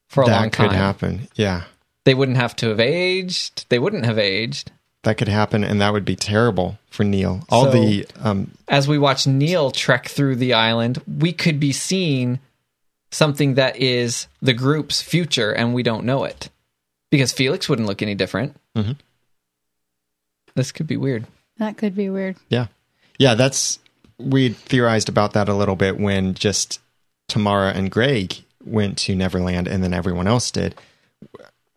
for 0.08 0.22
a 0.22 0.26
long 0.26 0.50
time. 0.50 0.68
That 0.68 0.72
could 0.72 0.76
happen. 0.78 1.28
Yeah. 1.34 1.64
They 2.04 2.14
wouldn't 2.14 2.38
have 2.38 2.56
to 2.56 2.68
have 2.68 2.80
aged. 2.80 3.66
They 3.68 3.78
wouldn't 3.78 4.06
have 4.06 4.18
aged. 4.18 4.70
That 5.02 5.16
could 5.16 5.28
happen, 5.28 5.62
and 5.62 5.80
that 5.80 5.92
would 5.92 6.04
be 6.04 6.16
terrible 6.16 6.78
for 6.90 7.04
Neil. 7.04 7.42
All 7.50 7.64
So- 7.66 7.70
the 7.72 8.06
um, 8.20 8.50
as 8.66 8.88
we 8.88 8.98
watch 8.98 9.26
Neil 9.26 9.70
trek 9.70 10.08
through 10.08 10.36
the 10.36 10.54
island, 10.54 11.00
we 11.06 11.32
could 11.32 11.60
be 11.60 11.72
seeing 11.72 12.40
something 13.10 13.54
that 13.54 13.76
is 13.76 14.28
the 14.42 14.52
group's 14.52 15.00
future 15.02 15.52
and 15.52 15.74
we 15.74 15.82
don't 15.82 16.04
know 16.04 16.24
it. 16.24 16.50
Because 17.10 17.32
Felix 17.32 17.68
wouldn't 17.68 17.88
look 17.88 18.02
any 18.02 18.14
different. 18.14 18.54
Mhm. 18.76 18.96
This 20.54 20.72
could 20.72 20.86
be 20.86 20.96
weird. 20.96 21.26
That 21.58 21.76
could 21.76 21.94
be 21.94 22.08
weird. 22.10 22.36
yeah, 22.48 22.66
yeah. 23.18 23.34
That's 23.34 23.78
we 24.18 24.50
theorized 24.50 25.08
about 25.08 25.32
that 25.32 25.48
a 25.48 25.54
little 25.54 25.76
bit 25.76 25.98
when 25.98 26.34
just 26.34 26.80
Tamara 27.28 27.70
and 27.72 27.90
Greg 27.90 28.34
went 28.64 28.98
to 28.98 29.14
Neverland, 29.14 29.66
and 29.68 29.82
then 29.82 29.94
everyone 29.94 30.26
else 30.26 30.50
did. 30.50 30.74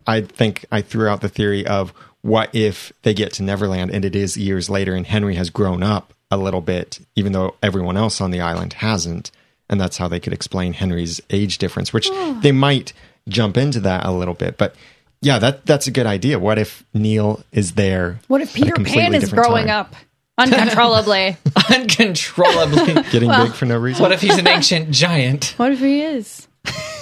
I 0.08 0.22
think 0.22 0.66
I 0.72 0.82
threw 0.82 1.08
out 1.08 1.22
the 1.22 1.30
theory 1.30 1.66
of 1.66 1.94
what 2.22 2.54
if 2.54 2.92
they 3.04 3.14
get 3.14 3.34
to 3.34 3.44
Neverland 3.44 3.92
and 3.92 4.04
it 4.06 4.16
is 4.16 4.38
years 4.38 4.70
later, 4.70 4.94
and 4.96 5.06
Henry 5.08 5.36
has 5.36 5.50
grown 5.50 5.82
up 5.84 6.14
a 6.30 6.38
little 6.38 6.62
bit, 6.62 7.00
even 7.16 7.32
though 7.34 7.56
everyone 7.64 7.98
else 7.98 8.20
on 8.22 8.32
the 8.32 8.42
island 8.42 8.74
hasn't, 8.74 9.32
and 9.72 9.82
that's 9.82 9.98
how 9.98 10.08
they 10.08 10.20
could 10.20 10.34
explain 10.34 10.74
Henry's 10.74 11.22
age 11.30 11.58
difference, 11.58 11.92
which 11.92 12.10
they 12.42 12.52
might 12.52 12.94
jump 13.28 13.58
into 13.58 13.80
that 13.80 14.06
a 14.06 14.12
little 14.12 14.36
bit, 14.36 14.58
but. 14.58 14.76
Yeah, 15.24 15.38
that 15.38 15.68
that's 15.68 15.86
a 15.86 15.92
good 15.92 16.08
idea. 16.08 16.40
What 16.40 16.58
if 16.58 16.84
Neil 16.96 17.44
is 17.52 17.74
there? 17.74 18.20
What 18.28 18.42
if 18.42 18.56
Peter 18.56 18.74
Pan 18.74 19.14
is 19.14 19.32
growing 19.32 19.68
time? 19.68 19.86
up 19.86 19.96
uncontrollably? 20.42 21.38
Uncontrollably. 21.70 22.94
Getting 23.12 23.30
big 23.30 23.54
for 23.54 23.66
no 23.66 23.78
reason. 23.78 24.02
what 24.02 24.12
if 24.12 24.22
he's 24.22 24.38
an 24.38 24.48
ancient 24.48 24.92
giant? 24.92 25.54
what 25.58 25.72
if 25.72 25.80
he 25.80 26.02
is? 26.02 26.48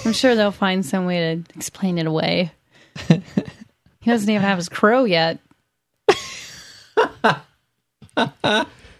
I'm 0.04 0.12
sure 0.12 0.34
they'll 0.34 0.52
find 0.52 0.84
some 0.84 1.06
way 1.06 1.34
to 1.34 1.42
explain 1.56 1.98
it 1.98 2.06
away. 2.06 2.52
he 3.08 4.10
doesn't 4.10 4.28
even 4.28 4.42
have 4.42 4.58
his 4.58 4.68
crow 4.68 5.04
yet. 5.04 5.38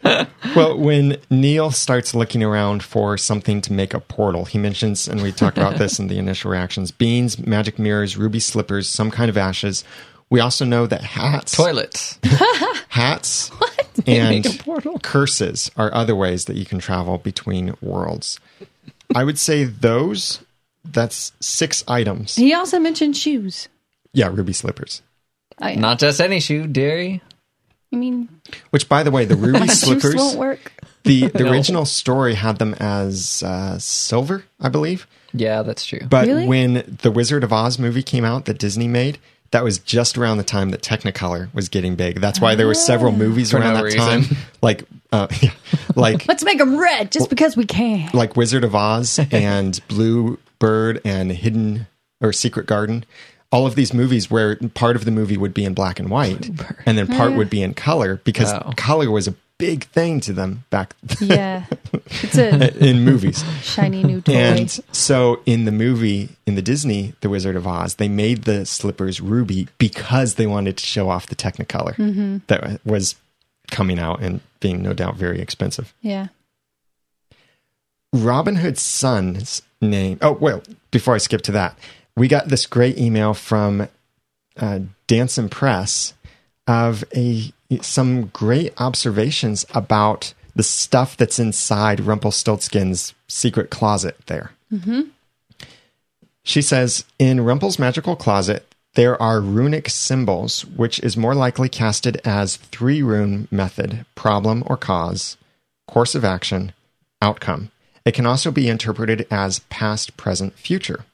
Well, 0.56 0.76
when 0.78 1.18
Neil 1.30 1.70
starts 1.70 2.12
looking 2.14 2.42
around 2.42 2.82
for 2.82 3.16
something 3.16 3.60
to 3.60 3.72
make 3.72 3.94
a 3.94 4.00
portal, 4.00 4.46
he 4.46 4.58
mentions, 4.58 5.06
and 5.06 5.22
we 5.22 5.30
talked 5.30 5.58
about 5.58 5.76
this 5.78 5.98
in 6.00 6.08
the 6.08 6.18
initial 6.18 6.50
reactions 6.50 6.90
beans, 6.90 7.38
magic 7.38 7.78
mirrors, 7.78 8.16
ruby 8.16 8.40
slippers, 8.40 8.88
some 8.88 9.10
kind 9.12 9.28
of 9.28 9.36
ashes. 9.36 9.84
We 10.28 10.40
also 10.40 10.64
know 10.64 10.86
that 10.86 11.02
hats, 11.02 11.54
Toilets. 11.56 12.18
hats, 12.88 13.50
Make 14.06 14.46
and 14.46 14.60
portal. 14.60 14.98
curses 15.00 15.70
are 15.76 15.92
other 15.94 16.16
ways 16.16 16.46
that 16.46 16.56
you 16.56 16.64
can 16.64 16.78
travel 16.78 17.18
between 17.18 17.76
worlds. 17.80 18.40
I 19.14 19.24
would 19.24 19.38
say 19.38 19.64
those. 19.64 20.40
That's 20.84 21.32
six 21.40 21.84
items. 21.86 22.34
He 22.36 22.54
also 22.54 22.78
mentioned 22.78 23.16
shoes. 23.16 23.68
Yeah, 24.12 24.28
ruby 24.28 24.54
slippers. 24.54 25.02
Oh, 25.60 25.66
I, 25.66 25.74
Not 25.74 25.98
just 25.98 26.20
any 26.20 26.40
shoe, 26.40 26.66
dairy. 26.66 27.20
I 27.92 27.96
mean, 27.96 28.28
Which, 28.70 28.88
by 28.88 29.02
the 29.02 29.10
way, 29.10 29.24
the 29.24 29.36
ruby 29.36 29.66
slippers. 29.68 30.14
won't 30.14 30.38
work. 30.38 30.72
The 31.04 31.26
the 31.34 31.44
No. 31.44 31.50
original 31.50 31.84
story 31.84 32.34
had 32.34 32.58
them 32.58 32.74
as 32.74 33.42
uh, 33.42 33.78
silver, 33.78 34.44
I 34.60 34.68
believe. 34.68 35.06
Yeah, 35.32 35.62
that's 35.62 35.84
true. 35.84 36.00
But 36.08 36.26
Really? 36.26 36.46
when 36.46 36.98
the 37.02 37.10
Wizard 37.10 37.42
of 37.44 37.52
Oz 37.52 37.78
movie 37.78 38.02
came 38.02 38.24
out 38.24 38.44
that 38.46 38.58
Disney 38.58 38.88
made, 38.88 39.18
that 39.52 39.64
was 39.64 39.78
just 39.78 40.16
around 40.18 40.36
the 40.38 40.44
time 40.44 40.70
that 40.70 40.82
Technicolor 40.82 41.52
was 41.54 41.68
getting 41.68 41.96
big. 41.96 42.20
That's 42.20 42.40
why 42.40 42.54
there 42.54 42.66
were 42.68 42.74
several 42.74 43.10
movies 43.12 43.50
For 43.50 43.58
around 43.58 43.74
no 43.74 43.78
that 43.78 43.84
reason. 43.84 44.00
time, 44.22 44.36
like 44.62 44.84
uh, 45.12 45.26
yeah, 45.40 45.50
like 45.96 46.28
Let's 46.28 46.44
make 46.44 46.58
them 46.58 46.76
red 46.78 47.10
just 47.10 47.28
because 47.30 47.56
we 47.56 47.64
can. 47.64 48.08
like 48.12 48.36
Wizard 48.36 48.62
of 48.62 48.74
Oz 48.76 49.18
and 49.32 49.80
Blue 49.88 50.38
Bird 50.60 51.00
and 51.04 51.32
Hidden 51.32 51.86
or 52.20 52.32
Secret 52.32 52.66
Garden. 52.66 53.04
All 53.52 53.66
of 53.66 53.74
these 53.74 53.92
movies 53.92 54.30
where 54.30 54.56
part 54.74 54.94
of 54.96 55.04
the 55.04 55.10
movie 55.10 55.36
would 55.36 55.52
be 55.54 55.64
in 55.64 55.74
black 55.74 55.98
and 55.98 56.08
white, 56.08 56.48
and 56.86 56.96
then 56.96 57.06
part 57.08 57.32
would 57.32 57.50
be 57.50 57.62
in 57.62 57.74
color 57.74 58.20
because 58.24 58.52
Oh. 58.52 58.72
color 58.76 59.10
was 59.10 59.26
a 59.26 59.34
big 59.58 59.84
thing 59.88 60.20
to 60.20 60.32
them 60.32 60.64
back 60.70 60.94
Yeah. 61.20 61.64
It's 62.22 62.38
a 62.38 62.76
in 62.82 63.04
movies. 63.04 63.44
shiny 63.62 64.02
new 64.02 64.20
toy. 64.20 64.32
And 64.34 64.70
so 64.92 65.40
in 65.46 65.64
the 65.64 65.72
movie, 65.72 66.30
in 66.46 66.54
the 66.54 66.62
Disney 66.62 67.12
The 67.20 67.28
Wizard 67.28 67.56
of 67.56 67.66
Oz, 67.66 67.96
they 67.96 68.08
made 68.08 68.44
the 68.44 68.64
slippers 68.64 69.20
ruby 69.20 69.68
because 69.78 70.36
they 70.36 70.46
wanted 70.46 70.76
to 70.78 70.86
show 70.86 71.10
off 71.10 71.26
the 71.26 71.36
Technicolor 71.36 71.94
Mm-hmm. 71.96 72.38
that 72.46 72.80
was 72.86 73.16
coming 73.70 73.98
out 73.98 74.22
and 74.22 74.40
being 74.60 74.80
no 74.82 74.92
doubt 74.94 75.16
very 75.16 75.40
expensive. 75.40 75.92
yeah. 76.00 76.28
Robin 78.12 78.56
Hood's 78.56 78.82
son's 78.82 79.62
name. 79.80 80.18
Oh, 80.20 80.32
well, 80.32 80.62
before 80.90 81.14
I 81.14 81.18
skip 81.18 81.42
to 81.42 81.52
that, 81.52 81.78
we 82.20 82.28
got 82.28 82.48
this 82.48 82.66
great 82.66 82.98
email 82.98 83.32
from 83.32 83.88
uh, 84.58 84.80
Danson 85.06 85.48
Press 85.48 86.12
of 86.66 87.02
a 87.16 87.50
some 87.80 88.26
great 88.26 88.74
observations 88.78 89.64
about 89.72 90.34
the 90.54 90.62
stuff 90.62 91.16
that's 91.16 91.38
inside 91.38 91.98
Rumpelstiltskin's 92.00 93.14
secret 93.26 93.70
closet 93.70 94.18
there. 94.26 94.52
She 96.42 96.60
says 96.60 97.06
in 97.18 97.40
Rumpel's 97.40 97.78
magical 97.78 98.16
closet, 98.16 98.70
there 98.96 99.20
are 99.22 99.40
runic 99.40 99.88
symbols, 99.88 100.66
which 100.66 101.00
is 101.00 101.16
more 101.16 101.34
likely 101.34 101.70
casted 101.70 102.20
as 102.22 102.56
three 102.56 103.02
rune 103.02 103.48
method 103.50 104.04
problem 104.14 104.62
or 104.66 104.76
cause, 104.76 105.38
course 105.88 106.14
of 106.14 106.26
action, 106.26 106.74
outcome. 107.22 107.70
It 108.04 108.12
can 108.12 108.26
also 108.26 108.50
be 108.50 108.68
interpreted 108.68 109.26
as 109.30 109.60
past, 109.70 110.18
present, 110.18 110.52
future. 110.52 111.06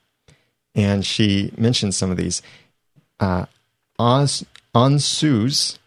And 0.77 1.05
she 1.05 1.53
mentions 1.57 1.97
some 1.97 2.13
of 2.13 2.17
these. 2.17 2.43
Uh, 3.19 3.47
Oz, 3.99 4.45
Ansuz 4.75 5.79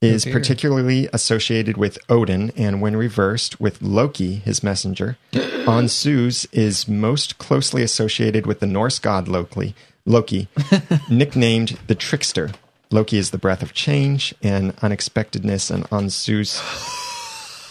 is 0.00 0.24
particularly 0.24 1.08
associated 1.12 1.76
with 1.76 1.98
Odin, 2.08 2.50
and 2.56 2.80
when 2.80 2.96
reversed 2.96 3.60
with 3.60 3.82
Loki, 3.82 4.36
his 4.36 4.62
messenger. 4.62 5.18
Ansuz 5.32 6.46
is 6.52 6.88
most 6.88 7.38
closely 7.38 7.82
associated 7.82 8.46
with 8.46 8.60
the 8.60 8.66
Norse 8.66 8.98
god 8.98 9.28
Loki, 9.28 9.74
Loki 10.06 10.48
nicknamed 11.10 11.78
the 11.88 11.94
Trickster. 11.94 12.50
Loki 12.90 13.18
is 13.18 13.30
the 13.30 13.38
breath 13.38 13.62
of 13.62 13.74
change 13.74 14.34
and 14.42 14.72
unexpectedness, 14.80 15.70
and 15.70 15.84
Ansuz 15.90 16.62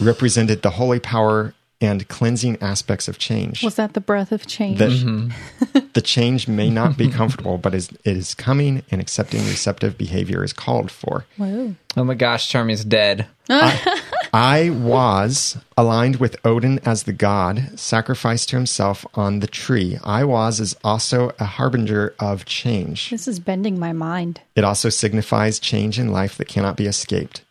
represented 0.00 0.62
the 0.62 0.70
holy 0.70 1.00
power 1.00 1.54
and 1.80 2.08
cleansing 2.08 2.60
aspects 2.60 3.06
of 3.06 3.18
change. 3.18 3.62
Was 3.62 3.76
that 3.76 3.94
the 3.94 4.00
breath 4.00 4.32
of 4.32 4.46
change? 4.46 4.78
That 4.78 4.90
mm-hmm. 4.90 5.78
the 5.92 6.00
change 6.00 6.48
may 6.48 6.70
not 6.70 6.96
be 6.96 7.08
comfortable, 7.08 7.56
but 7.56 7.74
is, 7.74 7.88
it 8.04 8.16
is 8.16 8.34
coming, 8.34 8.82
and 8.90 9.00
accepting 9.00 9.40
receptive 9.40 9.96
behavior 9.96 10.42
is 10.42 10.52
called 10.52 10.90
for. 10.90 11.24
Whoa. 11.36 11.76
Oh 11.96 12.04
my 12.04 12.14
gosh, 12.14 12.48
Charmy's 12.48 12.84
dead. 12.84 13.26
I 13.50 14.70
was 14.70 15.56
aligned 15.76 16.16
with 16.16 16.36
Odin 16.44 16.80
as 16.80 17.04
the 17.04 17.12
god, 17.12 17.78
sacrificed 17.78 18.50
to 18.50 18.56
himself 18.56 19.06
on 19.14 19.40
the 19.40 19.46
tree. 19.46 19.98
Iwaz 20.02 20.60
is 20.60 20.76
also 20.84 21.32
a 21.38 21.44
harbinger 21.44 22.14
of 22.18 22.44
change. 22.44 23.10
This 23.10 23.28
is 23.28 23.40
bending 23.40 23.78
my 23.78 23.92
mind. 23.92 24.40
It 24.54 24.64
also 24.64 24.90
signifies 24.90 25.58
change 25.58 25.98
in 25.98 26.12
life 26.12 26.36
that 26.36 26.48
cannot 26.48 26.76
be 26.76 26.86
escaped. 26.86 27.42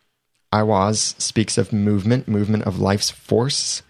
Iwaz 0.54 1.20
speaks 1.20 1.58
of 1.58 1.74
movement, 1.74 2.28
movement 2.28 2.64
of 2.64 2.80
life's 2.80 3.10
force, 3.10 3.82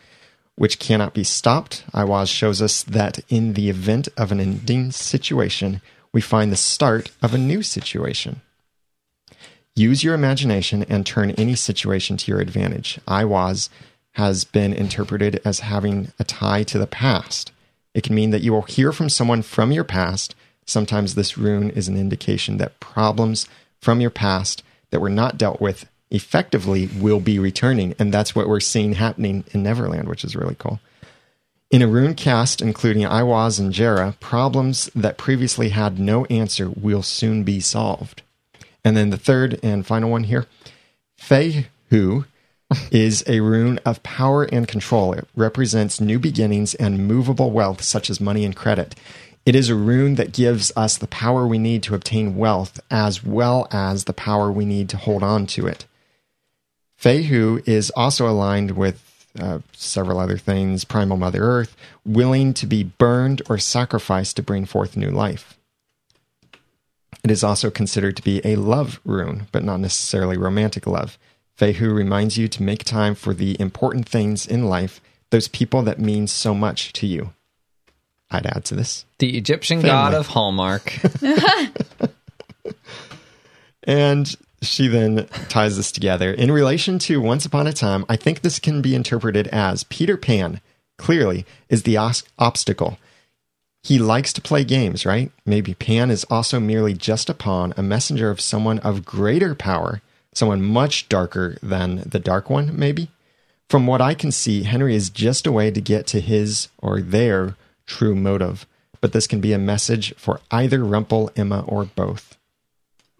which 0.58 0.80
cannot 0.80 1.14
be 1.14 1.24
stopped. 1.24 1.86
Iwaz 1.93 2.28
shows 2.28 2.62
us 2.62 2.84
that 2.84 3.20
in 3.30 3.53
the 3.53 3.70
event 3.70 4.10
of 4.18 4.32
an 4.32 4.39
ending 4.39 4.91
situation, 4.91 5.82
we 6.12 6.20
find 6.20 6.51
the 6.51 6.58
start 6.58 7.12
of 7.22 7.34
a 7.34 7.38
new 7.38 7.62
situation. 7.62 8.41
Use 9.76 10.03
your 10.03 10.16
imagination 10.16 10.84
and 10.89 11.05
turn 11.05 11.32
any 11.32 11.53
situation 11.53 12.18
to 12.18 12.32
your 12.32 12.41
advantage. 12.41 12.99
Iwaz 13.08 13.70
has 14.14 14.43
been 14.43 14.74
interpreted 14.74 15.39
as 15.45 15.60
having 15.60 16.12
a 16.20 16.24
tie 16.24 16.64
to 16.64 16.80
the 16.80 16.88
past. 16.88 17.51
It 17.93 18.03
can 18.03 18.16
mean 18.16 18.32
that 18.32 18.41
you 18.41 18.51
will 18.51 18.64
hear 18.64 18.91
from 18.91 19.10
someone 19.10 19.43
from 19.43 19.72
your 19.72 19.84
past. 19.84 20.34
Sometimes 20.66 21.14
this 21.14 21.38
rune 21.38 21.70
is 21.70 21.88
an 21.88 21.95
indication 21.95 22.58
that 22.58 22.80
problems 22.80 23.47
from 23.80 24.01
your 24.01 24.10
past 24.10 24.64
that 24.89 25.01
were 25.01 25.10
not 25.10 25.38
dealt 25.38 25.62
with 25.62 25.88
effectively 26.10 26.89
will 26.99 27.20
be 27.20 27.39
returning. 27.39 27.93
And 27.99 28.14
that's 28.14 28.36
what 28.36 28.47
we're 28.47 28.60
seeing 28.60 28.93
happening 28.93 29.43
in 29.51 29.64
Neverland, 29.64 30.08
which 30.08 30.24
is 30.24 30.36
really 30.36 30.55
cool. 30.55 30.80
In 31.70 31.82
a 31.82 31.88
rune 31.88 32.16
cast, 32.16 32.62
including 32.62 33.03
Iwaz 33.03 33.60
and 33.60 33.74
Jera, 33.74 34.18
problems 34.22 34.89
that 34.95 35.18
previously 35.18 35.70
had 35.70 35.99
no 35.99 36.24
answer 36.26 36.70
will 36.70 37.03
soon 37.03 37.43
be 37.43 37.60
solved. 37.60 38.22
And 38.86 38.95
then 38.95 39.10
the 39.10 39.18
third 39.18 39.60
and 39.62 39.86
final 39.86 40.10
one 40.10 40.24
here 40.24 40.47
Fehu 41.20 42.26
is 42.91 43.24
a 43.28 43.41
rune 43.41 43.80
of 43.86 44.01
power 44.03 44.43
and 44.45 44.66
control. 44.66 45.12
It 45.12 45.28
represents 45.36 45.99
new 45.99 46.20
beginnings 46.20 46.74
and 46.76 47.05
movable 47.05 47.51
wealth, 47.51 47.82
such 47.82 48.10
as 48.10 48.22
money 48.22 48.45
and 48.45 48.55
credit. 48.55 48.95
It 49.45 49.55
is 49.55 49.70
a 49.70 49.76
rune 49.76 50.16
that 50.16 50.34
gives 50.34 50.72
us 50.76 50.97
the 50.97 51.08
power 51.08 51.45
we 51.45 51.58
need 51.58 51.84
to 51.84 51.95
obtain 51.95 52.38
wealth, 52.38 52.80
as 52.91 53.24
well 53.26 53.68
as 53.72 54.03
the 54.03 54.14
power 54.14 54.51
we 54.51 54.66
need 54.66 54.88
to 54.89 54.97
hold 54.97 55.24
on 55.24 55.47
to 55.47 55.68
it. 55.68 55.86
Fehu 57.00 57.68
is 57.68 57.91
also 57.91 58.28
aligned 58.28 58.72
with 58.72 59.04
uh, 59.39 59.60
several 59.74 60.20
other 60.20 60.38
things 60.38 60.84
primal 60.84 61.18
Mother 61.18 61.43
Earth, 61.43 61.76
willing 62.06 62.54
to 62.56 62.66
be 62.66 62.84
burned 62.84 63.41
or 63.50 63.58
sacrificed 63.58 64.36
to 64.36 64.43
bring 64.43 64.66
forth 64.66 64.98
new 64.98 65.12
life. 65.12 65.58
It 67.24 67.32
is 67.32 67.43
also 67.43 67.70
considered 67.70 68.16
to 68.18 68.24
be 68.24 68.41
a 68.43 68.56
love 68.56 69.00
rune, 69.06 69.48
but 69.52 69.64
not 69.64 69.80
necessarily 69.80 70.38
romantic 70.38 70.88
love. 70.88 71.18
Fehu 71.58 71.93
reminds 71.93 72.38
you 72.38 72.48
to 72.48 72.64
make 72.64 72.84
time 72.84 73.16
for 73.16 73.34
the 73.34 73.60
important 73.60 74.08
things 74.08 74.45
in 74.48 74.66
life, 74.66 75.02
those 75.30 75.48
people 75.48 75.82
that 75.84 76.00
mean 76.00 76.28
so 76.28 76.54
much 76.54 76.93
to 76.93 77.08
you. 77.08 77.34
I'd 78.30 78.45
add 78.45 78.66
to 78.66 78.76
this. 78.76 79.06
The 79.20 79.38
Egyptian 79.38 79.82
Family. 79.82 79.89
god 79.89 80.14
of 80.14 80.28
Hallmark. 80.28 81.00
And 83.88 84.36
she 84.68 84.88
then 84.88 85.28
ties 85.49 85.78
this 85.78 85.91
together. 85.91 86.32
In 86.32 86.51
relation 86.51 86.99
to 86.99 87.22
Once 87.22 87.45
Upon 87.45 87.68
a 87.68 87.74
Time, 87.74 88.05
I 88.07 88.15
think 88.15 88.41
this 88.41 88.59
can 88.59 88.82
be 88.82 88.95
interpreted 88.95 89.47
as 89.47 89.84
Peter 89.86 90.18
Pan, 90.18 90.61
clearly, 90.97 91.45
is 91.70 91.84
the 91.84 91.97
os- 91.97 92.24
obstacle. 92.38 92.97
He 93.84 93.99
likes 93.99 94.34
to 94.34 94.41
play 94.41 94.63
games, 94.63 95.05
right? 95.05 95.32
Maybe 95.45 95.74
Pan 95.74 96.11
is 96.11 96.26
also 96.26 96.59
merely 96.59 96.93
just 96.93 97.30
a 97.30 97.34
pawn, 97.34 97.74
a 97.78 97.84
messenger 97.84 98.30
of 98.30 98.41
someone 98.41 98.80
of 98.80 99.05
greater 99.05 99.55
power, 99.55 100.01
someone 100.34 100.61
much 100.61 101.07
darker 101.09 101.57
than 101.63 102.03
the 102.05 102.20
Dark 102.20 102.49
One, 102.49 102.78
maybe? 102.78 103.09
From 103.70 103.88
what 103.88 104.01
I 104.01 104.13
can 104.13 104.32
see, 104.32 104.63
Henry 104.63 104.95
is 104.95 105.09
just 105.09 105.45
a 105.45 105.51
way 105.51 105.72
to 105.72 105.82
get 105.82 106.07
to 106.07 106.22
his 106.22 106.70
or 106.78 107.01
their 107.01 107.55
true 107.86 108.15
motive. 108.15 108.65
But 109.01 109.13
this 109.13 109.28
can 109.28 109.41
be 109.41 109.53
a 109.53 109.59
message 109.59 110.15
for 110.15 110.41
either 110.51 110.84
Rumple, 110.84 111.32
Emma, 111.36 111.63
or 111.68 111.86
both. 111.86 112.37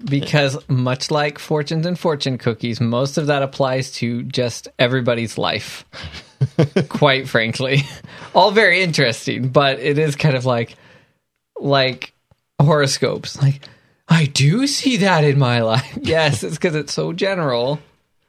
Because 0.03 0.57
much 0.69 1.09
like 1.11 1.39
fortunes 1.39 1.85
and 1.85 1.97
fortune 1.97 2.37
cookies, 2.37 2.79
most 2.79 3.17
of 3.17 3.27
that 3.27 3.41
applies 3.41 3.91
to 3.93 4.23
just 4.23 4.67
everybody's 4.77 5.37
life. 5.37 5.85
Quite 6.89 7.27
frankly, 7.27 7.83
all 8.35 8.51
very 8.51 8.81
interesting, 8.81 9.49
but 9.49 9.79
it 9.79 9.97
is 9.97 10.15
kind 10.15 10.35
of 10.35 10.45
like 10.45 10.75
like 11.59 12.13
horoscopes. 12.61 13.41
Like 13.41 13.61
I 14.07 14.25
do 14.25 14.67
see 14.67 14.97
that 14.97 15.23
in 15.23 15.39
my 15.39 15.61
life. 15.61 15.97
Yes, 16.01 16.43
it's 16.43 16.55
because 16.55 16.75
it's 16.75 16.93
so 16.93 17.11
general 17.13 17.79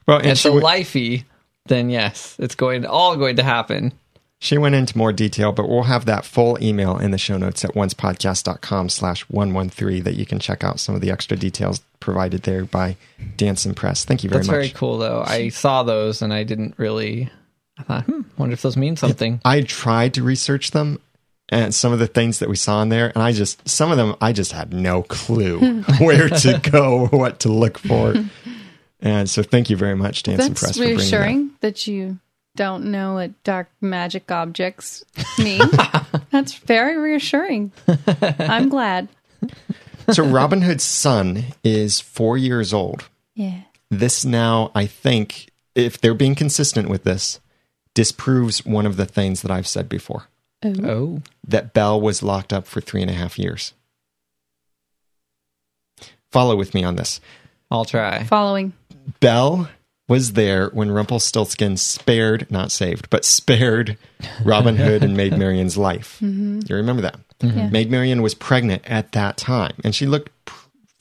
Well, 0.07 0.19
and 0.19 0.29
and 0.29 0.39
so 0.39 0.59
w- 0.59 0.67
lifey. 0.67 1.25
Then 1.67 1.91
yes, 1.91 2.35
it's 2.39 2.55
going 2.55 2.87
all 2.87 3.15
going 3.17 3.37
to 3.37 3.43
happen. 3.43 3.93
She 4.41 4.57
went 4.57 4.77
into 4.77 4.97
more 4.97 5.13
detail, 5.13 5.51
but 5.51 5.69
we'll 5.69 5.85
have 5.85 6.05
that 6.05 6.25
full 6.25 6.63
email 6.63 6.97
in 6.97 7.11
the 7.11 7.19
show 7.19 7.39
notes 7.39 7.65
at 7.65 7.75
oncepodcast.com 7.75 8.89
slash 8.89 9.23
113 9.23 10.05
that 10.05 10.15
you 10.15 10.25
can 10.27 10.39
check 10.39 10.63
out 10.63 10.79
some 10.79 10.95
of 10.95 11.01
the 11.01 11.11
extra 11.11 11.37
details 11.37 11.81
provided 11.99 12.43
there 12.43 12.65
by 12.65 12.97
Danson 13.37 13.75
Press. 13.75 14.05
Thank 14.05 14.23
you 14.23 14.31
very 14.31 14.41
That's 14.41 14.49
much. 14.49 14.55
That's 14.55 14.69
very 14.69 14.79
cool, 14.79 14.99
though. 14.99 15.25
I 15.27 15.49
saw 15.49 15.83
those 15.83 16.23
and 16.23 16.33
I 16.33 16.45
didn't 16.45 16.75
really. 16.77 17.31
I 17.79 17.83
thought, 17.83 18.05
hmm, 18.05 18.23
wonder 18.37 18.53
if 18.53 18.63
those 18.63 18.77
mean 18.77 18.97
something. 18.97 19.41
I 19.45 19.63
tried 19.63 20.15
to 20.15 20.23
research 20.23 20.71
them 20.71 21.01
and 21.49 21.75
some 21.75 21.93
of 21.93 21.99
the 21.99 22.07
things 22.07 22.41
that 22.41 22.49
we 22.49 22.57
saw 22.57 22.83
in 22.83 22.91
there, 22.91 23.11
and 23.15 23.23
I 23.23 23.33
just, 23.33 23.67
some 23.69 23.91
of 23.91 23.97
them, 23.97 24.15
I 24.21 24.33
just 24.33 24.53
had 24.53 24.73
no 24.73 25.03
clue 25.03 25.83
where 25.99 26.29
to 26.29 26.61
go, 26.71 27.09
or 27.11 27.19
what 27.19 27.41
to 27.41 27.49
look 27.49 27.79
for. 27.79 28.15
And 29.01 29.31
so 29.31 29.43
thank 29.43 29.71
you 29.71 29.77
very 29.77 29.95
much, 29.95 30.25
Danson 30.25 30.55
Press, 30.55 30.61
That's 30.61 30.77
for 30.77 30.83
bringing 30.83 30.97
that. 30.97 31.03
reassuring 31.03 31.51
that 31.61 31.87
you 31.87 32.19
don't 32.59 32.87
know 32.87 33.15
what 33.15 33.45
dark 33.45 33.71
magic 33.81 34.33
objects 34.33 35.05
mean. 35.39 35.61
That's 36.33 36.55
very 36.55 36.99
reassuring. 36.99 37.71
I'm 38.21 38.69
glad. 38.69 39.09
So 40.11 40.25
Robin 40.25 40.63
Hood's 40.63 40.83
son 40.83 41.45
is 41.63 42.01
four 42.01 42.37
years 42.37 42.75
old. 42.75 43.09
Yeah. 43.37 43.61
This 43.93 44.25
now, 44.25 44.73
I 44.75 44.87
think, 44.87 45.51
if 45.77 46.01
they're 46.01 46.15
being 46.15 46.35
consistent 46.35 46.89
with 46.89 47.05
this, 47.05 47.39
disproves 47.95 48.67
one 48.67 48.87
of 48.87 48.97
the 48.97 49.07
things 49.07 49.43
that 49.43 49.53
I've 49.53 49.69
said 49.69 49.89
before 49.89 50.25
Oh. 50.65 50.75
oh. 50.83 51.23
that 51.47 51.73
Belle 51.73 52.01
was 52.01 52.25
locked 52.25 52.53
up 52.53 52.67
for 52.67 52.81
three 52.81 53.03
and 53.03 53.11
a 53.11 53.15
half 53.15 53.39
years. 53.39 53.73
Follow 56.33 56.57
with 56.57 56.75
me 56.75 56.83
on 56.83 56.97
this. 56.97 57.21
I'll 57.71 57.85
try. 57.85 58.25
Following. 58.25 58.73
Belle 59.21 59.69
was 60.09 60.33
there 60.33 60.69
when 60.71 60.91
Rumpelstiltskin 60.91 61.77
spared, 61.77 62.51
not 62.51 62.73
saved, 62.73 63.09
but 63.11 63.25
spared 63.25 63.97
Robin 64.45 64.77
Hood 64.77 65.05
and 65.05 65.17
Maid 65.17 65.37
Marian's 65.39 65.77
life. 65.77 66.19
Mm-hmm. 66.29 66.61
You 66.67 66.77
remember 66.77 67.03
that? 67.03 67.17
Mm-hmm. 67.41 67.59
Yeah. 67.59 67.69
Maid 67.71 67.91
Marian 67.91 68.23
was 68.23 68.35
pregnant 68.35 68.83
at 68.87 69.13
that 69.13 69.37
time, 69.37 69.75
and 69.85 69.95
she 69.95 70.07
looked 70.07 70.31
p- 70.47 70.53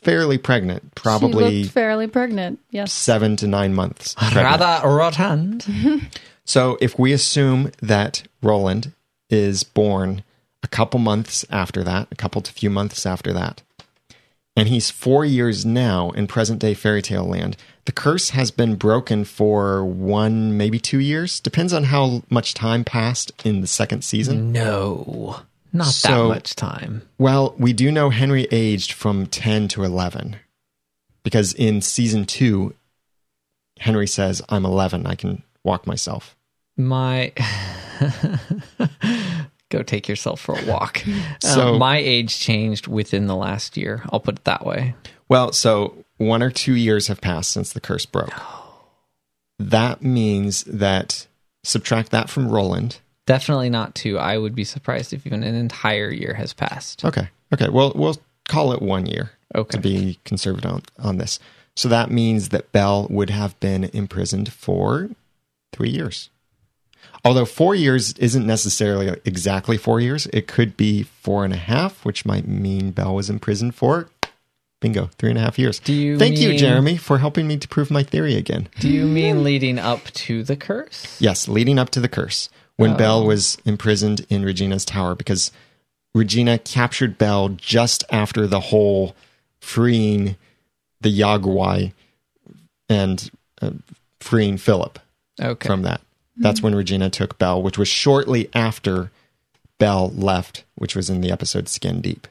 fairly 0.03 0.37
pregnant, 0.37 0.93
probably 0.95 1.49
She 1.49 1.61
looked 1.63 1.73
fairly 1.73 2.07
pregnant. 2.07 2.59
Yes. 2.69 2.93
seven 2.93 3.35
to 3.37 3.47
nine 3.47 3.73
months. 3.73 4.13
pregnant. 4.15 4.45
Rather 4.61 4.87
rotund. 4.87 5.65
So 6.45 6.77
if 6.79 6.97
we 6.97 7.11
assume 7.11 7.71
that 7.81 8.23
Roland 8.41 8.93
is 9.29 9.63
born 9.65 10.23
a 10.63 10.67
couple 10.69 10.97
months 10.97 11.43
after 11.49 11.83
that, 11.83 12.07
a 12.09 12.15
couple 12.15 12.41
to 12.41 12.53
few 12.53 12.69
months 12.69 13.05
after 13.05 13.33
that, 13.33 13.63
and 14.57 14.67
he's 14.67 14.91
four 14.91 15.23
years 15.23 15.65
now 15.65 16.09
in 16.11 16.27
present 16.27 16.59
day 16.59 16.73
fairy 16.73 17.01
tale 17.01 17.25
land, 17.25 17.55
the 17.85 17.91
curse 17.93 18.31
has 18.31 18.51
been 18.51 18.75
broken 18.75 19.23
for 19.23 19.85
one, 19.85 20.57
maybe 20.57 20.79
two 20.79 20.99
years. 20.99 21.39
Depends 21.39 21.71
on 21.71 21.85
how 21.85 22.23
much 22.29 22.53
time 22.53 22.83
passed 22.83 23.31
in 23.45 23.61
the 23.61 23.67
second 23.67 24.03
season. 24.03 24.51
No, 24.51 25.39
not 25.71 25.87
So- 25.87 26.27
that 26.27 26.35
much 26.35 26.55
time. 26.55 27.03
Well, 27.17 27.55
we 27.57 27.71
do 27.71 27.89
know 27.91 28.09
Henry 28.09 28.47
aged 28.51 28.91
from 28.91 29.27
10 29.27 29.69
to 29.69 29.83
11 29.83 30.35
because 31.23 31.53
in 31.53 31.81
season 31.81 32.25
two, 32.25 32.73
Henry 33.79 34.07
says, 34.07 34.41
I'm 34.49 34.65
11, 34.65 35.05
I 35.05 35.15
can 35.15 35.43
walk 35.63 35.87
myself. 35.87 36.35
My. 36.75 37.31
Go 39.69 39.83
take 39.83 40.07
yourself 40.07 40.39
for 40.39 40.57
a 40.57 40.65
walk. 40.65 41.03
So- 41.41 41.75
Uh, 41.75 41.77
my 41.77 41.97
age 41.97 42.39
changed 42.39 42.87
within 42.87 43.27
the 43.27 43.35
last 43.35 43.77
year. 43.77 44.03
I'll 44.11 44.19
put 44.19 44.35
it 44.39 44.43
that 44.45 44.65
way. 44.65 44.95
Well, 45.29 45.51
so 45.51 46.05
one 46.17 46.41
or 46.41 46.49
two 46.49 46.73
years 46.75 47.07
have 47.07 47.19
passed 47.21 47.51
since 47.51 47.73
the 47.73 47.81
curse 47.81 48.05
broke. 48.05 48.33
That 49.59 50.01
means 50.03 50.63
that 50.65 51.25
subtract 51.63 52.11
that 52.11 52.29
from 52.29 52.47
Roland. 52.49 52.99
Definitely 53.25 53.69
not 53.71 53.95
two. 53.95 54.17
I 54.19 54.37
would 54.37 54.53
be 54.55 54.63
surprised 54.63 55.13
if 55.13 55.25
even 55.25 55.43
an 55.43 55.55
entire 55.55 56.11
year 56.11 56.35
has 56.35 56.53
passed. 56.53 57.03
Okay. 57.03 57.29
Okay. 57.53 57.67
Well, 57.69 57.91
we'll 57.95 58.17
call 58.47 58.71
it 58.71 58.81
one 58.81 59.05
year 59.07 59.31
Okay. 59.55 59.71
to 59.75 59.81
be 59.81 60.19
conservative 60.25 60.71
on, 60.71 60.81
on 60.99 61.17
this. 61.17 61.39
So 61.75 61.89
that 61.89 62.11
means 62.11 62.49
that 62.49 62.71
Belle 62.71 63.07
would 63.09 63.29
have 63.31 63.59
been 63.59 63.85
imprisoned 63.85 64.53
for 64.53 65.09
three 65.73 65.89
years. 65.89 66.29
Although 67.27 67.45
four 67.45 67.75
years 67.75 68.13
isn't 68.13 68.45
necessarily 68.47 69.09
exactly 69.25 69.77
four 69.77 69.99
years, 69.99 70.27
it 70.27 70.47
could 70.47 70.77
be 70.77 71.03
four 71.03 71.43
and 71.43 71.53
a 71.53 71.57
half, 71.57 72.05
which 72.05 72.25
might 72.25 72.47
mean 72.47 72.91
Belle 72.91 73.13
was 73.15 73.29
imprisoned 73.29 73.75
for 73.75 74.09
bingo, 74.79 75.09
three 75.17 75.29
and 75.29 75.37
a 75.39 75.41
half 75.41 75.57
years. 75.57 75.79
Do 75.79 75.91
you 75.93 76.17
Thank 76.19 76.37
you, 76.39 76.57
Jeremy, 76.57 76.97
for 76.97 77.17
helping 77.17 77.47
me 77.47 77.57
to 77.57 77.67
prove 77.67 77.89
my 77.91 78.03
theory 78.03 78.35
again. 78.35 78.69
Do 78.79 78.89
you 78.89 79.05
mean 79.05 79.43
leading 79.43 79.79
up 79.79 80.05
to 80.05 80.43
the 80.43 80.55
curse? 80.55 81.19
Yes, 81.19 81.47
leading 81.47 81.79
up 81.79 81.89
to 81.91 81.99
the 81.99 82.07
curse, 82.09 82.49
when 82.75 82.95
Belle 82.95 83.25
was 83.25 83.57
imprisoned 83.65 84.25
in 84.29 84.45
Regina's 84.45 84.85
tower, 84.85 85.15
because 85.15 85.51
Regina 86.13 86.57
captured 86.59 87.17
Belle 87.17 87.49
just 87.49 88.03
after 88.11 88.47
the 88.47 88.59
whole 88.59 89.15
freeing 89.59 90.35
the 91.01 91.19
Yaoguai 91.19 91.91
and 92.87 93.29
uh, 93.61 93.71
freeing 94.19 94.57
Philip 94.57 94.99
Okay. 95.41 95.67
from 95.67 95.81
that. 95.83 96.01
That's 96.39 96.61
when 96.61 96.75
Regina 96.75 97.09
took 97.09 97.37
Belle, 97.39 97.61
which 97.61 97.77
was 97.77 97.87
shortly 97.87 98.49
after 98.53 99.11
Belle 99.79 100.09
left, 100.09 100.63
which 100.75 100.95
was 100.95 101.09
in 101.09 101.21
the 101.21 101.31
episode 101.31 101.67
Skin 101.67 102.01
Deep. 102.01 102.27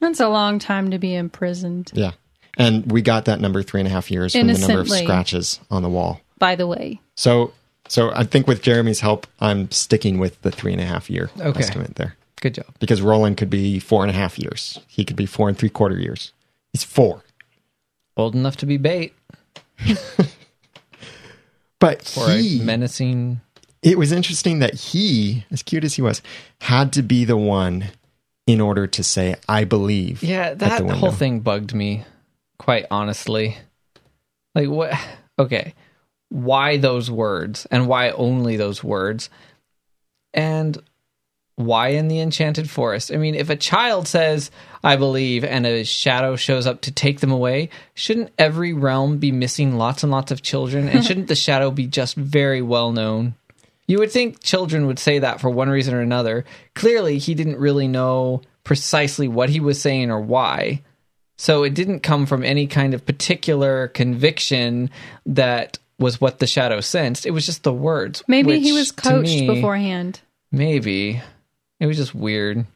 That's 0.00 0.20
a 0.20 0.28
long 0.28 0.58
time 0.58 0.90
to 0.90 0.98
be 0.98 1.14
imprisoned, 1.14 1.90
Yeah. 1.94 2.12
And 2.56 2.90
we 2.90 3.02
got 3.02 3.26
that 3.26 3.40
number 3.40 3.62
three 3.62 3.80
and 3.80 3.86
a 3.86 3.90
half 3.90 4.10
years 4.10 4.32
from 4.34 4.46
the 4.48 4.58
number 4.58 4.80
of 4.80 4.88
scratches 4.90 5.60
on 5.70 5.82
the 5.82 5.88
wall. 5.88 6.20
by 6.38 6.54
the 6.56 6.66
way. 6.66 7.00
So, 7.14 7.52
so 7.88 8.10
I 8.14 8.24
think 8.24 8.46
with 8.46 8.62
Jeremy's 8.62 9.00
help, 9.00 9.26
I'm 9.40 9.70
sticking 9.70 10.18
with 10.18 10.40
the 10.42 10.50
three 10.50 10.72
and 10.72 10.80
a 10.80 10.84
half 10.84 11.08
year 11.10 11.30
Okay. 11.40 11.60
estimate 11.60 11.94
there 11.96 12.16
Good 12.40 12.54
job. 12.54 12.66
because 12.80 13.00
Roland 13.02 13.36
could 13.36 13.50
be 13.50 13.78
four 13.78 14.02
and 14.02 14.10
a 14.10 14.14
half 14.14 14.38
years. 14.38 14.78
He 14.88 15.04
could 15.04 15.16
be 15.16 15.26
four 15.26 15.48
and 15.48 15.56
three 15.58 15.68
quarter 15.68 15.98
years. 15.98 16.32
He's 16.72 16.84
four, 16.84 17.22
Old 18.16 18.34
enough 18.34 18.56
to 18.58 18.66
be 18.66 18.76
bait 18.76 19.14
but 21.80 22.02
for 22.02 22.30
he. 22.30 22.60
a 22.60 22.64
menacing. 22.64 23.40
it 23.82 23.98
was 23.98 24.12
interesting 24.12 24.58
that 24.60 24.74
he, 24.74 25.44
as 25.50 25.62
cute 25.62 25.84
as 25.84 25.94
he 25.94 26.02
was, 26.02 26.22
had 26.60 26.92
to 26.94 27.02
be 27.02 27.24
the 27.24 27.36
one 27.36 27.86
in 28.46 28.60
order 28.60 28.86
to 28.86 29.02
say 29.02 29.36
"I 29.48 29.64
believe." 29.64 30.22
Yeah, 30.22 30.54
that 30.54 30.88
whole 30.90 31.12
thing 31.12 31.40
bugged 31.40 31.74
me, 31.74 32.04
quite 32.58 32.86
honestly. 32.90 33.56
Like, 34.54 34.68
what? 34.68 34.98
Okay. 35.38 35.74
Why 36.30 36.76
those 36.76 37.10
words? 37.10 37.66
And 37.70 37.86
why 37.86 38.10
only 38.10 38.56
those 38.56 38.82
words? 38.82 39.30
And 40.34 40.76
why 41.58 41.88
in 41.88 42.06
the 42.06 42.20
enchanted 42.20 42.70
forest? 42.70 43.12
I 43.12 43.16
mean, 43.16 43.34
if 43.34 43.50
a 43.50 43.56
child 43.56 44.06
says, 44.06 44.50
I 44.84 44.94
believe, 44.96 45.44
and 45.44 45.66
a 45.66 45.84
shadow 45.84 46.36
shows 46.36 46.66
up 46.66 46.82
to 46.82 46.92
take 46.92 47.18
them 47.18 47.32
away, 47.32 47.70
shouldn't 47.94 48.32
every 48.38 48.72
realm 48.72 49.18
be 49.18 49.32
missing 49.32 49.76
lots 49.76 50.04
and 50.04 50.12
lots 50.12 50.30
of 50.30 50.40
children? 50.40 50.88
And 50.88 51.04
shouldn't 51.04 51.26
the 51.26 51.34
shadow 51.34 51.72
be 51.72 51.86
just 51.86 52.14
very 52.14 52.62
well 52.62 52.92
known? 52.92 53.34
You 53.88 53.98
would 53.98 54.12
think 54.12 54.40
children 54.40 54.86
would 54.86 55.00
say 55.00 55.18
that 55.18 55.40
for 55.40 55.50
one 55.50 55.68
reason 55.68 55.94
or 55.94 56.00
another. 56.00 56.44
Clearly, 56.74 57.18
he 57.18 57.34
didn't 57.34 57.56
really 57.58 57.88
know 57.88 58.42
precisely 58.62 59.26
what 59.26 59.48
he 59.48 59.58
was 59.58 59.80
saying 59.80 60.12
or 60.12 60.20
why. 60.20 60.82
So 61.38 61.64
it 61.64 61.74
didn't 61.74 62.00
come 62.00 62.26
from 62.26 62.44
any 62.44 62.66
kind 62.66 62.94
of 62.94 63.04
particular 63.04 63.88
conviction 63.88 64.90
that 65.26 65.78
was 65.98 66.20
what 66.20 66.38
the 66.38 66.46
shadow 66.46 66.80
sensed. 66.80 67.26
It 67.26 67.30
was 67.30 67.46
just 67.46 67.64
the 67.64 67.72
words. 67.72 68.22
Maybe 68.28 68.48
which, 68.48 68.62
he 68.62 68.72
was 68.72 68.92
coached 68.92 69.28
me- 69.28 69.46
beforehand. 69.46 70.20
Maybe. 70.52 71.20
It 71.80 71.86
was 71.86 71.96
just 71.96 72.14
weird. 72.14 72.66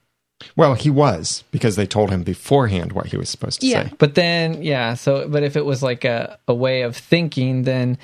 Well, 0.57 0.75
he 0.75 0.91
was 0.91 1.45
because 1.53 1.77
they 1.77 1.87
told 1.87 2.11
him 2.11 2.23
beforehand 2.25 2.93
what 2.93 3.07
he 3.07 3.17
was 3.17 3.29
supposed 3.31 3.61
to 3.61 3.67
Yeah. 3.67 3.89
say. 3.89 3.95
But 3.99 4.15
then, 4.17 4.63
yeah, 4.63 4.95
so, 4.95 5.29
but 5.29 5.43
if 5.45 5.57
it 5.57 5.65
was 5.65 5.83
like 5.83 6.05
a, 6.05 6.39
a 6.49 6.55
way 6.55 6.83
of 6.83 6.97
thinking, 6.97 7.63
then 7.63 7.97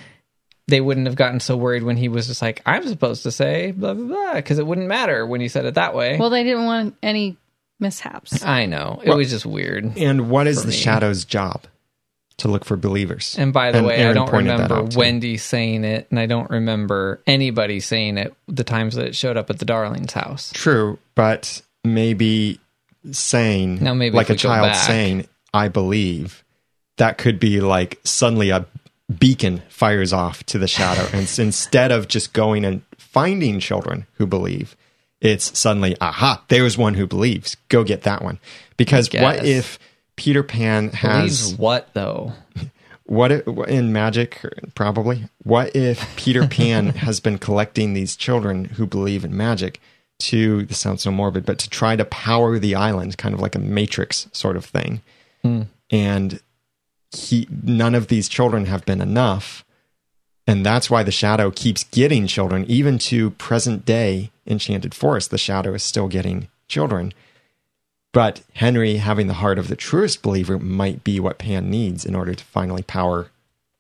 they 0.69 0.81
wouldn't 0.81 1.07
have 1.07 1.17
gotten 1.17 1.41
so 1.41 1.57
worried 1.57 1.83
when 1.83 1.97
he 1.97 2.09
was 2.09 2.27
just 2.29 2.41
like, 2.43 2.63
I'm 2.65 2.87
supposed 2.87 3.23
to 3.25 3.33
say 3.33 3.73
blah, 3.73 3.95
blah, 3.95 4.07
blah, 4.07 4.35
because 4.35 4.59
it 4.59 4.67
wouldn't 4.67 4.87
matter 4.87 5.27
when 5.27 5.41
he 5.41 5.49
said 5.49 5.65
it 5.65 5.75
that 5.75 5.95
way. 5.95 6.17
Well, 6.19 6.31
they 6.31 6.45
didn't 6.45 6.65
want 6.67 6.95
any 7.03 7.37
mishaps. 7.81 8.45
I 8.45 8.67
know. 8.67 9.01
It 9.03 9.09
Well- 9.09 9.19
was 9.19 9.31
just 9.31 9.47
weird. 9.47 9.97
And 9.97 10.31
what 10.31 10.47
is 10.47 10.63
the 10.63 10.69
me. 10.69 10.75
shadow's 10.75 11.25
job? 11.25 11.65
To 12.39 12.49
look 12.49 12.65
for 12.65 12.77
believers. 12.77 13.35
And 13.37 13.53
by 13.53 13.73
the 13.73 13.83
way, 13.83 14.07
I 14.07 14.13
don't 14.13 14.33
remember. 14.33 14.85
Wendy 14.97 15.37
saying 15.39 15.83
it, 15.85 16.07
and 16.11 16.21
I 16.21 16.27
don't 16.27 16.49
remember 16.51 17.21
anybody 17.27 17.81
saying 17.81 18.17
it 18.17 18.33
the 18.47 18.63
times 18.63 18.95
that 18.95 19.07
it 19.07 19.17
showed 19.17 19.37
up 19.37 19.51
at 19.51 19.59
the 19.59 19.65
Darling's 19.65 20.13
house. 20.13 20.53
True, 20.55 20.99
but 21.17 21.61
maybe 21.83 22.61
saying 23.11 23.83
Now, 23.83 23.95
maybe 23.95 24.17
like 24.17 24.31
a 24.31 24.37
child 24.37 24.69
back- 24.69 24.87
saying 24.87 25.27
"I 25.53 25.67
believe," 25.69 26.45
that 26.97 27.19
could 27.19 27.41
be 27.41 27.61
like 27.61 27.99
suddenly 28.05 28.51
a 28.51 28.67
beacon 29.19 29.63
fires 29.69 30.13
off 30.13 30.45
to 30.45 30.59
the 30.59 30.69
shadow, 30.69 31.09
and 31.13 31.29
instead 31.39 31.91
of 31.91 32.07
just 32.09 32.33
going 32.33 32.65
and 32.65 32.83
finding 32.97 33.59
children 33.59 34.07
who 34.15 34.27
believe, 34.27 34.77
it's 35.21 35.59
suddenly 35.59 35.97
aha, 36.01 36.45
there's 36.49 36.79
one 36.79 36.95
who 36.95 37.07
believes. 37.07 37.57
Go 37.69 37.83
get 37.83 38.03
that 38.03 38.23
one. 38.23 38.39
Because 38.77 39.09
what 39.13 39.45
if 39.45 39.79
Peter 40.19 40.43
Pan 40.43 40.89
Believes 40.89 41.53
has 41.53 41.55
what 41.55 41.95
though? 41.95 42.33
what 43.05 43.31
if, 43.31 43.47
in 43.69 43.93
magic 43.93 44.45
probably. 44.75 45.25
What 45.45 45.75
if 45.75 46.17
peter 46.17 46.47
pan 46.49 46.89
has 46.89 47.21
been 47.21 47.39
collecting 47.39 47.95
these 47.95 48.17
children 48.17 48.67
who 48.67 48.87
believe 48.87 49.25
in 49.25 49.35
magic 49.37 49.81
to 50.19 50.65
this 50.65 50.79
sounds 50.79 51.03
so 51.03 51.13
morbid 51.13 51.47
but 51.47 51.61
to 51.61 51.71
try 51.71 51.95
to 51.95 52.05
power 52.05 52.59
the 52.59 52.75
island 52.75 53.17
kind 53.17 53.33
of 53.33 53.41
like 53.41 53.55
a 53.55 53.61
matrix 53.61 54.29
sort 54.33 54.57
of 54.57 54.65
thing. 54.65 55.01
Hmm. 55.43 55.63
And 55.89 56.41
he 57.17 57.49
none 57.63 57.95
of 57.95 58.09
these 58.09 58.29
children 58.29 58.67
have 58.67 58.85
been 58.85 59.01
enough. 59.01 59.65
And 60.49 60.67
that's 60.67 60.91
why 60.91 61.05
the 61.05 61.13
shadow 61.13 61.53
keeps 61.53 61.85
getting 61.85 62.27
children. 62.27 62.65
Even 62.67 62.99
to 62.99 63.31
present 63.33 63.85
day 63.85 64.33
enchanted 64.49 64.95
forest 64.95 65.31
the 65.31 65.39
shadow 65.39 65.75
is 65.75 65.85
still 65.85 66.09
getting 66.09 66.49
children 66.67 67.15
but 68.19 68.43
henry 68.55 68.97
having 68.97 69.29
the 69.29 69.35
heart 69.35 69.59
of 69.59 69.69
the 69.69 69.77
truest 69.77 70.23
believer 70.23 70.59
might 70.59 71.05
be 71.05 71.21
what 71.21 71.39
pan 71.39 71.71
needs 71.71 72.05
in 72.05 72.15
order 72.15 72.35
to 72.35 72.45
finally 72.45 72.83
power 72.83 73.31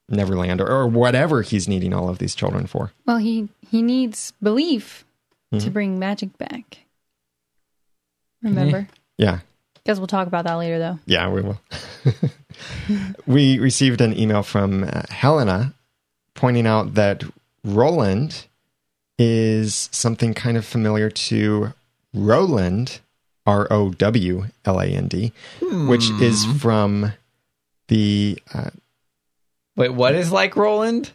neverland 0.09 0.61
or, 0.61 0.69
or 0.69 0.87
whatever 0.87 1.43
he's 1.43 1.67
needing 1.67 1.93
all 1.93 2.09
of 2.09 2.19
these 2.19 2.35
children 2.35 2.67
for 2.67 2.93
Well, 3.07 3.19
he 3.19 3.49
he 3.71 3.83
needs 3.83 4.33
belief 4.43 5.05
to 5.59 5.71
bring 5.71 5.99
magic 5.99 6.37
back. 6.37 6.79
Remember? 8.43 8.87
yeah 9.17 9.41
Guess 9.89 9.97
we'll 9.97 10.07
talk 10.07 10.27
about 10.27 10.45
that 10.45 10.57
later, 10.57 10.79
though. 10.79 10.99
Yeah, 11.07 11.31
we 11.31 11.41
will. 11.41 11.59
we 13.27 13.59
received 13.59 14.03
an 14.03 14.19
email 14.19 14.43
from 14.43 14.85
uh, 14.85 15.05
Helena 15.09 15.73
pointing 16.35 16.67
out 16.67 16.93
that 16.93 17.25
Roland 17.65 18.47
is 19.19 19.89
something 19.91 20.35
kind 20.35 20.59
of 20.59 20.67
familiar 20.67 21.09
to 21.09 21.73
Roland, 22.13 23.01
R 23.49 23.67
O 23.73 23.91
W 23.91 24.45
L 24.67 24.79
A 24.81 24.85
N 24.87 25.09
D, 25.09 25.33
which 25.89 26.11
is 26.21 26.45
from 26.61 27.13
the 27.89 28.39
uh, 28.55 28.71
Wait, 29.75 29.95
what 29.95 30.15
is 30.15 30.31
like 30.31 30.55
Roland? 30.55 31.13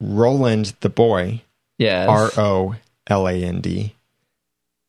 Roland 0.00 0.72
the 0.80 0.88
boy, 0.88 1.42
Yes. 1.78 2.08
R 2.08 2.30
O 2.38 2.74
L 3.08 3.28
A 3.28 3.32
N 3.44 3.60
D, 3.60 3.94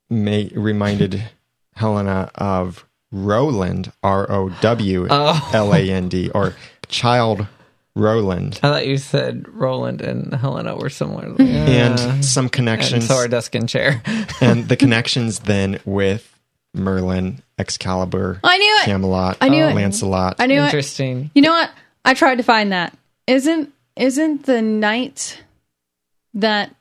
may 0.09 0.49
reminded 0.55 1.23
Helena 1.75 2.31
of 2.35 2.85
Roland, 3.11 3.91
R 4.01 4.29
O 4.31 4.49
W 4.61 5.07
Oh. 5.09 5.49
L 5.53 5.73
A 5.73 5.79
N 5.91 6.07
D, 6.09 6.29
or 6.29 6.55
Child 6.87 7.47
Roland, 7.95 8.59
I 8.63 8.69
thought 8.69 8.87
you 8.87 8.97
said 8.97 9.45
Roland 9.49 10.01
and 10.01 10.31
Helena 10.33 10.75
were 10.77 10.89
similar. 10.89 11.35
and 11.39 12.23
some 12.23 12.45
and 12.45 12.51
connections, 12.51 13.07
so 13.07 13.15
our 13.15 13.27
desk 13.27 13.55
and 13.55 13.67
chair. 13.67 14.01
and 14.39 14.69
the 14.69 14.75
connections 14.83 15.39
then 15.39 15.79
with 15.83 16.36
Merlin, 16.77 17.41
Excalibur, 17.57 18.39
I 18.43 18.57
knew 18.57 18.77
it. 18.81 18.85
Camelot, 18.85 19.37
I 19.41 19.49
knew 19.49 19.65
it. 19.65 19.73
Lancelot. 19.73 20.35
I 20.39 20.47
knew 20.47 20.61
it. 20.61 20.65
Interesting. 20.65 21.31
You 21.33 21.41
know 21.41 21.51
what? 21.51 21.71
I 22.05 22.13
tried 22.13 22.35
to 22.35 22.43
find 22.43 22.71
that. 22.71 22.97
Isn't 23.25 23.73
isn't 23.95 24.45
the 24.45 24.61
knight 24.61 25.43
that 26.33 26.73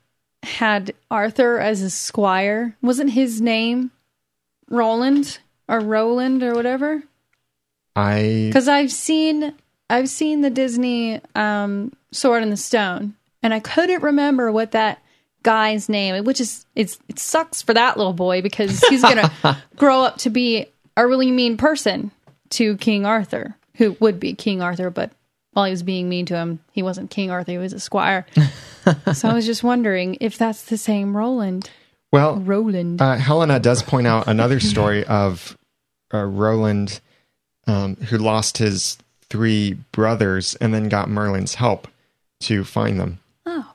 had 0.42 0.92
Arthur 1.10 1.58
as 1.58 1.82
a 1.82 1.90
squire? 1.90 2.76
Wasn't 2.82 3.10
his 3.10 3.40
name 3.40 3.90
Roland 4.68 5.38
or 5.68 5.80
Roland 5.80 6.42
or 6.42 6.54
whatever? 6.54 7.02
I 7.96 8.44
Because 8.48 8.68
I've 8.68 8.92
seen 8.92 9.54
I've 9.88 10.08
seen 10.08 10.42
the 10.42 10.50
Disney 10.50 11.20
um, 11.34 11.92
Sword 12.12 12.42
in 12.42 12.50
the 12.50 12.56
Stone, 12.56 13.14
and 13.42 13.54
I 13.54 13.60
couldn't 13.60 14.02
remember 14.02 14.52
what 14.52 14.72
that 14.72 15.00
guy's 15.46 15.88
name. 15.88 16.24
Which 16.24 16.40
is 16.40 16.66
it's 16.74 16.98
it 17.08 17.18
sucks 17.18 17.62
for 17.62 17.72
that 17.72 17.96
little 17.96 18.12
boy 18.12 18.42
because 18.42 18.80
he's 18.88 19.00
gonna 19.00 19.30
grow 19.76 20.02
up 20.02 20.18
to 20.18 20.30
be 20.30 20.66
a 20.96 21.06
really 21.06 21.30
mean 21.30 21.56
person 21.56 22.10
to 22.50 22.76
King 22.78 23.06
Arthur, 23.06 23.56
who 23.76 23.96
would 24.00 24.18
be 24.18 24.34
King 24.34 24.60
Arthur, 24.60 24.90
but 24.90 25.12
while 25.52 25.64
he 25.64 25.70
was 25.70 25.84
being 25.84 26.08
mean 26.08 26.26
to 26.26 26.34
him, 26.34 26.58
he 26.72 26.82
wasn't 26.82 27.10
King 27.10 27.30
Arthur; 27.30 27.52
he 27.52 27.58
was 27.58 27.72
a 27.72 27.80
squire. 27.80 28.26
so 29.14 29.28
I 29.28 29.32
was 29.32 29.46
just 29.46 29.62
wondering 29.62 30.18
if 30.20 30.36
that's 30.36 30.64
the 30.64 30.76
same 30.76 31.16
Roland. 31.16 31.70
well, 32.12 32.36
Roland. 32.36 33.00
Uh, 33.00 33.14
Helena 33.14 33.60
does 33.60 33.82
point 33.82 34.08
out 34.08 34.26
another 34.26 34.58
story 34.60 35.04
of 35.06 35.56
uh, 36.12 36.24
Roland 36.24 37.00
um, 37.68 37.96
who 37.96 38.18
lost 38.18 38.58
his 38.58 38.98
three 39.30 39.74
brothers 39.92 40.56
and 40.56 40.74
then 40.74 40.88
got 40.88 41.08
Merlin's 41.08 41.54
help 41.54 41.88
to 42.40 42.64
find 42.64 42.98
them. 43.00 43.18
Oh. 43.44 43.72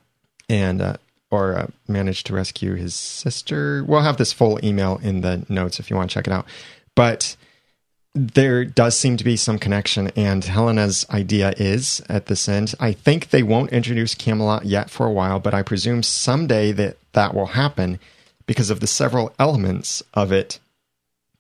And, 0.49 0.81
uh, 0.81 0.97
or 1.31 1.57
uh, 1.57 1.67
managed 1.87 2.27
to 2.27 2.33
rescue 2.33 2.75
his 2.75 2.93
sister. 2.93 3.83
We'll 3.85 4.01
have 4.01 4.17
this 4.17 4.33
full 4.33 4.63
email 4.63 4.99
in 5.01 5.21
the 5.21 5.45
notes 5.49 5.79
if 5.79 5.89
you 5.89 5.95
want 5.95 6.09
to 6.09 6.13
check 6.13 6.27
it 6.27 6.33
out. 6.33 6.45
But 6.93 7.35
there 8.13 8.65
does 8.65 8.97
seem 8.97 9.15
to 9.17 9.23
be 9.23 9.37
some 9.37 9.57
connection, 9.57 10.09
and 10.17 10.43
Helena's 10.43 11.05
idea 11.09 11.53
is 11.57 12.01
at 12.09 12.25
this 12.25 12.49
end. 12.49 12.75
I 12.79 12.91
think 12.91 13.29
they 13.29 13.41
won't 13.41 13.71
introduce 13.71 14.13
Camelot 14.13 14.65
yet 14.65 14.89
for 14.89 15.05
a 15.05 15.11
while, 15.11 15.39
but 15.39 15.53
I 15.53 15.63
presume 15.63 16.03
someday 16.03 16.73
that 16.73 16.97
that 17.13 17.33
will 17.33 17.47
happen 17.47 17.99
because 18.45 18.69
of 18.69 18.81
the 18.81 18.87
several 18.87 19.33
elements 19.39 20.03
of 20.13 20.33
it 20.33 20.59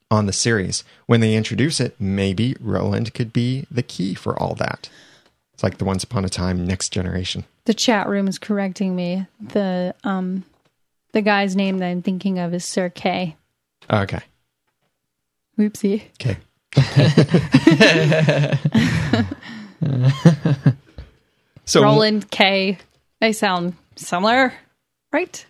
on 0.09 0.27
the 0.27 0.33
series. 0.33 0.85
When 1.07 1.19
they 1.19 1.35
introduce 1.35 1.81
it, 1.81 1.95
maybe 1.99 2.55
Roland 2.61 3.13
could 3.13 3.33
be 3.33 3.65
the 3.69 3.83
key 3.83 4.13
for 4.13 4.41
all 4.41 4.55
that. 4.55 4.89
It's 5.53 5.63
like 5.63 5.77
the 5.77 5.85
Once 5.85 6.05
Upon 6.05 6.23
a 6.23 6.29
Time 6.29 6.65
Next 6.65 6.89
Generation. 6.89 7.43
The 7.65 7.73
chat 7.73 8.07
room 8.07 8.27
is 8.27 8.39
correcting 8.39 8.95
me. 8.95 9.27
The 9.39 9.93
um 10.03 10.43
the 11.13 11.21
guy's 11.21 11.55
name 11.55 11.77
that 11.79 11.87
I'm 11.87 12.01
thinking 12.01 12.39
of 12.39 12.53
is 12.53 12.65
Sir 12.65 12.89
Kay. 12.89 13.35
Okay. 13.89 14.21
Whoopsie. 15.57 16.03
Okay. 16.19 16.37
so 21.65 21.83
Roland 21.83 22.31
K. 22.31 22.77
They 23.19 23.33
sound 23.33 23.75
similar, 23.95 24.53
right? 25.11 25.45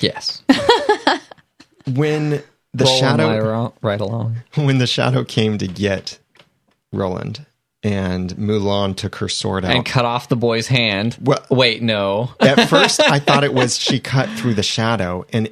Yes. 0.00 0.42
when 1.86 2.42
the 2.72 2.84
Roll 2.84 2.98
shadow 2.98 3.28
my 3.28 3.40
ro- 3.40 3.74
right 3.82 4.00
along. 4.00 4.36
when 4.54 4.78
the 4.78 4.86
shadow 4.86 5.24
came 5.24 5.58
to 5.58 5.66
get 5.66 6.18
Roland 6.92 7.44
and 7.88 8.30
Mulan 8.36 8.94
took 8.96 9.16
her 9.16 9.28
sword 9.28 9.64
out. 9.64 9.74
And 9.74 9.84
cut 9.84 10.04
off 10.04 10.28
the 10.28 10.36
boy's 10.36 10.66
hand. 10.66 11.16
Well- 11.20 11.44
Wait, 11.50 11.82
no. 11.82 12.30
At 12.38 12.68
first, 12.68 13.00
I 13.00 13.18
thought 13.18 13.44
it 13.44 13.54
was 13.54 13.78
she 13.78 13.98
cut 13.98 14.28
through 14.30 14.54
the 14.54 14.62
shadow 14.62 15.24
and 15.32 15.48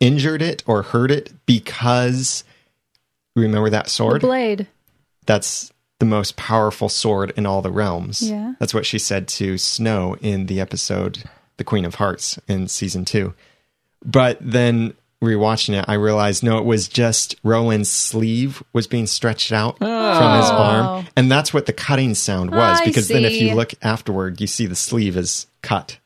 injured 0.00 0.42
it 0.42 0.62
or 0.66 0.82
hurt 0.82 1.10
it 1.10 1.32
because 1.46 2.42
remember 3.36 3.70
that 3.70 3.88
sword? 3.88 4.22
Blade. 4.22 4.66
That's 5.26 5.72
the 6.00 6.06
most 6.06 6.36
powerful 6.36 6.88
sword 6.88 7.32
in 7.36 7.46
all 7.46 7.62
the 7.62 7.70
realms. 7.72 8.22
Yeah. 8.28 8.54
That's 8.58 8.74
what 8.74 8.86
she 8.86 8.98
said 8.98 9.28
to 9.28 9.56
Snow 9.58 10.16
in 10.20 10.46
the 10.46 10.60
episode 10.60 11.24
The 11.58 11.64
Queen 11.64 11.84
of 11.84 11.96
Hearts 11.96 12.38
in 12.48 12.66
season 12.68 13.04
two. 13.04 13.34
But 14.04 14.38
then 14.40 14.94
rewatching 15.22 15.78
it, 15.78 15.84
I 15.88 15.94
realized 15.94 16.42
no, 16.42 16.58
it 16.58 16.64
was 16.64 16.88
just 16.88 17.36
Roland's 17.42 17.90
sleeve 17.90 18.62
was 18.72 18.86
being 18.86 19.06
stretched 19.06 19.52
out 19.52 19.78
from 19.78 19.86
his 20.40 20.50
oh. 20.50 20.56
arm. 20.56 21.06
And 21.16 21.30
that's 21.30 21.52
what 21.52 21.66
the 21.66 21.72
cutting 21.72 22.14
sound 22.14 22.50
was. 22.50 22.80
I 22.80 22.84
because 22.84 23.08
then 23.08 23.24
if 23.24 23.40
you 23.40 23.54
look 23.54 23.72
afterward, 23.82 24.40
you 24.40 24.46
see 24.46 24.66
the 24.66 24.76
sleeve 24.76 25.16
is 25.16 25.46
cut. 25.62 25.98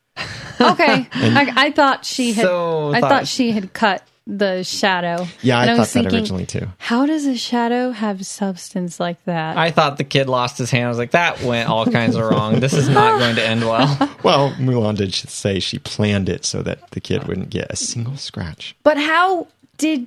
Okay. 0.60 1.08
I, 1.12 1.52
I 1.56 1.70
thought 1.72 2.04
she 2.04 2.32
had 2.32 2.44
So 2.44 2.92
I 2.92 3.00
thought- 3.00 3.10
thought 3.10 3.28
she 3.28 3.52
had 3.52 3.72
cut 3.72 4.02
the 4.26 4.62
shadow. 4.62 5.26
Yeah, 5.42 5.58
I 5.58 5.66
And 5.66 5.70
thought 5.76 5.78
was 5.80 5.92
that 5.94 6.02
thinking, 6.04 6.18
originally 6.20 6.46
too. 6.46 6.68
How 6.78 7.06
does 7.06 7.26
a 7.26 7.36
shadow 7.36 7.90
have 7.90 8.24
substance 8.24 9.00
like 9.00 9.22
that? 9.24 9.56
I 9.56 9.70
thought 9.72 9.96
the 9.98 10.04
kid 10.04 10.28
lost 10.28 10.58
his 10.58 10.70
hand. 10.70 10.84
I 10.86 10.88
was 10.88 10.98
like, 10.98 11.10
that 11.10 11.42
went 11.42 11.68
all 11.68 11.86
kinds 11.86 12.14
of 12.14 12.24
wrong. 12.24 12.60
This 12.60 12.72
is 12.72 12.88
not 12.88 13.18
going 13.18 13.34
to 13.36 13.44
end 13.46 13.62
well. 13.64 14.10
Well, 14.22 14.52
Mulan 14.52 14.96
did 14.96 15.12
say 15.12 15.58
she 15.58 15.80
planned 15.80 16.28
it 16.28 16.44
so 16.44 16.62
that 16.62 16.90
the 16.92 17.00
kid 17.00 17.24
wouldn't 17.26 17.50
get 17.50 17.72
a 17.72 17.76
single 17.76 18.16
scratch. 18.16 18.76
but 18.84 18.96
how 18.96 19.48
did 19.78 20.06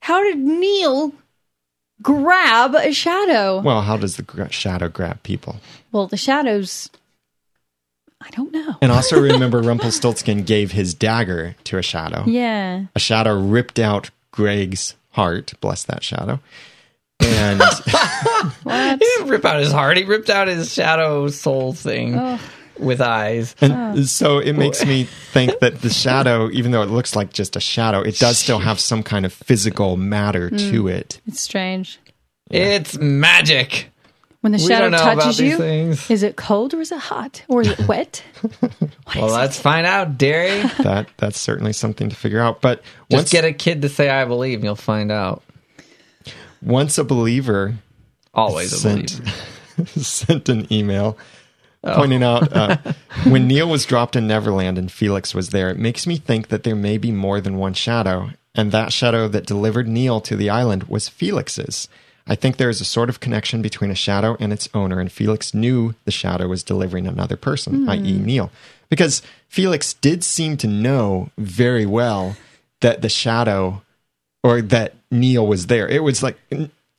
how 0.00 0.22
did 0.22 0.38
Neil 0.38 1.12
grab 2.02 2.74
a 2.74 2.92
shadow? 2.92 3.60
Well, 3.60 3.82
how 3.82 3.96
does 3.98 4.16
the 4.16 4.22
gra- 4.22 4.50
shadow 4.50 4.88
grab 4.88 5.22
people? 5.22 5.56
Well, 5.92 6.06
the 6.06 6.16
shadows 6.16 6.88
I 8.20 8.30
don't 8.30 8.52
know. 8.52 8.76
And 8.82 8.92
also 8.92 9.20
remember, 9.20 9.62
Rumpelstiltskin 9.62 10.44
gave 10.44 10.72
his 10.72 10.94
dagger 10.94 11.56
to 11.64 11.78
a 11.78 11.82
shadow. 11.82 12.24
Yeah. 12.26 12.84
A 12.94 12.98
shadow 12.98 13.38
ripped 13.38 13.78
out 13.78 14.10
Greg's 14.30 14.94
heart. 15.10 15.54
Bless 15.60 15.84
that 15.84 16.02
shadow. 16.02 16.40
And 17.20 17.62
He 18.64 18.96
didn't 18.96 19.28
rip 19.28 19.44
out 19.44 19.60
his 19.60 19.72
heart. 19.72 19.96
He 19.96 20.04
ripped 20.04 20.30
out 20.30 20.48
his 20.48 20.72
shadow 20.72 21.28
soul 21.28 21.72
thing 21.72 22.18
oh. 22.18 22.38
with 22.78 23.00
eyes. 23.00 23.54
and 23.60 23.98
oh. 23.98 24.02
so 24.02 24.38
it 24.38 24.54
makes 24.54 24.84
me 24.84 25.04
think 25.04 25.58
that 25.60 25.80
the 25.80 25.90
shadow, 25.90 26.50
even 26.50 26.72
though 26.72 26.82
it 26.82 26.90
looks 26.90 27.16
like 27.16 27.32
just 27.32 27.56
a 27.56 27.60
shadow, 27.60 28.00
it 28.00 28.18
does 28.18 28.38
still 28.38 28.58
have 28.58 28.80
some 28.80 29.02
kind 29.02 29.24
of 29.24 29.32
physical 29.32 29.96
matter 29.96 30.50
to 30.50 30.82
hmm. 30.82 30.88
it. 30.88 31.20
It's 31.26 31.40
strange. 31.40 31.98
It's 32.50 32.98
magic. 32.98 33.89
When 34.40 34.52
the 34.52 34.58
We 34.58 34.68
shadow 34.68 34.88
don't 34.88 34.92
know 34.92 35.02
about 35.12 35.14
touches 35.22 35.36
these 35.38 35.50
you, 35.52 35.56
things. 35.58 36.10
is 36.10 36.22
it 36.22 36.36
cold 36.36 36.72
or 36.72 36.80
is 36.80 36.90
it 36.92 36.98
hot? 36.98 37.42
Or 37.48 37.60
is 37.60 37.68
it 37.68 37.86
wet? 37.86 38.22
Well, 39.16 39.26
let's 39.28 39.58
find 39.58 39.86
out, 39.86 40.18
Derry. 40.18 40.62
That 40.78 41.08
that's 41.16 41.38
certainly 41.38 41.72
something 41.72 42.08
to 42.10 42.16
figure 42.16 42.38
out. 42.40 42.60
But 42.60 42.82
Just 43.10 43.22
once 43.22 43.32
get 43.32 43.44
a 43.44 43.52
kid 43.52 43.82
to 43.82 43.88
say 43.88 44.08
"I 44.08 44.24
believe," 44.24 44.58
and 44.58 44.64
you'll 44.64 44.76
find 44.76 45.10
out. 45.10 45.42
once 46.62 46.96
a 46.96 47.02
believer 47.04 47.74
Always 48.32 48.72
a 48.72 48.76
sent 48.76 49.18
believer. 49.18 49.90
sent 50.00 50.48
an 50.48 50.72
email 50.72 51.18
pointing 51.82 52.22
out 52.22 52.52
uh, 52.52 52.76
when 53.24 53.48
Neil 53.48 53.68
was 53.68 53.84
dropped 53.84 54.14
in 54.14 54.26
Neverland 54.28 54.78
and 54.78 54.92
Felix 54.92 55.34
was 55.34 55.48
there, 55.50 55.70
it 55.70 55.78
makes 55.78 56.06
me 56.06 56.16
think 56.16 56.48
that 56.48 56.62
there 56.62 56.76
may 56.76 56.96
be 56.98 57.10
more 57.10 57.40
than 57.40 57.56
one 57.56 57.74
shadow, 57.74 58.30
and 58.54 58.70
that 58.70 58.92
shadow 58.92 59.26
that 59.28 59.46
delivered 59.46 59.88
Neil 59.88 60.20
to 60.20 60.36
the 60.36 60.50
island 60.50 60.84
was 60.84 61.08
Felix's. 61.08 61.88
I 62.26 62.34
think 62.34 62.56
there 62.56 62.70
is 62.70 62.80
a 62.80 62.84
sort 62.84 63.08
of 63.08 63.20
connection 63.20 63.62
between 63.62 63.90
a 63.90 63.94
shadow 63.94 64.36
and 64.38 64.52
its 64.52 64.68
owner, 64.74 65.00
and 65.00 65.10
Felix 65.10 65.54
knew 65.54 65.94
the 66.04 66.10
shadow 66.10 66.48
was 66.48 66.62
delivering 66.62 67.06
another 67.06 67.36
person, 67.36 67.84
hmm. 67.84 67.90
i.e., 67.90 68.18
Neil. 68.18 68.50
Because 68.88 69.22
Felix 69.48 69.94
did 69.94 70.24
seem 70.24 70.56
to 70.58 70.66
know 70.66 71.30
very 71.38 71.86
well 71.86 72.36
that 72.80 73.02
the 73.02 73.08
shadow 73.08 73.82
or 74.42 74.62
that 74.62 74.94
Neil 75.10 75.46
was 75.46 75.66
there. 75.66 75.88
It 75.88 76.02
was 76.02 76.22
like 76.22 76.38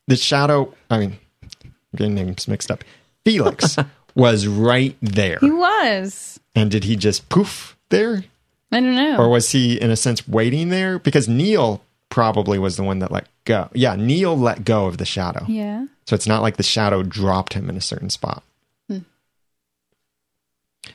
the 0.06 0.16
shadow, 0.16 0.72
I 0.90 0.98
mean, 0.98 1.18
I'm 1.64 1.72
getting 1.96 2.14
names 2.14 2.48
mixed 2.48 2.70
up. 2.70 2.84
Felix 3.24 3.76
was 4.14 4.46
right 4.46 4.96
there. 5.00 5.38
He 5.40 5.50
was. 5.50 6.40
And 6.54 6.70
did 6.70 6.84
he 6.84 6.96
just 6.96 7.28
poof 7.28 7.76
there? 7.88 8.24
I 8.70 8.80
don't 8.80 8.94
know. 8.94 9.18
Or 9.18 9.28
was 9.28 9.50
he, 9.50 9.80
in 9.80 9.90
a 9.90 9.96
sense, 9.96 10.26
waiting 10.26 10.70
there? 10.70 10.98
Because 10.98 11.28
Neil 11.28 11.82
probably 12.08 12.58
was 12.58 12.76
the 12.76 12.82
one 12.82 12.98
that 13.00 13.10
let 13.10 13.26
go. 13.44 13.68
Yeah, 13.74 13.96
Neil 13.96 14.36
let 14.36 14.64
go 14.64 14.86
of 14.86 14.98
the 14.98 15.04
shadow. 15.04 15.44
yeah. 15.48 15.86
So 16.06 16.14
it's 16.16 16.26
not 16.26 16.42
like 16.42 16.56
the 16.56 16.62
shadow 16.64 17.02
dropped 17.04 17.54
him 17.54 17.70
in 17.70 17.76
a 17.76 17.80
certain 17.80 18.10
spot. 18.10 18.42
Hmm. 18.88 18.98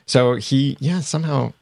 So 0.05 0.35
he, 0.35 0.77
yeah, 0.79 0.99
somehow 0.99 1.53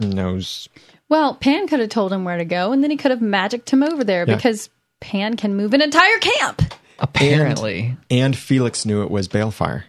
knows. 0.00 0.68
Well, 1.08 1.34
Pan 1.34 1.68
could 1.68 1.80
have 1.80 1.90
told 1.90 2.12
him 2.12 2.24
where 2.24 2.38
to 2.38 2.44
go, 2.44 2.72
and 2.72 2.82
then 2.82 2.90
he 2.90 2.96
could 2.96 3.10
have 3.12 3.20
magicked 3.22 3.70
him 3.70 3.82
over 3.82 4.02
there 4.02 4.24
Yeah. 4.26 4.34
because 4.36 4.68
Pan 5.00 5.36
can 5.36 5.54
move 5.54 5.74
an 5.74 5.82
entire 5.82 6.18
camp. 6.18 6.62
Apparently. 6.98 7.96
And 8.10 8.36
Felix 8.36 8.84
knew 8.86 9.02
it 9.02 9.10
was 9.10 9.28
Baelfire 9.28 9.84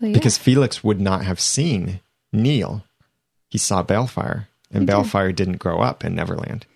Well, 0.00 0.10
yeah. 0.10 0.12
because 0.14 0.38
Felix 0.38 0.82
would 0.84 1.00
not 1.00 1.24
have 1.24 1.40
seen 1.40 2.00
Neil. 2.32 2.84
He 3.50 3.58
saw 3.58 3.82
Baelfire, 3.82 4.46
and 4.70 4.86
Baelfire 4.86 5.32
didn't 5.34 5.56
grow 5.58 5.80
up 5.80 6.04
in 6.04 6.14
Neverland. 6.14 6.66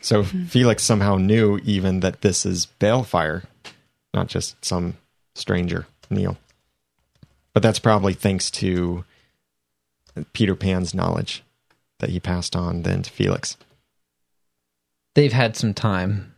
So 0.00 0.22
Felix 0.22 0.82
somehow 0.82 1.16
knew 1.16 1.58
even 1.64 2.00
that 2.00 2.22
this 2.22 2.46
is 2.46 2.66
Baelfire, 2.78 3.44
not 4.14 4.28
just 4.28 4.64
some 4.64 4.96
stranger, 5.34 5.86
Neil. 6.08 6.38
But 7.52 7.62
that's 7.62 7.78
probably 7.78 8.14
thanks 8.14 8.50
to 8.52 9.04
Peter 10.32 10.54
Pan's 10.54 10.94
knowledge 10.94 11.42
that 11.98 12.10
he 12.10 12.20
passed 12.20 12.56
on 12.56 12.82
then 12.82 13.02
to 13.02 13.10
Felix. 13.10 13.56
They've 15.14 15.32
had 15.32 15.56
some 15.56 15.74
time 15.74 16.34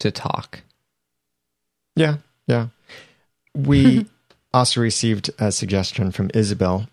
to 0.00 0.10
talk. 0.10 0.60
Yeah, 1.96 2.16
yeah. 2.46 2.68
We 3.54 4.06
also 4.54 4.80
received 4.80 5.30
a 5.38 5.52
suggestion 5.52 6.12
from 6.12 6.30
Isabel 6.34 6.88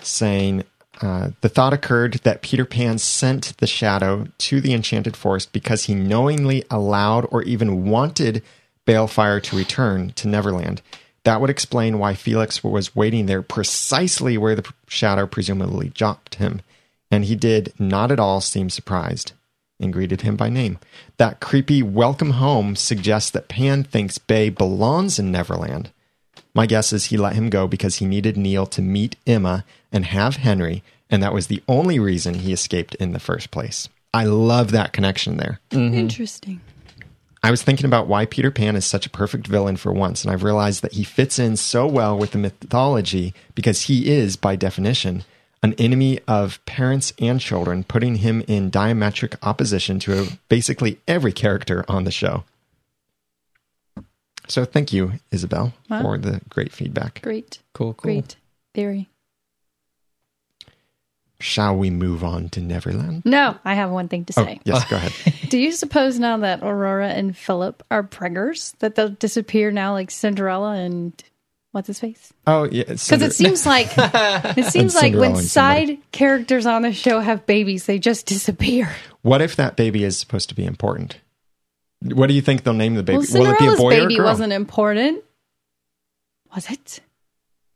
saying 0.00 0.64
uh, 1.02 1.30
the 1.40 1.48
thought 1.48 1.72
occurred 1.72 2.14
that 2.22 2.42
Peter 2.42 2.64
Pan 2.64 2.98
sent 2.98 3.56
the 3.58 3.66
shadow 3.66 4.26
to 4.38 4.60
the 4.60 4.72
enchanted 4.72 5.16
forest 5.16 5.52
because 5.52 5.84
he 5.84 5.94
knowingly 5.94 6.64
allowed 6.70 7.26
or 7.30 7.42
even 7.42 7.84
wanted 7.86 8.42
Baelfire 8.86 9.40
to 9.42 9.56
return 9.56 10.12
to 10.12 10.28
Neverland. 10.28 10.80
That 11.24 11.40
would 11.40 11.50
explain 11.50 11.98
why 11.98 12.14
Felix 12.14 12.62
was 12.62 12.94
waiting 12.94 13.26
there 13.26 13.42
precisely 13.42 14.38
where 14.38 14.54
the 14.54 14.72
shadow 14.86 15.26
presumably 15.26 15.88
dropped 15.88 16.36
him, 16.36 16.62
and 17.10 17.24
he 17.24 17.34
did 17.34 17.74
not 17.78 18.12
at 18.12 18.20
all 18.20 18.40
seem 18.40 18.70
surprised 18.70 19.32
and 19.80 19.92
greeted 19.92 20.22
him 20.22 20.36
by 20.36 20.48
name. 20.48 20.78
That 21.18 21.40
creepy 21.40 21.82
welcome 21.82 22.30
home 22.30 22.76
suggests 22.76 23.30
that 23.30 23.48
Pan 23.48 23.84
thinks 23.84 24.18
Bae 24.18 24.50
belongs 24.50 25.18
in 25.18 25.30
Neverland. 25.30 25.90
My 26.56 26.64
guess 26.64 26.90
is 26.90 27.04
he 27.04 27.18
let 27.18 27.34
him 27.34 27.50
go 27.50 27.68
because 27.68 27.96
he 27.96 28.06
needed 28.06 28.38
Neil 28.38 28.64
to 28.64 28.80
meet 28.80 29.16
Emma 29.26 29.66
and 29.92 30.06
have 30.06 30.36
Henry, 30.36 30.82
and 31.10 31.22
that 31.22 31.34
was 31.34 31.48
the 31.48 31.62
only 31.68 31.98
reason 31.98 32.32
he 32.32 32.50
escaped 32.50 32.94
in 32.94 33.12
the 33.12 33.20
first 33.20 33.50
place. 33.50 33.90
I 34.14 34.24
love 34.24 34.70
that 34.70 34.94
connection 34.94 35.36
there. 35.36 35.60
Mm-hmm. 35.72 35.94
Interesting. 35.94 36.62
I 37.42 37.50
was 37.50 37.62
thinking 37.62 37.84
about 37.84 38.06
why 38.06 38.24
Peter 38.24 38.50
Pan 38.50 38.74
is 38.74 38.86
such 38.86 39.04
a 39.04 39.10
perfect 39.10 39.46
villain 39.46 39.76
for 39.76 39.92
once, 39.92 40.24
and 40.24 40.32
I've 40.32 40.42
realized 40.42 40.80
that 40.80 40.94
he 40.94 41.04
fits 41.04 41.38
in 41.38 41.58
so 41.58 41.86
well 41.86 42.16
with 42.16 42.30
the 42.30 42.38
mythology 42.38 43.34
because 43.54 43.82
he 43.82 44.08
is, 44.10 44.36
by 44.36 44.56
definition, 44.56 45.24
an 45.62 45.74
enemy 45.74 46.20
of 46.26 46.64
parents 46.64 47.12
and 47.18 47.38
children, 47.38 47.84
putting 47.84 48.16
him 48.16 48.42
in 48.48 48.70
diametric 48.70 49.36
opposition 49.42 49.98
to 50.00 50.38
basically 50.48 51.00
every 51.06 51.32
character 51.32 51.84
on 51.86 52.04
the 52.04 52.10
show. 52.10 52.44
So 54.48 54.64
thank 54.64 54.92
you, 54.92 55.12
Isabel, 55.30 55.72
Wow. 55.90 56.02
for 56.02 56.18
the 56.18 56.40
great 56.48 56.72
feedback. 56.72 57.20
Great. 57.22 57.58
Cool, 57.74 57.94
cool. 57.94 58.12
Great 58.12 58.36
theory. 58.74 59.08
Shall 61.38 61.76
we 61.76 61.90
move 61.90 62.24
on 62.24 62.48
to 62.50 62.60
Neverland? 62.60 63.22
No, 63.26 63.58
I 63.62 63.74
have 63.74 63.90
one 63.90 64.08
thing 64.08 64.24
to 64.26 64.40
Oh, 64.40 64.44
say. 64.44 64.60
yes, 64.64 64.84
go 64.88 64.96
ahead. 64.96 65.12
Do 65.50 65.58
you 65.58 65.72
suppose 65.72 66.18
now 66.18 66.38
that 66.38 66.60
Aurora 66.62 67.08
and 67.10 67.36
Philip 67.36 67.82
are 67.90 68.02
preggers 68.02 68.72
that 68.78 68.94
they'll 68.94 69.10
disappear 69.10 69.70
now 69.70 69.92
like 69.92 70.10
Cinderella 70.10 70.72
and 70.76 71.12
what's 71.72 71.88
his 71.88 72.00
face? 72.00 72.32
Oh, 72.46 72.64
yeah. 72.64 72.84
Because 72.84 73.20
it 73.20 73.34
seems 73.34 73.66
like 73.66 73.88
it 73.98 74.64
seems 74.72 74.94
like 74.94 75.12
when 75.12 75.36
side 75.36 75.88
somebody. 75.88 76.02
characters 76.10 76.64
on 76.64 76.80
the 76.80 76.94
show 76.94 77.20
have 77.20 77.44
babies, 77.44 77.84
they 77.84 77.98
just 77.98 78.24
disappear. 78.24 78.88
What 79.20 79.42
if 79.42 79.56
that 79.56 79.76
baby 79.76 80.04
is 80.04 80.16
supposed 80.18 80.48
to 80.48 80.54
be 80.54 80.64
important? 80.64 81.18
What 82.14 82.28
do 82.28 82.34
you 82.34 82.42
think 82.42 82.62
they'll 82.64 82.74
name 82.74 82.94
the 82.94 83.02
baby? 83.02 83.24
Well, 83.32 83.42
Will 83.42 83.50
it 83.52 83.58
be 83.58 83.66
a 83.66 83.76
Cinderella's 83.76 83.78
boy 83.80 83.90
or 83.90 83.96
a 83.98 84.00
baby 84.02 84.16
girl? 84.16 84.24
wasn't 84.26 84.52
important, 84.52 85.24
was 86.54 86.70
it? 86.70 87.00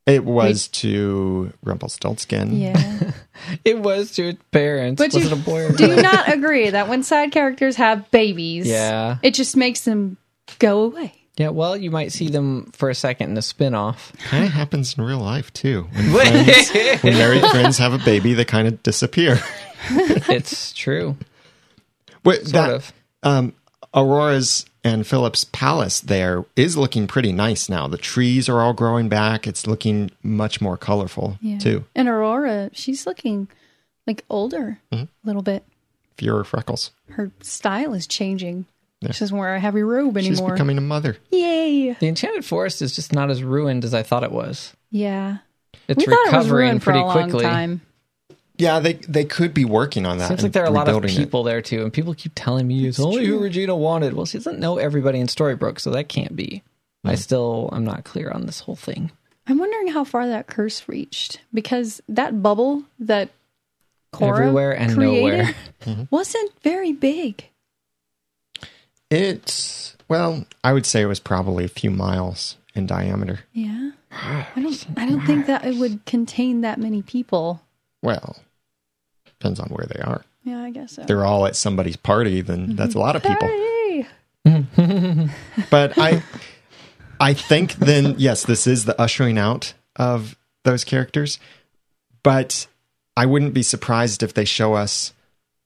It 0.07 0.25
was 0.25 0.69
to 0.69 1.53
Rumpelstiltskin. 1.63 2.57
Yeah. 2.59 3.13
It 3.65 3.79
was 3.79 4.13
to 4.13 4.29
its 4.29 4.43
parents. 4.51 5.01
But 5.01 5.15
was 5.15 5.25
you, 5.25 5.31
it 5.31 5.33
a 5.33 5.37
boy 5.37 5.65
or 5.67 5.73
do 5.73 5.87
you 5.87 5.97
not 6.03 6.31
agree 6.31 6.69
that 6.69 6.89
when 6.89 7.03
side 7.03 7.33
characters 7.33 7.77
have 7.77 8.11
babies, 8.11 8.67
Yeah. 8.67 9.17
it 9.23 9.33
just 9.33 9.57
makes 9.57 9.81
them 9.87 10.19
go 10.59 10.83
away? 10.83 11.15
Yeah, 11.39 11.49
well, 11.49 11.75
you 11.75 11.91
might 11.91 12.13
see 12.13 12.29
them 12.29 12.71
for 12.73 12.91
a 12.91 12.95
second 12.95 13.31
in 13.31 13.39
a 13.39 13.43
spin-off. 13.43 14.13
Kind 14.25 14.45
of 14.45 14.51
happens 14.51 14.99
in 14.99 15.03
real 15.05 15.21
life 15.21 15.51
too. 15.55 15.85
When, 15.95 16.11
friends, 16.45 16.71
when 17.03 17.15
married 17.15 17.43
friends 17.47 17.79
have 17.79 17.95
a 17.95 17.99
baby, 17.99 18.35
they 18.35 18.45
kind 18.45 18.69
of 18.69 18.83
disappear. 18.83 19.41
it's 19.91 20.75
true. 20.75 21.17
But 22.23 22.43
Sort 22.43 22.53
that, 22.53 22.71
of. 22.75 22.93
Um, 23.23 23.55
Aurora's 23.95 24.67
and 24.83 25.07
Philip's 25.07 25.45
palace 25.45 26.01
there 26.01 26.45
is 26.57 26.77
looking 26.77 27.07
pretty 27.07 27.33
nice 27.33 27.69
now. 27.69 27.87
The 27.87 27.99
trees 27.99 28.49
are 28.49 28.61
all 28.63 28.73
growing 28.73 29.09
back. 29.09 29.47
It's 29.47 29.67
looking 29.67 30.11
much 30.23 30.61
more 30.61 30.77
colorful 30.77 31.39
too. 31.59 31.85
And 31.95 32.09
Aurora, 32.09 32.71
she's 32.73 33.07
looking 33.07 33.49
like 34.07 34.25
older 34.31 34.79
Mm-hmm. 34.93 35.05
a 35.05 35.09
little 35.25 35.43
bit. 35.43 35.65
Fewer 36.17 36.45
freckles. 36.45 36.91
Her 37.11 37.31
style 37.41 37.93
is 37.95 38.07
changing. 38.07 38.67
She 39.03 39.09
doesn't 39.21 39.37
wear 39.37 39.55
a 39.55 39.61
heavy 39.61 39.83
robe 39.83 40.17
anymore. 40.19 40.37
She's 40.37 40.53
becoming 40.53 40.77
a 40.77 40.83
mother. 40.83 41.17
Yay! 41.31 41.95
The 41.95 42.07
Enchanted 42.09 42.45
Forest 42.45 42.83
is 42.83 42.95
just 42.95 43.15
not 43.15 43.31
as 43.31 43.43
ruined 43.43 43.83
as 43.85 43.95
I 43.95 44.03
thought 44.03 44.25
it 44.25 44.31
was. 44.33 44.75
Yeah, 44.91 45.39
It's 45.89 45.97
we 45.99 46.05
thought 46.05 46.13
it 46.27 46.37
was 46.37 46.47
recovering 46.47 46.67
ruined 46.69 46.83
for 46.83 46.91
pretty 46.93 47.01
a 47.01 47.05
long 47.07 47.23
quickly. 47.23 47.45
time. 47.45 47.81
Yeah, 48.61 48.79
they 48.81 48.95
they 48.95 49.25
could 49.25 49.55
be 49.55 49.65
working 49.65 50.05
on 50.07 50.19
that. 50.19 50.29
Seems 50.29 50.41
and 50.41 50.43
like 50.45 50.53
there 50.53 50.65
are 50.65 50.67
a 50.67 50.71
lot 50.71 50.89
of 50.89 50.95
rebuilding 50.95 51.17
it. 51.17 51.25
people 51.25 51.43
there 51.45 51.63
too, 51.63 51.83
and 51.83 51.93
people 51.93 52.15
keep 52.15 52.33
telling 52.35 52.67
me 52.67 52.87
it's 52.87 53.01
only 53.01 53.25
who 53.25 53.39
Regina 53.39 53.75
wanted. 53.75 54.13
Well, 54.13 54.27
she 54.27 54.39
doesn't 54.39 54.59
know 54.59 54.79
everybody 54.79 55.19
in 55.19 55.29
Storybrooke, 55.29 55.81
so 55.81 55.91
that 55.91 56.09
can't 56.09 56.37
be. 56.37 56.63
I 57.05 57.11
hmm. 57.11 57.17
still 57.17 57.71
I'm 57.73 57.85
not 57.85 58.05
clear 58.05 58.31
on 58.31 58.47
this 58.47 58.61
whole 58.61 58.77
thing. 58.77 59.13
I'm 59.47 59.59
wondering 59.59 59.89
how 59.89 60.05
far 60.05 60.27
that 60.27 60.47
curse 60.47 60.87
reached 60.89 61.41
because 61.53 62.03
that 62.09 62.43
bubble 62.43 62.85
that 62.99 63.31
Cora 64.13 64.41
Everywhere 64.41 64.73
and 64.77 64.95
created 64.95 65.39
nowhere. 65.39 65.55
Mm-hmm. 65.81 66.03
wasn't 66.11 66.53
very 66.61 66.93
big. 66.93 67.47
It's 69.09 69.97
well, 70.09 70.45
I 70.63 70.75
would 70.75 70.85
say 70.85 71.01
it 71.01 71.07
was 71.07 71.19
probably 71.19 71.65
a 71.65 71.69
few 71.69 71.91
miles 71.91 72.59
in 72.75 72.87
diameter. 72.87 73.41
Yeah, 73.55 73.93
I 74.13 74.47
don't. 74.57 74.87
I 74.99 75.09
don't 75.09 75.25
think 75.25 75.47
that 75.47 75.65
it 75.65 75.77
would 75.77 76.05
contain 76.05 76.61
that 76.61 76.79
many 76.79 77.01
people. 77.01 77.63
Well, 78.03 78.37
depends 79.41 79.59
on 79.59 79.69
where 79.71 79.87
they 79.87 80.01
are. 80.01 80.23
Yeah, 80.45 80.63
I 80.63 80.71
guess 80.71 80.93
so. 80.93 81.03
They're 81.03 81.25
all 81.25 81.47
at 81.47 81.57
somebody's 81.57 81.97
party, 81.97 82.41
then 82.43 82.69
mm-hmm. 82.69 82.77
that's 82.77 82.95
a 82.95 82.99
lot 82.99 83.17
of 83.17 83.23
people. 83.23 83.49
But 85.71 85.99
I 85.99 86.23
I 87.21 87.35
think 87.35 87.75
then 87.75 88.15
yes, 88.17 88.45
this 88.45 88.67
is 88.67 88.85
the 88.85 88.99
ushering 89.01 89.37
out 89.39 89.75
of 89.97 90.37
those 90.65 90.85
characters. 90.85 91.39
But 92.23 92.67
I 93.17 93.27
wouldn't 93.27 93.55
be 93.55 93.63
surprised 93.63 94.23
if 94.23 94.33
they 94.35 94.45
show 94.45 94.75
us 94.75 95.13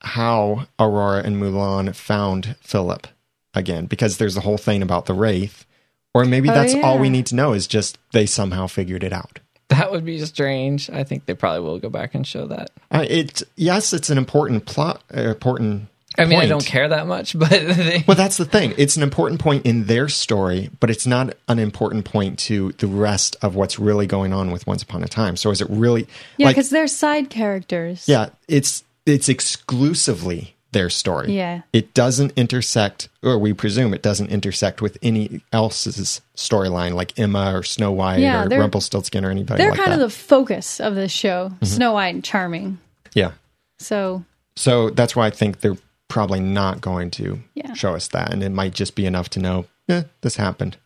how 0.01 0.67
Aurora 0.79 1.23
and 1.23 1.37
Mulan 1.37 1.95
found 1.95 2.57
Philip 2.61 3.07
again, 3.55 3.87
because 3.87 4.19
there's 4.19 4.35
the 4.35 4.41
whole 4.41 4.59
thing 4.59 4.83
about 4.83 5.07
the 5.07 5.15
Wraith. 5.15 5.65
Or 6.13 6.25
maybe 6.25 6.49
Oh, 6.49 6.55
that's 6.55 6.75
all 6.75 6.99
we 6.99 7.11
need 7.11 7.27
to 7.27 7.35
know 7.35 7.53
is 7.53 7.67
just 7.67 7.99
they 8.13 8.27
somehow 8.27 8.67
figured 8.67 9.03
it 9.03 9.13
out. 9.13 9.41
That 9.69 9.91
would 9.91 10.05
be 10.05 10.19
strange. 10.27 10.91
I 10.91 11.05
think 11.05 11.27
they 11.27 11.35
probably 11.35 11.61
will 11.61 11.79
go 11.79 11.89
back 11.89 12.15
and 12.15 12.27
show 12.27 12.47
that. 12.47 12.71
Uh, 12.91 13.05
it 13.09 13.43
yes, 13.57 13.93
it's 13.93 14.11
an 14.11 14.19
important 14.19 14.67
plot, 14.67 15.03
uh, 15.17 15.21
important 15.21 15.89
I 16.17 16.27
mean, 16.27 16.39
I 16.39 16.47
don't 16.47 16.65
care 16.65 16.89
that 16.89 17.07
much, 17.07 17.37
but 17.39 17.51
they, 17.51 18.05
Well, 18.07 18.17
that's 18.17 18.37
the 18.37 18.45
thing. 18.45 18.75
It's 18.77 18.97
an 18.97 19.03
important 19.03 19.41
point 19.41 19.67
in 19.67 19.85
their 19.85 20.09
story, 20.09 20.71
but 20.81 20.91
it's 20.91 21.07
not 21.07 21.35
an 21.49 21.59
important 21.59 22.05
point 22.05 22.39
to 22.41 22.73
the 22.73 22.87
rest 22.87 23.37
of 23.43 23.55
what's 23.55 23.79
really 23.79 24.07
going 24.07 24.33
on 24.33 24.51
with 24.51 24.67
Once 24.67 24.83
Upon 24.83 25.03
a 25.03 25.09
Time. 25.09 25.37
So 25.37 25.51
is 25.51 25.61
it 25.61 25.69
really 25.71 26.07
Yeah, 26.37 26.47
like 26.47 26.57
because 26.57 26.71
they're 26.71 26.87
side 26.87 27.31
characters. 27.31 28.09
yeah, 28.09 28.31
it's 28.49 28.85
it's 29.07 29.29
exclusively 29.29 30.54
their 30.75 30.91
story. 30.91 31.33
Yeah. 31.35 31.63
It 31.73 31.95
doesn't 31.95 32.33
intersect 32.37 33.09
or 33.23 33.39
we 33.39 33.55
presume 33.55 33.95
it 33.95 34.03
doesn't 34.03 34.29
intersect 34.31 34.83
with 34.83 34.99
any 35.01 35.41
else's 35.53 36.21
storyline 36.37 36.93
like 36.93 37.19
Emma 37.19 37.57
or 37.57 37.63
Snow 37.63 37.91
White 37.93 38.19
Yeah, 38.21 38.45
or 38.45 38.49
Rumpelstiltskin 38.49 39.25
or 39.25 39.31
anybody 39.31 39.57
They're 39.63 39.71
like 39.71 39.79
kind 39.81 39.93
that. 39.93 39.97
Mm-hmm. 39.97 40.05
of 40.05 40.11
the 40.13 40.17
focus 40.17 40.81
of 40.81 40.95
this 40.95 41.11
show, 41.11 41.53
Snow 41.63 41.95
White 41.95 42.15
and 42.15 42.23
Charming. 42.23 42.79
yeah. 43.15 43.33
So 43.79 44.25
So 44.57 44.91
that's 44.91 45.17
why 45.17 45.27
I 45.27 45.31
think 45.31 45.61
they're 45.61 45.79
probably 46.09 46.41
not 46.41 46.83
going 46.83 47.11
to 47.13 47.41
Yeah. 47.55 47.73
show 47.73 47.95
us 47.95 48.09
that 48.09 48.31
and 48.33 48.43
it 48.43 48.51
might 48.51 48.75
just 48.75 48.95
be 48.95 49.07
enough 49.07 49.31
to 49.31 49.41
know, 49.41 49.65
yeah, 49.89 50.03
this 50.21 50.37
happened. 50.37 50.77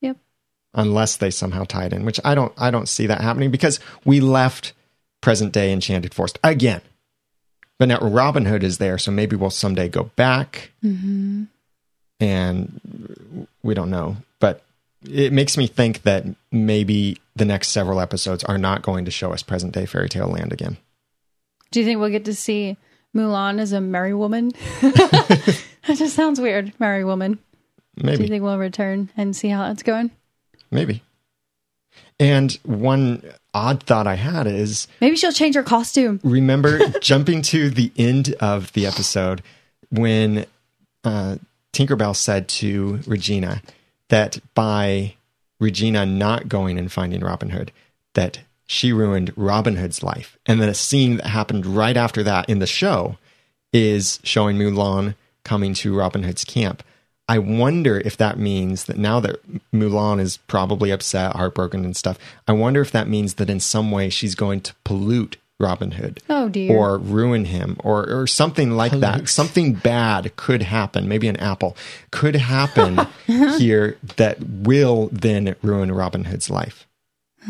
Yep. 0.00 0.16
unless 0.74 1.16
they 1.16 1.30
somehow 1.30 1.64
tie 1.64 1.84
it 1.86 1.92
in, 1.92 2.04
which 2.04 2.20
I 2.24 2.34
don't 2.34 2.52
I 2.56 2.70
don't 2.70 2.88
see 2.88 3.06
that 3.06 3.20
happening 3.20 3.50
because 3.50 3.80
we 4.04 4.20
left 4.20 4.72
present 5.20 5.52
day 5.52 5.72
Enchanted 5.72 6.14
Forest 6.14 6.38
again. 6.44 6.80
But 7.78 7.88
now 7.88 7.98
Robin 7.98 8.46
Hood 8.46 8.64
is 8.64 8.78
there, 8.78 8.98
so 8.98 9.10
maybe 9.10 9.36
we'll 9.36 9.50
someday 9.50 9.88
go 9.88 10.04
back. 10.16 10.70
Mm-hmm. 10.82 11.44
And 12.20 13.46
we 13.62 13.74
don't 13.74 13.90
know. 13.90 14.16
But 14.40 14.62
it 15.04 15.32
makes 15.32 15.56
me 15.56 15.66
think 15.66 16.02
that 16.02 16.24
maybe 16.50 17.18
the 17.34 17.44
next 17.44 17.68
several 17.68 18.00
episodes 18.00 18.44
are 18.44 18.58
not 18.58 18.82
going 18.82 19.04
to 19.04 19.10
show 19.10 19.32
us 19.32 19.42
present 19.42 19.74
day 19.74 19.86
fairy 19.86 20.08
tale 20.08 20.28
land 20.28 20.52
again. 20.52 20.78
Do 21.70 21.80
you 21.80 21.86
think 21.86 22.00
we'll 22.00 22.10
get 22.10 22.24
to 22.26 22.34
see 22.34 22.76
Mulan 23.14 23.58
as 23.60 23.72
a 23.72 23.80
merry 23.80 24.14
woman? 24.14 24.52
that 24.80 25.64
just 25.96 26.14
sounds 26.14 26.40
weird, 26.40 26.72
merry 26.78 27.04
woman. 27.04 27.38
Maybe. 27.96 28.16
Do 28.16 28.22
you 28.22 28.28
think 28.28 28.42
we'll 28.42 28.58
return 28.58 29.10
and 29.16 29.34
see 29.34 29.48
how 29.48 29.66
that's 29.68 29.82
going? 29.82 30.10
Maybe. 30.70 31.02
And 32.18 32.52
one 32.64 33.22
odd 33.52 33.82
thought 33.82 34.06
I 34.06 34.14
had 34.14 34.46
is 34.46 34.88
Maybe 35.00 35.16
she'll 35.16 35.32
change 35.32 35.54
her 35.54 35.62
costume. 35.62 36.20
remember 36.22 36.88
jumping 37.00 37.42
to 37.42 37.70
the 37.70 37.92
end 37.96 38.34
of 38.40 38.72
the 38.72 38.86
episode 38.86 39.42
when 39.90 40.46
uh, 41.04 41.36
Tinkerbell 41.72 42.16
said 42.16 42.48
to 42.48 43.00
Regina 43.06 43.62
that 44.08 44.38
by 44.54 45.14
Regina 45.60 46.06
not 46.06 46.48
going 46.48 46.78
and 46.78 46.90
finding 46.90 47.20
Robin 47.20 47.50
Hood, 47.50 47.72
that 48.14 48.40
she 48.66 48.92
ruined 48.92 49.32
Robin 49.36 49.76
Hood's 49.76 50.02
life. 50.02 50.38
And 50.46 50.60
then 50.60 50.68
a 50.68 50.74
scene 50.74 51.18
that 51.18 51.26
happened 51.26 51.66
right 51.66 51.96
after 51.96 52.22
that 52.24 52.48
in 52.48 52.58
the 52.58 52.66
show 52.66 53.16
is 53.72 54.20
showing 54.22 54.56
Mulan 54.56 55.14
coming 55.44 55.74
to 55.74 55.96
Robin 55.96 56.22
Hood's 56.24 56.44
camp. 56.44 56.82
I 57.28 57.38
wonder 57.38 57.98
if 57.98 58.16
that 58.18 58.38
means 58.38 58.84
that 58.84 58.98
now 58.98 59.18
that 59.20 59.40
Mulan 59.72 60.20
is 60.20 60.36
probably 60.36 60.90
upset, 60.90 61.34
heartbroken, 61.34 61.84
and 61.84 61.96
stuff, 61.96 62.18
I 62.46 62.52
wonder 62.52 62.80
if 62.80 62.92
that 62.92 63.08
means 63.08 63.34
that 63.34 63.50
in 63.50 63.58
some 63.58 63.90
way 63.90 64.10
she's 64.10 64.34
going 64.34 64.60
to 64.62 64.74
pollute 64.84 65.36
Robin 65.58 65.92
Hood 65.92 66.20
Oh 66.28 66.48
dear. 66.48 66.76
or 66.76 66.98
ruin 66.98 67.46
him 67.46 67.76
or, 67.82 68.08
or 68.08 68.26
something 68.26 68.72
like 68.72 68.92
that. 68.92 69.28
Something 69.28 69.72
bad 69.74 70.36
could 70.36 70.62
happen. 70.62 71.08
Maybe 71.08 71.28
an 71.28 71.36
apple 71.38 71.76
could 72.10 72.36
happen 72.36 73.00
here 73.26 73.96
that 74.16 74.38
will 74.40 75.08
then 75.10 75.56
ruin 75.62 75.92
Robin 75.92 76.24
Hood's 76.24 76.50
life. 76.50 76.86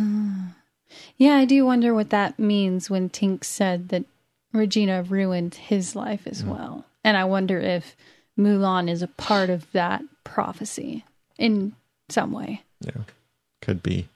yeah, 1.17 1.35
I 1.35 1.45
do 1.45 1.67
wonder 1.67 1.93
what 1.95 2.11
that 2.11 2.39
means 2.39 2.89
when 2.89 3.11
Tink 3.11 3.45
said 3.45 3.89
that 3.89 4.05
Regina 4.53 5.03
ruined 5.03 5.57
his 5.57 5.97
life 5.97 6.27
as 6.27 6.43
mm. 6.43 6.49
well. 6.49 6.85
And 7.03 7.17
I 7.17 7.25
wonder 7.25 7.59
if 7.59 7.97
Mulan 8.39 8.91
is 8.91 9.03
a 9.03 9.09
part 9.09 9.51
of 9.51 9.71
that 9.73 10.03
prophecy 10.25 11.05
in 11.39 11.75
some 12.09 12.33
way. 12.33 12.63
Yeah, 12.81 13.03
could 13.61 13.83
be. 13.83 14.09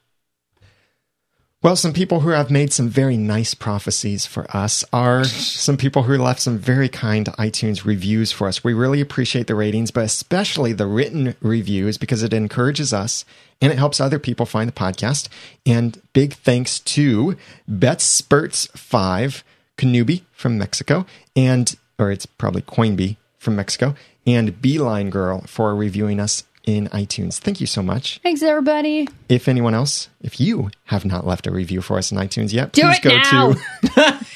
Well, 1.62 1.76
some 1.76 1.92
people 1.92 2.20
who 2.20 2.30
have 2.30 2.50
made 2.50 2.72
some 2.72 2.88
very 2.88 3.18
nice 3.18 3.52
prophecies 3.52 4.24
for 4.24 4.46
us 4.56 4.82
are 4.94 5.24
some 5.24 5.76
people 5.76 6.04
who 6.04 6.16
left 6.16 6.40
some 6.40 6.56
very 6.56 6.88
kind 6.88 7.26
iTunes 7.38 7.84
reviews 7.84 8.32
for 8.32 8.48
us. 8.48 8.64
We 8.64 8.72
really 8.72 9.02
appreciate 9.02 9.46
the 9.46 9.54
ratings, 9.54 9.90
but 9.90 10.04
especially 10.04 10.72
the 10.72 10.86
written 10.86 11.34
reviews 11.42 11.98
because 11.98 12.22
it 12.22 12.32
encourages 12.32 12.94
us 12.94 13.26
and 13.60 13.70
it 13.70 13.78
helps 13.78 14.00
other 14.00 14.18
people 14.18 14.46
find 14.46 14.68
the 14.68 14.72
podcast. 14.72 15.28
And 15.66 16.00
big 16.14 16.32
thanks 16.32 16.78
to 16.80 17.36
Bet 17.68 18.00
Spurts 18.00 18.66
5, 18.74 19.44
Canubi 19.76 20.22
from 20.32 20.56
Mexico, 20.56 21.04
and, 21.36 21.76
or 21.98 22.10
it's 22.10 22.24
probably 22.24 22.62
Coinbee 22.62 23.18
from 23.40 23.56
Mexico, 23.56 23.94
and 24.26 24.60
Beeline 24.62 25.10
Girl 25.10 25.40
for 25.46 25.74
reviewing 25.74 26.20
us 26.20 26.44
in 26.66 26.86
iTunes. 26.88 27.38
Thank 27.38 27.58
you 27.60 27.66
so 27.66 27.82
much 27.82 28.20
Thanks, 28.22 28.42
everybody. 28.42 29.08
if 29.30 29.48
anyone 29.48 29.72
else, 29.74 30.10
if 30.22 30.38
you 30.38 30.70
have 30.84 31.04
not 31.06 31.26
left 31.26 31.46
a 31.46 31.50
review 31.50 31.80
for 31.80 31.96
us 31.98 32.12
in 32.12 32.18
iTunes 32.18 32.52
yet, 32.52 32.72
Do 32.72 32.82
please 32.82 33.00
go 33.00 33.10
now. 33.16 33.52
to. 33.54 34.26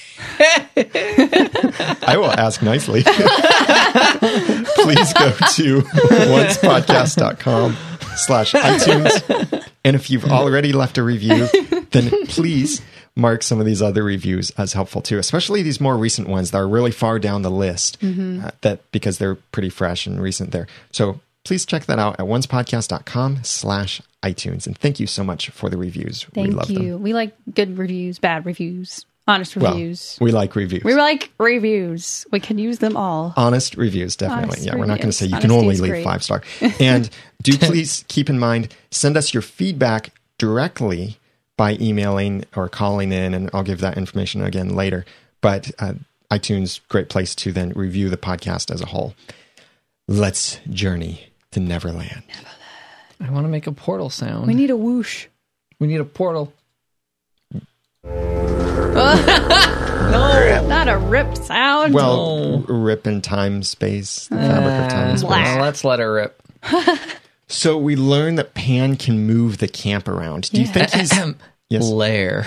I 2.07 2.17
will 2.17 2.31
ask 2.31 2.63
nicely. 2.63 3.03
please 3.05 3.13
go 5.13 5.31
to 5.33 5.81
oncepodcast.com 5.83 7.77
slash 8.17 8.53
iTunes. 8.53 9.65
And 9.85 9.97
if 9.97 10.09
you've 10.11 10.25
already 10.25 10.73
left 10.73 10.97
a 10.99 11.03
review, 11.03 11.49
then 11.91 12.11
please 12.29 12.81
mark 13.17 13.43
some 13.43 13.61
of 13.61 13.67
these 13.67 13.81
other 13.81 14.03
reviews 14.03 14.51
as 14.59 14.73
helpful 14.73 15.01
too, 15.01 15.19
especially 15.19 15.63
these 15.63 15.81
more 15.81 15.97
recent 15.97 16.29
ones 16.29 16.51
that 16.51 16.59
are 16.59 16.69
really 16.69 16.91
far 16.91 17.19
down 17.19 17.43
the 17.43 17.51
list 17.51 17.97
uh, 18.03 18.51
that 18.63 18.81
because 18.93 19.19
they're 19.19 19.37
pretty 19.37 19.71
fresh 19.71 20.07
and 20.07 20.21
recent 20.21 20.51
there. 20.51 20.67
So 20.91 21.21
please 21.45 21.65
check 21.65 21.85
that 21.87 21.99
out 21.99 22.15
at 22.15 22.27
oncepodcast.com 22.27 23.45
slash 23.45 24.01
iTunes. 24.23 24.67
And 24.67 24.77
thank 24.77 24.99
you 24.99 25.07
so 25.07 25.23
much 25.23 25.51
for 25.51 25.69
the 25.71 25.77
reviews. 25.77 26.27
we 26.35 26.43
Thank 26.45 26.55
love 26.57 26.71
you. 26.71 26.93
them. 26.93 27.03
We 27.03 27.13
like 27.13 27.37
good 27.55 27.77
reviews, 27.79 28.19
bad 28.19 28.47
reviews, 28.47 29.05
honest 29.29 29.55
reviews. 29.55 29.63
Well, 29.71 29.75
reviews. 29.75 30.19
we 30.21 30.33
like 30.33 30.57
reviews. 30.57 30.83
we 30.85 30.95
like 30.95 31.31
reviews. 31.39 32.27
We 32.33 32.41
can 32.41 32.59
use 32.59 32.79
them 32.79 32.97
all. 32.97 33.33
honest 33.37 33.77
reviews 33.77 34.17
definitely 34.17 34.45
Honest 34.57 34.67
yeah 34.67 34.77
we're 34.77 34.87
not 34.87 34.99
going 34.99 35.11
to 35.11 35.13
say 35.13 35.27
you 35.27 35.39
can 35.39 35.51
only 35.51 35.77
leave 35.77 35.91
great. 35.91 36.05
five 36.05 36.23
star 36.23 36.43
and 36.81 37.09
do 37.43 37.57
please 37.59 38.05
keep 38.09 38.29
in 38.29 38.39
mind 38.39 38.75
send 38.91 39.17
us 39.17 39.33
your 39.33 39.41
feedback 39.43 40.11
directly 40.39 41.19
by 41.57 41.77
emailing 41.81 42.45
or 42.57 42.69
calling 42.69 43.13
in 43.13 43.35
and 43.35 43.51
i'll 43.55 43.63
give 43.63 43.81
that 43.81 43.97
information 43.97 44.43
again 44.43 44.75
later 44.75 45.05
but 45.41 45.71
uh, 45.79 45.95
itunes 46.31 46.81
great 46.89 47.09
place 47.09 47.35
to 47.35 47.53
then 47.53 47.71
review 47.71 48.09
the 48.09 48.17
podcast 48.17 48.71
as 48.73 48.81
a 48.81 48.87
whole 48.87 49.15
let's 50.09 50.59
journey 50.71 51.29
to 51.51 51.61
neverland 51.61 52.23
I 53.21 53.31
want 53.31 53.45
to 53.45 53.49
make 53.49 53.67
a 53.67 53.73
portal 53.73 54.11
sound. 54.11 54.47
We 54.49 54.55
need 54.55 54.71
a 54.71 54.77
whoosh. 54.77 55.29
we 55.79 55.87
need 55.87 56.01
a 56.01 56.05
portal. 56.05 56.53
No, 60.05 60.67
not 60.69 60.89
a 60.89 60.99
rip 60.99 61.37
sound. 61.37 61.95
well 61.95 62.65
r- 62.69 62.75
rip 62.75 63.07
in 63.07 63.21
time 63.23 63.63
space 63.63 64.29
the 64.29 64.37
fabric 64.37 64.85
of 64.85 64.91
time 64.91 65.09
and 65.11 65.19
space. 65.19 65.31
Well, 65.31 65.61
let's 65.61 65.85
let 65.85 65.99
her 65.99 66.13
rip. 66.13 66.43
so 67.55 67.79
we 67.79 67.97
learn 67.97 68.35
that 68.35 68.55
pan 68.55 68.97
can 68.97 69.27
move 69.27 69.59
the 69.59 69.69
camp 69.69 70.09
around 70.09 70.51
do 70.51 70.61
you 70.61 70.67
think 70.67 70.95
uh, 70.95 70.99
he's 70.99 71.17
um, 71.19 71.37
Yes. 71.71 71.89
Lair. 71.89 72.47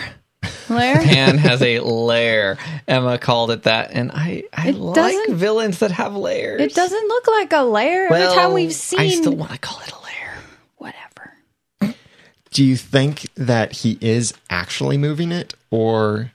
Blair? 0.68 1.02
Pan 1.02 1.38
has 1.40 1.62
a 1.62 1.80
lair. 1.80 2.58
Emma 2.88 3.18
called 3.18 3.52
it 3.52 3.64
that, 3.64 3.92
and 3.92 4.12
I 4.14 4.44
I 4.54 4.70
It 4.70 4.76
like 4.76 5.30
villains 5.30 5.80
that 5.80 5.92
have 5.92 6.16
layers. 6.16 6.62
It 6.62 6.74
doesn't 6.76 7.08
look 7.08 7.28
like 7.28 7.52
a 7.52 7.64
lair. 7.64 8.08
Well, 8.10 8.22
Every 8.22 8.36
time 8.36 8.54
we've 8.54 8.72
seen 8.72 9.00
I 9.00 9.10
still 9.10 9.36
want 9.36 9.52
to 9.54 9.58
call 9.58 9.82
it 9.82 9.92
a 9.92 10.00
lair. 10.04 10.34
whatever. 10.78 11.96
do 12.52 12.64
you 12.64 12.78
think 12.78 13.28
that 13.36 13.72
he 13.78 13.98
is 14.02 14.34
actually 14.50 14.98
moving 14.98 15.32
it 15.32 15.56
or 15.72 16.32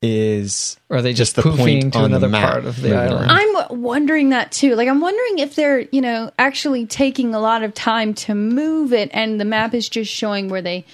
is 0.00 0.76
Or 0.88 0.98
are 0.98 1.02
they 1.02 1.12
just, 1.12 1.34
the 1.36 1.42
poofing 1.42 1.56
point 1.56 1.92
to 1.94 2.04
another 2.04 2.30
part 2.30 2.64
of 2.64 2.80
the 2.80 2.94
island? 2.94 3.30
around? 3.30 3.30
I'm 3.70 3.80
wondering 3.82 4.30
that 4.30 4.52
too. 4.52 4.74
Like 4.76 4.88
I'm 4.88 5.00
wondering 5.00 5.38
if 5.38 5.54
they're, 5.54 5.80
you 5.80 6.00
know, 6.00 6.30
actually 6.38 6.86
taking 6.86 7.34
a 7.34 7.40
lot 7.40 7.62
of 7.62 7.74
time 7.74 8.14
to 8.14 8.34
move 8.34 8.92
it 8.92 9.10
and 9.12 9.40
the 9.40 9.44
map 9.44 9.74
is 9.74 9.88
just 9.88 10.12
showing 10.12 10.48
where 10.48 10.62
they 10.62 10.84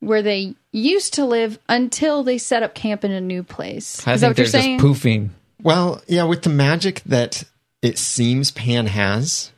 where 0.00 0.22
they 0.22 0.54
used 0.70 1.14
to 1.14 1.24
live 1.24 1.58
until 1.68 2.22
they 2.22 2.36
set 2.36 2.62
up 2.62 2.74
camp 2.74 3.04
in 3.04 3.10
a 3.10 3.20
new 3.20 3.42
place. 3.42 4.06
I 4.06 4.12
is 4.12 4.20
that 4.20 4.28
what 4.28 4.36
they're 4.36 4.44
you're 4.44 4.50
saying? 4.50 4.78
just 4.78 5.02
poofing. 5.02 5.30
well 5.62 6.02
yeah 6.06 6.24
with 6.24 6.42
the 6.42 6.50
magic 6.50 7.00
that 7.06 7.44
it 7.82 7.98
seems 7.98 8.50
pan 8.50 8.86
has 8.86 9.50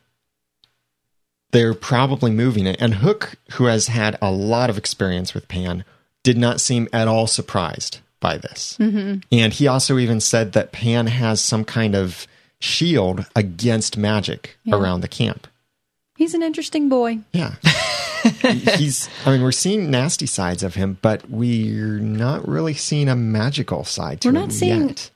they're 1.53 1.75
probably 1.75 2.31
moving 2.31 2.67
it 2.67 2.77
and 2.81 2.95
hook 2.97 3.35
who 3.53 3.65
has 3.65 3.89
had 3.89 4.19
a 4.23 4.31
lot 4.31 4.71
of 4.71 4.79
experience 4.79 5.35
with 5.35 5.49
pan 5.49 5.85
did 6.23 6.37
not 6.39 6.61
seem 6.61 6.89
at 6.93 7.09
all 7.09 7.27
surprised 7.27 8.01
by 8.27 8.37
this 8.39 8.77
mm-hmm. 8.81 9.18
and 9.31 9.53
he 9.53 9.66
also 9.68 9.99
even 9.99 10.20
said 10.20 10.53
that 10.53 10.72
pan 10.72 11.07
has 11.07 11.41
some 11.41 11.64
kind 11.64 11.95
of 11.95 12.27
shield 12.61 13.27
against 13.37 13.97
magic 13.97 14.57
around 14.72 15.01
the 15.01 15.09
camp 15.09 15.47
He's 16.16 16.33
an 16.33 16.43
interesting 16.43 16.89
boy. 16.89 17.18
Yeah. 17.33 17.57
He's, 18.79 19.09
I 19.27 19.33
mean, 19.33 19.43
we're 19.43 19.53
seeing 19.53 19.91
nasty 19.91 20.27
sides 20.27 20.62
of 20.62 20.74
him, 20.74 20.99
but 21.03 21.29
we're 21.29 21.99
not 21.99 22.49
really 22.49 22.74
seeing 22.74 23.09
a 23.09 23.14
magical 23.14 23.85
side 23.85 24.22
to 24.22 24.29
We're 24.29 24.37
him 24.37 24.41
not 24.41 24.53
seeing- 24.53 24.89
yet. 24.89 25.11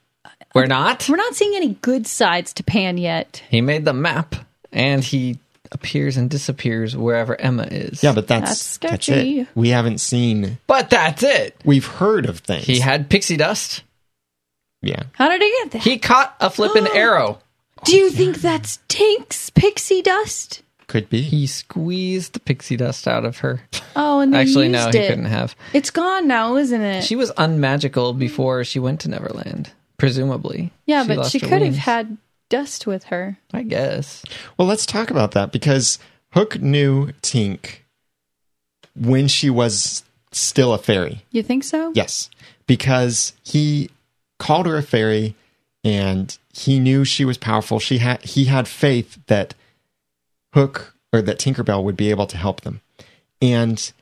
We're 0.55 0.67
not. 0.67 1.09
We're 1.09 1.17
not 1.17 1.35
seeing 1.35 1.55
any 1.55 1.75
good 1.81 2.09
sides 2.09 2.53
to 2.55 2.65
Pan 2.65 2.99
yet. 2.99 3.41
He 3.51 3.61
made 3.61 3.85
the 3.85 3.93
map, 3.93 4.35
and 4.73 5.03
he 5.05 5.39
appears 5.73 6.17
and 6.17 6.29
disappears 6.31 6.97
wherever 6.97 7.41
Emma 7.41 7.65
is. 7.65 8.03
Yeah, 8.03 8.13
but 8.13 8.27
that's 8.29 8.51
That's 8.51 8.77
that's, 8.79 9.05
sketchy. 9.07 9.41
it. 9.41 9.49
We 9.55 9.69
haven't 9.71 9.99
seen. 9.99 10.59
but 10.67 10.91
that's 10.91 11.23
it. 11.23 11.57
We've 11.65 11.87
heard 11.87 12.27
of 12.27 12.41
things. 12.41 12.65
He 12.67 12.81
had 12.81 13.09
pixie 13.09 13.37
dust. 13.37 13.83
yeah. 14.83 15.05
How 15.13 15.29
did 15.29 15.43
he 15.43 15.51
get 15.63 15.71
that? 15.73 15.83
He 15.83 15.99
caught 15.99 16.35
a 16.41 16.51
flippin' 16.51 16.87
arrow. 16.95 17.39
Do 17.85 17.97
you 17.97 18.11
think 18.11 18.37
that's 18.43 18.79
Tink's 18.89 19.49
pixie 19.51 20.03
dust? 20.03 20.63
Could 20.87 21.09
be. 21.09 21.23
He 21.23 21.47
squeezed 21.47 22.33
the 22.33 22.41
pixie 22.41 22.77
dust 22.77 23.07
out 23.07 23.25
of 23.25 23.39
her. 23.39 23.63
Oh, 23.95 24.21
and 24.21 24.35
they 24.35 24.39
Actually, 24.41 24.69
used 24.71 24.93
no, 24.93 25.01
he 25.01 25.07
couldn't 25.09 25.25
have. 25.27 25.55
It's 25.73 25.91
gone 25.91 26.27
now, 26.27 26.57
isn't 26.57 26.81
it? 26.81 27.05
She 27.05 27.15
was 27.17 27.31
unmagical 27.39 28.13
before 28.13 28.65
she 28.65 28.81
went 28.81 29.01
to 29.03 29.09
Neverland, 29.09 29.71
presumably. 29.99 30.73
yeah, 30.87 31.05
but 31.07 31.27
she 31.27 31.39
her 31.39 31.47
could 31.49 31.63
have 31.63 31.77
had 31.77 32.19
dust 32.51 32.87
with 32.87 33.05
her. 33.05 33.39
I 33.55 33.63
guess. 33.63 34.23
Well, 34.59 34.69
let's 34.69 34.85
talk 34.85 35.11
about 35.11 35.33
that 35.33 35.51
because 35.53 35.99
Hook 36.35 36.61
knew 36.61 37.13
Tink 37.23 37.79
when 38.95 39.29
she 39.29 39.49
was 39.49 40.05
still 40.33 40.75
a 40.75 40.79
fairy. 40.79 41.25
You 41.31 41.43
think 41.43 41.65
so? 41.65 41.93
Yes, 41.95 42.29
because 42.67 43.33
he 43.43 43.91
called 44.39 44.67
her 44.67 44.77
a 44.77 44.83
fairy, 44.83 45.35
and 45.83 46.37
he 46.53 46.79
knew 46.79 47.05
she 47.05 47.25
was 47.25 47.39
powerful. 47.39 47.79
She 47.79 47.99
had 47.99 48.23
he 48.23 48.45
had 48.45 48.69
faith 48.69 49.19
that 49.27 49.55
Hook 50.53 50.95
or 51.13 51.23
that 51.23 51.39
Tinkerbell 51.39 51.83
would 51.83 51.97
be 51.97 52.11
able 52.11 52.27
to 52.27 52.37
help 52.37 52.61
them, 52.61 52.81
and 53.41 53.93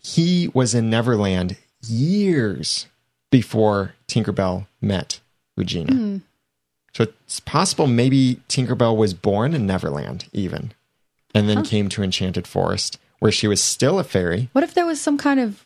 he 0.00 0.48
was 0.54 0.74
in 0.74 0.88
Neverland 0.88 1.56
years 1.86 2.86
before 3.30 3.94
Tinkerbell 4.06 4.66
met 4.80 5.20
Regina. 5.56 5.92
Hmm. 5.92 6.16
So 6.98 7.04
it's 7.04 7.38
possible 7.38 7.86
maybe 7.86 8.40
Tinkerbell 8.48 8.96
was 8.96 9.14
born 9.14 9.54
in 9.54 9.68
Neverland, 9.68 10.28
even, 10.32 10.72
and 11.32 11.48
then 11.48 11.62
came 11.62 11.88
to 11.90 12.02
Enchanted 12.02 12.44
Forest, 12.44 12.98
where 13.20 13.30
she 13.30 13.46
was 13.46 13.62
still 13.62 14.00
a 14.00 14.02
fairy. 14.02 14.48
What 14.50 14.64
if 14.64 14.74
there 14.74 14.84
was 14.84 15.00
some 15.00 15.16
kind 15.16 15.38
of 15.38 15.64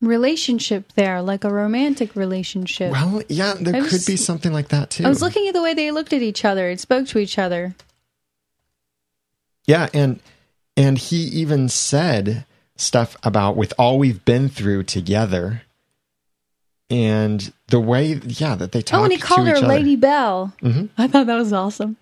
relationship 0.00 0.92
there, 0.92 1.20
like 1.20 1.42
a 1.42 1.52
romantic 1.52 2.14
relationship? 2.14 2.92
Well, 2.92 3.24
yeah, 3.28 3.54
there 3.58 3.82
could 3.88 4.06
be 4.06 4.14
something 4.14 4.52
like 4.52 4.68
that 4.68 4.90
too. 4.90 5.04
I 5.04 5.08
was 5.08 5.20
looking 5.20 5.48
at 5.48 5.54
the 5.54 5.62
way 5.62 5.74
they 5.74 5.90
looked 5.90 6.12
at 6.12 6.22
each 6.22 6.44
other 6.44 6.70
and 6.70 6.78
spoke 6.78 7.08
to 7.08 7.18
each 7.18 7.40
other. 7.40 7.74
Yeah, 9.66 9.88
and 9.92 10.20
and 10.76 10.96
he 10.96 11.16
even 11.16 11.68
said 11.68 12.44
stuff 12.76 13.16
about 13.24 13.56
with 13.56 13.74
all 13.80 13.98
we've 13.98 14.24
been 14.24 14.48
through 14.48 14.84
together, 14.84 15.62
and 16.90 17.52
the 17.68 17.80
way, 17.80 18.14
yeah, 18.24 18.54
that 18.54 18.72
they 18.72 18.80
talk. 18.82 19.00
oh, 19.00 19.04
and 19.04 19.12
he 19.12 19.18
to 19.18 19.24
called 19.24 19.46
her 19.48 19.56
other. 19.56 19.66
Lady 19.66 19.96
Bell. 19.96 20.52
Mhm. 20.62 20.88
I 20.96 21.06
thought 21.08 21.26
that 21.26 21.36
was 21.36 21.52
awesome. 21.52 21.96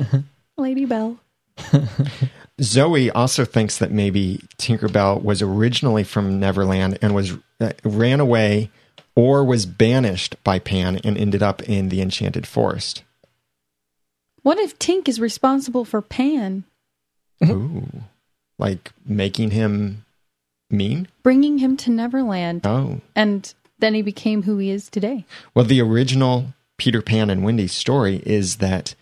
Lady 0.56 0.84
Bell. 0.84 1.18
Zoe 2.60 3.10
also 3.10 3.44
thinks 3.44 3.78
that 3.78 3.92
maybe 3.92 4.40
Tinkerbell 4.58 5.22
was 5.22 5.42
originally 5.42 6.02
from 6.04 6.40
Neverland 6.40 6.98
and 7.00 7.14
was 7.14 7.34
uh, 7.60 7.72
ran 7.84 8.18
away 8.20 8.70
or 9.14 9.44
was 9.44 9.64
banished 9.66 10.36
by 10.44 10.58
Pan 10.58 10.98
and 11.04 11.16
ended 11.16 11.42
up 11.42 11.62
in 11.62 11.88
the 11.88 12.00
Enchanted 12.00 12.46
Forest. 12.46 13.02
What 14.42 14.58
if 14.58 14.78
Tink 14.78 15.08
is 15.08 15.20
responsible 15.20 15.84
for 15.84 16.00
Pan, 16.02 16.64
Ooh, 17.44 17.86
like 18.58 18.92
making 19.04 19.50
him 19.52 20.04
mean? 20.70 21.06
bringing 21.22 21.58
him 21.58 21.76
to 21.78 21.90
Neverland, 21.90 22.66
Oh, 22.66 23.00
and 23.14 23.52
then 23.78 23.94
he 23.94 24.02
became 24.02 24.42
who 24.42 24.58
he 24.58 24.70
is 24.70 24.88
today? 24.88 25.24
Well, 25.54 25.64
the 25.64 25.80
original 25.80 26.54
Peter 26.76 27.02
Pan 27.02 27.30
and 27.30 27.44
Wendy 27.44 27.66
story 27.68 28.22
is 28.26 28.56
that 28.56 28.94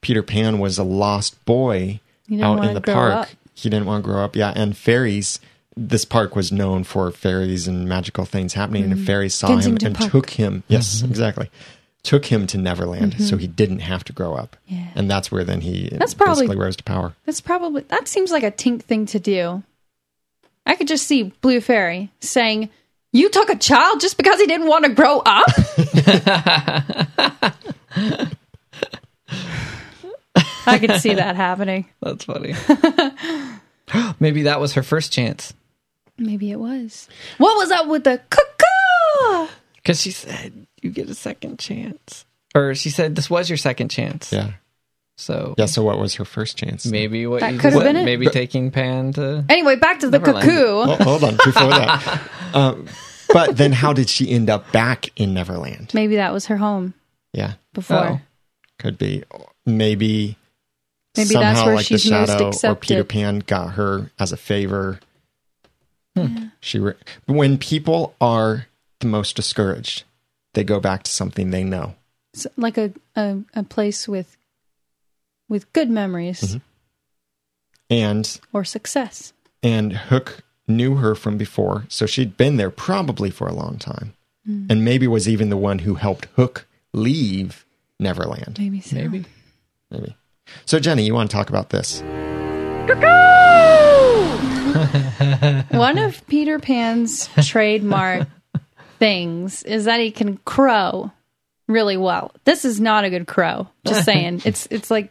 Peter 0.00 0.22
Pan 0.22 0.58
was 0.58 0.78
a 0.78 0.84
lost 0.84 1.42
boy 1.44 2.00
out 2.40 2.64
in 2.64 2.74
the 2.74 2.80
park. 2.80 3.12
up. 3.12 3.28
He 3.54 3.68
didn't 3.70 3.86
want 3.86 4.04
to 4.04 4.10
grow 4.10 4.24
up. 4.24 4.34
Yeah, 4.36 4.52
and 4.56 4.76
fairies. 4.76 5.38
This 5.76 6.04
park 6.04 6.36
was 6.36 6.52
known 6.52 6.84
for 6.84 7.10
fairies 7.10 7.66
and 7.68 7.88
magical 7.88 8.24
things 8.26 8.52
happening, 8.54 8.90
and 8.92 9.06
fairies 9.06 9.34
saw 9.34 9.48
Mm. 9.48 9.54
Kensington 9.54 9.86
him 9.86 9.86
and 9.92 9.96
Park. 9.98 10.10
took 10.12 10.30
him. 10.30 10.62
Yes, 10.68 11.02
exactly. 11.02 11.50
Took 12.02 12.26
him 12.26 12.46
to 12.48 12.58
Neverland, 12.58 13.20
so 13.22 13.36
he 13.36 13.46
didn't 13.46 13.78
have 13.78 14.02
to 14.04 14.12
grow 14.12 14.34
up. 14.34 14.56
Mm-hmm. 14.68 14.74
Yeah. 14.82 14.88
And 14.96 15.10
that's 15.10 15.30
where 15.30 15.44
then 15.44 15.60
he 15.62 15.88
That's 15.92 16.14
probably- 16.14 16.46
basically 16.46 16.56
rose 16.64 16.76
to 16.76 16.82
power. 16.84 17.14
That's 17.26 17.40
probably 17.40 17.82
that 17.88 18.08
seems 18.08 18.30
like 18.32 18.42
a 18.42 18.50
Tink 18.50 18.82
thing 18.82 19.06
to 19.06 19.18
do. 19.20 19.62
I 20.66 20.74
could 20.76 20.88
just 20.88 21.06
see 21.06 21.32
Blue 21.40 21.60
Fairy 21.60 22.10
saying, 22.20 22.68
"You 23.12 23.28
took 23.30 23.50
a 23.50 23.56
child 23.56 24.00
just 24.00 24.16
because 24.16 24.40
he 24.40 24.46
didn't 24.46 24.66
want 24.66 24.84
to 24.84 24.92
grow 24.92 25.22
up." 25.24 25.48
I 30.66 30.78
could 30.78 31.00
see 31.00 31.14
that 31.14 31.36
happening. 31.36 31.86
That's 32.02 32.24
funny. 32.24 32.54
Maybe 34.20 34.42
that 34.42 34.60
was 34.60 34.74
her 34.74 34.82
first 34.82 35.12
chance. 35.12 35.52
Maybe 36.18 36.50
it 36.50 36.58
was. 36.58 37.08
What 37.38 37.56
was 37.56 37.70
up 37.70 37.88
with 37.88 38.04
the 38.04 38.20
cuckoo? 38.30 39.52
Because 39.76 40.00
she 40.00 40.10
said, 40.12 40.66
you 40.80 40.90
get 40.90 41.08
a 41.08 41.14
second 41.14 41.58
chance. 41.58 42.24
Or 42.54 42.74
she 42.74 42.90
said, 42.90 43.16
this 43.16 43.28
was 43.28 43.48
your 43.50 43.56
second 43.56 43.90
chance. 43.90 44.32
Yeah. 44.32 44.52
So 45.22 45.54
Yeah. 45.56 45.66
So 45.66 45.82
what 45.82 45.98
was 45.98 46.14
her 46.16 46.24
first 46.24 46.56
chance? 46.58 46.84
maybe 46.86 47.26
what 47.26 47.40
That 47.40 47.52
you 47.54 47.58
could 47.58 47.72
have 47.72 47.82
said, 47.82 47.92
been 47.92 47.96
it. 48.02 48.04
Maybe 48.04 48.26
taking 48.26 48.70
Pan 48.70 49.12
to. 49.14 49.44
Anyway, 49.48 49.76
back 49.76 50.00
to 50.00 50.10
the 50.10 50.18
Neverland. 50.18 50.48
cuckoo. 50.48 50.66
Oh, 50.66 50.96
hold 51.04 51.24
on. 51.24 51.36
Before 51.36 51.68
that, 51.70 52.20
um, 52.54 52.86
but 53.32 53.56
then 53.56 53.72
how 53.72 53.92
did 53.92 54.08
she 54.08 54.30
end 54.30 54.50
up 54.50 54.70
back 54.72 55.10
in 55.16 55.32
Neverland? 55.34 55.92
Maybe 55.94 56.16
that 56.16 56.32
was 56.32 56.46
her 56.46 56.56
home 56.56 56.94
Yeah. 57.32 57.54
before. 57.72 57.96
Oh. 57.96 58.20
Could 58.78 58.98
be. 58.98 59.22
Maybe 59.64 60.36
Maybe 61.16 61.28
somehow 61.28 61.52
that's 61.54 61.66
where 61.66 61.74
like 61.76 61.86
she's 61.86 62.04
the 62.04 62.10
most 62.10 62.60
shadow 62.60 62.72
or. 62.72 62.74
Peter 62.76 63.04
Pan 63.04 63.38
got 63.46 63.74
her 63.74 64.10
as 64.18 64.32
a 64.32 64.36
favor. 64.36 64.98
Hmm. 66.16 66.46
She 66.60 66.78
re- 66.78 66.94
when 67.26 67.58
people 67.58 68.14
are 68.20 68.66
the 69.00 69.06
most 69.06 69.36
discouraged, 69.36 70.04
they 70.54 70.64
go 70.64 70.80
back 70.80 71.04
to 71.04 71.10
something 71.10 71.50
they 71.50 71.64
know. 71.64 71.94
It's 72.34 72.46
like 72.56 72.76
a, 72.78 72.92
a 73.16 73.38
a 73.54 73.62
place 73.62 74.08
with 74.08 74.36
with 75.52 75.70
good 75.74 75.90
memories 75.90 76.40
Mm-hmm. 76.40 76.58
And 77.90 78.40
or 78.54 78.64
success. 78.64 79.34
and 79.62 79.92
Hook 79.92 80.38
knew 80.66 80.94
her 80.96 81.14
from 81.14 81.36
before, 81.36 81.84
so 81.88 82.06
she'd 82.06 82.38
been 82.38 82.56
there 82.56 82.70
probably 82.70 83.30
for 83.30 83.46
a 83.46 83.52
long 83.52 83.76
time. 83.78 84.14
Hmm. 84.46 84.66
And 84.70 84.82
maybe 84.84 85.06
was 85.06 85.28
even 85.28 85.50
the 85.50 85.58
one 85.58 85.80
who 85.80 85.96
helped 85.96 86.24
Hook 86.36 86.66
leave 86.94 87.66
Neverland. 88.00 88.56
Maybe 88.58 88.80
so. 88.80 88.96
Maybe. 88.96 89.26
Maybe. 89.90 90.16
So 90.64 90.78
Jenny, 90.78 91.04
you 91.04 91.12
want 91.14 91.30
to 91.30 91.36
talk 91.36 91.50
about 91.50 91.68
this? 91.68 92.02
One 95.70 95.98
of 95.98 96.26
Peter 96.28 96.58
Pan's 96.58 97.28
trademark 97.46 98.26
things 98.98 99.62
is 99.64 99.84
that 99.84 100.00
he 100.00 100.10
can 100.10 100.38
crow 100.38 101.10
really 101.68 101.96
well. 101.96 102.32
This 102.44 102.64
is 102.64 102.80
not 102.80 103.04
a 103.04 103.10
good 103.10 103.26
crow. 103.26 103.68
Just 103.86 104.04
saying. 104.04 104.42
It's 104.46 104.66
it's 104.70 104.90
like 104.90 105.10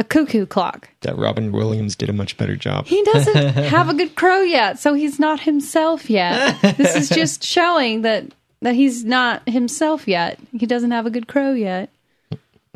a 0.00 0.04
cuckoo 0.04 0.46
clock. 0.46 0.88
That 1.02 1.16
Robin 1.16 1.52
Williams 1.52 1.94
did 1.94 2.08
a 2.08 2.12
much 2.12 2.36
better 2.36 2.56
job. 2.56 2.86
He 2.86 3.02
doesn't 3.04 3.36
have 3.64 3.88
a 3.88 3.94
good 3.94 4.16
crow 4.16 4.40
yet, 4.40 4.78
so 4.78 4.94
he's 4.94 5.18
not 5.20 5.40
himself 5.40 6.08
yet. 6.08 6.60
This 6.76 6.96
is 6.96 7.08
just 7.08 7.44
showing 7.56 8.02
that 8.02 8.24
that 8.62 8.74
he's 8.74 9.04
not 9.04 9.48
himself 9.48 10.08
yet. 10.08 10.38
He 10.52 10.66
doesn't 10.66 10.90
have 10.90 11.06
a 11.06 11.10
good 11.10 11.28
crow 11.28 11.52
yet. 11.52 11.90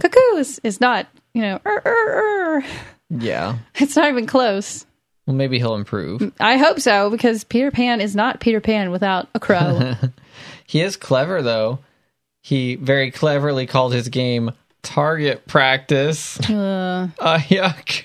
Cuckoo 0.01 0.37
is, 0.37 0.61
is 0.63 0.81
not, 0.81 1.07
you 1.35 1.43
know, 1.43 1.61
"Er, 1.67 1.83
er, 1.85 2.59
er." 2.59 2.65
Yeah. 3.11 3.59
it's 3.77 3.97
not 3.97 4.09
even 4.09 4.27
close. 4.27 4.87
Well, 5.27 5.37
maybe 5.37 5.59
he'll 5.59 5.75
improve. 5.77 6.33
I 6.39 6.59
hope 6.59 6.81
so 6.81 7.11
because 7.11 7.45
Peter 7.45 7.71
Pan 7.71 8.01
is 8.01 8.15
not 8.15 8.41
Peter 8.41 8.61
Pan 8.61 8.91
without 8.91 9.29
a 9.35 9.41
crow. 9.41 9.95
He 10.67 10.81
is 10.81 10.97
clever, 10.97 11.43
though. 11.43 11.81
He 12.43 12.75
very 12.77 13.11
cleverly 13.11 13.67
called 13.67 13.93
his 13.93 14.09
game 14.09 14.51
Target 14.85 15.47
Practice. 15.47 16.39
uh, 16.49 17.09
Uh, 17.19 17.39
yuck. 17.39 18.03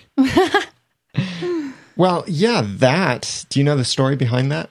Well, 1.95 2.23
yeah, 2.27 2.63
that. 2.65 3.45
Do 3.49 3.59
you 3.59 3.63
know 3.65 3.75
the 3.75 3.83
story 3.85 4.15
behind 4.15 4.51
that? 4.51 4.69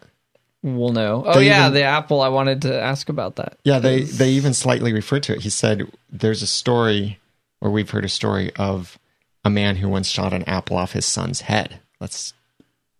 We'll 0.62 0.92
know. 0.92 1.24
Oh, 1.26 1.38
They 1.38 1.46
yeah, 1.46 1.66
even- 1.66 1.74
the 1.74 1.82
apple. 1.82 2.20
I 2.22 2.28
wanted 2.28 2.62
to 2.62 2.80
ask 2.80 3.08
about 3.08 3.36
that. 3.36 3.58
Yeah, 3.64 3.78
they 3.78 4.00
'Cause- 4.00 4.16
they 4.18 4.30
even 4.30 4.54
slightly 4.54 4.92
referred 4.92 5.22
to 5.24 5.34
it. 5.34 5.42
He 5.42 5.50
said 5.50 5.86
there's 6.10 6.42
a 6.42 6.46
story, 6.46 7.18
or 7.60 7.70
we've 7.70 7.90
heard 7.90 8.04
a 8.04 8.08
story 8.08 8.50
of 8.56 8.98
a 9.44 9.50
man 9.50 9.76
who 9.76 9.88
once 9.88 10.08
shot 10.08 10.32
an 10.32 10.42
apple 10.44 10.76
off 10.78 10.92
his 10.92 11.04
son's 11.06 11.42
head. 11.42 11.78
Let's 12.00 12.32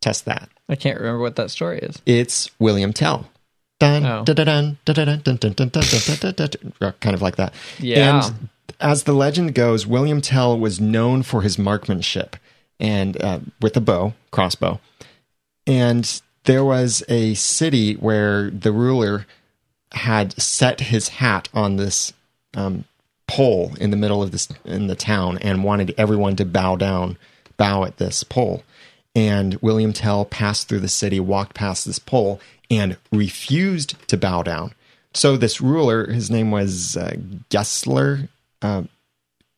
test 0.00 0.24
that. 0.26 0.50
I 0.68 0.76
can't 0.76 0.98
remember 0.98 1.20
what 1.20 1.36
that 1.36 1.50
story 1.50 1.78
is. 1.78 2.00
It's 2.04 2.50
William 2.58 2.92
Tell. 2.92 3.28
Dun, 3.80 4.04
Oh. 4.04 4.24
dun, 4.24 4.36
dun, 4.36 4.46
dun, 4.46 4.76
dun, 4.84 4.94
dun, 4.94 5.06
dun, 5.22 5.36
dun, 5.38 5.52
dun, 5.54 5.68
dun, 5.68 5.82
dun, 5.82 6.16
dun, 6.20 6.32
dun, 6.34 6.48
dun, 6.80 6.94
kind 7.00 7.14
of 7.14 7.22
like 7.22 7.36
that. 7.36 7.54
Yeah. 7.78 8.24
And 8.26 8.48
as 8.80 9.04
the 9.04 9.12
legend 9.12 9.54
goes, 9.54 9.86
William 9.86 10.20
Tell 10.20 10.58
was 10.58 10.80
known 10.80 11.22
for 11.22 11.42
his 11.42 11.58
marksmanship 11.58 12.36
and 12.78 13.20
uh, 13.22 13.40
with 13.60 13.76
a 13.76 13.80
bow, 13.80 14.14
crossbow. 14.30 14.80
And 15.66 16.20
there 16.44 16.64
was 16.64 17.02
a 17.08 17.34
city 17.34 17.94
where 17.94 18.50
the 18.50 18.72
ruler 18.72 19.26
had 19.92 20.40
set 20.40 20.80
his 20.80 21.08
hat 21.08 21.48
on 21.52 21.76
this 21.76 22.12
um, 22.54 22.84
pole 23.26 23.72
in 23.80 23.90
the 23.90 23.96
middle 23.96 24.22
of 24.22 24.30
this 24.30 24.48
in 24.64 24.86
the 24.86 24.96
town 24.96 25.38
and 25.38 25.64
wanted 25.64 25.94
everyone 25.98 26.36
to 26.36 26.44
bow 26.44 26.76
down, 26.76 27.18
bow 27.56 27.84
at 27.84 27.96
this 27.98 28.22
pole. 28.22 28.62
And 29.14 29.56
William 29.56 29.92
Tell 29.92 30.24
passed 30.24 30.68
through 30.68 30.80
the 30.80 30.88
city, 30.88 31.18
walked 31.18 31.54
past 31.54 31.84
this 31.84 31.98
pole, 31.98 32.40
and 32.70 32.96
refused 33.10 33.94
to 34.08 34.16
bow 34.16 34.42
down. 34.42 34.72
So 35.14 35.36
this 35.36 35.60
ruler, 35.60 36.10
his 36.10 36.30
name 36.30 36.50
was 36.50 36.96
uh, 36.96 37.16
Gessler, 37.50 38.28
uh, 38.62 38.84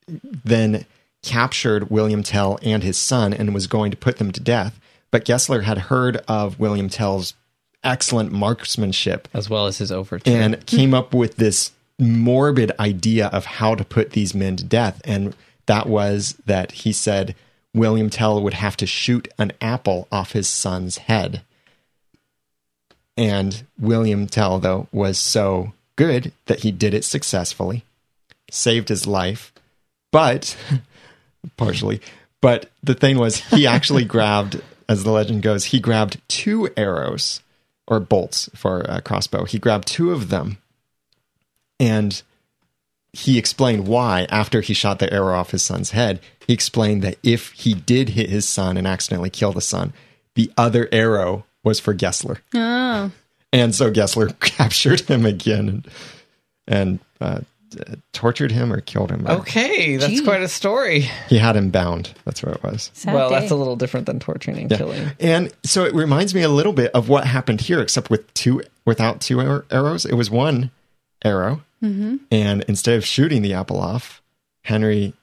then 0.09 0.85
captured 1.22 1.90
William 1.90 2.22
Tell 2.22 2.59
and 2.62 2.82
his 2.82 2.98
son 2.98 3.32
and 3.32 3.55
was 3.55 3.66
going 3.66 3.90
to 3.90 3.97
put 3.97 4.18
them 4.18 4.32
to 4.32 4.40
death. 4.40 4.81
But 5.10 5.24
Gessler 5.24 5.62
had 5.62 5.78
heard 5.78 6.18
of 6.28 6.59
William 6.59 6.89
Tell's 6.89 7.35
excellent 7.82 8.31
marksmanship 8.32 9.28
as 9.32 9.48
well 9.48 9.66
as 9.66 9.78
his 9.78 9.90
overture. 9.90 10.31
and 10.31 10.64
came 10.66 10.94
up 10.94 11.14
with 11.14 11.36
this 11.36 11.72
morbid 11.98 12.72
idea 12.78 13.27
of 13.28 13.44
how 13.44 13.74
to 13.74 13.85
put 13.85 14.10
these 14.10 14.35
men 14.35 14.56
to 14.56 14.64
death. 14.64 15.01
And 15.05 15.35
that 15.66 15.86
was 15.86 16.36
that 16.47 16.72
he 16.72 16.93
said 16.93 17.35
William 17.74 18.10
Tell 18.10 18.43
would 18.43 18.55
have 18.55 18.77
to 18.78 18.86
shoot 18.86 19.28
an 19.39 19.52
apple 19.60 20.09
off 20.10 20.32
his 20.32 20.48
son's 20.48 20.98
head. 20.98 21.43
And 23.16 23.64
William 23.78 24.27
Tell, 24.27 24.59
though, 24.59 24.89
was 24.93 25.18
so 25.18 25.72
good 25.97 26.32
that 26.47 26.60
he 26.60 26.70
did 26.70 26.94
it 26.94 27.05
successfully, 27.05 27.85
saved 28.51 28.89
his 28.89 29.06
life, 29.06 29.52
but 30.12 30.56
partially. 31.56 32.01
But 32.40 32.70
the 32.82 32.94
thing 32.94 33.18
was, 33.18 33.39
he 33.39 33.66
actually 33.66 34.05
grabbed, 34.06 34.60
as 34.89 35.05
the 35.05 35.10
legend 35.10 35.43
goes, 35.43 35.66
he 35.66 35.81
grabbed 35.81 36.20
two 36.28 36.68
arrows 36.77 37.43
or 37.86 38.01
bolts 38.01 38.48
for 38.55 38.81
a 38.82 39.01
crossbow. 39.01 39.44
He 39.44 39.59
grabbed 39.59 39.89
two 39.89 40.12
of 40.12 40.28
them 40.28 40.59
and 41.78 42.22
he 43.12 43.39
explained 43.39 43.89
why 43.89 44.27
after 44.31 44.60
he 44.60 44.74
shot 44.74 45.01
the 45.01 45.12
arrow 45.12 45.35
off 45.35 45.51
his 45.51 45.62
son's 45.62 45.90
head. 45.90 46.20
He 46.47 46.52
explained 46.52 47.02
that 47.02 47.18
if 47.22 47.51
he 47.52 47.74
did 47.74 48.10
hit 48.10 48.31
his 48.31 48.48
son 48.48 48.77
and 48.77 48.86
accidentally 48.86 49.31
kill 49.31 49.52
the 49.52 49.60
son, 49.60 49.93
the 50.35 50.52
other 50.56 50.89
arrow 50.93 51.44
was 51.64 51.81
for 51.81 51.94
Gessler. 51.94 52.39
Oh. 52.55 53.10
And 53.52 53.74
so 53.74 53.90
Gessler 53.90 54.28
captured 54.40 55.01
him 55.01 55.27
again 55.27 55.68
and, 55.68 55.89
and 56.68 56.98
uh, 57.20 57.40
uh, 57.78 57.97
tortured 58.12 58.51
him 58.52 58.72
or 58.72 58.80
killed 58.80 59.10
him. 59.10 59.26
okay, 59.26 59.97
that's 59.97 60.12
Gee. 60.12 60.24
quite 60.24 60.42
a 60.42 60.48
story. 60.48 61.09
He 61.28 61.38
had 61.38 61.56
him 61.56 61.70
bound. 61.70 62.14
That's 62.24 62.42
what 62.42 62.55
it 62.56 62.62
was. 62.62 62.90
Sad 62.94 63.14
well, 63.14 63.28
day. 63.30 63.38
that's 63.40 63.51
a 63.51 63.56
little 63.56 63.76
different 63.76 64.06
than 64.06 64.18
torturing 64.20 64.59
and 64.59 64.70
killing. 64.70 65.10
And 65.20 65.52
so 65.64 65.84
it 65.84 65.94
reminds 65.94 66.34
me 66.34 66.42
a 66.42 66.48
little 66.48 66.72
bit 66.72 66.90
of 66.92 67.09
what 67.09 67.24
happened 67.26 67.60
here, 67.60 67.80
except 67.80 68.10
with 68.10 68.32
two 68.34 68.62
without 68.84 69.20
two 69.20 69.40
ar- 69.40 69.64
arrows. 69.70 70.05
It 70.05 70.14
was 70.14 70.30
one 70.30 70.70
arrow, 71.24 71.62
Mm-hmm. 71.82 72.16
and 72.30 72.62
instead 72.68 72.97
of 72.98 73.06
shooting 73.06 73.40
the 73.42 73.55
apple 73.55 73.80
off, 73.80 74.20
Henry 74.64 75.14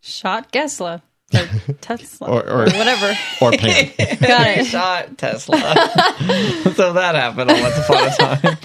Shot 0.00 0.52
Gessler. 0.52 1.02
Or 1.34 1.72
Tesla. 1.80 2.28
Or- 2.28 2.42
Or, 2.46 2.62
or- 2.62 2.64
whatever. 2.64 3.12
or 3.40 3.50
Pan. 3.52 3.90
Got 4.20 4.46
it. 4.58 4.66
Shot 4.66 5.18
Tesla. 5.18 5.56
so 6.74 6.92
that 6.92 7.14
happened 7.14 7.50
on 7.50 7.60
Once 7.60 7.78
Upon 7.78 8.06
a 8.06 8.10
Time. 8.10 8.58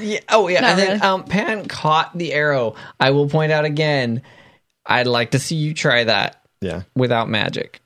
Yeah, 0.00 0.20
oh 0.28 0.48
yeah, 0.48 0.60
Not 0.60 0.70
and 0.70 0.78
then 0.78 1.02
um, 1.02 1.24
Pan 1.24 1.66
caught 1.68 2.16
the 2.16 2.32
arrow. 2.32 2.74
I 2.98 3.10
will 3.10 3.28
point 3.28 3.52
out 3.52 3.64
again. 3.64 4.22
I'd 4.86 5.06
like 5.06 5.32
to 5.32 5.38
see 5.38 5.56
you 5.56 5.74
try 5.74 6.04
that 6.04 6.42
yeah. 6.60 6.82
without 6.96 7.28
magic. 7.28 7.80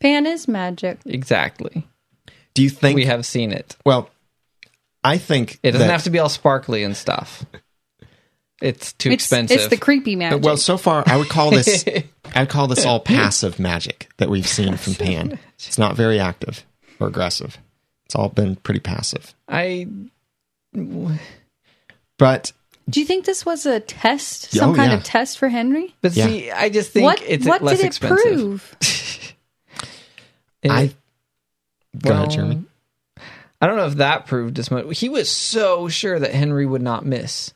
Pan 0.00 0.26
is 0.26 0.46
magic. 0.46 0.98
Exactly. 1.06 1.86
Do 2.54 2.62
you 2.62 2.70
think 2.70 2.94
We 2.96 3.06
have 3.06 3.26
seen 3.26 3.50
it. 3.52 3.76
Well, 3.84 4.08
I 5.02 5.18
think 5.18 5.58
It 5.62 5.72
doesn't 5.72 5.86
that- 5.86 5.92
have 5.92 6.04
to 6.04 6.10
be 6.10 6.18
all 6.20 6.28
sparkly 6.28 6.84
and 6.84 6.96
stuff. 6.96 7.44
It's 8.60 8.92
too 8.94 9.10
It's, 9.10 9.24
expensive. 9.24 9.56
it's 9.56 9.68
the 9.68 9.76
creepy 9.76 10.16
magic. 10.16 10.42
Well, 10.42 10.56
so 10.56 10.76
far 10.76 11.04
I 11.06 11.16
would 11.16 11.28
call 11.28 11.50
this 11.50 11.84
I'd 12.34 12.48
call 12.48 12.66
this 12.66 12.84
all 12.84 12.98
passive 13.00 13.58
magic 13.58 14.08
that 14.16 14.28
we've 14.28 14.46
seen 14.46 14.76
from 14.76 14.94
Pan. 14.94 15.38
It's 15.54 15.78
not 15.78 15.96
very 15.96 16.18
active 16.18 16.64
or 16.98 17.06
aggressive. 17.06 17.56
It's 18.06 18.14
all 18.16 18.28
been 18.30 18.56
pretty 18.56 18.80
passive. 18.80 19.34
I 19.48 19.86
But 22.18 22.52
Do 22.88 23.00
you 23.00 23.06
think 23.06 23.24
this 23.26 23.46
was 23.46 23.64
a 23.66 23.80
test? 23.80 24.48
Oh, 24.56 24.58
Some 24.58 24.74
kind 24.74 24.90
yeah. 24.92 24.98
of 24.98 25.04
test 25.04 25.38
for 25.38 25.48
Henry? 25.48 25.94
but 26.00 26.12
Yeah. 26.14 26.26
see, 26.26 26.50
I 26.50 26.68
just 26.68 26.90
think 26.90 27.04
What, 27.04 27.22
it's 27.26 27.46
what 27.46 27.62
less 27.62 27.76
did 27.78 27.84
it 27.84 27.86
expensive. 27.86 28.76
prove? 28.80 29.34
I 30.68 30.90
go 32.02 32.10
ahead, 32.12 32.30
Jeremy. 32.30 32.64
I 33.60 33.66
don't 33.66 33.76
know 33.76 33.86
if 33.86 33.94
that 33.96 34.26
proved 34.26 34.58
as 34.58 34.70
much. 34.70 34.98
He 34.98 35.08
was 35.08 35.30
so 35.30 35.88
sure 35.88 36.18
that 36.18 36.32
Henry 36.34 36.66
would 36.66 36.82
not 36.82 37.04
miss. 37.06 37.52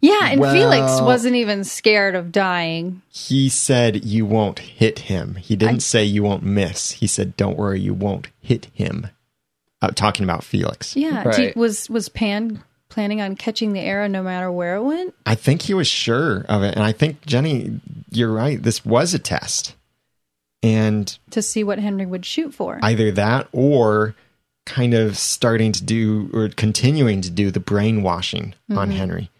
Yeah, 0.00 0.30
and 0.30 0.40
Felix 0.42 1.00
wasn't 1.02 1.36
even 1.36 1.62
scared 1.64 2.14
of 2.14 2.32
dying. 2.32 3.02
He 3.10 3.48
said 3.48 4.04
you 4.04 4.24
won't 4.24 4.58
hit 4.58 5.00
him. 5.00 5.34
He 5.34 5.56
didn't 5.56 5.80
say 5.80 6.04
you 6.04 6.22
won't 6.22 6.42
miss. 6.42 6.92
He 6.92 7.06
said, 7.06 7.36
"Don't 7.36 7.56
worry, 7.58 7.80
you 7.80 7.92
won't 7.94 8.28
hit 8.40 8.66
him." 8.72 9.08
Uh, 9.82 9.90
talking 9.90 10.24
about 10.24 10.44
Felix. 10.44 10.96
Yeah. 10.96 11.22
Right. 11.26 11.56
was 11.56 11.88
was 11.90 12.08
Pan 12.08 12.62
planning 12.88 13.20
on 13.20 13.36
catching 13.36 13.72
the 13.72 13.80
arrow 13.80 14.08
no 14.08 14.22
matter 14.22 14.50
where 14.50 14.76
it 14.76 14.82
went? 14.82 15.14
I 15.26 15.34
think 15.34 15.62
he 15.62 15.74
was 15.74 15.86
sure 15.86 16.44
of 16.48 16.62
it, 16.62 16.74
and 16.74 16.84
I 16.84 16.92
think 16.92 17.24
Jenny, 17.26 17.80
you're 18.10 18.32
right. 18.32 18.62
This 18.62 18.84
was 18.84 19.14
a 19.14 19.18
test, 19.18 19.74
and 20.62 21.16
To 21.30 21.42
see 21.42 21.62
what 21.64 21.78
Henry 21.78 22.06
would 22.06 22.24
shoot 22.26 22.52
for. 22.54 22.78
either 22.82 23.10
that 23.12 23.48
or 23.52 24.14
kind 24.66 24.94
of 24.94 25.16
starting 25.18 25.72
to 25.72 25.82
do 25.84 26.30
or 26.32 26.48
continuing 26.48 27.20
to 27.22 27.30
do 27.30 27.50
the 27.50 27.60
brainwashing 27.60 28.54
on 28.70 28.90
Henry. 28.90 29.30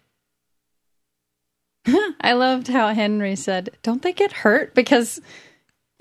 I 2.21 2.33
loved 2.33 2.69
how 2.69 2.93
Henry 2.93 3.37
said, 3.37 3.71
"Don't 3.83 4.03
they 4.03 4.13
get 4.13 4.33
hurt?" 4.33 4.75
Because 4.75 5.21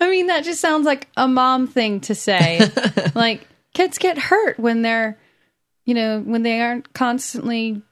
I 0.00 0.08
mean, 0.08 0.28
that 0.28 0.44
just 0.44 0.60
sounds 0.60 0.86
like 0.86 1.08
a 1.16 1.28
mom 1.28 1.66
thing 1.66 2.00
to 2.02 2.14
say. 2.14 2.60
like 3.14 3.46
kids 3.74 3.98
get 3.98 4.18
hurt 4.18 4.58
when 4.58 4.82
they're, 4.82 5.18
you 5.84 5.94
know, 5.94 6.20
when 6.20 6.42
they 6.42 6.60
aren't 6.60 6.92
constantly 6.92 7.82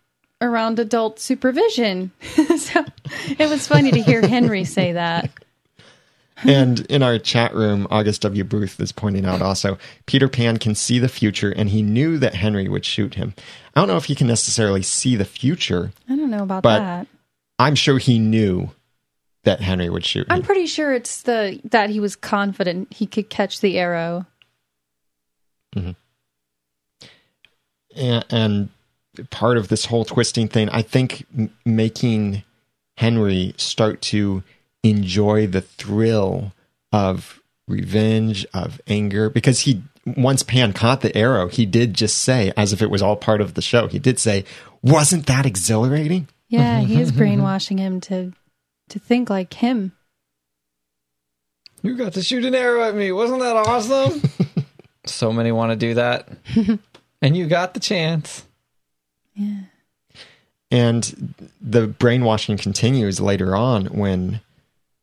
around 0.40 0.78
adult 0.78 1.18
supervision. 1.18 2.12
so 2.56 2.84
it 3.38 3.48
was 3.48 3.66
funny 3.66 3.90
to 3.90 4.00
hear 4.00 4.26
Henry 4.26 4.64
say 4.64 4.92
that. 4.92 5.30
And 6.44 6.80
in 6.86 7.02
our 7.02 7.18
chat 7.18 7.52
room, 7.54 7.86
August 7.90 8.22
W. 8.22 8.44
Booth 8.44 8.78
is 8.80 8.92
pointing 8.92 9.24
out 9.24 9.42
also 9.42 9.76
Peter 10.06 10.28
Pan 10.28 10.58
can 10.58 10.74
see 10.74 10.98
the 10.98 11.08
future, 11.08 11.50
and 11.50 11.68
he 11.68 11.82
knew 11.82 12.16
that 12.18 12.34
Henry 12.34 12.68
would 12.68 12.84
shoot 12.84 13.14
him. 13.14 13.34
I 13.74 13.80
don't 13.80 13.88
know 13.88 13.96
if 13.96 14.04
he 14.04 14.14
can 14.14 14.26
necessarily 14.28 14.82
see 14.82 15.16
the 15.16 15.24
future. 15.24 15.92
I 16.08 16.14
don't 16.16 16.30
know 16.30 16.42
about 16.44 16.62
But- 16.62 16.78
that. 16.80 17.06
I'm 17.58 17.74
sure 17.74 17.98
he 17.98 18.20
knew 18.20 18.70
that 19.42 19.60
Henry 19.60 19.88
would 19.90 20.04
shoot 20.04 20.28
him. 20.28 20.32
I'm 20.32 20.42
pretty 20.42 20.66
sure 20.66 20.92
it's 20.94 21.22
the 21.22 21.60
that 21.64 21.90
he 21.90 21.98
was 21.98 22.14
confident 22.14 22.92
he 22.92 23.06
could 23.06 23.30
catch 23.30 23.60
the 23.60 23.78
arrow. 23.78 24.26
Mm-hmm. 25.74 25.90
and, 27.96 28.24
and 28.30 28.68
part 29.30 29.56
of 29.56 29.68
this 29.68 29.86
whole 29.86 30.04
twisting 30.04 30.48
thing, 30.48 30.68
I 30.70 30.82
think 30.82 31.26
m- 31.36 31.52
making 31.64 32.42
Henry 32.96 33.54
start 33.56 34.00
to 34.02 34.42
enjoy 34.82 35.46
the 35.46 35.60
thrill 35.60 36.52
of 36.92 37.40
revenge, 37.66 38.46
of 38.54 38.80
anger, 38.86 39.28
because 39.30 39.60
he 39.60 39.82
once 40.16 40.42
Pan 40.42 40.72
caught 40.72 41.02
the 41.02 41.16
arrow, 41.16 41.48
he 41.48 41.66
did 41.66 41.94
just 41.94 42.18
say, 42.18 42.52
as 42.56 42.72
if 42.72 42.80
it 42.80 42.90
was 42.90 43.02
all 43.02 43.16
part 43.16 43.40
of 43.40 43.54
the 43.54 43.62
show, 43.62 43.86
he 43.86 43.98
did 43.98 44.18
say, 44.18 44.44
"Wasn't 44.82 45.26
that 45.26 45.46
exhilarating?" 45.46 46.28
Yeah, 46.48 46.80
he 46.82 47.00
is 47.00 47.12
brainwashing 47.12 47.78
him 47.78 48.00
to 48.02 48.32
to 48.88 48.98
think 48.98 49.30
like 49.30 49.54
him. 49.54 49.92
You 51.82 51.96
got 51.96 52.14
to 52.14 52.22
shoot 52.22 52.44
an 52.44 52.54
arrow 52.54 52.82
at 52.82 52.94
me. 52.94 53.12
Wasn't 53.12 53.40
that 53.40 53.56
awesome? 53.56 54.22
so 55.06 55.32
many 55.32 55.52
want 55.52 55.70
to 55.70 55.76
do 55.76 55.94
that. 55.94 56.28
and 57.22 57.36
you 57.36 57.46
got 57.46 57.74
the 57.74 57.80
chance. 57.80 58.44
Yeah. 59.34 59.60
And 60.70 61.34
the 61.60 61.86
brainwashing 61.86 62.58
continues 62.58 63.20
later 63.20 63.54
on 63.54 63.86
when 63.86 64.40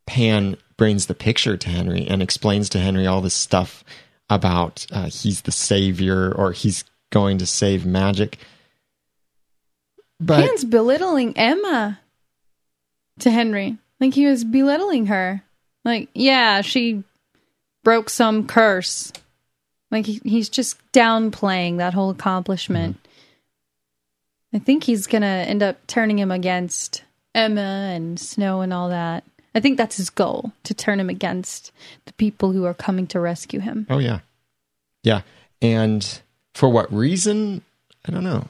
Pan 0.08 0.58
brings 0.78 1.06
the 1.06 1.16
picture 1.16 1.58
to 1.58 1.70
Henry 1.70 2.06
and 2.08 2.22
explains 2.22 2.70
to 2.70 2.80
Henry 2.80 3.08
all 3.08 3.22
this 3.22 3.34
stuff 3.34 3.84
about 4.30 4.86
uh, 4.92 5.10
he's 5.10 5.42
the 5.42 5.52
savior 5.52 6.32
or 6.32 6.52
he's 6.52 6.84
going 7.12 7.38
to 7.38 7.46
save 7.46 7.86
magic. 7.86 8.38
But 10.20 10.46
Pan's 10.46 10.66
belittling 10.66 11.38
Emma 11.38 12.00
to 13.20 13.32
Henry. 13.32 13.78
Like 14.00 14.14
he 14.14 14.26
was 14.26 14.44
belittling 14.44 15.08
her. 15.08 15.44
Like, 15.84 16.10
yeah, 16.14 16.62
she 16.62 17.04
broke 17.84 18.10
some 18.10 18.48
curse. 18.48 19.14
Like 19.92 20.06
he, 20.06 20.20
he's 20.24 20.50
just 20.50 20.78
downplaying 20.92 21.78
that 21.78 21.94
whole 21.94 22.10
accomplishment. 22.10 22.98
I 24.54 24.60
think 24.60 24.84
he's 24.84 25.08
gonna 25.08 25.26
end 25.26 25.62
up 25.62 25.86
turning 25.88 26.18
him 26.18 26.32
against 26.32 27.04
Emma 27.34 27.92
and 27.94 28.20
Snow 28.20 28.62
and 28.62 28.74
all 28.74 28.90
that. 28.90 29.24
I 29.56 29.62
think 29.62 29.78
that's 29.78 29.96
his 29.98 30.10
goal 30.10 30.52
to 30.64 30.74
turn 30.74 31.00
him 31.00 31.10
against 31.10 31.72
the 32.06 32.14
people 32.14 32.52
who 32.52 32.66
are 32.66 32.74
coming 32.74 33.08
to 33.08 33.20
rescue 33.22 33.62
him. 33.62 33.88
oh 33.90 34.00
yeah, 34.00 34.20
yeah. 35.04 35.22
And 35.62 36.22
for 36.54 36.70
what 36.70 36.92
reason? 36.94 37.62
I 38.08 38.12
don't 38.12 38.24
know. 38.26 38.50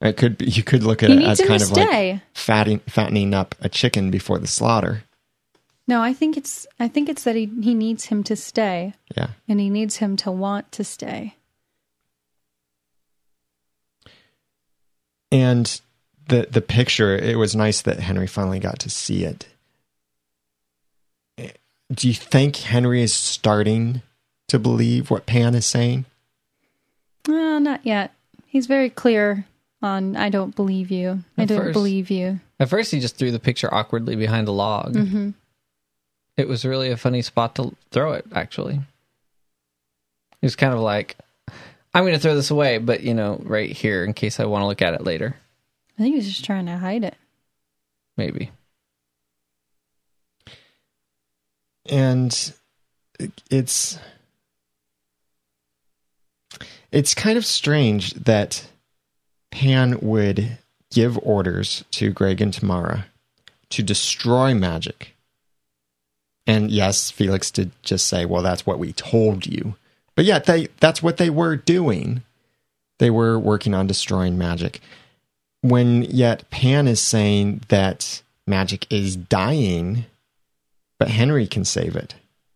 It 0.00 0.16
could 0.16 0.38
be, 0.38 0.46
you 0.46 0.62
could 0.62 0.82
look 0.82 1.02
at 1.02 1.10
He 1.10 1.16
it 1.16 1.24
as 1.26 1.40
kind 1.40 1.60
of 1.62 1.70
like 1.72 1.88
stay. 1.88 2.22
fatting, 2.34 2.78
fattening 2.80 3.34
up 3.34 3.54
a 3.60 3.68
chicken 3.68 4.10
before 4.10 4.38
the 4.38 4.46
slaughter. 4.46 5.02
No, 5.86 6.00
I 6.02 6.12
think 6.14 6.36
it's 6.36 6.66
I 6.80 6.88
think 6.88 7.08
it's 7.08 7.24
that 7.24 7.36
he 7.36 7.46
he 7.62 7.74
needs 7.74 8.04
him 8.06 8.22
to 8.24 8.36
stay, 8.36 8.94
Yeah. 9.16 9.28
and 9.48 9.58
he 9.60 9.68
needs 9.70 9.96
him 9.96 10.16
to 10.18 10.30
want 10.30 10.70
to 10.72 10.84
stay. 10.84 11.34
And 15.30 15.80
the 16.28 16.46
the 16.50 16.60
picture, 16.62 17.16
it 17.16 17.36
was 17.38 17.54
nice 17.56 17.82
that 17.82 18.00
Henry 18.00 18.26
finally 18.26 18.60
got 18.60 18.78
to 18.80 18.90
see 18.90 19.24
it. 19.24 19.46
Do 21.92 22.08
you 22.08 22.14
think 22.14 22.56
Henry 22.56 23.02
is 23.02 23.12
starting 23.12 24.02
to 24.48 24.58
believe 24.58 25.10
what 25.10 25.26
Pan 25.26 25.54
is 25.54 25.66
saying? 25.66 26.06
Well, 27.28 27.60
not 27.60 27.84
yet. 27.84 28.12
He's 28.46 28.66
very 28.66 28.90
clear 28.90 29.46
on 29.82 30.16
I 30.16 30.28
don't 30.30 30.56
believe 30.56 30.90
you. 30.90 31.20
I 31.36 31.42
At 31.42 31.48
don't 31.48 31.58
first. 31.58 31.72
believe 31.72 32.10
you. 32.10 32.40
At 32.58 32.68
first, 32.70 32.90
he 32.90 33.00
just 33.00 33.16
threw 33.16 33.30
the 33.30 33.38
picture 33.38 33.72
awkwardly 33.72 34.16
behind 34.16 34.48
a 34.48 34.52
log. 34.52 34.94
Mm-hmm. 34.94 35.30
It 36.36 36.48
was 36.48 36.64
really 36.64 36.90
a 36.90 36.96
funny 36.96 37.22
spot 37.22 37.54
to 37.56 37.76
throw 37.90 38.12
it, 38.12 38.24
actually. 38.32 38.74
It 38.76 40.46
was 40.46 40.56
kind 40.56 40.72
of 40.74 40.80
like, 40.80 41.16
I'm 41.94 42.02
going 42.04 42.14
to 42.14 42.20
throw 42.20 42.34
this 42.34 42.50
away, 42.50 42.78
but, 42.78 43.02
you 43.02 43.14
know, 43.14 43.40
right 43.44 43.70
here 43.70 44.04
in 44.04 44.14
case 44.14 44.40
I 44.40 44.46
want 44.46 44.62
to 44.62 44.66
look 44.66 44.82
at 44.82 44.94
it 44.94 45.04
later. 45.04 45.36
I 45.98 46.02
think 46.02 46.16
he's 46.16 46.28
just 46.28 46.44
trying 46.44 46.66
to 46.66 46.76
hide 46.76 47.04
it. 47.04 47.14
Maybe. 48.16 48.50
And 51.86 52.52
it's 53.50 53.98
it's 56.92 57.14
kind 57.14 57.36
of 57.36 57.44
strange 57.44 58.14
that 58.14 58.66
Pan 59.50 59.98
would 60.00 60.58
give 60.92 61.18
orders 61.22 61.84
to 61.90 62.10
Greg 62.10 62.40
and 62.40 62.52
Tamara 62.54 63.06
to 63.70 63.82
destroy 63.82 64.54
magic. 64.54 65.14
And 66.46 66.70
yes, 66.70 67.10
Felix 67.10 67.50
did 67.50 67.72
just 67.82 68.06
say, 68.06 68.24
"Well, 68.24 68.42
that's 68.42 68.66
what 68.66 68.78
we 68.78 68.92
told 68.92 69.46
you." 69.46 69.74
But 70.14 70.24
yet 70.24 70.44
they 70.44 70.68
that's 70.80 71.02
what 71.02 71.16
they 71.16 71.30
were 71.30 71.56
doing. 71.56 72.22
They 72.98 73.10
were 73.10 73.38
working 73.38 73.74
on 73.74 73.86
destroying 73.86 74.38
magic. 74.38 74.80
When 75.62 76.02
yet 76.02 76.48
Pan 76.50 76.86
is 76.86 77.00
saying 77.00 77.62
that 77.68 78.22
magic 78.46 78.86
is 78.92 79.16
dying, 79.16 80.04
but 80.98 81.08
Henry 81.08 81.46
can 81.46 81.64
save 81.64 81.96
it, 81.96 82.14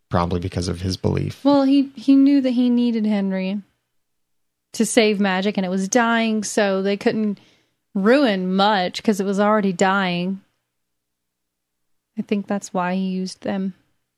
probably 0.08 0.40
because 0.40 0.68
of 0.68 0.80
his 0.80 0.96
belief. 0.96 1.44
Well, 1.44 1.64
he 1.64 1.90
he 1.94 2.16
knew 2.16 2.40
that 2.40 2.50
he 2.50 2.70
needed 2.70 3.06
Henry 3.06 3.60
to 4.72 4.86
save 4.86 5.20
magic, 5.20 5.56
and 5.56 5.66
it 5.66 5.70
was 5.70 5.88
dying, 5.88 6.44
so 6.44 6.82
they 6.82 6.96
couldn't 6.96 7.40
ruin 7.94 8.54
much 8.54 8.96
because 8.96 9.20
it 9.20 9.24
was 9.26 9.40
already 9.40 9.72
dying. 9.72 10.40
I 12.18 12.22
think 12.22 12.46
that's 12.46 12.74
why 12.74 12.94
he 12.94 13.08
used 13.08 13.42
them 13.42 13.74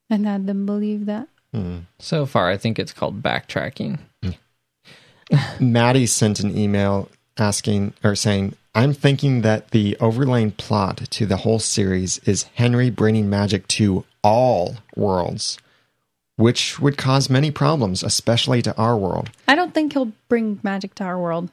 and 0.08 0.26
had 0.26 0.46
them 0.46 0.66
believe 0.66 1.06
that. 1.06 1.28
Hmm. 1.52 1.78
So 1.98 2.26
far, 2.26 2.48
I 2.48 2.56
think 2.56 2.78
it's 2.78 2.92
called 2.92 3.22
backtracking. 3.22 3.98
Hmm. 4.22 4.30
Maddie 5.60 6.06
sent 6.06 6.40
an 6.40 6.56
email 6.56 7.08
asking 7.36 7.94
or 8.02 8.14
saying, 8.14 8.54
I'm 8.74 8.92
thinking 8.92 9.42
that 9.42 9.70
the 9.70 9.96
overlaying 9.98 10.52
plot 10.52 10.98
to 11.10 11.26
the 11.26 11.38
whole 11.38 11.58
series 11.58 12.18
is 12.18 12.44
Henry 12.54 12.90
bringing 12.90 13.28
magic 13.28 13.66
to 13.68 14.04
all 14.22 14.76
worlds, 14.96 15.58
which 16.36 16.78
would 16.80 16.96
cause 16.96 17.30
many 17.30 17.50
problems, 17.50 18.02
especially 18.02 18.62
to 18.62 18.76
our 18.76 18.96
world. 18.96 19.30
I 19.48 19.54
don't 19.54 19.74
think 19.74 19.92
he'll 19.92 20.12
bring 20.28 20.60
magic 20.62 20.94
to 20.96 21.04
our 21.04 21.18
world. 21.18 21.50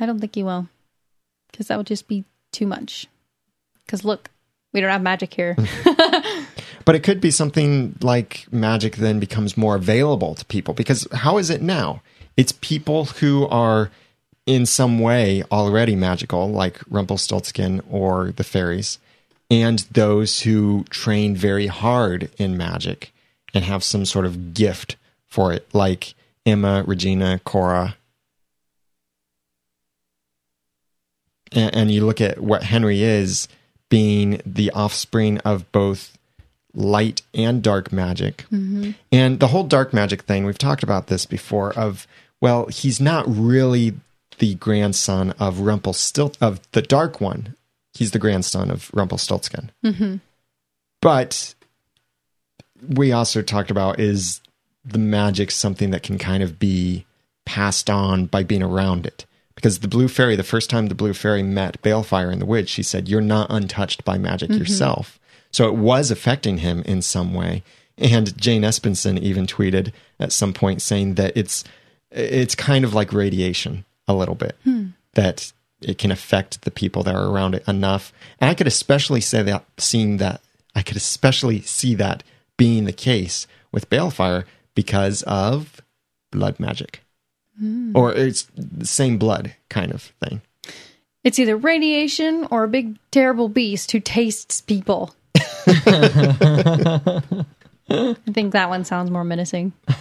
I 0.00 0.06
don't 0.06 0.20
think 0.20 0.34
he 0.34 0.42
will, 0.42 0.68
because 1.50 1.68
that 1.68 1.78
would 1.78 1.86
just 1.86 2.08
be 2.08 2.24
too 2.52 2.66
much. 2.66 3.06
Because 3.86 4.04
look, 4.04 4.30
we 4.72 4.80
don't 4.80 4.90
have 4.90 5.02
magic 5.02 5.34
here. 5.34 5.56
But 6.84 6.94
it 6.94 7.02
could 7.02 7.20
be 7.20 7.30
something 7.30 7.96
like 8.00 8.46
magic 8.50 8.96
then 8.96 9.20
becomes 9.20 9.56
more 9.56 9.76
available 9.76 10.34
to 10.34 10.44
people 10.44 10.74
because 10.74 11.06
how 11.12 11.38
is 11.38 11.50
it 11.50 11.62
now? 11.62 12.02
It's 12.36 12.52
people 12.52 13.04
who 13.06 13.46
are 13.48 13.90
in 14.46 14.66
some 14.66 14.98
way 14.98 15.44
already 15.52 15.94
magical, 15.94 16.50
like 16.50 16.80
Rumpelstiltskin 16.88 17.82
or 17.88 18.32
the 18.32 18.44
fairies, 18.44 18.98
and 19.52 19.80
those 19.92 20.40
who 20.40 20.82
train 20.88 21.36
very 21.36 21.66
hard 21.66 22.30
in 22.38 22.56
magic 22.56 23.12
and 23.52 23.62
have 23.64 23.84
some 23.84 24.06
sort 24.06 24.24
of 24.24 24.54
gift 24.54 24.96
for 25.28 25.52
it, 25.52 25.68
like 25.74 26.14
Emma, 26.46 26.82
Regina, 26.86 27.38
Cora. 27.44 27.96
And, 31.52 31.76
and 31.76 31.90
you 31.90 32.06
look 32.06 32.22
at 32.22 32.40
what 32.40 32.62
Henry 32.62 33.02
is 33.02 33.46
being 33.90 34.40
the 34.46 34.70
offspring 34.70 35.36
of 35.40 35.70
both 35.70 36.16
light 36.72 37.20
and 37.34 37.62
dark 37.62 37.92
magic. 37.92 38.46
Mm-hmm. 38.50 38.92
And 39.12 39.38
the 39.38 39.48
whole 39.48 39.64
dark 39.64 39.92
magic 39.92 40.22
thing, 40.22 40.46
we've 40.46 40.56
talked 40.56 40.82
about 40.82 41.08
this 41.08 41.26
before 41.26 41.78
of 41.78 42.06
well, 42.40 42.66
he's 42.68 43.00
not 43.02 43.24
really 43.28 43.92
the 44.38 44.54
grandson 44.54 45.32
of 45.38 45.60
Rumpelstiltskin 45.60 46.44
of 46.44 46.60
the 46.72 46.82
dark 46.82 47.20
one. 47.20 47.54
He's 47.94 48.12
the 48.12 48.18
grandson 48.18 48.70
of 48.70 48.90
Rumpelstiltskin. 48.94 49.70
Mm-hmm. 49.84 50.16
But 51.00 51.54
we 52.88 53.12
also 53.12 53.42
talked 53.42 53.70
about 53.70 54.00
is 54.00 54.40
the 54.84 54.98
magic 54.98 55.50
something 55.50 55.90
that 55.90 56.02
can 56.02 56.18
kind 56.18 56.42
of 56.42 56.58
be 56.58 57.06
passed 57.44 57.90
on 57.90 58.26
by 58.26 58.42
being 58.42 58.62
around 58.62 59.06
it. 59.06 59.26
Because 59.54 59.80
the 59.80 59.88
blue 59.88 60.08
fairy, 60.08 60.34
the 60.34 60.42
first 60.42 60.70
time 60.70 60.86
the 60.86 60.94
blue 60.94 61.12
fairy 61.12 61.42
met 61.42 61.80
Baelfire 61.82 62.32
in 62.32 62.38
the 62.38 62.46
woods, 62.46 62.70
she 62.70 62.82
said, 62.82 63.08
You're 63.08 63.20
not 63.20 63.48
untouched 63.50 64.04
by 64.04 64.18
magic 64.18 64.50
mm-hmm. 64.50 64.58
yourself. 64.58 65.20
So 65.50 65.68
it 65.68 65.74
was 65.74 66.10
affecting 66.10 66.58
him 66.58 66.82
in 66.82 67.02
some 67.02 67.34
way. 67.34 67.62
And 67.98 68.36
Jane 68.38 68.62
Espenson 68.62 69.18
even 69.18 69.46
tweeted 69.46 69.92
at 70.18 70.32
some 70.32 70.54
point 70.54 70.80
saying 70.80 71.14
that 71.14 71.36
it's 71.36 71.62
it's 72.10 72.54
kind 72.54 72.84
of 72.84 72.94
like 72.94 73.12
radiation 73.12 73.84
a 74.08 74.14
little 74.14 74.34
bit. 74.34 74.56
Hmm. 74.64 74.88
That 75.14 75.52
it 75.84 75.98
can 75.98 76.10
affect 76.10 76.62
the 76.62 76.70
people 76.70 77.02
that 77.02 77.14
are 77.14 77.28
around 77.28 77.54
it 77.54 77.66
enough. 77.68 78.12
And 78.40 78.50
I 78.50 78.54
could 78.54 78.66
especially 78.66 79.20
say 79.20 79.42
that 79.42 79.64
seeing 79.78 80.16
that 80.18 80.40
I 80.74 80.82
could 80.82 80.96
especially 80.96 81.60
see 81.62 81.94
that 81.96 82.22
being 82.56 82.84
the 82.84 82.92
case 82.92 83.46
with 83.70 83.90
Baelfire 83.90 84.44
because 84.74 85.22
of 85.22 85.80
blood 86.30 86.58
magic. 86.58 87.02
Hmm. 87.58 87.92
Or 87.94 88.12
it's 88.12 88.44
the 88.56 88.86
same 88.86 89.18
blood 89.18 89.54
kind 89.68 89.92
of 89.92 90.12
thing. 90.24 90.40
it's 91.24 91.38
either 91.38 91.56
radiation 91.56 92.46
or 92.50 92.64
a 92.64 92.68
big 92.68 92.96
terrible 93.10 93.48
beast 93.48 93.92
who 93.92 94.00
tastes 94.00 94.60
people. 94.60 95.14
I 95.36 95.42
think 98.32 98.52
that 98.52 98.68
one 98.68 98.84
sounds 98.84 99.10
more 99.10 99.24
menacing. 99.24 99.72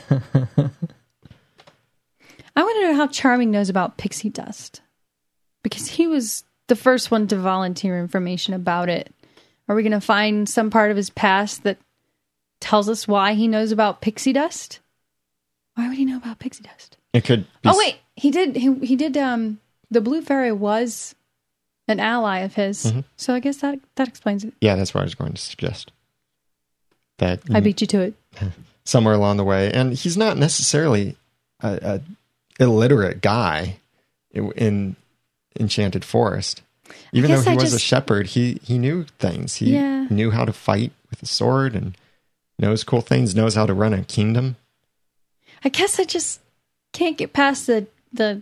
I 2.55 2.63
want 2.63 2.81
to 2.81 2.87
know 2.87 2.95
how 2.95 3.07
Charming 3.07 3.51
knows 3.51 3.69
about 3.69 3.97
pixie 3.97 4.29
dust 4.29 4.81
because 5.63 5.87
he 5.87 6.07
was 6.07 6.43
the 6.67 6.75
first 6.75 7.11
one 7.11 7.27
to 7.27 7.37
volunteer 7.37 7.99
information 7.99 8.53
about 8.53 8.89
it. 8.89 9.13
Are 9.67 9.75
we 9.75 9.83
going 9.83 9.91
to 9.91 10.01
find 10.01 10.47
some 10.47 10.69
part 10.69 10.91
of 10.91 10.97
his 10.97 11.09
past 11.09 11.63
that 11.63 11.77
tells 12.59 12.89
us 12.89 13.07
why 13.07 13.33
he 13.33 13.47
knows 13.47 13.71
about 13.71 14.01
pixie 14.01 14.33
dust? 14.33 14.79
Why 15.75 15.87
would 15.87 15.97
he 15.97 16.05
know 16.05 16.17
about 16.17 16.39
pixie 16.39 16.63
dust? 16.63 16.97
It 17.13 17.23
could 17.23 17.45
be 17.61 17.69
Oh 17.69 17.77
wait, 17.77 17.97
he 18.15 18.31
did. 18.31 18.55
He, 18.55 18.73
he 18.75 18.95
did. 18.95 19.17
Um, 19.17 19.59
the 19.89 20.01
blue 20.01 20.21
fairy 20.21 20.51
was 20.51 21.15
an 21.87 21.99
ally 21.99 22.39
of 22.39 22.53
his, 22.55 22.93
so 23.17 23.33
I 23.33 23.39
guess 23.39 23.57
that 23.57 23.79
that 23.95 24.07
explains 24.07 24.43
it. 24.43 24.53
Yeah, 24.61 24.75
that's 24.75 24.93
what 24.93 25.01
I 25.01 25.03
was 25.03 25.15
going 25.15 25.33
to 25.33 25.41
suggest. 25.41 25.91
That 27.17 27.41
I 27.53 27.59
beat 27.59 27.81
you 27.81 27.87
to 27.87 28.01
it. 28.01 28.13
somewhere 28.83 29.13
along 29.13 29.37
the 29.37 29.43
way, 29.43 29.71
and 29.71 29.93
he's 29.93 30.17
not 30.17 30.37
necessarily 30.37 31.15
a, 31.61 32.01
a 32.59 32.63
illiterate 32.63 33.21
guy 33.21 33.77
in 34.33 34.95
Enchanted 35.59 36.03
Forest. 36.05 36.61
Even 37.13 37.31
though 37.31 37.41
he 37.41 37.49
I 37.51 37.55
was 37.55 37.73
a 37.73 37.79
shepherd, 37.79 38.27
he 38.27 38.59
he 38.63 38.77
knew 38.77 39.05
things. 39.19 39.55
He 39.55 39.73
Yeah. 39.73 40.07
knew 40.09 40.31
how 40.31 40.45
to 40.45 40.53
fight 40.53 40.91
with 41.09 41.21
a 41.23 41.25
sword 41.25 41.75
and 41.75 41.97
knows 42.59 42.83
cool 42.83 43.01
things. 43.01 43.35
Knows 43.35 43.55
how 43.55 43.65
to 43.65 43.73
run 43.73 43.93
a 43.93 44.03
kingdom. 44.03 44.55
I 45.63 45.69
guess 45.69 45.99
I 45.99 46.03
just 46.03 46.39
can't 46.93 47.17
get 47.17 47.33
past 47.33 47.67
the 47.67 47.87
the 48.13 48.41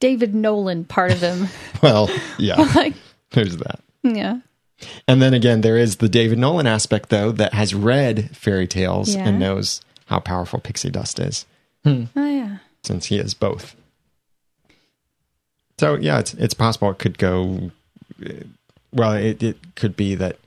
David 0.00 0.34
Nolan 0.34 0.84
part 0.84 1.12
of 1.12 1.20
him. 1.20 1.48
Well, 1.82 2.08
yeah, 2.38 2.60
like, 2.76 2.94
there's 3.32 3.56
that. 3.56 3.80
yeah, 4.04 4.38
And 5.08 5.20
then 5.20 5.34
again, 5.34 5.62
there 5.62 5.76
is 5.76 5.96
the 5.96 6.08
David 6.08 6.38
Nolan 6.38 6.68
aspect, 6.68 7.08
though, 7.08 7.32
that 7.32 7.54
has 7.54 7.74
read 7.74 8.36
fairy 8.36 8.68
tales 8.68 9.16
Yeah. 9.16 9.26
and 9.28 9.40
knows 9.40 9.80
how 10.06 10.20
powerful 10.20 10.60
pixie 10.60 10.90
dust 10.90 11.18
is, 11.18 11.44
oh 11.84 12.06
yeah. 12.14 12.58
since 12.84 13.06
he 13.06 13.16
is 13.18 13.34
both. 13.34 13.74
So 15.82 15.96
yeah, 15.96 16.20
it's 16.20 16.32
it's 16.34 16.54
possible 16.54 16.90
it 16.90 17.00
could 17.00 17.18
go. 17.18 17.72
Well, 18.92 19.14
it 19.14 19.42
it 19.42 19.74
could 19.74 19.96
be 19.96 20.14
that 20.14 20.38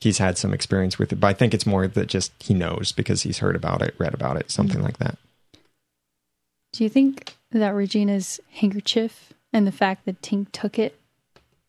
he's 0.00 0.16
had 0.16 0.38
some 0.38 0.54
experience 0.54 0.98
with 0.98 1.12
it, 1.12 1.20
but 1.20 1.26
I 1.26 1.34
think 1.34 1.52
it's 1.52 1.66
more 1.66 1.86
that 1.86 2.06
just 2.06 2.32
he 2.42 2.54
knows 2.54 2.90
because 2.90 3.20
he's 3.20 3.40
heard 3.40 3.56
about 3.56 3.82
it, 3.82 3.94
read 3.98 4.14
about 4.14 4.38
it, 4.38 4.50
something 4.50 4.76
mm-hmm. 4.76 4.86
like 4.86 4.96
that. 4.96 5.18
Do 6.72 6.82
you 6.82 6.88
think 6.88 7.36
that 7.52 7.74
Regina's 7.74 8.40
handkerchief 8.52 9.34
and 9.52 9.66
the 9.66 9.72
fact 9.72 10.06
that 10.06 10.22
Tink 10.22 10.46
took 10.50 10.78
it. 10.78 10.98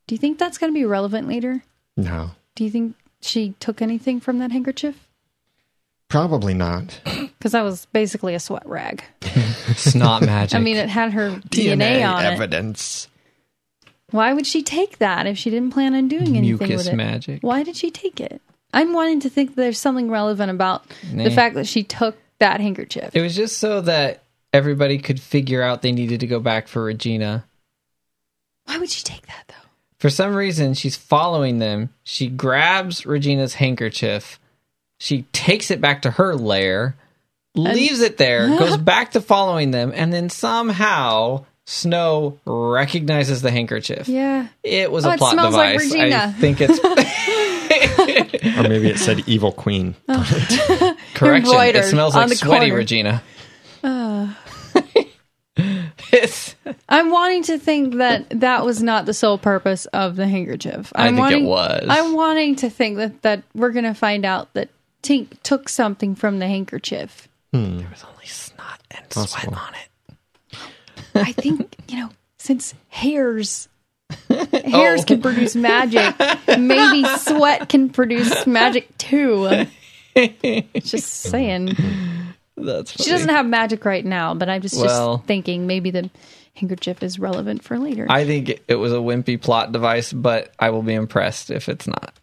Do 0.07 0.15
you 0.15 0.19
think 0.19 0.39
that's 0.39 0.57
going 0.57 0.71
to 0.71 0.79
be 0.79 0.85
relevant 0.85 1.27
later? 1.27 1.63
No, 1.97 2.31
Do 2.55 2.63
you 2.63 2.69
think 2.69 2.95
she 3.19 3.55
took 3.59 3.81
anything 3.81 4.21
from 4.21 4.39
that 4.39 4.53
handkerchief? 4.53 5.05
probably 6.07 6.53
not. 6.53 7.01
Because 7.41 7.53
that 7.53 7.63
was 7.63 7.87
basically 7.87 8.35
a 8.35 8.39
sweat 8.39 8.65
rag. 8.67 9.03
It's 9.67 9.95
not 9.95 10.21
magic. 10.25 10.55
I 10.55 10.59
mean, 10.59 10.75
it 10.77 10.89
had 10.89 11.13
her 11.13 11.29
DNA, 11.49 12.05
on 12.07 12.23
it. 12.25 12.27
evidence. 12.33 13.07
Why 14.09 14.33
would 14.33 14.45
she 14.45 14.61
take 14.63 14.97
that 14.97 15.25
if 15.25 15.37
she 15.37 15.49
didn't 15.49 15.71
plan 15.71 15.95
on 15.95 16.07
doing 16.09 16.35
anything 16.35 16.67
Mucus 16.67 16.85
with 16.85 16.93
it? 16.93 16.95
magic. 16.97 17.41
Why 17.41 17.63
did 17.63 17.77
she 17.77 17.89
take 17.89 18.19
it? 18.19 18.41
I'm 18.73 18.91
wanting 18.93 19.21
to 19.21 19.29
think 19.29 19.51
that 19.51 19.61
there's 19.61 19.79
something 19.79 20.09
relevant 20.09 20.51
about 20.51 20.83
Nah. 21.11 21.23
the 21.23 21.31
fact 21.31 21.55
that 21.55 21.67
she 21.67 21.83
took 21.83 22.17
that 22.39 22.59
handkerchief. 22.59 23.11
It 23.15 23.21
was 23.21 23.33
just 23.35 23.59
so 23.59 23.79
that 23.81 24.23
everybody 24.51 24.97
could 24.97 25.21
figure 25.21 25.61
out 25.63 25.81
they 25.81 25.93
needed 25.93 26.19
to 26.19 26.27
go 26.27 26.39
back 26.41 26.67
for 26.67 26.83
Regina. 26.83 27.45
Why 28.65 28.77
would 28.77 28.89
she 28.89 29.03
take 29.03 29.25
that 29.27 29.45
though? 29.47 29.69
For 29.99 30.09
some 30.09 30.35
reason, 30.35 30.73
she's 30.73 30.95
following 30.97 31.59
them. 31.59 31.89
She 32.03 32.27
grabs 32.27 33.05
Regina's 33.05 33.53
handkerchief. 33.53 34.39
She 34.97 35.23
takes 35.31 35.71
it 35.71 35.79
back 35.79 36.01
to 36.01 36.11
her 36.11 36.35
lair, 36.35 36.95
leaves 37.55 38.01
it 38.01 38.17
there, 38.17 38.47
goes 38.59 38.77
back 38.77 39.11
to 39.11 39.21
following 39.21 39.71
them, 39.71 39.91
and 39.95 40.11
then 40.13 40.29
somehow 40.29 41.45
Snow 41.65 42.39
recognizes 42.45 43.41
the 43.41 43.51
handkerchief. 43.51 44.09
Yeah. 44.09 44.47
It 44.63 44.91
was 44.91 45.05
Oh, 45.05 45.11
a 45.11 45.13
it 45.13 45.17
plot 45.19 45.33
smells 45.33 45.55
like 45.55 45.79
device. 45.79 45.93
I 45.93 46.31
think 46.31 46.57
it's 46.59 46.79
Or 48.57 48.63
maybe 48.63 48.89
it 48.89 48.97
said 48.99 49.23
evil 49.27 49.51
queen. 49.51 49.95
Oh. 50.09 50.95
correction. 51.13 51.55
It 51.75 51.85
smells 51.85 52.15
like 52.15 52.29
sweaty 52.33 52.67
corner. 52.69 52.75
Regina. 52.75 53.23
it's, 56.11 56.55
I'm 56.89 57.09
wanting 57.11 57.43
to 57.43 57.57
think 57.57 57.95
that 57.95 58.41
that 58.41 58.65
was 58.65 58.81
not 58.83 59.05
the 59.05 59.13
sole 59.13 59.37
purpose 59.37 59.85
of 59.87 60.15
the 60.15 60.27
handkerchief. 60.27 60.91
I 60.95 61.07
I'm 61.07 61.15
think 61.15 61.31
it 61.31 61.43
wanting, 61.43 61.45
was. 61.45 61.85
I'm 61.89 62.13
wanting 62.13 62.55
to 62.57 62.69
think 62.69 62.97
that, 62.97 63.21
that 63.21 63.43
we're 63.53 63.71
going 63.71 63.85
to 63.85 63.93
find 63.93 64.25
out 64.25 64.53
that 64.53 64.69
Tink 65.03 65.27
took 65.43 65.69
something 65.69 66.15
from 66.15 66.39
the 66.39 66.47
handkerchief. 66.47 67.27
Hmm. 67.53 67.77
there 67.79 67.89
was 67.89 68.03
only 68.03 68.25
snot 68.25 68.81
and 68.91 69.09
Possible. 69.09 69.53
sweat 69.53 69.61
on 69.61 69.73
it. 69.73 70.57
I 71.15 71.31
think, 71.33 71.75
you 71.89 71.97
know, 71.97 72.09
since 72.37 72.73
hairs 72.89 73.67
hairs 74.29 75.05
can 75.05 75.19
oh. 75.19 75.21
produce 75.21 75.55
magic, 75.55 76.15
maybe 76.57 77.05
sweat 77.17 77.69
can 77.69 77.89
produce 77.89 78.45
magic 78.47 78.97
too. 78.97 79.65
Just 80.79 81.07
saying. 81.07 81.75
That's 82.57 82.91
funny. 82.91 83.05
She 83.05 83.09
doesn't 83.11 83.29
have 83.29 83.45
magic 83.45 83.85
right 83.85 84.05
now, 84.05 84.33
but 84.33 84.49
I'm 84.49 84.61
just, 84.61 84.75
Well- 84.79 85.17
just 85.17 85.27
thinking 85.27 85.67
maybe 85.67 85.91
the 85.91 86.09
handkerchief 86.53 87.01
is 87.01 87.17
relevant 87.17 87.63
for 87.63 87.79
later. 87.79 88.05
I 88.09 88.25
think 88.25 88.61
it 88.67 88.75
was 88.75 88.91
a 88.91 88.97
wimpy 88.97 89.41
plot 89.41 89.71
device, 89.71 90.11
but 90.13 90.51
I 90.59 90.69
will 90.69 90.83
be 90.83 90.93
impressed 90.93 91.49
if 91.49 91.69
it's 91.69 91.87
not. 91.87 92.13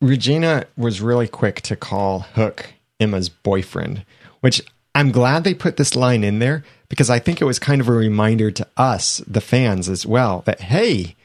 Regina 0.00 0.66
was 0.76 1.00
really 1.00 1.28
quick 1.28 1.60
to 1.62 1.76
call 1.76 2.20
Hook 2.20 2.74
Emma's 3.00 3.28
boyfriend, 3.28 4.04
which 4.44 4.60
I'm 4.94 5.10
glad 5.10 5.42
they 5.42 5.54
put 5.54 5.78
this 5.78 5.96
line 5.96 6.22
in 6.22 6.38
there 6.38 6.62
because 6.90 7.08
I 7.08 7.18
think 7.18 7.40
it 7.40 7.46
was 7.46 7.58
kind 7.58 7.80
of 7.80 7.88
a 7.88 7.92
reminder 7.92 8.50
to 8.50 8.66
us, 8.76 9.22
the 9.26 9.40
fans, 9.40 9.88
as 9.88 10.04
well, 10.04 10.42
that 10.44 10.60
hey, 10.60 11.16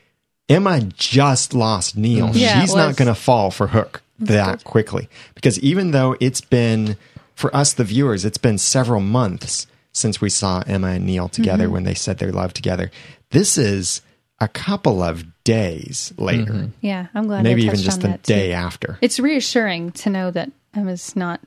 Emma 0.48 0.80
just 0.96 1.54
lost 1.54 1.98
Neal. 1.98 2.32
Yeah, 2.34 2.62
She's 2.62 2.74
not 2.74 2.96
going 2.96 3.10
to 3.10 3.14
fall 3.16 3.52
for 3.52 3.68
Hook 3.68 4.02
that 4.20 4.64
quickly 4.64 5.10
because 5.36 5.60
even 5.60 5.92
though 5.92 6.16
it's 6.22 6.40
been 6.42 6.96
for 7.36 7.54
us, 7.54 7.74
the 7.74 7.84
viewers, 7.84 8.24
it's 8.24 8.38
been 8.38 8.58
several 8.58 9.02
months 9.02 9.68
since 9.92 10.22
we 10.22 10.30
saw 10.30 10.64
Emma 10.66 10.88
and 10.92 11.06
Neal 11.06 11.28
together 11.28 11.66
Mm-hmm. 11.66 11.74
when 11.74 11.84
they 11.84 11.94
said 11.94 12.20
their 12.20 12.32
love 12.32 12.54
together. 12.54 12.90
This 13.32 13.58
is 13.58 14.02
a 14.40 14.48
couple 14.48 15.04
of 15.04 15.26
days 15.44 16.14
later, 16.18 16.70
yeah, 16.80 17.08
I'm 17.14 17.28
glad 17.28 17.44
maybe 17.44 17.64
even 17.64 17.76
just 17.80 18.02
the 18.02 18.08
that 18.08 18.24
too. 18.24 18.34
day 18.34 18.54
after. 18.54 18.98
It's 19.02 19.20
reassuring 19.20 19.92
to 20.04 20.10
know 20.10 20.32
that 20.32 20.50
Emma's 20.74 21.16
not 21.16 21.42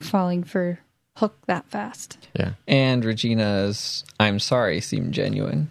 falling 0.00 0.44
for 0.44 0.78
Hook 1.16 1.36
that 1.46 1.66
fast. 1.66 2.18
Yeah. 2.34 2.52
And 2.66 3.04
Regina's 3.04 4.04
I'm 4.18 4.38
sorry 4.38 4.80
seemed 4.80 5.12
genuine. 5.12 5.68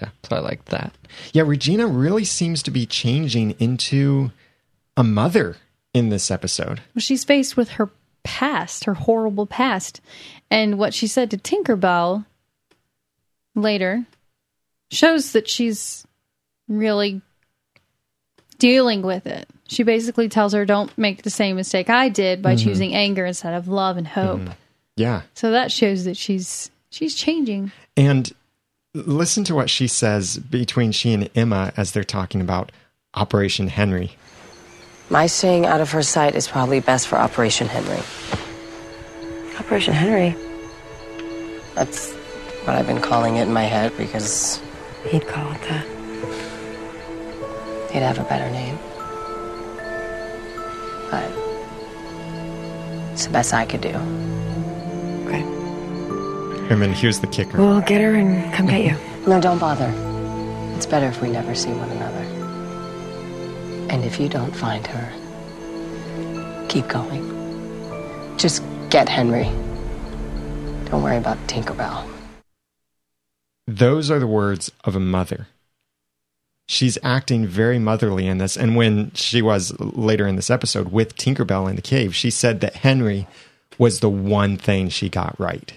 Yeah. 0.00 0.08
So 0.24 0.36
I 0.36 0.40
liked 0.40 0.66
that. 0.66 0.92
Yeah, 1.32 1.44
Regina 1.46 1.86
really 1.86 2.24
seems 2.24 2.62
to 2.64 2.70
be 2.70 2.86
changing 2.86 3.52
into 3.60 4.32
a 4.96 5.04
mother 5.04 5.56
in 5.92 6.08
this 6.08 6.30
episode. 6.30 6.80
Well, 6.94 7.00
she's 7.00 7.24
faced 7.24 7.56
with 7.56 7.70
her 7.70 7.90
past, 8.24 8.84
her 8.84 8.94
horrible 8.94 9.46
past. 9.46 10.00
And 10.50 10.78
what 10.78 10.94
she 10.94 11.06
said 11.06 11.30
to 11.30 11.36
Tinkerbell 11.36 12.26
later 13.54 14.04
shows 14.90 15.32
that 15.32 15.48
she's 15.48 16.04
really 16.68 17.22
dealing 18.58 19.02
with 19.02 19.26
it. 19.26 19.48
She 19.68 19.82
basically 19.82 20.28
tells 20.28 20.52
her, 20.52 20.64
don't 20.64 20.96
make 20.98 21.22
the 21.22 21.30
same 21.30 21.56
mistake 21.56 21.88
I 21.88 22.08
did 22.08 22.42
by 22.42 22.54
mm-hmm. 22.54 22.68
choosing 22.68 22.94
anger 22.94 23.24
instead 23.24 23.54
of 23.54 23.66
love 23.66 23.96
and 23.96 24.06
hope. 24.06 24.40
Mm-hmm. 24.40 24.52
Yeah. 24.96 25.22
So 25.34 25.50
that 25.50 25.72
shows 25.72 26.04
that 26.04 26.16
she's 26.16 26.70
she's 26.90 27.14
changing. 27.14 27.72
And 27.96 28.32
listen 28.94 29.44
to 29.44 29.54
what 29.54 29.70
she 29.70 29.86
says 29.88 30.38
between 30.38 30.92
she 30.92 31.12
and 31.12 31.28
Emma 31.34 31.72
as 31.76 31.92
they're 31.92 32.04
talking 32.04 32.40
about 32.40 32.70
Operation 33.14 33.68
Henry. 33.68 34.12
My 35.10 35.26
staying 35.26 35.66
out 35.66 35.80
of 35.80 35.90
her 35.90 36.02
sight 36.02 36.34
is 36.34 36.48
probably 36.48 36.80
best 36.80 37.08
for 37.08 37.16
Operation 37.16 37.68
Henry. 37.68 38.02
Operation 39.58 39.94
Henry? 39.94 40.36
That's 41.74 42.12
what 42.64 42.76
I've 42.76 42.86
been 42.86 43.00
calling 43.00 43.36
it 43.36 43.42
in 43.42 43.52
my 43.52 43.64
head 43.64 43.96
because 43.96 44.62
he'd 45.06 45.26
call 45.26 45.52
it 45.52 45.60
that. 45.62 45.86
He'd 47.92 48.00
have 48.00 48.18
a 48.18 48.24
better 48.24 48.50
name. 48.50 48.78
But 51.14 51.30
it's 53.12 53.26
the 53.26 53.32
best 53.32 53.54
I 53.54 53.64
could 53.66 53.82
do. 53.82 53.94
Okay. 55.26 55.42
And 56.70 56.82
then 56.82 56.92
here's 56.92 57.20
the 57.20 57.28
kicker. 57.28 57.58
We'll 57.58 57.82
get 57.82 58.00
her 58.00 58.14
and 58.14 58.52
come 58.52 58.66
get 58.66 58.84
you. 58.84 58.96
No, 59.26 59.40
don't 59.40 59.58
bother. 59.58 59.90
It's 60.76 60.84
better 60.84 61.06
if 61.06 61.22
we 61.22 61.30
never 61.30 61.54
see 61.54 61.72
one 61.72 61.88
another. 61.88 62.24
And 63.88 64.04
if 64.04 64.20
you 64.20 64.28
don't 64.28 64.54
find 64.54 64.86
her, 64.86 66.66
keep 66.68 66.86
going. 66.88 67.24
Just 68.36 68.62
get 68.90 69.08
Henry. 69.08 69.44
Don't 70.90 71.02
worry 71.02 71.16
about 71.16 71.38
Tinkerbell. 71.46 72.06
Those 73.66 74.10
are 74.10 74.18
the 74.18 74.26
words 74.26 74.70
of 74.84 74.94
a 74.94 75.00
mother. 75.00 75.46
She's 76.66 76.98
acting 77.02 77.46
very 77.46 77.78
motherly 77.78 78.26
in 78.26 78.38
this. 78.38 78.56
And 78.56 78.74
when 78.74 79.12
she 79.12 79.42
was 79.42 79.78
later 79.78 80.26
in 80.26 80.36
this 80.36 80.50
episode 80.50 80.92
with 80.92 81.16
Tinkerbell 81.16 81.68
in 81.68 81.76
the 81.76 81.82
cave, 81.82 82.14
she 82.14 82.30
said 82.30 82.60
that 82.60 82.76
Henry 82.76 83.26
was 83.78 84.00
the 84.00 84.08
one 84.08 84.56
thing 84.56 84.88
she 84.88 85.08
got 85.08 85.38
right. 85.38 85.72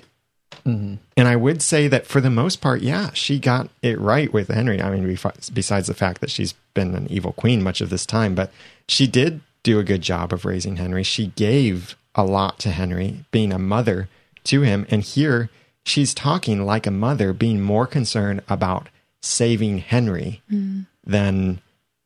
Mm-hmm. 0.65 0.95
And 1.15 1.27
I 1.27 1.35
would 1.35 1.61
say 1.61 1.87
that 1.87 2.05
for 2.05 2.21
the 2.21 2.29
most 2.29 2.61
part, 2.61 2.81
yeah, 2.81 3.11
she 3.13 3.39
got 3.39 3.69
it 3.81 3.99
right 3.99 4.31
with 4.31 4.49
Henry. 4.49 4.81
I 4.81 4.89
mean, 4.91 5.17
besides 5.53 5.87
the 5.87 5.93
fact 5.93 6.21
that 6.21 6.31
she's 6.31 6.53
been 6.73 6.95
an 6.95 7.07
evil 7.09 7.33
queen 7.33 7.63
much 7.63 7.81
of 7.81 7.89
this 7.89 8.05
time, 8.05 8.35
but 8.35 8.51
she 8.87 9.07
did 9.07 9.41
do 9.63 9.79
a 9.79 9.83
good 9.83 10.01
job 10.01 10.31
of 10.31 10.45
raising 10.45 10.77
Henry. 10.77 11.03
She 11.03 11.27
gave 11.27 11.97
a 12.15 12.23
lot 12.23 12.59
to 12.59 12.71
Henry, 12.71 13.25
being 13.31 13.51
a 13.51 13.59
mother 13.59 14.09
to 14.45 14.61
him. 14.61 14.85
And 14.89 15.03
here 15.03 15.49
she's 15.83 16.13
talking 16.13 16.65
like 16.65 16.87
a 16.87 16.91
mother, 16.91 17.33
being 17.33 17.61
more 17.61 17.87
concerned 17.87 18.41
about 18.49 18.87
saving 19.27 19.79
Henry 19.79 20.41
mm. 20.51 20.85
than 21.05 21.61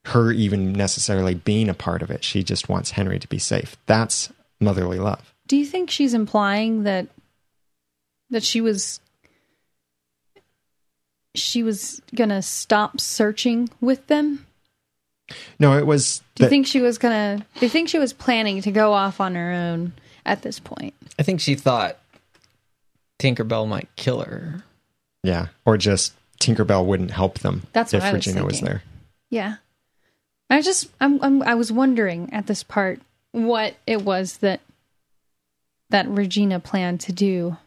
her 0.06 0.32
even 0.32 0.74
necessarily 0.74 1.36
being 1.36 1.70
a 1.70 1.74
part 1.74 2.02
of 2.02 2.10
it. 2.10 2.24
She 2.24 2.44
just 2.44 2.70
wants 2.70 2.92
Henry 2.92 3.20
to 3.20 3.28
be 3.28 3.40
safe. 3.40 3.78
That's 3.86 4.32
motherly 4.60 5.00
love. 5.00 5.34
Do 5.48 5.58
you 5.58 5.66
think 5.66 5.90
she's 5.90 6.14
implying 6.14 6.84
that 6.84 7.08
that 8.30 8.44
she 8.44 8.62
was 8.62 9.00
she 11.36 11.64
was 11.64 12.02
gonna 12.16 12.42
stop 12.42 13.00
searching 13.00 13.70
with 13.80 14.08
them? 14.08 14.46
No, 15.60 15.78
it 15.78 15.86
was. 15.86 16.20
Do 16.36 16.44
you 16.44 16.46
that- 16.46 16.50
think 16.50 16.68
she 16.68 16.82
was 16.82 16.98
gonna? 16.98 17.46
Do 17.56 17.66
you 17.66 17.70
think 17.70 17.90
she 17.90 18.00
was 18.00 18.14
planning 18.14 18.62
to 18.64 18.72
go 18.72 18.94
off 18.94 19.22
on 19.22 19.36
her 19.36 19.52
own 19.52 19.94
at 20.26 20.42
this 20.42 20.60
point? 20.60 20.94
I 21.20 21.24
think 21.24 21.40
she 21.40 21.56
thought 21.56 21.98
Tinkerbell 23.20 23.68
might 23.68 23.90
kill 23.96 24.22
her. 24.22 24.64
Yeah, 25.24 25.48
or 25.66 25.78
just 25.78 26.14
Tinkerbell 26.42 26.86
wouldn't 26.86 27.12
help 27.12 27.40
them 27.40 27.64
That's 27.74 27.94
if 27.94 28.04
I 28.04 28.12
was 28.14 28.26
Regina 28.28 28.46
was 28.46 28.60
there. 28.62 28.84
Yeah, 29.30 29.56
I 30.50 30.62
just 30.62 30.90
I'm, 31.00 31.22
I'm 31.24 31.42
I 31.44 31.56
was 31.56 31.72
wondering 31.72 32.34
at 32.34 32.48
this 32.48 32.64
part 32.64 33.00
what 33.32 33.76
it 33.88 34.02
was 34.02 34.38
that 34.38 34.60
that 35.90 36.08
Regina 36.08 36.60
planned 36.60 37.00
to 37.02 37.12
do 37.14 37.58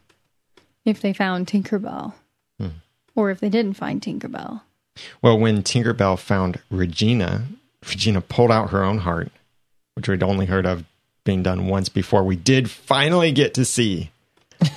if 0.83 1.01
they 1.01 1.13
found 1.13 1.47
Tinkerbell, 1.47 2.13
Hmm. 2.59 2.67
or 3.15 3.31
if 3.31 3.39
they 3.39 3.49
didn't 3.49 3.73
find 3.75 4.01
Tinkerbell. 4.01 4.61
Well, 5.21 5.37
when 5.39 5.63
Tinkerbell 5.63 6.17
found 6.19 6.59
Regina, 6.69 7.45
Regina 7.87 8.21
pulled 8.21 8.51
out 8.51 8.69
her 8.69 8.83
own 8.83 8.99
heart, 8.99 9.31
which 9.95 10.07
we'd 10.07 10.23
only 10.23 10.45
heard 10.45 10.65
of 10.65 10.85
being 11.23 11.43
done 11.43 11.67
once 11.67 11.89
before. 11.89 12.23
We 12.23 12.35
did 12.35 12.69
finally 12.69 13.31
get 13.31 13.53
to 13.55 13.65
see 13.65 14.11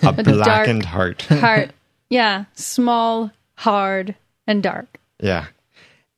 a 0.03 0.12
blackened 0.25 0.87
heart. 0.87 1.23
Heart, 1.23 1.70
yeah, 2.11 2.47
small, 2.55 3.31
hard, 3.59 4.14
and 4.47 4.62
dark. 4.62 4.98
Yeah. 5.20 5.47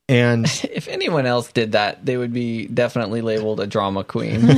And 0.09 0.47
If 0.73 0.89
anyone 0.89 1.27
else 1.27 1.51
did 1.53 1.73
that, 1.73 2.05
they 2.05 2.17
would 2.17 2.33
be 2.33 2.67
definitely 2.67 3.23
labeled 3.23 3.61
a 3.61 3.67
drama 3.67 4.05
queen. 4.05 4.49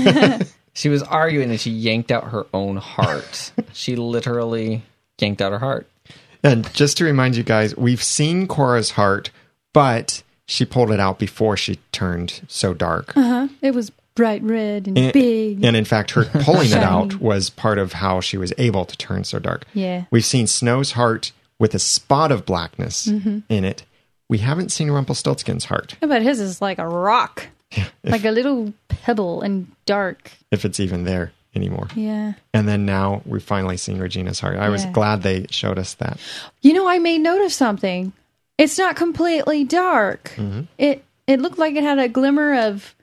she 0.74 0.88
was 0.88 1.02
arguing 1.02 1.50
and 1.50 1.60
she 1.60 1.70
yanked 1.70 2.10
out 2.10 2.28
her 2.30 2.46
own 2.52 2.76
heart. 2.76 3.52
She 3.72 3.96
literally 3.96 4.82
yanked 5.20 5.40
out 5.42 5.52
her 5.52 5.58
heart. 5.58 5.86
and 6.42 6.72
just 6.74 6.96
to 6.98 7.04
remind 7.04 7.36
you 7.36 7.42
guys, 7.44 7.76
we've 7.76 8.02
seen 8.02 8.46
Cora's 8.48 8.92
heart, 8.92 9.30
but 9.72 10.22
she 10.46 10.64
pulled 10.64 10.90
it 10.90 10.98
out 11.00 11.18
before 11.18 11.56
she 11.56 11.76
turned 11.92 12.40
so 12.48 12.74
dark. 12.74 13.16
Uh-huh. 13.16 13.48
It 13.60 13.74
was 13.74 13.90
bright 14.14 14.42
red 14.42 14.86
and, 14.88 14.98
And, 14.98 15.12
big. 15.12 15.64
and 15.64 15.76
in 15.76 15.84
fact, 15.84 16.10
her 16.12 16.24
pulling 16.42 16.70
it 16.72 16.76
out 16.82 17.20
was 17.20 17.48
part 17.50 17.78
of 17.78 17.92
how 17.94 18.20
she 18.20 18.36
was 18.36 18.52
able 18.58 18.84
to 18.84 18.96
turn 18.96 19.22
so 19.24 19.38
dark. 19.38 19.64
Yeah. 19.72 20.04
We've 20.10 20.24
seen 20.24 20.46
Snow's 20.46 20.92
heart 20.92 21.32
with 21.62 21.74
a 21.74 21.78
spot 21.78 22.32
of 22.32 22.44
blackness 22.44 23.06
Mm-hmm. 23.06 23.38
in 23.48 23.64
it. 23.64 23.84
We 24.28 24.38
haven't 24.38 24.72
seen 24.72 24.90
Rumpelstiltskin's 24.90 25.64
heart, 25.66 25.94
Yeah, 26.02 26.08
but 26.08 26.22
his 26.22 26.40
is 26.40 26.60
like 26.60 26.78
a 26.80 26.88
rock, 26.88 27.46
like 28.02 28.24
a 28.24 28.30
little 28.32 28.72
pebble 28.88 29.42
and 29.42 29.70
dark. 29.86 30.32
if 30.50 30.64
it's 30.64 30.80
even 30.80 31.04
there 31.04 31.32
anymore. 31.54 31.86
Yeah. 31.94 32.32
And 32.52 32.66
then 32.66 32.84
now 32.84 33.22
we've 33.26 33.42
finally 33.44 33.76
seen 33.76 33.98
Regina's 33.98 34.40
heart. 34.40 34.56
I 34.58 34.70
was 34.70 34.86
glad 34.86 35.22
they 35.22 35.46
showed 35.50 35.78
us 35.78 35.94
that. 35.94 36.18
You 36.62 36.72
know, 36.72 36.88
I 36.88 36.98
made 36.98 37.18
note 37.20 37.44
of 37.44 37.52
something. 37.52 38.12
It's 38.58 38.76
not 38.78 38.96
completely 38.96 39.62
dark. 39.64 40.32
It 40.78 41.04
it 41.28 41.40
looked 41.40 41.58
like 41.58 41.76
it 41.76 41.84
had 41.84 41.98
a 42.00 42.08
glimmer 42.08 42.54
of, 42.68 42.94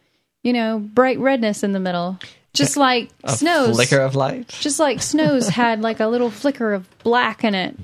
you 0.43 0.51
know, 0.53 0.79
bright 0.79 1.19
redness 1.19 1.63
in 1.63 1.71
the 1.71 1.79
middle, 1.79 2.17
just 2.53 2.75
like 2.75 3.09
A 3.23 3.31
Snow's. 3.37 3.75
flicker 3.75 4.01
of 4.01 4.15
light. 4.15 4.47
Just 4.49 4.79
like 4.79 5.01
Snow's 5.01 5.47
had 5.47 5.81
like 5.81 5.99
a 6.01 6.07
little 6.07 6.29
flicker 6.31 6.73
of 6.73 6.85
black 7.03 7.43
in 7.43 7.55
it. 7.55 7.77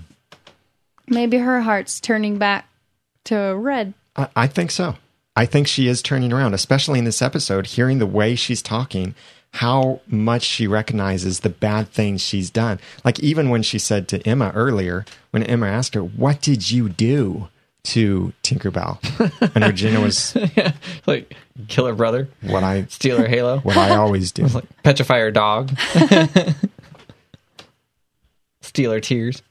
Maybe 1.08 1.38
her 1.38 1.62
heart's 1.62 2.00
turning 2.00 2.38
back 2.38 2.68
to 3.26 3.56
red. 3.56 3.94
I, 4.16 4.28
I 4.36 4.48
think 4.48 4.72
so. 4.72 4.96
I 5.36 5.46
think 5.46 5.68
she 5.68 5.88
is 5.88 6.02
turning 6.02 6.32
around, 6.32 6.54
especially 6.54 7.00
in 7.00 7.06
this 7.06 7.22
episode, 7.22 7.68
hearing 7.68 8.00
the 8.00 8.06
way 8.06 8.36
she's 8.36 8.62
talking, 8.62 9.16
how 9.56 10.00
much 10.08 10.44
she 10.44 10.68
recognizes 10.68 11.42
the 11.42 11.50
bad 11.50 11.90
things 11.90 12.22
she's 12.22 12.50
done. 12.50 12.80
Like 13.04 13.20
even 13.20 13.50
when 13.50 13.62
she 13.62 13.78
said 13.80 14.08
to 14.10 14.26
Emma 14.28 14.52
earlier, 14.56 15.06
when 15.32 15.44
Emma 15.44 15.68
asked 15.68 15.96
her, 15.96 16.02
What 16.02 16.42
did 16.42 16.72
you 16.72 16.90
do 16.90 17.50
to 17.84 18.34
Tinkerbell? 18.44 19.00
And 19.56 19.64
Regina 19.64 20.02
was 20.02 20.36
Like, 21.06 21.36
kill 21.68 21.86
her 21.86 21.94
brother, 21.94 22.30
what 22.42 22.64
I 22.64 22.86
steal 22.86 23.18
her 23.18 23.28
halo, 23.28 23.60
what 23.60 23.78
I 23.78 23.96
always 23.96 24.32
do. 24.32 24.44
like, 24.48 24.66
petrify 24.84 25.20
her 25.20 25.32
dog, 25.32 25.72
steal 28.62 28.92
her 28.92 29.00
tears. 29.00 29.42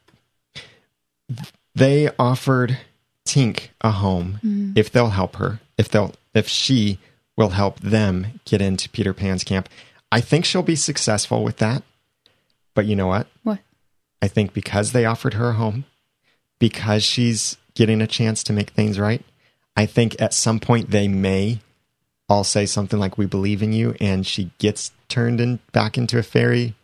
They 1.74 2.10
offered 2.18 2.78
Tink 3.26 3.68
a 3.80 3.90
home 3.90 4.38
mm. 4.44 4.76
if 4.76 4.90
they'll 4.90 5.10
help 5.10 5.36
her, 5.36 5.60
if 5.78 5.88
they'll 5.88 6.14
if 6.34 6.48
she 6.48 6.98
will 7.36 7.51
help 7.51 7.80
them 7.80 8.40
get 8.44 8.60
into 8.60 8.88
Peter 8.88 9.14
Pan's 9.14 9.44
camp. 9.44 9.68
I 10.12 10.20
think 10.20 10.44
she'll 10.44 10.62
be 10.62 10.76
successful 10.76 11.42
with 11.42 11.56
that. 11.56 11.82
But 12.74 12.86
you 12.86 12.96
know 12.96 13.06
what? 13.06 13.26
What? 13.42 13.60
I 14.20 14.28
think 14.28 14.52
because 14.52 14.92
they 14.92 15.05
offered 15.05 15.34
her 15.34 15.51
a 15.51 15.55
home, 15.55 15.84
because 16.59 17.02
she's 17.02 17.56
getting 17.74 18.01
a 18.01 18.06
chance 18.06 18.42
to 18.44 18.52
make 18.52 18.70
things 18.70 18.98
right, 18.98 19.24
I 19.76 19.86
think 19.86 20.20
at 20.20 20.34
some 20.34 20.60
point 20.60 20.90
they 20.90 21.09
may 21.09 21.60
all 22.28 22.44
say 22.44 22.66
something 22.66 22.98
like 22.98 23.18
"We 23.18 23.26
believe 23.26 23.62
in 23.62 23.72
you," 23.72 23.96
and 24.01 24.26
she 24.26 24.51
gets 24.59 24.92
turned 25.09 25.40
in 25.40 25.60
back 25.72 25.98
into 25.98 26.18
a 26.18 26.22
fairy, 26.22 26.74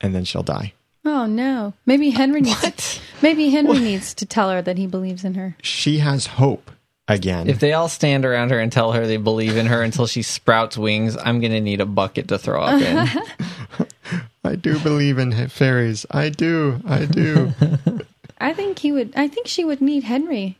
and 0.00 0.14
then 0.14 0.24
she'll 0.24 0.42
die. 0.42 0.72
Oh 1.04 1.26
no. 1.26 1.74
Maybe 1.86 2.10
Henry 2.10 2.40
needs 2.40 2.62
What? 2.62 3.00
maybe 3.22 3.50
Henry 3.50 3.78
needs 3.78 4.14
to 4.14 4.26
tell 4.26 4.50
her 4.50 4.62
that 4.62 4.78
he 4.78 4.86
believes 4.86 5.24
in 5.24 5.34
her. 5.34 5.56
She 5.62 5.98
has 5.98 6.26
hope 6.26 6.70
again. 7.06 7.48
If 7.48 7.58
they 7.60 7.72
all 7.74 7.88
stand 7.88 8.24
around 8.24 8.50
her 8.50 8.58
and 8.58 8.72
tell 8.72 8.92
her 8.92 9.06
they 9.06 9.18
believe 9.18 9.56
in 9.56 9.66
her 9.66 9.82
until 9.82 10.06
she 10.06 10.22
sprouts 10.22 10.78
wings, 10.78 11.16
I'm 11.16 11.40
gonna 11.40 11.60
need 11.60 11.80
a 11.80 11.86
bucket 11.86 12.28
to 12.28 12.38
throw 12.38 12.62
up 12.62 12.80
in. 12.80 13.88
I 14.44 14.56
do 14.56 14.78
believe 14.78 15.18
in 15.18 15.48
fairies. 15.48 16.06
I 16.10 16.28
do. 16.28 16.80
I 16.86 17.06
do. 17.06 17.52
I 18.38 18.52
think 18.52 18.78
he 18.78 18.92
would 18.92 19.12
I 19.16 19.28
think 19.28 19.46
she 19.46 19.64
would 19.64 19.80
need 19.80 20.04
Henry. 20.04 20.58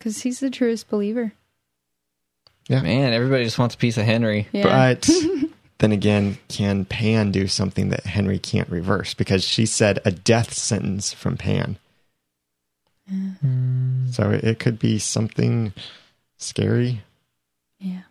Cuz 0.00 0.22
he's 0.22 0.40
the 0.40 0.50
truest 0.50 0.88
believer. 0.88 1.32
Yeah, 2.68 2.82
man, 2.82 3.12
everybody 3.12 3.44
just 3.44 3.58
wants 3.58 3.74
a 3.74 3.78
piece 3.78 3.96
of 3.98 4.04
Henry. 4.04 4.46
Yeah. 4.52 4.62
But 4.62 5.08
then 5.80 5.92
again, 5.92 6.38
can 6.48 6.84
Pan 6.86 7.30
do 7.32 7.46
something 7.46 7.90
that 7.90 8.06
Henry 8.06 8.38
can't 8.38 8.68
reverse? 8.70 9.12
Because 9.12 9.44
she 9.44 9.66
said 9.66 9.98
a 10.04 10.10
death 10.10 10.54
sentence 10.54 11.12
from 11.12 11.36
Pan. 11.36 11.76
Mm. 13.12 14.12
So 14.14 14.30
it, 14.30 14.44
it 14.44 14.58
could 14.58 14.78
be 14.78 14.98
something 14.98 15.72
scary. 16.38 17.02
yeah. 17.78 18.02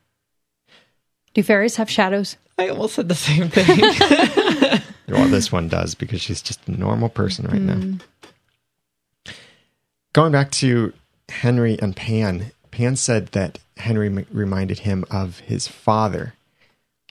Do 1.34 1.44
fairies 1.44 1.76
have 1.78 1.90
shadows? 1.90 2.36
I 2.58 2.70
almost 2.70 2.96
said 2.96 3.08
the 3.08 3.16
same 3.16 3.50
thing. 3.50 4.82
Well, 5.08 5.28
this 5.28 5.52
one 5.52 5.68
does 5.70 5.96
because 5.96 6.22
she's 6.22 6.42
just 6.42 6.68
a 6.68 6.72
normal 6.72 7.10
person 7.10 7.46
right 7.48 7.62
now. 7.62 7.74
Mm. 7.74 8.02
Going 10.14 10.32
back 10.32 10.52
to 10.52 10.94
Henry 11.30 11.80
and 11.82 11.96
Pan, 11.96 12.52
Pan 12.72 12.96
said 12.96 13.28
that 13.28 13.58
Henry 13.78 14.08
m- 14.08 14.26
reminded 14.32 14.80
him 14.80 15.06
of 15.10 15.40
his 15.40 15.68
father. 15.68 16.34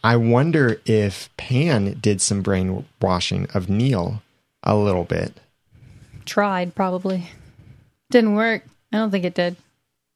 I 0.02 0.16
wonder 0.16 0.80
if 0.86 1.28
Pan 1.36 1.98
did 2.00 2.20
some 2.20 2.42
brainwashing 2.42 3.48
of 3.54 3.68
Neal 3.68 4.22
a 4.62 4.76
little 4.76 5.04
bit. 5.04 5.34
Tried 6.24 6.74
probably. 6.74 7.30
Didn't 8.10 8.34
work. 8.34 8.62
I 8.92 8.98
don't 8.98 9.10
think 9.10 9.24
it 9.24 9.34
did. 9.34 9.56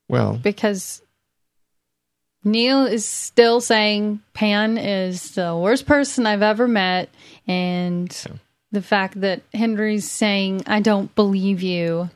Well, 0.08 0.38
because 0.42 1.02
Neal 2.44 2.86
is 2.86 3.06
still 3.06 3.60
saying 3.60 4.20
Pan 4.34 4.78
is 4.78 5.32
the 5.32 5.56
worst 5.56 5.86
person 5.86 6.26
I've 6.26 6.42
ever 6.42 6.68
met, 6.68 7.08
and 7.46 8.10
the 8.70 8.82
fact 8.82 9.20
that 9.20 9.42
Henry's 9.52 10.10
saying 10.10 10.62
I 10.66 10.80
don't 10.80 11.14
believe 11.14 11.62
you 11.62 12.10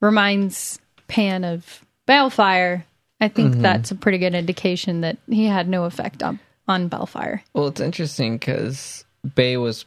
reminds 0.00 0.78
Pan 1.06 1.44
of 1.44 1.84
Baelfire. 2.06 2.84
I 3.20 3.28
think 3.28 3.52
mm-hmm. 3.52 3.62
that's 3.62 3.90
a 3.90 3.94
pretty 3.94 4.18
good 4.18 4.34
indication 4.34 5.02
that 5.02 5.16
he 5.28 5.46
had 5.46 5.68
no 5.68 5.84
effect 5.84 6.22
on 6.22 6.40
on 6.68 6.88
Baelfire. 6.88 7.42
well, 7.54 7.66
it's 7.68 7.80
interesting 7.80 8.38
because 8.38 9.04
Bae 9.24 9.56
was. 9.56 9.84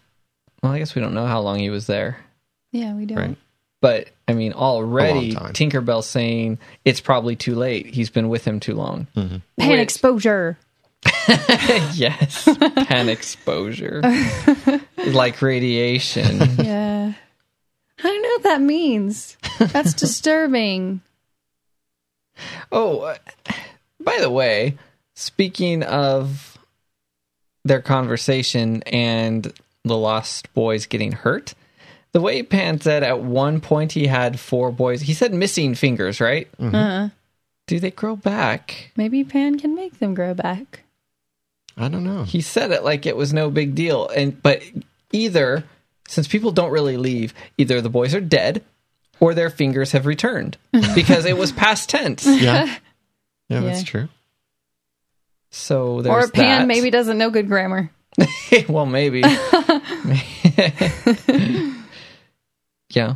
Well, 0.64 0.72
I 0.74 0.80
guess 0.80 0.96
we 0.96 1.02
don't 1.02 1.14
know 1.14 1.28
how 1.28 1.42
long 1.42 1.60
he 1.60 1.70
was 1.70 1.86
there, 1.88 2.18
Yeah, 2.72 2.94
we 2.96 3.06
don't. 3.06 3.18
right. 3.18 3.38
but 3.82 4.10
I 4.28 4.34
mean, 4.34 4.54
already 4.54 5.34
time. 5.34 5.54
Tinkerbell 5.54 6.04
saying 6.04 6.58
it's 6.84 7.00
probably 7.02 7.36
too 7.36 7.54
late. 7.54 7.86
He's 7.86 8.10
been 8.10 8.30
with 8.30 8.46
him 8.46 8.60
too 8.60 8.74
long. 8.74 9.08
Pan 9.14 9.42
Which- 9.58 9.80
exposure. 9.80 10.58
yes, 11.94 12.48
pan 12.88 13.10
exposure, 13.10 14.02
like 15.08 15.40
radiation. 15.42 16.38
Yeah. 16.58 17.14
I 18.00 18.04
don't 18.04 18.22
know 18.24 18.30
what 18.30 18.44
that 18.44 18.62
means. 18.62 19.38
That's 19.60 19.94
disturbing. 20.06 21.02
Oh, 22.72 23.02
uh, 23.02 23.18
by 24.00 24.18
the 24.20 24.30
way, 24.32 24.78
speaking 25.14 25.84
of 25.84 26.55
their 27.66 27.82
conversation 27.82 28.82
and 28.84 29.52
the 29.84 29.98
lost 29.98 30.54
boys 30.54 30.86
getting 30.86 31.12
hurt, 31.12 31.54
the 32.14 32.22
way 32.22 32.42
Pan 32.44 32.80
said 32.80 33.04
at 33.04 33.20
one 33.20 33.60
point 33.60 33.92
he 33.92 34.08
had 34.08 34.40
four 34.40 34.72
boys, 34.72 35.02
he 35.02 35.14
said 35.14 35.34
missing 35.34 35.76
fingers, 35.76 36.22
right? 36.22 36.48
Uh-huh. 36.58 37.10
Do 37.68 37.80
they 37.80 37.92
grow 37.92 38.16
back? 38.16 38.92
Maybe 38.96 39.24
Pan 39.24 39.60
can 39.60 39.76
make 39.76 40.00
them 40.00 40.14
grow 40.14 40.34
back. 40.34 40.84
I 41.76 41.90
don't 41.90 42.06
know. 42.06 42.24
He 42.24 42.40
said 42.40 42.72
it 42.72 42.84
like 42.86 43.06
it 43.06 43.18
was 43.18 43.34
no 43.34 43.50
big 43.50 43.76
deal. 43.76 44.08
And 44.08 44.42
but 44.42 44.62
either 45.12 45.66
since 46.08 46.28
people 46.28 46.52
don't 46.52 46.72
really 46.72 46.96
leave, 46.96 47.34
either 47.58 47.82
the 47.82 47.90
boys 47.90 48.14
are 48.16 48.22
dead 48.22 48.64
or 49.20 49.34
their 49.34 49.50
fingers 49.50 49.92
have 49.92 50.06
returned 50.06 50.58
because 50.96 51.26
it 51.26 51.38
was 51.38 51.52
past 51.52 51.90
tense. 51.90 52.26
Yeah. 52.26 52.74
Yeah, 53.48 53.60
that's 53.60 53.84
true. 53.84 54.10
So 55.50 56.02
there's 56.02 56.26
or 56.26 56.30
Pan 56.30 56.62
that. 56.62 56.68
maybe 56.68 56.90
doesn't 56.90 57.18
know 57.18 57.30
good 57.30 57.48
grammar. 57.48 57.90
well, 58.70 58.86
maybe. 58.86 59.22
yeah. 62.90 63.16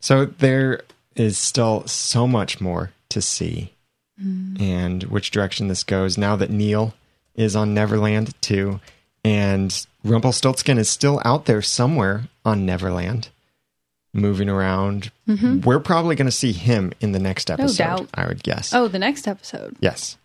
So 0.00 0.26
there 0.26 0.82
is 1.16 1.38
still 1.38 1.86
so 1.86 2.26
much 2.26 2.60
more 2.60 2.92
to 3.10 3.20
see 3.20 3.74
hmm. 4.18 4.56
and 4.58 5.02
which 5.04 5.30
direction 5.30 5.68
this 5.68 5.84
goes 5.84 6.16
now 6.16 6.36
that 6.36 6.50
Neal 6.50 6.94
is 7.34 7.56
on 7.56 7.74
Neverland 7.74 8.40
too 8.40 8.80
and 9.24 9.86
Rumpelstiltskin 10.04 10.78
is 10.78 10.88
still 10.88 11.20
out 11.24 11.46
there 11.46 11.60
somewhere 11.60 12.28
on 12.44 12.64
Neverland 12.64 13.28
moving 14.12 14.48
around. 14.48 15.10
Mm-hmm. 15.28 15.60
We're 15.60 15.80
probably 15.80 16.16
going 16.16 16.26
to 16.26 16.32
see 16.32 16.52
him 16.52 16.92
in 17.00 17.12
the 17.12 17.18
next 17.18 17.50
episode, 17.50 17.76
doubt. 17.82 18.08
I 18.14 18.26
would 18.26 18.42
guess. 18.42 18.74
Oh, 18.74 18.88
the 18.88 18.98
next 18.98 19.28
episode. 19.28 19.76
Yes. 19.80 20.16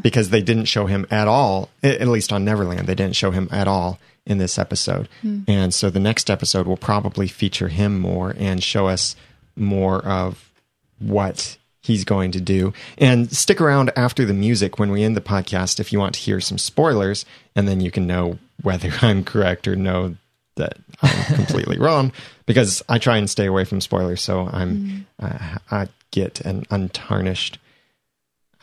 because 0.00 0.30
they 0.30 0.40
didn't 0.40 0.64
show 0.64 0.86
him 0.86 1.06
at 1.10 1.28
all, 1.28 1.68
at 1.82 2.08
least 2.08 2.32
on 2.32 2.44
Neverland, 2.44 2.86
they 2.86 2.94
didn't 2.94 3.16
show 3.16 3.30
him 3.30 3.48
at 3.52 3.68
all 3.68 3.98
in 4.24 4.38
this 4.38 4.58
episode. 4.58 5.08
Hmm. 5.20 5.40
And 5.46 5.74
so 5.74 5.90
the 5.90 6.00
next 6.00 6.30
episode 6.30 6.66
will 6.66 6.78
probably 6.78 7.28
feature 7.28 7.68
him 7.68 7.98
more 7.98 8.34
and 8.38 8.62
show 8.62 8.88
us 8.88 9.14
more 9.54 10.04
of 10.04 10.52
what 10.98 11.58
he's 11.82 12.04
going 12.04 12.32
to 12.32 12.40
do. 12.40 12.72
And 12.98 13.30
stick 13.30 13.60
around 13.60 13.92
after 13.96 14.24
the 14.24 14.34
music 14.34 14.78
when 14.78 14.90
we 14.90 15.04
end 15.04 15.14
the 15.16 15.20
podcast 15.20 15.78
if 15.78 15.92
you 15.92 15.98
want 15.98 16.14
to 16.14 16.20
hear 16.20 16.40
some 16.40 16.58
spoilers, 16.58 17.24
and 17.54 17.68
then 17.68 17.80
you 17.80 17.90
can 17.90 18.06
know 18.06 18.38
whether 18.62 18.90
I'm 19.02 19.24
correct 19.24 19.68
or 19.68 19.76
know 19.76 20.16
that 20.56 20.76
I'm 21.02 21.34
completely 21.34 21.78
wrong 21.78 22.12
because 22.46 22.82
I 22.88 22.98
try 22.98 23.16
and 23.16 23.28
stay 23.30 23.46
away 23.46 23.64
from 23.64 23.80
spoilers. 23.80 24.20
So 24.22 24.48
I'm 24.52 25.06
uh, 25.20 25.58
I 25.70 25.88
get 26.10 26.40
an 26.40 26.64
untarnished 26.70 27.58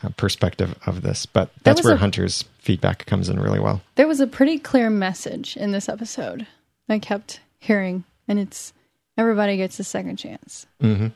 uh, 0.02 0.08
perspective 0.16 0.74
of 0.86 1.02
this. 1.02 1.26
But 1.26 1.50
that's 1.62 1.82
where 1.82 1.94
a- 1.94 1.98
Hunter's 1.98 2.44
feedback 2.58 3.06
comes 3.06 3.28
in 3.28 3.40
really 3.40 3.60
well. 3.60 3.80
There 3.94 4.08
was 4.08 4.20
a 4.20 4.26
pretty 4.26 4.58
clear 4.58 4.90
message 4.90 5.56
in 5.56 5.72
this 5.72 5.88
episode 5.88 6.46
I 6.88 6.98
kept 6.98 7.40
hearing, 7.60 8.04
and 8.28 8.38
it's 8.38 8.72
everybody 9.16 9.56
gets 9.56 9.78
a 9.80 9.84
second 9.84 10.16
chance. 10.16 10.66
Mm-hmm. 10.82 11.08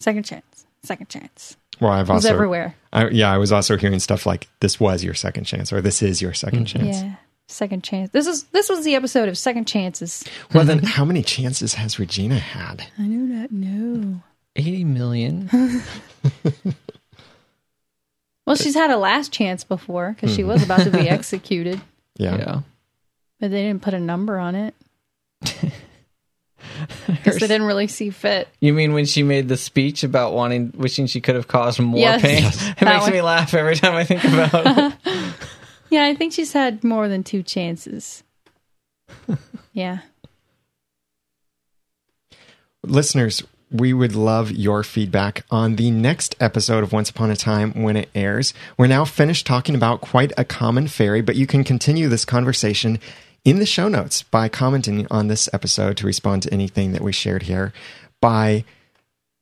Second 0.00 0.24
chance. 0.24 0.66
Second 0.82 1.08
chance. 1.08 1.56
Well, 1.80 1.92
I've 1.92 2.08
It 2.08 2.12
was 2.14 2.24
also 2.24 2.34
everywhere. 2.34 2.74
I, 2.92 3.08
yeah, 3.08 3.30
I 3.32 3.38
was 3.38 3.52
also 3.52 3.76
hearing 3.76 3.98
stuff 4.00 4.24
like 4.24 4.48
"This 4.60 4.80
was 4.80 5.04
your 5.04 5.14
second 5.14 5.44
chance" 5.44 5.72
or 5.72 5.80
"This 5.82 6.02
is 6.02 6.22
your 6.22 6.32
2nd 6.32 6.66
chance." 6.66 7.02
Yeah. 7.02 7.14
Second 7.48 7.84
chance. 7.84 8.10
This 8.10 8.26
is 8.26 8.44
this 8.44 8.68
was 8.68 8.84
the 8.84 8.94
episode 8.96 9.28
of 9.28 9.38
second 9.38 9.66
chances. 9.66 10.24
Well, 10.52 10.64
then, 10.64 10.80
how 10.80 11.04
many 11.04 11.22
chances 11.22 11.74
has 11.74 11.98
Regina 11.98 12.38
had? 12.38 12.86
I 12.98 13.02
do 13.02 13.08
not 13.08 13.52
know. 13.52 14.20
80 14.56 14.84
million. 14.84 15.50
Well, 18.46 18.54
she's 18.54 18.74
had 18.74 18.90
a 18.92 18.96
last 18.96 19.32
chance 19.32 19.64
before 19.64 20.12
because 20.12 20.34
she 20.34 20.44
was 20.44 20.62
about 20.62 20.80
to 20.82 20.90
be 20.90 21.00
hmm. 21.00 21.08
executed, 21.08 21.80
Yeah. 22.16 22.36
yeah. 22.36 22.60
but 23.40 23.50
they 23.50 23.64
didn't 23.64 23.82
put 23.82 23.92
a 23.92 24.00
number 24.00 24.38
on 24.38 24.54
it. 24.54 24.74
Because 27.06 27.36
they 27.36 27.46
didn't 27.46 27.66
really 27.66 27.86
see 27.86 28.10
fit. 28.10 28.48
You 28.60 28.72
mean 28.74 28.92
when 28.92 29.06
she 29.06 29.22
made 29.22 29.48
the 29.48 29.56
speech 29.56 30.04
about 30.04 30.34
wanting, 30.34 30.72
wishing 30.76 31.06
she 31.06 31.20
could 31.20 31.34
have 31.34 31.48
caused 31.48 31.78
more 31.80 31.98
Yes. 31.98 32.20
pain? 32.20 32.42
Yes. 32.42 32.68
It 32.68 32.76
That 32.80 32.84
makes 32.94 33.02
one. 33.04 33.12
me 33.12 33.22
laugh 33.22 33.54
every 33.54 33.76
time 33.76 33.94
I 33.94 34.04
think 34.04 34.22
about 34.24 34.52
it. 34.66 34.92
Yeah, 35.90 36.04
I 36.04 36.14
think 36.14 36.32
she's 36.32 36.52
had 36.52 36.82
more 36.82 37.08
than 37.08 37.22
two 37.22 37.42
chances. 37.42 38.22
yeah. 39.72 40.00
Listeners, 42.82 43.42
we 43.70 43.92
would 43.92 44.14
love 44.14 44.52
your 44.52 44.84
feedback 44.84 45.44
on 45.50 45.76
the 45.76 45.90
next 45.90 46.36
episode 46.40 46.84
of 46.84 46.92
Once 46.92 47.10
Upon 47.10 47.30
a 47.30 47.36
Time 47.36 47.72
when 47.72 47.96
it 47.96 48.08
airs. 48.14 48.54
We're 48.78 48.86
now 48.86 49.04
finished 49.04 49.46
talking 49.46 49.74
about 49.74 50.00
quite 50.00 50.32
a 50.36 50.44
common 50.44 50.86
fairy, 50.86 51.20
but 51.20 51.36
you 51.36 51.46
can 51.46 51.64
continue 51.64 52.08
this 52.08 52.24
conversation 52.24 53.00
in 53.44 53.58
the 53.58 53.66
show 53.66 53.88
notes 53.88 54.22
by 54.22 54.48
commenting 54.48 55.06
on 55.10 55.28
this 55.28 55.48
episode 55.52 55.96
to 55.96 56.06
respond 56.06 56.42
to 56.44 56.52
anything 56.52 56.92
that 56.92 57.02
we 57.02 57.12
shared 57.12 57.44
here 57.44 57.72
by 58.20 58.64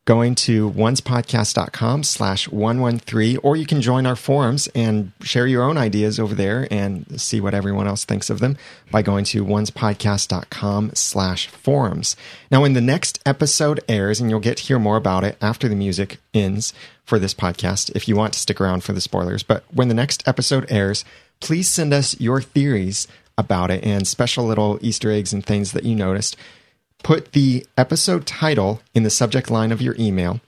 going 0.04 0.34
to 0.34 0.70
oncepodcast.com 0.72 2.02
slash 2.02 2.48
113 2.48 3.38
or 3.42 3.56
you 3.56 3.64
can 3.64 3.80
join 3.80 4.04
our 4.04 4.16
forums 4.16 4.68
and 4.74 5.12
share 5.22 5.46
your 5.46 5.62
own 5.62 5.78
ideas 5.78 6.20
over 6.20 6.34
there 6.34 6.68
and 6.70 7.20
see 7.20 7.40
what 7.40 7.54
everyone 7.54 7.86
else 7.86 8.04
thinks 8.04 8.28
of 8.28 8.38
them 8.38 8.56
by 8.90 9.00
going 9.00 9.24
to 9.24 9.44
oncepodcast.com 9.44 10.90
slash 10.94 11.46
forums. 11.48 12.16
Now 12.50 12.60
when 12.60 12.74
the 12.74 12.82
next 12.82 13.18
episode 13.24 13.80
airs 13.88 14.20
and 14.20 14.28
you'll 14.28 14.40
get 14.40 14.58
to 14.58 14.64
hear 14.64 14.78
more 14.78 14.96
about 14.96 15.24
it 15.24 15.38
after 15.40 15.68
the 15.68 15.76
music 15.76 16.18
ends 16.34 16.74
for 17.04 17.18
this 17.18 17.34
podcast 17.34 17.94
if 17.94 18.06
you 18.06 18.16
want 18.16 18.34
to 18.34 18.38
stick 18.38 18.60
around 18.60 18.82
for 18.82 18.92
the 18.92 19.00
spoilers 19.00 19.42
but 19.42 19.64
when 19.72 19.88
the 19.88 19.94
next 19.94 20.26
episode 20.26 20.66
airs 20.70 21.04
please 21.40 21.68
send 21.68 21.92
us 21.92 22.18
your 22.18 22.40
theories 22.40 23.06
about 23.36 23.70
it 23.70 23.84
and 23.84 24.06
special 24.06 24.44
little 24.44 24.78
easter 24.80 25.10
eggs 25.10 25.32
and 25.32 25.44
things 25.44 25.72
that 25.72 25.84
you 25.84 25.94
noticed 25.94 26.36
put 27.04 27.30
the 27.32 27.64
episode 27.78 28.26
title 28.26 28.82
in 28.94 29.04
the 29.04 29.10
subject 29.10 29.48
line 29.50 29.70
of 29.70 29.80
your 29.80 29.94
email 29.96 30.40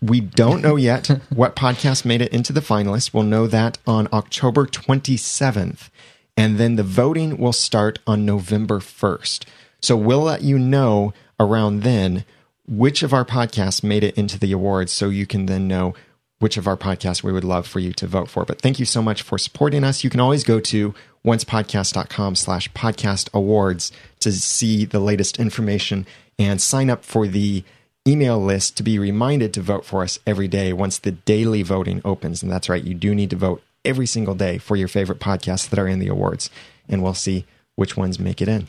We 0.00 0.20
don't 0.20 0.62
know 0.62 0.76
yet 0.76 1.06
what 1.30 1.56
podcast 1.56 2.04
made 2.04 2.22
it 2.22 2.32
into 2.32 2.52
the 2.52 2.60
finalists. 2.60 3.12
We'll 3.12 3.24
know 3.24 3.46
that 3.46 3.78
on 3.86 4.08
October 4.12 4.66
27th. 4.66 5.90
And 6.36 6.58
then 6.58 6.76
the 6.76 6.82
voting 6.82 7.38
will 7.38 7.52
start 7.52 7.98
on 8.06 8.26
November 8.26 8.78
1st. 8.78 9.44
So 9.80 9.96
we'll 9.96 10.22
let 10.22 10.42
you 10.42 10.58
know 10.58 11.14
around 11.40 11.82
then 11.82 12.24
which 12.66 13.02
of 13.02 13.12
our 13.12 13.24
podcasts 13.24 13.82
made 13.82 14.04
it 14.04 14.16
into 14.16 14.38
the 14.38 14.52
awards 14.52 14.92
so 14.92 15.08
you 15.08 15.26
can 15.26 15.46
then 15.46 15.68
know 15.68 15.94
which 16.38 16.56
of 16.56 16.66
our 16.66 16.76
podcasts 16.76 17.22
we 17.22 17.32
would 17.32 17.44
love 17.44 17.66
for 17.66 17.80
you 17.80 17.92
to 17.94 18.06
vote 18.06 18.28
for. 18.28 18.44
But 18.44 18.60
thank 18.60 18.78
you 18.78 18.84
so 18.84 19.00
much 19.00 19.22
for 19.22 19.38
supporting 19.38 19.84
us. 19.84 20.04
You 20.04 20.10
can 20.10 20.20
always 20.20 20.44
go 20.44 20.60
to 20.60 20.94
oncepodcast.com 21.24 22.36
slash 22.36 22.70
podcast 22.72 23.32
awards 23.32 23.90
to 24.20 24.32
see 24.32 24.84
the 24.84 25.00
latest 25.00 25.38
information 25.38 26.06
and 26.38 26.60
sign 26.60 26.90
up 26.90 27.04
for 27.04 27.26
the 27.26 27.64
email 28.06 28.38
list 28.38 28.76
to 28.76 28.82
be 28.82 28.98
reminded 28.98 29.52
to 29.54 29.60
vote 29.60 29.84
for 29.84 30.02
us 30.02 30.18
every 30.26 30.48
day 30.48 30.72
once 30.72 30.98
the 30.98 31.12
daily 31.12 31.62
voting 31.62 32.00
opens. 32.04 32.42
And 32.42 32.50
that's 32.50 32.68
right, 32.68 32.82
you 32.82 32.94
do 32.94 33.14
need 33.14 33.30
to 33.30 33.36
vote 33.36 33.62
every 33.84 34.06
single 34.06 34.34
day 34.34 34.58
for 34.58 34.76
your 34.76 34.88
favorite 34.88 35.20
podcasts 35.20 35.68
that 35.68 35.78
are 35.78 35.88
in 35.88 35.98
the 35.98 36.08
awards. 36.08 36.50
And 36.88 37.02
we'll 37.02 37.14
see 37.14 37.46
which 37.74 37.96
ones 37.96 38.18
make 38.18 38.40
it 38.40 38.48
in. 38.48 38.68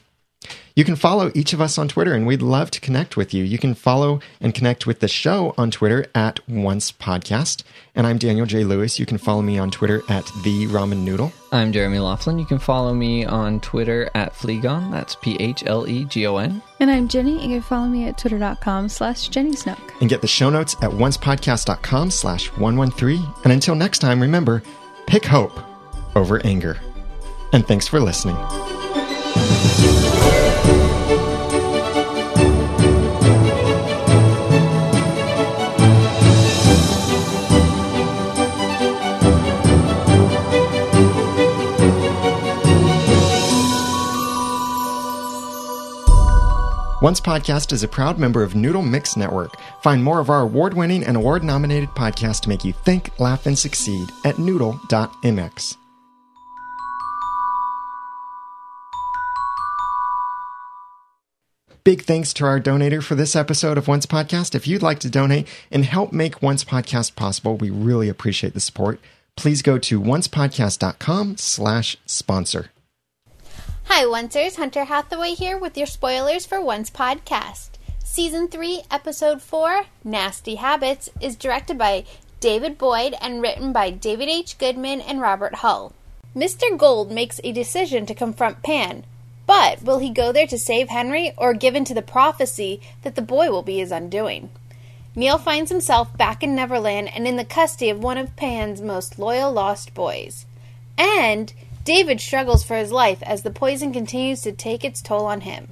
You 0.76 0.86
can 0.86 0.96
follow 0.96 1.32
each 1.34 1.54
of 1.54 1.60
us 1.62 1.80
on 1.80 1.88
Twitter, 1.88 2.14
and 2.14 2.28
we'd 2.28 2.44
love 2.44 2.70
to 2.70 2.80
connect 2.80 3.18
with 3.18 3.34
you. 3.34 3.44
You 3.44 3.58
can 3.58 3.74
follow 3.74 4.20
and 4.40 4.54
connect 4.54 4.86
with 4.86 5.00
the 5.00 5.08
show 5.08 5.56
on 5.58 5.72
Twitter 5.72 6.06
at 6.14 6.48
Once 6.48 6.92
Podcast. 6.92 7.64
And 7.96 8.06
I'm 8.06 8.20
Daniel 8.20 8.46
J. 8.46 8.64
Lewis. 8.64 9.00
You 9.00 9.08
can 9.08 9.18
follow 9.18 9.42
me 9.42 9.58
on 9.58 9.72
Twitter 9.72 10.04
at 10.08 10.26
The 10.44 10.68
Ramen 10.68 11.00
Noodle. 11.04 11.34
I'm 11.52 11.72
Jeremy 11.72 11.98
Laughlin. 11.98 12.38
You 12.38 12.46
can 12.46 12.60
follow 12.60 12.94
me 12.94 13.26
on 13.26 13.60
Twitter 13.62 14.12
at 14.14 14.36
Phlegon. 14.36 14.92
That's 14.92 15.16
P 15.16 15.36
H 15.40 15.64
L 15.66 15.88
E 15.90 16.06
G 16.06 16.28
O 16.28 16.38
N. 16.38 16.62
And 16.80 16.92
I'm 16.92 17.08
Jenny. 17.08 17.42
You 17.42 17.56
can 17.56 17.62
follow 17.64 17.88
me 17.88 18.08
at 18.08 18.20
twitter.com 18.20 18.90
slash 18.90 19.30
Jenny 19.30 19.56
Snook. 19.56 19.80
And 20.00 20.10
get 20.12 20.22
the 20.22 20.28
show 20.28 20.52
notes 20.52 20.76
at 20.84 20.92
oncepodcast.com 20.92 22.12
slash 22.12 22.52
113. 22.52 23.26
And 23.44 23.52
until 23.52 23.74
next 23.74 23.98
time, 23.98 24.22
remember, 24.22 24.62
pick 25.08 25.26
hope 25.26 25.60
over 26.16 26.40
anger. 26.46 26.78
And 27.52 27.68
thanks 27.68 27.88
for 27.88 28.00
listening. 28.00 28.38
Once 47.08 47.22
Podcast 47.22 47.72
is 47.72 47.84
a 47.84 47.88
proud 47.88 48.20
member 48.20 48.44
of 48.44 48.54
Noodle 48.54 48.82
Mix 48.82 49.16
Network. 49.16 49.56
Find 49.82 50.04
more 50.04 50.20
of 50.20 50.30
our 50.30 50.42
award 50.42 50.74
winning 50.74 51.06
and 51.06 51.16
award 51.16 51.42
nominated 51.42 51.88
podcasts 51.92 52.42
to 52.42 52.50
make 52.50 52.66
you 52.66 52.74
think, 52.74 53.18
laugh, 53.18 53.46
and 53.46 53.58
succeed 53.58 54.10
at 54.26 54.40
noodle.mx. 54.40 55.78
Big 61.88 62.02
thanks 62.02 62.34
to 62.34 62.44
our 62.44 62.60
donator 62.60 63.02
for 63.02 63.16
this 63.16 63.34
episode 63.34 63.78
of 63.78 63.88
Once 63.88 64.06
Podcast. 64.06 64.54
If 64.54 64.68
you'd 64.68 64.82
like 64.82 65.00
to 65.00 65.10
donate 65.10 65.48
and 65.72 65.86
help 65.86 66.12
make 66.12 66.42
Once 66.42 66.66
Podcast 66.66 67.16
possible, 67.16 67.56
we 67.56 67.70
really 67.70 68.10
appreciate 68.10 68.54
the 68.54 68.60
support. 68.60 69.00
Please 69.38 69.62
go 69.62 69.78
to 69.78 70.02
oncepodcast.com 70.02 71.38
slash 71.38 71.96
sponsor. 72.06 72.72
Hi, 73.86 74.04
Oncers. 74.04 74.58
Hunter 74.58 74.84
Hathaway 74.84 75.30
here 75.30 75.58
with 75.58 75.78
your 75.78 75.88
spoilers 75.88 76.46
for 76.46 76.60
Once 76.60 76.90
Podcast. 76.90 77.70
Season 78.04 78.50
3, 78.50 78.82
Episode 78.92 79.42
4, 79.42 79.84
Nasty 80.04 80.56
Habits, 80.56 81.10
is 81.22 81.38
directed 81.38 81.78
by 81.78 82.04
David 82.42 82.78
Boyd 82.78 83.16
and 83.22 83.42
written 83.42 83.72
by 83.72 83.92
David 83.92 84.28
H. 84.28 84.58
Goodman 84.58 85.00
and 85.00 85.22
Robert 85.22 85.56
Hull. 85.56 85.94
Mr. 86.36 86.78
Gold 86.78 87.14
makes 87.14 87.40
a 87.46 87.54
decision 87.54 88.06
to 88.08 88.14
confront 88.14 88.62
Pan, 88.62 89.06
but 89.48 89.82
will 89.82 89.98
he 89.98 90.12
go 90.12 90.32
there 90.32 90.46
to 90.46 90.58
save 90.60 90.90
Henry 90.90 91.34
or 91.38 91.56
give 91.56 91.74
in 91.74 91.86
to 91.86 91.96
the 91.96 92.04
prophecy 92.04 92.80
that 93.02 93.16
the 93.16 93.22
boy 93.24 93.50
will 93.50 93.64
be 93.64 93.78
his 93.80 93.92
undoing? 93.92 94.50
Neal 95.16 95.40
finds 95.40 95.72
himself 95.72 96.16
back 96.16 96.44
in 96.44 96.54
Neverland 96.54 97.10
and 97.16 97.28
in 97.28 97.38
the 97.38 97.44
custody 97.44 97.90
of 97.90 98.04
one 98.04 98.20
of 98.20 98.36
Pan's 98.36 98.82
most 98.82 99.18
loyal 99.18 99.52
lost 99.52 99.96
boys. 99.96 100.46
And 100.96 101.52
David 101.84 102.22
struggles 102.22 102.64
for 102.64 102.78
his 102.78 102.92
life 102.92 103.24
as 103.24 103.42
the 103.42 103.50
poison 103.50 103.92
continues 103.92 104.42
to 104.42 104.52
take 104.52 104.86
its 104.86 105.02
toll 105.02 105.26
on 105.26 105.42
him. 105.42 105.70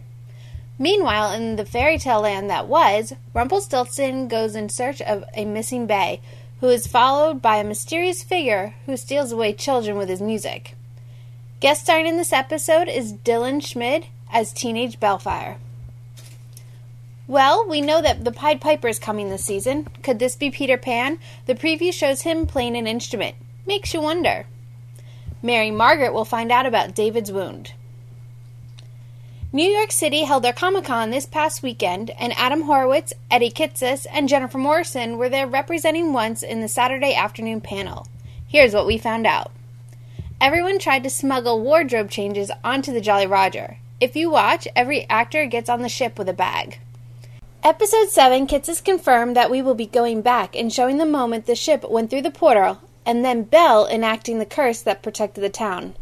Meanwhile, 0.79 1.33
in 1.33 1.57
the 1.57 1.65
fairy 1.65 1.97
tale 1.97 2.21
land 2.21 2.49
that 2.49 2.67
was, 2.67 3.13
Rumpelstiltskin 3.33 4.27
goes 4.27 4.55
in 4.55 4.69
search 4.69 5.01
of 5.01 5.23
a 5.35 5.45
missing 5.45 5.85
Bae, 5.85 6.21
who 6.59 6.69
is 6.69 6.87
followed 6.87 7.41
by 7.41 7.57
a 7.57 7.63
mysterious 7.63 8.23
figure 8.23 8.73
who 8.85 8.97
steals 8.97 9.31
away 9.31 9.53
children 9.53 9.97
with 9.97 10.09
his 10.09 10.21
music. 10.21 10.75
Guest 11.65 11.85
starring 11.85 12.05
in 12.05 12.17
this 12.17 12.31
episode 12.31 12.87
is 12.87 13.11
Dylan 13.11 13.59
Schmid 13.59 14.05
as 14.31 14.53
Teenage 14.53 14.99
Baelfire. 14.99 15.57
Well, 17.25 17.67
we 17.67 17.81
know 17.81 18.03
that 18.03 18.23
the 18.23 18.31
Pied 18.31 18.61
Piper 18.61 18.87
is 18.87 18.99
coming 18.99 19.31
this 19.31 19.45
season. 19.45 19.87
Could 20.03 20.19
this 20.19 20.35
be 20.35 20.51
Peter 20.51 20.77
Pan? 20.77 21.17
The 21.47 21.55
preview 21.55 21.91
shows 21.91 22.21
him 22.21 22.45
playing 22.45 22.77
an 22.77 22.85
instrument. 22.85 23.35
Makes 23.65 23.95
you 23.95 24.01
wonder. 24.01 24.45
Mary 25.41 25.71
Margaret 25.71 26.13
will 26.13 26.23
find 26.23 26.51
out 26.51 26.67
about 26.67 26.93
David's 26.93 27.31
wound. 27.31 27.73
New 29.51 29.67
York 29.67 29.91
City 29.91 30.25
held 30.25 30.43
their 30.43 30.53
Comic 30.53 30.85
Con 30.85 31.09
this 31.09 31.25
past 31.25 31.63
weekend, 31.63 32.11
and 32.19 32.31
Adam 32.37 32.61
Horowitz, 32.61 33.11
Eddie 33.31 33.49
Kitsis, 33.49 34.05
and 34.11 34.29
Jennifer 34.29 34.59
Morrison 34.59 35.17
were 35.17 35.29
there 35.29 35.47
representing 35.47 36.13
once 36.13 36.43
in 36.43 36.61
the 36.61 36.67
Saturday 36.67 37.15
afternoon 37.15 37.59
panel. 37.59 38.05
Here's 38.47 38.75
what 38.75 38.85
we 38.85 38.99
found 38.99 39.25
out. 39.25 39.51
Everyone 40.41 40.79
tried 40.79 41.03
to 41.03 41.09
smuggle 41.09 41.61
wardrobe 41.61 42.11
changes 42.11 42.51
onto 42.61 42.91
the 42.91 42.99
Jolly 42.99 43.25
Roger. 43.25 43.77
If 44.01 44.17
you 44.17 44.29
watch, 44.29 44.67
every 44.75 45.09
actor 45.09 45.45
gets 45.45 45.69
on 45.69 45.81
the 45.81 45.89
ship 45.89 46.19
with 46.19 46.27
a 46.27 46.33
bag. 46.33 46.79
Episode 47.63 48.09
7, 48.09 48.45
Kitsis 48.45 48.83
confirmed 48.83 49.35
that 49.35 49.49
we 49.49 49.61
will 49.61 49.75
be 49.75 49.87
going 49.87 50.21
back 50.21 50.53
and 50.55 50.71
showing 50.71 50.97
the 50.97 51.05
moment 51.05 51.45
the 51.45 51.55
ship 51.55 51.89
went 51.89 52.09
through 52.09 52.21
the 52.21 52.31
portal, 52.31 52.81
and 53.05 53.23
then 53.23 53.43
Belle 53.43 53.87
enacting 53.87 54.37
the 54.37 54.45
curse 54.45 54.81
that 54.81 55.01
protected 55.01 55.41
the 55.41 55.49
town. 55.49 55.95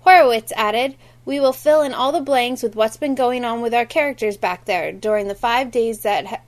Horowitz 0.00 0.52
added, 0.54 0.94
We 1.24 1.40
will 1.40 1.54
fill 1.54 1.80
in 1.80 1.94
all 1.94 2.12
the 2.12 2.20
blanks 2.20 2.62
with 2.62 2.76
what's 2.76 2.98
been 2.98 3.14
going 3.14 3.44
on 3.44 3.62
with 3.62 3.72
our 3.72 3.86
characters 3.86 4.36
back 4.36 4.66
there 4.66 4.92
during 4.92 5.28
the 5.28 5.34
five 5.34 5.70
days 5.70 6.00
that 6.00 6.26
ha- 6.26 6.40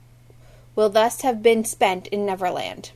will 0.76 0.90
thus 0.90 1.22
have 1.22 1.42
been 1.42 1.64
spent 1.64 2.06
in 2.08 2.26
Neverland. 2.26 2.90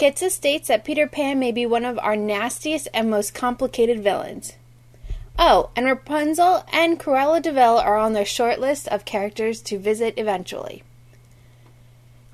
Kitsis 0.00 0.30
states 0.30 0.68
that 0.68 0.82
Peter 0.82 1.06
Pan 1.06 1.38
may 1.38 1.52
be 1.52 1.66
one 1.66 1.84
of 1.84 1.98
our 1.98 2.16
nastiest 2.16 2.88
and 2.94 3.10
most 3.10 3.34
complicated 3.34 4.02
villains. 4.02 4.54
Oh, 5.38 5.68
and 5.76 5.84
Rapunzel 5.84 6.64
and 6.72 6.98
Cruella 6.98 7.42
de 7.42 7.52
Vil 7.52 7.76
are 7.76 7.98
on 7.98 8.14
their 8.14 8.24
short 8.24 8.58
list 8.58 8.88
of 8.88 9.04
characters 9.04 9.60
to 9.60 9.78
visit 9.78 10.14
eventually. 10.16 10.82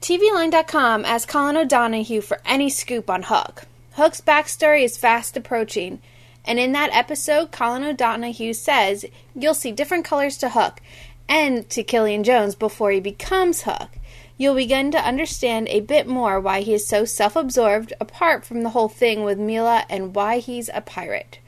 TVLine.com 0.01 1.05
asked 1.05 1.27
Colin 1.27 1.57
O'Donoghue 1.57 2.21
for 2.21 2.41
any 2.47 2.71
scoop 2.71 3.11
on 3.11 3.25
Hook. 3.25 3.65
Hook's 3.95 4.21
backstory 4.21 4.85
is 4.85 4.97
fast 4.97 5.37
approaching, 5.37 6.01
and 6.45 6.61
in 6.61 6.71
that 6.71 6.95
episode, 6.95 7.51
Colin 7.51 7.83
O'Donoghue 7.83 8.55
says 8.55 9.05
you'll 9.35 9.55
see 9.55 9.73
different 9.73 10.05
colors 10.05 10.39
to 10.39 10.51
Hook 10.51 10.81
and 11.29 11.69
to 11.71 11.83
Killian 11.83 12.23
Jones 12.23 12.55
before 12.55 12.93
he 12.93 13.01
becomes 13.01 13.63
Hook. 13.63 13.91
You'll 14.39 14.55
begin 14.55 14.91
to 14.91 14.99
understand 14.99 15.69
a 15.69 15.81
bit 15.81 16.07
more 16.07 16.39
why 16.39 16.61
he 16.61 16.75
is 16.75 16.87
so 16.87 17.05
self 17.05 17.37
absorbed, 17.37 17.93
apart 18.01 18.45
from 18.45 18.63
the 18.63 18.71
whole 18.71 18.89
thing 18.89 19.25
with 19.25 19.39
Milah, 19.39 19.85
and 19.89 20.15
why 20.15 20.39
he's 20.39 20.69
a 20.75 20.81
pirate. 20.81 21.39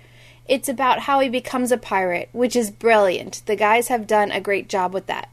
It's 0.46 0.68
about 0.68 1.00
how 1.00 1.20
he 1.20 1.28
becomes 1.28 1.70
a 1.70 1.76
pirate, 1.76 2.30
which 2.32 2.56
is 2.56 2.70
brilliant. 2.70 3.42
The 3.44 3.56
guys 3.56 3.88
have 3.88 4.06
done 4.06 4.32
a 4.32 4.40
great 4.40 4.68
job 4.68 4.94
with 4.94 5.06
that. 5.06 5.28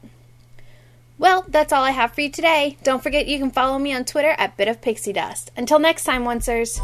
Well, 1.18 1.46
that's 1.48 1.72
all 1.72 1.82
I 1.82 1.92
have 1.92 2.12
for 2.12 2.20
you 2.20 2.30
today. 2.30 2.76
Don't 2.82 3.02
forget 3.02 3.26
you 3.26 3.38
can 3.38 3.50
follow 3.50 3.78
me 3.78 3.94
on 3.94 4.04
Twitter 4.04 4.34
at 4.36 4.58
Bit 4.58 4.68
of 4.68 4.82
Pixie 4.82 5.14
Dust. 5.14 5.50
Until 5.56 5.78
next 5.78 6.04
time, 6.04 6.24
Oncers. 6.24 6.78